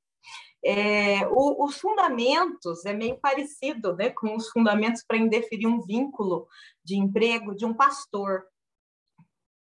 É, 0.64 1.26
o, 1.28 1.64
os 1.64 1.78
fundamentos 1.78 2.84
é 2.84 2.92
meio 2.92 3.18
parecido 3.18 3.96
né, 3.96 4.10
com 4.10 4.36
os 4.36 4.50
fundamentos 4.50 5.02
para 5.02 5.16
indeferir 5.16 5.66
um 5.66 5.80
vínculo 5.80 6.46
de 6.84 6.96
emprego 6.96 7.54
de 7.54 7.64
um 7.64 7.74
pastor. 7.74 8.46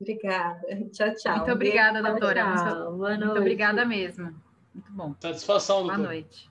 Obrigada. 0.00 0.60
Tchau, 0.92 1.14
tchau. 1.14 1.36
Muito 1.36 1.52
obrigada, 1.52 2.02
Beijo, 2.02 2.18
doutora. 2.18 2.54
Tchau. 2.54 2.96
Boa 2.96 3.08
noite. 3.10 3.24
Muito 3.24 3.38
obrigada 3.38 3.84
mesmo. 3.84 4.42
Muito 4.74 4.92
bom. 4.92 5.14
Satisfação, 5.20 5.86
doutora. 5.86 5.98
Boa 5.98 6.08
noite. 6.08 6.50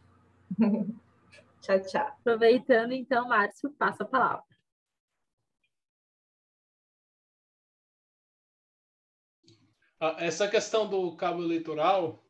tchau, 1.62 1.80
tchau. 1.82 2.08
Aproveitando, 2.22 2.94
então, 2.94 3.28
Márcio, 3.28 3.70
passa 3.78 4.04
a 4.04 4.08
palavra. 4.08 4.53
Essa 10.20 10.48
questão 10.48 10.88
do 10.88 11.16
cabo 11.16 11.44
eleitoral, 11.44 12.24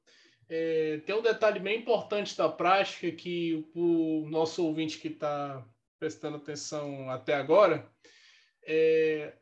é, 0.50 1.02
tem 1.06 1.16
um 1.16 1.22
detalhe 1.22 1.60
bem 1.60 1.80
importante 1.80 2.38
da 2.38 2.50
prática 2.50 3.12
que 3.12 3.68
o 3.74 4.28
nosso 4.30 4.66
ouvinte 4.66 5.00
que 5.00 5.08
está 5.08 5.66
prestando 6.00 6.38
atenção 6.38 7.10
até 7.10 7.34
agora, 7.34 7.90
é, 8.66 9.34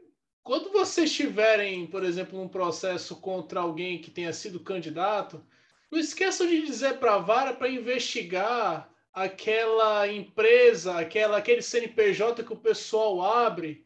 quando 0.43 0.71
vocês 0.71 1.09
estiverem, 1.09 1.85
por 1.87 2.03
exemplo, 2.03 2.37
num 2.37 2.47
processo 2.47 3.15
contra 3.17 3.59
alguém 3.59 3.99
que 3.99 4.09
tenha 4.09 4.33
sido 4.33 4.59
candidato, 4.59 5.43
não 5.91 5.99
esqueçam 5.99 6.47
de 6.47 6.65
dizer 6.65 6.97
para 6.97 7.15
a 7.15 7.19
vara 7.19 7.53
para 7.53 7.69
investigar 7.69 8.89
aquela 9.13 10.07
empresa, 10.07 10.97
aquela, 10.97 11.37
aquele 11.37 11.61
CNPJ 11.61 12.43
que 12.43 12.53
o 12.53 12.57
pessoal 12.57 13.21
abre 13.21 13.85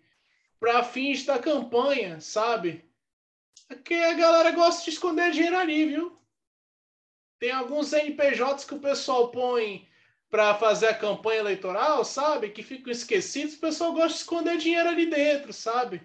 para 0.60 0.84
fins 0.84 1.26
da 1.26 1.40
campanha, 1.40 2.20
sabe? 2.22 2.86
Porque 3.68 3.94
a 3.96 4.14
galera 4.14 4.52
gosta 4.52 4.84
de 4.84 4.92
esconder 4.92 5.32
dinheiro 5.32 5.58
ali, 5.58 5.86
viu? 5.86 6.18
Tem 7.40 7.52
alguns 7.52 7.92
NPJs 7.92 8.64
que 8.64 8.76
o 8.76 8.80
pessoal 8.80 9.30
põe 9.32 9.88
para 10.30 10.56
fazer 10.56 10.88
a 10.88 10.98
campanha 10.98 11.40
eleitoral, 11.40 12.04
sabe? 12.04 12.50
Que 12.50 12.64
ficam 12.64 12.92
esquecidos. 12.92 13.56
O 13.56 13.60
pessoal 13.60 13.94
gosta 13.94 14.10
de 14.10 14.16
esconder 14.16 14.58
dinheiro 14.58 14.90
ali 14.90 15.10
dentro, 15.10 15.52
sabe? 15.52 16.02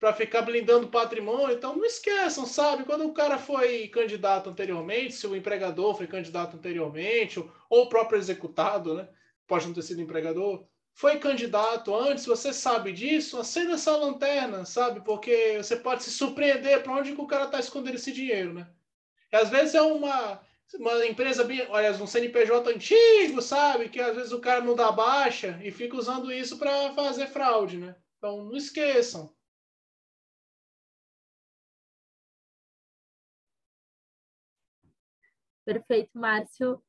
Para 0.00 0.12
ficar 0.12 0.42
blindando 0.42 0.88
patrimônio. 0.88 1.56
Então 1.56 1.76
não 1.76 1.84
esqueçam, 1.84 2.46
sabe? 2.46 2.84
Quando 2.84 3.06
o 3.06 3.14
cara 3.14 3.38
foi 3.38 3.88
candidato 3.88 4.50
anteriormente, 4.50 5.14
se 5.14 5.26
o 5.26 5.36
empregador 5.36 5.96
foi 5.96 6.06
candidato 6.06 6.56
anteriormente, 6.56 7.38
ou, 7.38 7.52
ou 7.70 7.82
o 7.84 7.88
próprio 7.88 8.18
executado, 8.18 8.94
né? 8.94 9.08
Pode 9.46 9.66
não 9.66 9.74
ter 9.74 9.82
sido 9.82 10.00
empregador. 10.00 10.66
Foi 10.94 11.18
candidato 11.18 11.94
antes, 11.94 12.24
você 12.24 12.52
sabe 12.52 12.92
disso, 12.92 13.38
acenda 13.38 13.74
essa 13.74 13.96
lanterna, 13.96 14.64
sabe? 14.64 15.00
Porque 15.00 15.56
você 15.58 15.76
pode 15.76 16.04
se 16.04 16.10
surpreender 16.10 16.82
para 16.82 16.92
onde 16.92 17.14
que 17.14 17.20
o 17.20 17.26
cara 17.26 17.44
está 17.46 17.58
escondendo 17.58 17.96
esse 17.96 18.12
dinheiro, 18.12 18.54
né? 18.54 18.68
às 19.32 19.50
vezes 19.50 19.74
é 19.74 19.82
uma, 19.82 20.40
uma 20.74 21.06
empresa, 21.06 21.46
olha, 21.70 21.92
um 21.92 22.06
CNPJ 22.06 22.70
antigo, 22.70 23.42
sabe? 23.42 23.88
Que 23.88 24.00
às 24.00 24.14
vezes 24.14 24.32
o 24.32 24.40
cara 24.40 24.60
não 24.60 24.76
dá 24.76 24.92
baixa 24.92 25.58
e 25.62 25.70
fica 25.72 25.96
usando 25.96 26.32
isso 26.32 26.58
para 26.58 26.92
fazer 26.94 27.26
fraude, 27.26 27.78
né? 27.78 27.96
Então, 28.18 28.44
não 28.44 28.56
esqueçam. 28.56 29.34
Perfeito, 35.64 36.10
Márcio. 36.14 36.80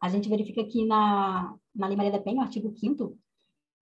a 0.02 0.10
gente 0.10 0.30
verifica 0.30 0.64
que 0.64 0.86
na, 0.86 1.56
na 1.76 1.88
Lei 1.88 1.98
Maria 1.98 2.12
da 2.12 2.20
Penha, 2.20 2.40
o 2.40 2.44
artigo 2.44 2.72
5 2.72 3.18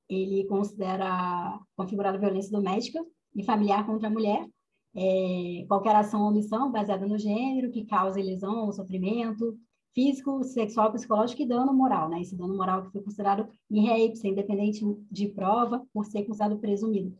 ele 0.10 0.46
considera 0.46 1.60
configurada 1.76 2.18
violência 2.18 2.52
doméstica 2.52 3.00
e 3.36 3.44
familiar 3.44 3.86
contra 3.86 4.08
a 4.08 4.12
mulher 4.12 4.48
é, 4.96 5.66
qualquer 5.68 5.96
ação 5.96 6.22
ou 6.22 6.30
omissão 6.30 6.72
baseada 6.72 7.06
no 7.06 7.18
gênero 7.18 7.72
que 7.72 7.86
cause 7.86 8.22
lesão 8.22 8.66
ou 8.66 8.74
sofrimento 8.74 9.58
físico, 9.94 10.44
sexual, 10.44 10.92
psicológico 10.92 11.42
e 11.42 11.48
dano 11.48 11.74
moral, 11.74 12.10
né? 12.10 12.22
Esse 12.22 12.36
dano 12.36 12.56
moral 12.56 12.84
que 12.84 12.92
foi 12.92 13.02
considerado 13.02 13.48
re 13.72 14.14
independente 14.24 14.84
de 15.12 15.28
prova, 15.30 15.84
por 15.94 16.06
ser 16.06 16.24
considerado 16.26 16.60
presumido. 16.60 17.16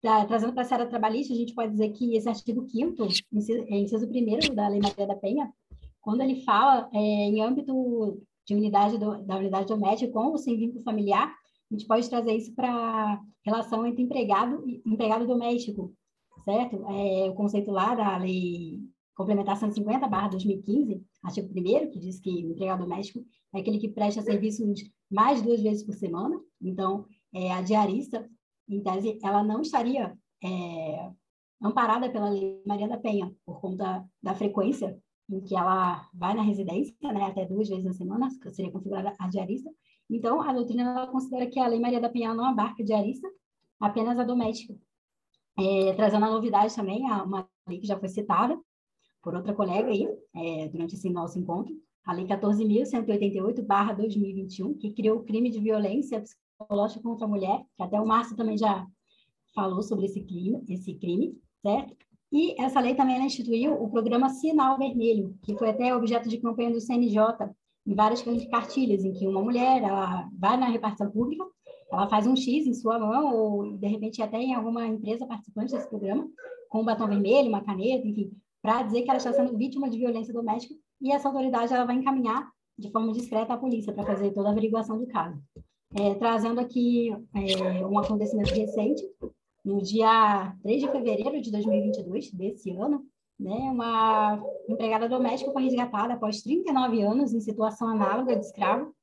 Tá, 0.00 0.24
trazendo 0.26 0.52
para 0.52 0.62
a 0.62 0.64
seara 0.64 0.86
trabalhista, 0.86 1.32
a 1.32 1.36
gente 1.36 1.54
pode 1.54 1.72
dizer 1.72 1.90
que 1.90 2.14
esse 2.14 2.28
artigo 2.28 2.68
5 2.68 3.04
inciso, 3.32 3.64
inciso 3.68 4.06
1 4.06 4.54
da 4.54 4.68
Lei 4.68 4.80
Maria 4.80 5.06
da 5.06 5.16
Penha, 5.16 5.52
quando 6.04 6.20
ele 6.20 6.42
fala 6.42 6.88
é, 6.92 6.98
em 6.98 7.42
âmbito 7.42 8.22
de 8.46 8.54
unidade 8.54 8.98
do, 8.98 9.22
da 9.22 9.38
unidade 9.38 9.66
doméstica 9.66 10.12
com 10.12 10.26
ou 10.26 10.38
sem 10.38 10.56
vínculo 10.56 10.84
familiar, 10.84 11.28
a 11.28 11.74
gente 11.74 11.86
pode 11.86 12.08
trazer 12.08 12.36
isso 12.36 12.54
para 12.54 13.20
relação 13.42 13.86
entre 13.86 14.02
empregado 14.02 14.62
e 14.68 14.82
empregado 14.86 15.26
doméstico, 15.26 15.94
certo? 16.44 16.84
É, 16.90 17.30
o 17.30 17.34
conceito 17.34 17.70
lá 17.70 17.94
da 17.94 18.18
lei 18.18 18.80
complementar 19.16 19.56
150 19.56 20.06
barra 20.06 20.28
2015, 20.28 21.02
artigo 21.22 21.48
1 21.48 21.90
que 21.90 21.98
diz 21.98 22.20
que 22.20 22.30
o 22.30 22.50
empregado 22.50 22.82
doméstico 22.82 23.24
é 23.54 23.60
aquele 23.60 23.78
que 23.78 23.88
presta 23.88 24.20
serviços 24.20 24.82
mais 25.10 25.40
duas 25.40 25.62
vezes 25.62 25.84
por 25.84 25.94
semana, 25.94 26.38
então 26.60 27.06
é, 27.32 27.50
a 27.50 27.62
diarista, 27.62 28.28
em 28.68 28.82
tese, 28.82 29.18
ela 29.22 29.42
não 29.42 29.62
estaria 29.62 30.14
é, 30.42 31.10
amparada 31.62 32.10
pela 32.10 32.28
lei 32.28 32.60
Maria 32.66 32.88
da 32.88 32.98
Penha, 32.98 33.34
por 33.46 33.60
conta 33.60 34.04
da 34.22 34.34
frequência 34.34 34.98
em 35.30 35.40
que 35.40 35.56
ela 35.56 36.08
vai 36.12 36.34
na 36.34 36.42
residência, 36.42 36.94
né, 37.12 37.24
até 37.24 37.46
duas 37.46 37.68
vezes 37.68 37.84
na 37.84 37.92
semana, 37.92 38.28
seria 38.52 38.70
configurada 38.70 39.14
a 39.18 39.28
diarista. 39.28 39.70
Então, 40.10 40.42
a 40.42 40.52
doutrina 40.52 40.82
ela 40.82 41.06
considera 41.06 41.46
que 41.46 41.58
a 41.58 41.66
Lei 41.66 41.80
Maria 41.80 42.00
da 42.00 42.10
Penha 42.10 42.34
não 42.34 42.44
abarca 42.44 42.82
a 42.82 42.86
diarista, 42.86 43.26
apenas 43.80 44.18
a 44.18 44.24
doméstica. 44.24 44.74
É, 45.58 45.94
trazendo 45.94 46.26
a 46.26 46.30
novidade 46.30 46.74
também, 46.74 47.02
uma 47.02 47.48
lei 47.66 47.78
que 47.78 47.86
já 47.86 47.98
foi 47.98 48.08
citada 48.08 48.58
por 49.22 49.34
outra 49.34 49.54
colega 49.54 49.88
aí, 49.88 50.06
é, 50.34 50.68
durante 50.68 50.94
esse 50.94 51.08
nosso 51.08 51.38
encontro, 51.38 51.74
a 52.04 52.12
Lei 52.12 52.26
14.188-2021, 52.26 54.76
que 54.78 54.92
criou 54.92 55.18
o 55.18 55.24
crime 55.24 55.50
de 55.50 55.58
violência 55.58 56.20
psicológica 56.20 57.02
contra 57.02 57.24
a 57.24 57.28
mulher, 57.28 57.64
que 57.76 57.82
até 57.82 57.98
o 57.98 58.06
Márcio 58.06 58.36
também 58.36 58.58
já 58.58 58.86
falou 59.54 59.82
sobre 59.82 60.04
esse 60.06 60.22
crime, 60.22 60.62
esse 60.68 60.92
crime 60.94 61.34
certo? 61.64 61.96
E 62.34 62.60
essa 62.60 62.80
lei 62.80 62.96
também 62.96 63.24
instituiu 63.24 63.80
o 63.80 63.88
programa 63.88 64.28
Sinal 64.28 64.76
Vermelho, 64.76 65.38
que 65.40 65.56
foi 65.56 65.70
até 65.70 65.94
objeto 65.94 66.28
de 66.28 66.38
campanha 66.38 66.72
do 66.72 66.80
CNJ 66.80 67.20
em 67.86 67.94
várias 67.94 68.24
cartilhas, 68.50 69.04
em 69.04 69.12
que 69.12 69.24
uma 69.24 69.40
mulher 69.40 69.80
ela 69.80 70.28
vai 70.36 70.56
na 70.56 70.66
repartição 70.66 71.08
pública, 71.08 71.44
ela 71.92 72.08
faz 72.08 72.26
um 72.26 72.34
X 72.34 72.66
em 72.66 72.74
sua 72.74 72.98
mão, 72.98 73.32
ou 73.32 73.76
de 73.76 73.86
repente 73.86 74.20
até 74.20 74.36
em 74.36 74.52
alguma 74.52 74.84
empresa 74.84 75.24
participante 75.24 75.74
desse 75.74 75.88
programa, 75.88 76.28
com 76.68 76.80
um 76.80 76.84
batom 76.84 77.06
vermelho, 77.06 77.50
uma 77.50 77.62
caneta, 77.62 78.04
enfim, 78.04 78.32
para 78.60 78.82
dizer 78.82 79.02
que 79.02 79.10
ela 79.10 79.18
está 79.18 79.32
sendo 79.32 79.56
vítima 79.56 79.88
de 79.88 79.96
violência 79.96 80.34
doméstica, 80.34 80.74
e 81.00 81.12
essa 81.12 81.28
autoridade 81.28 81.72
ela 81.72 81.84
vai 81.84 81.94
encaminhar 81.94 82.50
de 82.76 82.90
forma 82.90 83.12
discreta 83.12 83.54
à 83.54 83.56
polícia 83.56 83.92
para 83.92 84.02
fazer 84.02 84.32
toda 84.32 84.48
a 84.48 84.50
averiguação 84.50 84.98
do 84.98 85.06
caso. 85.06 85.40
É, 85.94 86.14
trazendo 86.14 86.58
aqui 86.58 87.10
é, 87.32 87.86
um 87.86 87.96
acontecimento 87.96 88.52
recente, 88.52 89.04
no 89.64 89.80
dia 89.80 90.54
3 90.62 90.82
de 90.82 90.88
fevereiro 90.88 91.40
de 91.40 91.50
2022, 91.50 92.32
desse 92.32 92.70
ano, 92.70 93.04
né, 93.40 93.50
uma 93.50 94.44
empregada 94.68 95.08
doméstica 95.08 95.50
foi 95.52 95.64
resgatada 95.64 96.14
após 96.14 96.42
39 96.42 97.02
anos 97.02 97.32
em 97.32 97.40
situação 97.40 97.88
análoga 97.88 98.36
de 98.36 98.44
escravo. 98.44 98.94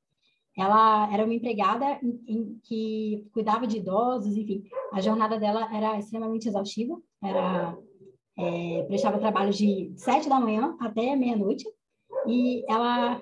Ela 0.56 1.12
era 1.12 1.24
uma 1.24 1.34
empregada 1.34 1.98
em, 2.02 2.20
em, 2.26 2.60
que 2.62 3.26
cuidava 3.32 3.66
de 3.66 3.78
idosos, 3.78 4.36
enfim, 4.36 4.62
a 4.92 5.00
jornada 5.00 5.38
dela 5.38 5.68
era 5.74 5.98
extremamente 5.98 6.48
exaustiva, 6.48 7.00
era 7.22 7.76
é, 8.38 8.82
prestava 8.84 9.18
trabalho 9.18 9.50
de 9.50 9.92
7 9.96 10.28
da 10.28 10.40
manhã 10.40 10.76
até 10.80 11.16
meia-noite, 11.16 11.66
e 12.26 12.64
ela 12.68 13.20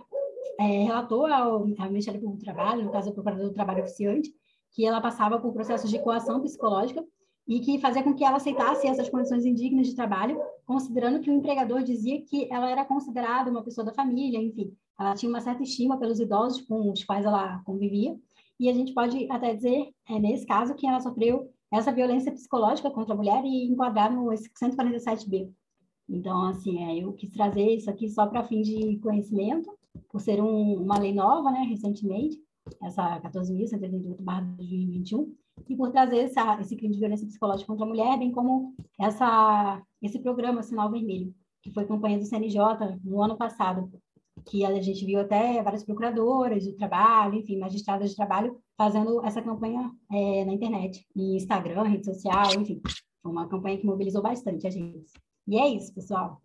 é, 0.59 0.85
relatou 0.85 1.27
ao, 1.27 1.55
ao 1.55 1.89
Ministério 1.89 2.21
Público 2.21 2.39
do 2.39 2.45
Trabalho, 2.45 2.85
no 2.85 2.93
caso, 2.93 3.09
ao 3.09 3.15
Procurador 3.15 3.49
do 3.49 3.55
Trabalho 3.55 3.83
Oficiante, 3.83 4.31
que 4.73 4.85
ela 4.85 5.01
passava 5.01 5.41
por 5.41 5.53
processos 5.53 5.91
de 5.91 5.99
coação 6.01 6.41
psicológica 6.41 7.05
e 7.47 7.61
que 7.61 7.81
fazia 7.81 8.03
com 8.03 8.15
que 8.15 8.25
ela 8.25 8.37
aceitasse 8.37 8.87
essas 8.87 9.09
condições 9.09 9.45
indignas 9.45 9.89
de 9.89 9.97
trabalho, 9.97 10.41
considerando 10.65 11.21
que 11.21 11.31
o 11.31 11.35
empregador 11.35 11.83
dizia 11.83 12.23
que 12.23 12.49
ela 12.53 12.71
era 12.71 12.85
considerada 12.85 13.51
uma 13.51 13.63
pessoa 13.63 13.85
da 13.85 13.93
família, 13.93 14.39
enfim, 14.39 14.73
ela 14.99 15.15
tinha 15.15 15.31
uma 15.31 15.41
certa 15.41 15.63
estima 15.63 15.99
pelos 15.99 16.21
idosos 16.21 16.61
com 16.63 16.93
os 16.93 17.05
quais 17.05 17.25
ela 17.25 17.61
convivia, 17.65 18.17
e 18.59 18.69
a 18.69 18.75
gente 18.75 18.93
pode 18.93 19.27
até 19.31 19.55
dizer, 19.55 19.89
é, 20.09 20.19
nesse 20.19 20.47
caso, 20.47 20.75
que 20.75 20.87
ela 20.87 21.01
sofreu 21.01 21.51
essa 21.73 21.91
violência 21.91 22.31
psicológica 22.31 22.91
contra 22.91 23.15
a 23.15 23.17
mulher 23.17 23.43
e 23.45 23.65
enquadrar 23.65 24.15
no 24.15 24.27
147B. 24.27 25.51
Então, 26.09 26.45
assim, 26.47 26.85
é, 26.85 27.03
eu 27.03 27.13
quis 27.15 27.31
trazer 27.31 27.77
isso 27.77 27.89
aqui 27.89 28.09
só 28.09 28.27
para 28.27 28.45
fim 28.45 28.61
de 28.61 28.99
conhecimento, 28.99 29.71
por 30.11 30.21
ser 30.21 30.43
um, 30.43 30.75
uma 30.75 30.99
lei 30.99 31.15
nova, 31.15 31.51
né, 31.51 31.61
recentemente, 31.61 32.39
essa 32.83 33.19
14.138-2021, 33.21 35.33
e 35.69 35.77
por 35.77 35.91
trazer 35.91 36.19
essa, 36.19 36.61
esse 36.61 36.77
crime 36.77 36.95
de 36.95 37.01
violência 37.01 37.27
psicológica 37.27 37.67
contra 37.67 37.85
a 37.85 37.89
mulher, 37.89 38.19
bem 38.19 38.33
como 38.33 38.75
essa, 38.99 39.83
esse 40.03 40.19
programa 40.19 40.63
Sinal 40.63 40.91
Vermelho, 40.91 41.35
que 41.63 41.71
foi 41.73 41.87
campanha 41.87 42.19
do 42.19 42.25
CNJ 42.25 42.99
no 43.05 43.23
ano 43.23 43.37
passado, 43.37 43.91
que 44.47 44.65
a 44.65 44.81
gente 44.81 45.05
viu 45.05 45.21
até 45.21 45.63
várias 45.63 45.85
procuradoras 45.85 46.63
de 46.63 46.73
trabalho, 46.73 47.35
enfim, 47.35 47.59
magistradas 47.59 48.11
de 48.11 48.17
trabalho, 48.17 48.61
fazendo 48.77 49.25
essa 49.25 49.43
campanha 49.43 49.93
é, 50.11 50.45
na 50.45 50.53
internet, 50.53 51.07
em 51.15 51.37
Instagram, 51.37 51.83
rede 51.83 52.07
social, 52.07 52.55
enfim. 52.59 52.81
Foi 53.23 53.31
uma 53.31 53.49
campanha 53.49 53.79
que 53.79 53.87
mobilizou 53.87 54.23
bastante 54.23 54.67
a 54.67 54.71
gente. 54.71 55.13
E 55.47 55.59
é 55.59 55.69
isso, 55.69 55.95
pessoal. 55.95 56.41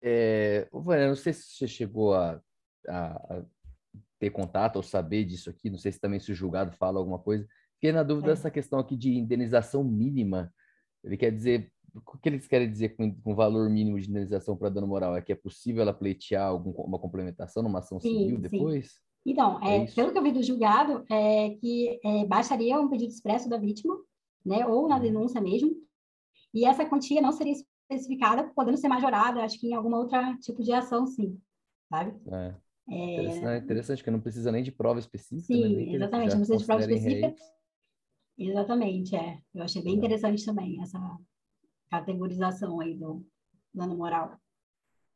É, 0.00 0.68
Vânia, 0.72 1.08
não 1.08 1.16
sei 1.16 1.32
se 1.32 1.42
você 1.42 1.66
chegou 1.66 2.14
a, 2.14 2.40
a 2.86 3.44
ter 4.18 4.30
contato 4.30 4.76
ou 4.76 4.82
saber 4.82 5.24
disso 5.24 5.48
aqui, 5.48 5.70
não 5.70 5.78
sei 5.78 5.92
se 5.92 6.00
também 6.00 6.20
se 6.20 6.32
o 6.32 6.34
julgado 6.34 6.72
fala 6.72 6.98
alguma 6.98 7.18
coisa. 7.18 7.46
Fiquei 7.74 7.92
na 7.92 8.02
dúvida 8.02 8.28
é. 8.28 8.30
dessa 8.34 8.50
questão 8.50 8.78
aqui 8.78 8.96
de 8.96 9.16
indenização 9.16 9.84
mínima. 9.84 10.52
Ele 11.04 11.16
quer 11.16 11.30
dizer, 11.30 11.72
o 11.94 12.18
que 12.18 12.28
eles 12.28 12.46
querem 12.46 12.70
dizer 12.70 12.96
com, 12.96 13.14
com 13.14 13.34
valor 13.34 13.70
mínimo 13.70 13.98
de 14.00 14.10
indenização 14.10 14.56
para 14.56 14.68
dano 14.68 14.86
moral? 14.86 15.16
É 15.16 15.22
que 15.22 15.32
é 15.32 15.36
possível 15.36 15.82
ela 15.82 15.94
pleitear 15.94 16.46
alguma 16.46 16.98
complementação 16.98 17.62
numa 17.62 17.78
ação 17.78 18.00
sim, 18.00 18.18
civil 18.18 18.38
depois? 18.38 18.86
Sim. 18.86 18.98
Então, 19.26 19.62
é, 19.62 19.84
é 19.84 19.86
pelo 19.86 20.12
que 20.12 20.18
eu 20.18 20.22
vi 20.22 20.32
do 20.32 20.42
julgado, 20.42 21.04
é 21.10 21.50
que 21.50 22.00
é, 22.04 22.24
bastaria 22.26 22.80
um 22.80 22.88
pedido 22.88 23.12
expresso 23.12 23.48
da 23.48 23.58
vítima, 23.58 23.96
né, 24.44 24.66
ou 24.66 24.88
na 24.88 24.96
uhum. 24.96 25.02
denúncia 25.02 25.40
mesmo, 25.40 25.76
e 26.54 26.64
essa 26.64 26.84
quantia 26.84 27.20
não 27.20 27.32
seria 27.32 27.52
especificada, 27.52 28.50
podendo 28.54 28.78
ser 28.78 28.88
majorada, 28.88 29.42
acho 29.42 29.58
que 29.60 29.68
em 29.68 29.74
alguma 29.74 29.98
outra 29.98 30.36
tipo 30.38 30.62
de 30.62 30.72
ação, 30.72 31.06
sim, 31.06 31.38
sabe? 31.90 32.16
É. 32.32 32.54
É... 32.90 33.12
Interessante, 33.14 33.64
interessante, 33.64 34.04
que 34.04 34.10
não 34.10 34.20
precisa 34.20 34.50
nem 34.50 34.62
de 34.62 34.72
prova 34.72 34.98
específica. 34.98 35.46
Sim, 35.46 35.76
né? 35.76 35.94
exatamente, 35.94 36.30
não 36.30 36.38
precisa 36.38 36.58
de 36.58 36.64
prova 36.64 36.80
específica. 36.80 37.34
Exatamente, 38.38 39.16
é. 39.16 39.38
Eu 39.54 39.64
achei 39.64 39.82
bem 39.82 39.96
interessante 39.96 40.44
também 40.44 40.80
essa 40.80 40.98
categorização 41.90 42.80
aí 42.80 42.94
do 42.94 43.26
dano 43.74 43.96
moral. 43.96 44.38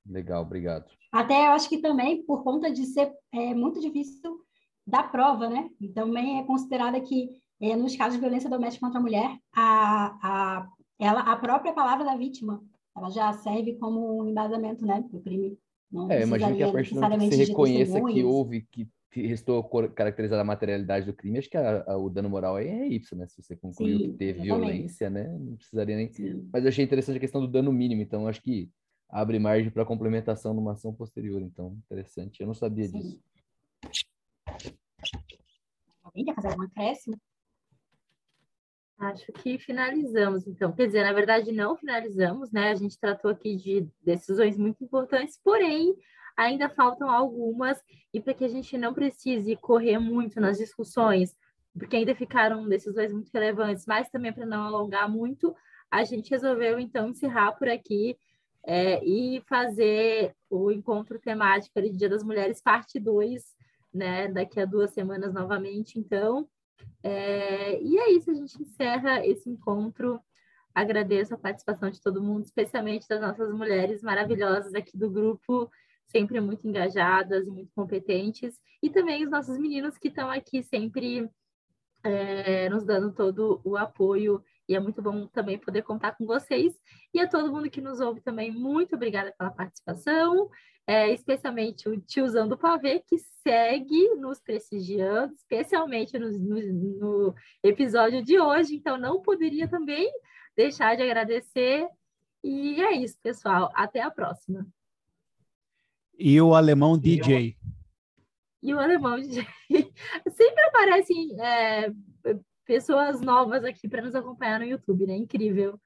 Legal, 0.04 0.42
obrigado. 0.42 0.90
Até 1.12 1.46
eu 1.46 1.52
acho 1.52 1.68
que 1.68 1.78
também, 1.78 2.24
por 2.24 2.42
conta 2.42 2.70
de 2.70 2.84
ser 2.86 3.12
é, 3.32 3.54
muito 3.54 3.80
difícil 3.80 4.40
da 4.86 5.02
prova, 5.02 5.48
né? 5.48 5.70
E 5.80 5.88
também 5.88 6.40
é 6.40 6.44
considerada 6.44 7.00
que, 7.00 7.30
é, 7.60 7.76
nos 7.76 7.94
casos 7.94 8.14
de 8.14 8.20
violência 8.20 8.50
doméstica 8.50 8.84
contra 8.84 8.98
a 8.98 9.02
mulher, 9.02 9.38
a, 9.54 10.18
a, 10.22 10.68
ela, 10.98 11.20
a 11.20 11.36
própria 11.36 11.72
palavra 11.72 12.04
da 12.04 12.16
vítima, 12.16 12.60
ela 12.96 13.10
já 13.10 13.32
serve 13.32 13.78
como 13.78 14.20
um 14.20 14.28
embasamento, 14.28 14.84
né? 14.84 15.04
Do 15.08 15.20
crime 15.20 15.56
Não 15.92 16.10
É, 16.10 16.22
imagino 16.22 16.56
que 16.56 16.62
a 16.62 16.68
partir 16.72 16.94
do 16.94 17.02
momento 17.02 17.20
que 17.20 17.28
você 17.28 17.44
reconheça 17.44 18.00
que 18.00 18.24
houve, 18.24 18.62
que 18.70 18.88
restou 19.14 19.62
caracterizar 19.90 20.40
a 20.40 20.44
materialidade 20.44 21.04
do 21.04 21.12
crime, 21.12 21.38
acho 21.38 21.50
que 21.50 21.56
a- 21.58 21.84
a- 21.86 21.98
o 21.98 22.08
dano 22.08 22.30
moral 22.30 22.56
aí 22.56 22.66
é 22.68 22.88
Y, 22.88 23.14
né? 23.18 23.26
Se 23.28 23.42
você 23.42 23.54
concluiu 23.54 23.98
que 24.00 24.06
Sim, 24.06 24.16
teve 24.16 24.40
exatamente. 24.40 24.46
violência, 24.46 25.10
né? 25.10 25.28
Não 25.28 25.56
precisaria 25.56 25.96
nem. 25.96 26.10
Sim. 26.10 26.48
Mas 26.50 26.62
eu 26.64 26.68
achei 26.70 26.82
interessante 26.82 27.16
a 27.18 27.20
questão 27.20 27.42
do 27.42 27.46
dano 27.48 27.70
mínimo, 27.70 28.00
então 28.00 28.26
acho 28.26 28.40
que 28.40 28.70
abre 29.10 29.38
margem 29.38 29.70
para 29.70 29.84
complementação 29.84 30.54
numa 30.54 30.72
ação 30.72 30.94
posterior. 30.94 31.42
Então, 31.42 31.76
interessante. 31.84 32.40
Eu 32.40 32.46
não 32.46 32.54
sabia 32.54 32.88
Sim. 32.88 33.00
disso. 33.00 33.20
Alguém 36.02 36.24
quer 36.24 36.34
fazer 36.34 36.48
algum 36.48 36.62
acréscimo? 36.62 37.16
Acho 38.98 39.32
que 39.32 39.58
finalizamos, 39.58 40.46
então. 40.46 40.72
Quer 40.72 40.86
dizer, 40.86 41.02
na 41.02 41.12
verdade, 41.12 41.50
não 41.50 41.76
finalizamos, 41.76 42.52
né? 42.52 42.70
A 42.70 42.74
gente 42.74 42.98
tratou 42.98 43.30
aqui 43.30 43.56
de 43.56 43.88
decisões 44.00 44.56
muito 44.56 44.84
importantes, 44.84 45.38
porém, 45.42 45.94
ainda 46.36 46.68
faltam 46.68 47.10
algumas, 47.10 47.78
e 48.12 48.20
para 48.20 48.34
que 48.34 48.44
a 48.44 48.48
gente 48.48 48.78
não 48.78 48.94
precise 48.94 49.56
correr 49.56 49.98
muito 49.98 50.40
nas 50.40 50.58
discussões, 50.58 51.36
porque 51.76 51.96
ainda 51.96 52.14
ficaram 52.14 52.68
decisões 52.68 53.12
muito 53.12 53.30
relevantes, 53.32 53.86
mas 53.86 54.08
também 54.08 54.32
para 54.32 54.46
não 54.46 54.62
alongar 54.62 55.10
muito, 55.10 55.54
a 55.90 56.04
gente 56.04 56.30
resolveu, 56.30 56.78
então, 56.78 57.08
encerrar 57.08 57.52
por 57.52 57.68
aqui 57.68 58.16
é, 58.64 59.04
e 59.04 59.42
fazer 59.48 60.34
o 60.48 60.70
encontro 60.70 61.18
temático 61.18 61.80
de 61.82 61.90
Dia 61.90 62.08
das 62.08 62.22
Mulheres, 62.22 62.62
parte 62.62 63.00
2, 63.00 63.42
né? 63.92 64.28
Daqui 64.28 64.60
a 64.60 64.64
duas 64.64 64.92
semanas 64.92 65.34
novamente, 65.34 65.98
então. 65.98 66.48
É, 67.02 67.80
e 67.82 67.98
é 67.98 68.12
isso, 68.12 68.30
a 68.30 68.34
gente 68.34 68.60
encerra 68.60 69.26
esse 69.26 69.48
encontro. 69.48 70.20
Agradeço 70.74 71.34
a 71.34 71.38
participação 71.38 71.90
de 71.90 72.00
todo 72.00 72.22
mundo, 72.22 72.44
especialmente 72.44 73.06
das 73.08 73.20
nossas 73.20 73.52
mulheres 73.52 74.02
maravilhosas 74.02 74.74
aqui 74.74 74.96
do 74.96 75.10
grupo, 75.10 75.70
sempre 76.06 76.40
muito 76.40 76.66
engajadas 76.66 77.46
e 77.46 77.50
muito 77.50 77.72
competentes, 77.74 78.60
e 78.82 78.90
também 78.90 79.24
os 79.24 79.30
nossos 79.30 79.58
meninos 79.58 79.98
que 79.98 80.08
estão 80.08 80.30
aqui 80.30 80.62
sempre 80.62 81.28
é, 82.02 82.68
nos 82.68 82.84
dando 82.84 83.12
todo 83.12 83.60
o 83.64 83.76
apoio, 83.76 84.42
e 84.68 84.74
é 84.74 84.80
muito 84.80 85.02
bom 85.02 85.26
também 85.26 85.58
poder 85.58 85.82
contar 85.82 86.12
com 86.12 86.24
vocês. 86.26 86.74
E 87.12 87.20
a 87.20 87.28
todo 87.28 87.52
mundo 87.52 87.70
que 87.70 87.80
nos 87.80 88.00
ouve 88.00 88.20
também, 88.20 88.50
muito 88.50 88.94
obrigada 88.94 89.34
pela 89.36 89.50
participação 89.50 90.48
é, 90.86 91.12
especialmente 91.12 91.88
o 91.88 92.00
tiozão 92.00 92.48
do 92.48 92.58
pavê, 92.58 93.00
que 93.00 93.18
segue 93.18 94.14
nos 94.16 94.40
prestigiando, 94.40 95.32
especialmente 95.34 96.18
no, 96.18 96.30
no, 96.30 96.72
no, 96.72 97.34
episódio 97.62 98.22
de 98.22 98.38
hoje. 98.38 98.76
Então, 98.76 98.98
não 98.98 99.22
poderia 99.22 99.68
também 99.68 100.10
deixar 100.56 100.96
de 100.96 101.02
agradecer. 101.02 101.86
E 102.42 102.82
é 102.82 102.92
isso, 102.96 103.16
pessoal. 103.22 103.70
Até 103.74 104.00
a 104.00 104.10
próxima. 104.10 104.66
E 106.18 106.40
o 106.40 106.54
alemão 106.54 106.98
DJ. 106.98 107.56
E 108.62 108.74
o 108.74 108.78
alemão 108.78 109.20
DJ. 109.20 109.46
Sempre 110.28 110.64
aparecem 110.64 111.40
é, 111.40 111.92
pessoas 112.64 113.20
novas 113.20 113.64
aqui 113.64 113.88
para 113.88 114.02
nos 114.02 114.14
acompanhar 114.14 114.60
no 114.60 114.66
YouTube, 114.66 115.06
né? 115.06 115.14
Incrível. 115.14 115.80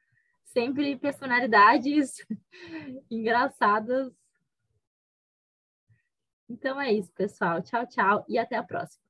Sempre 0.45 0.97
personalidades 0.97 2.17
engraçadas 3.11 4.13
então 6.49 6.81
é 6.81 6.93
isso, 6.93 7.13
pessoal. 7.13 7.61
Tchau, 7.63 7.87
tchau 7.87 8.25
e 8.29 8.39
até 8.39 8.57
a 8.57 8.63
próxima. 8.63 9.06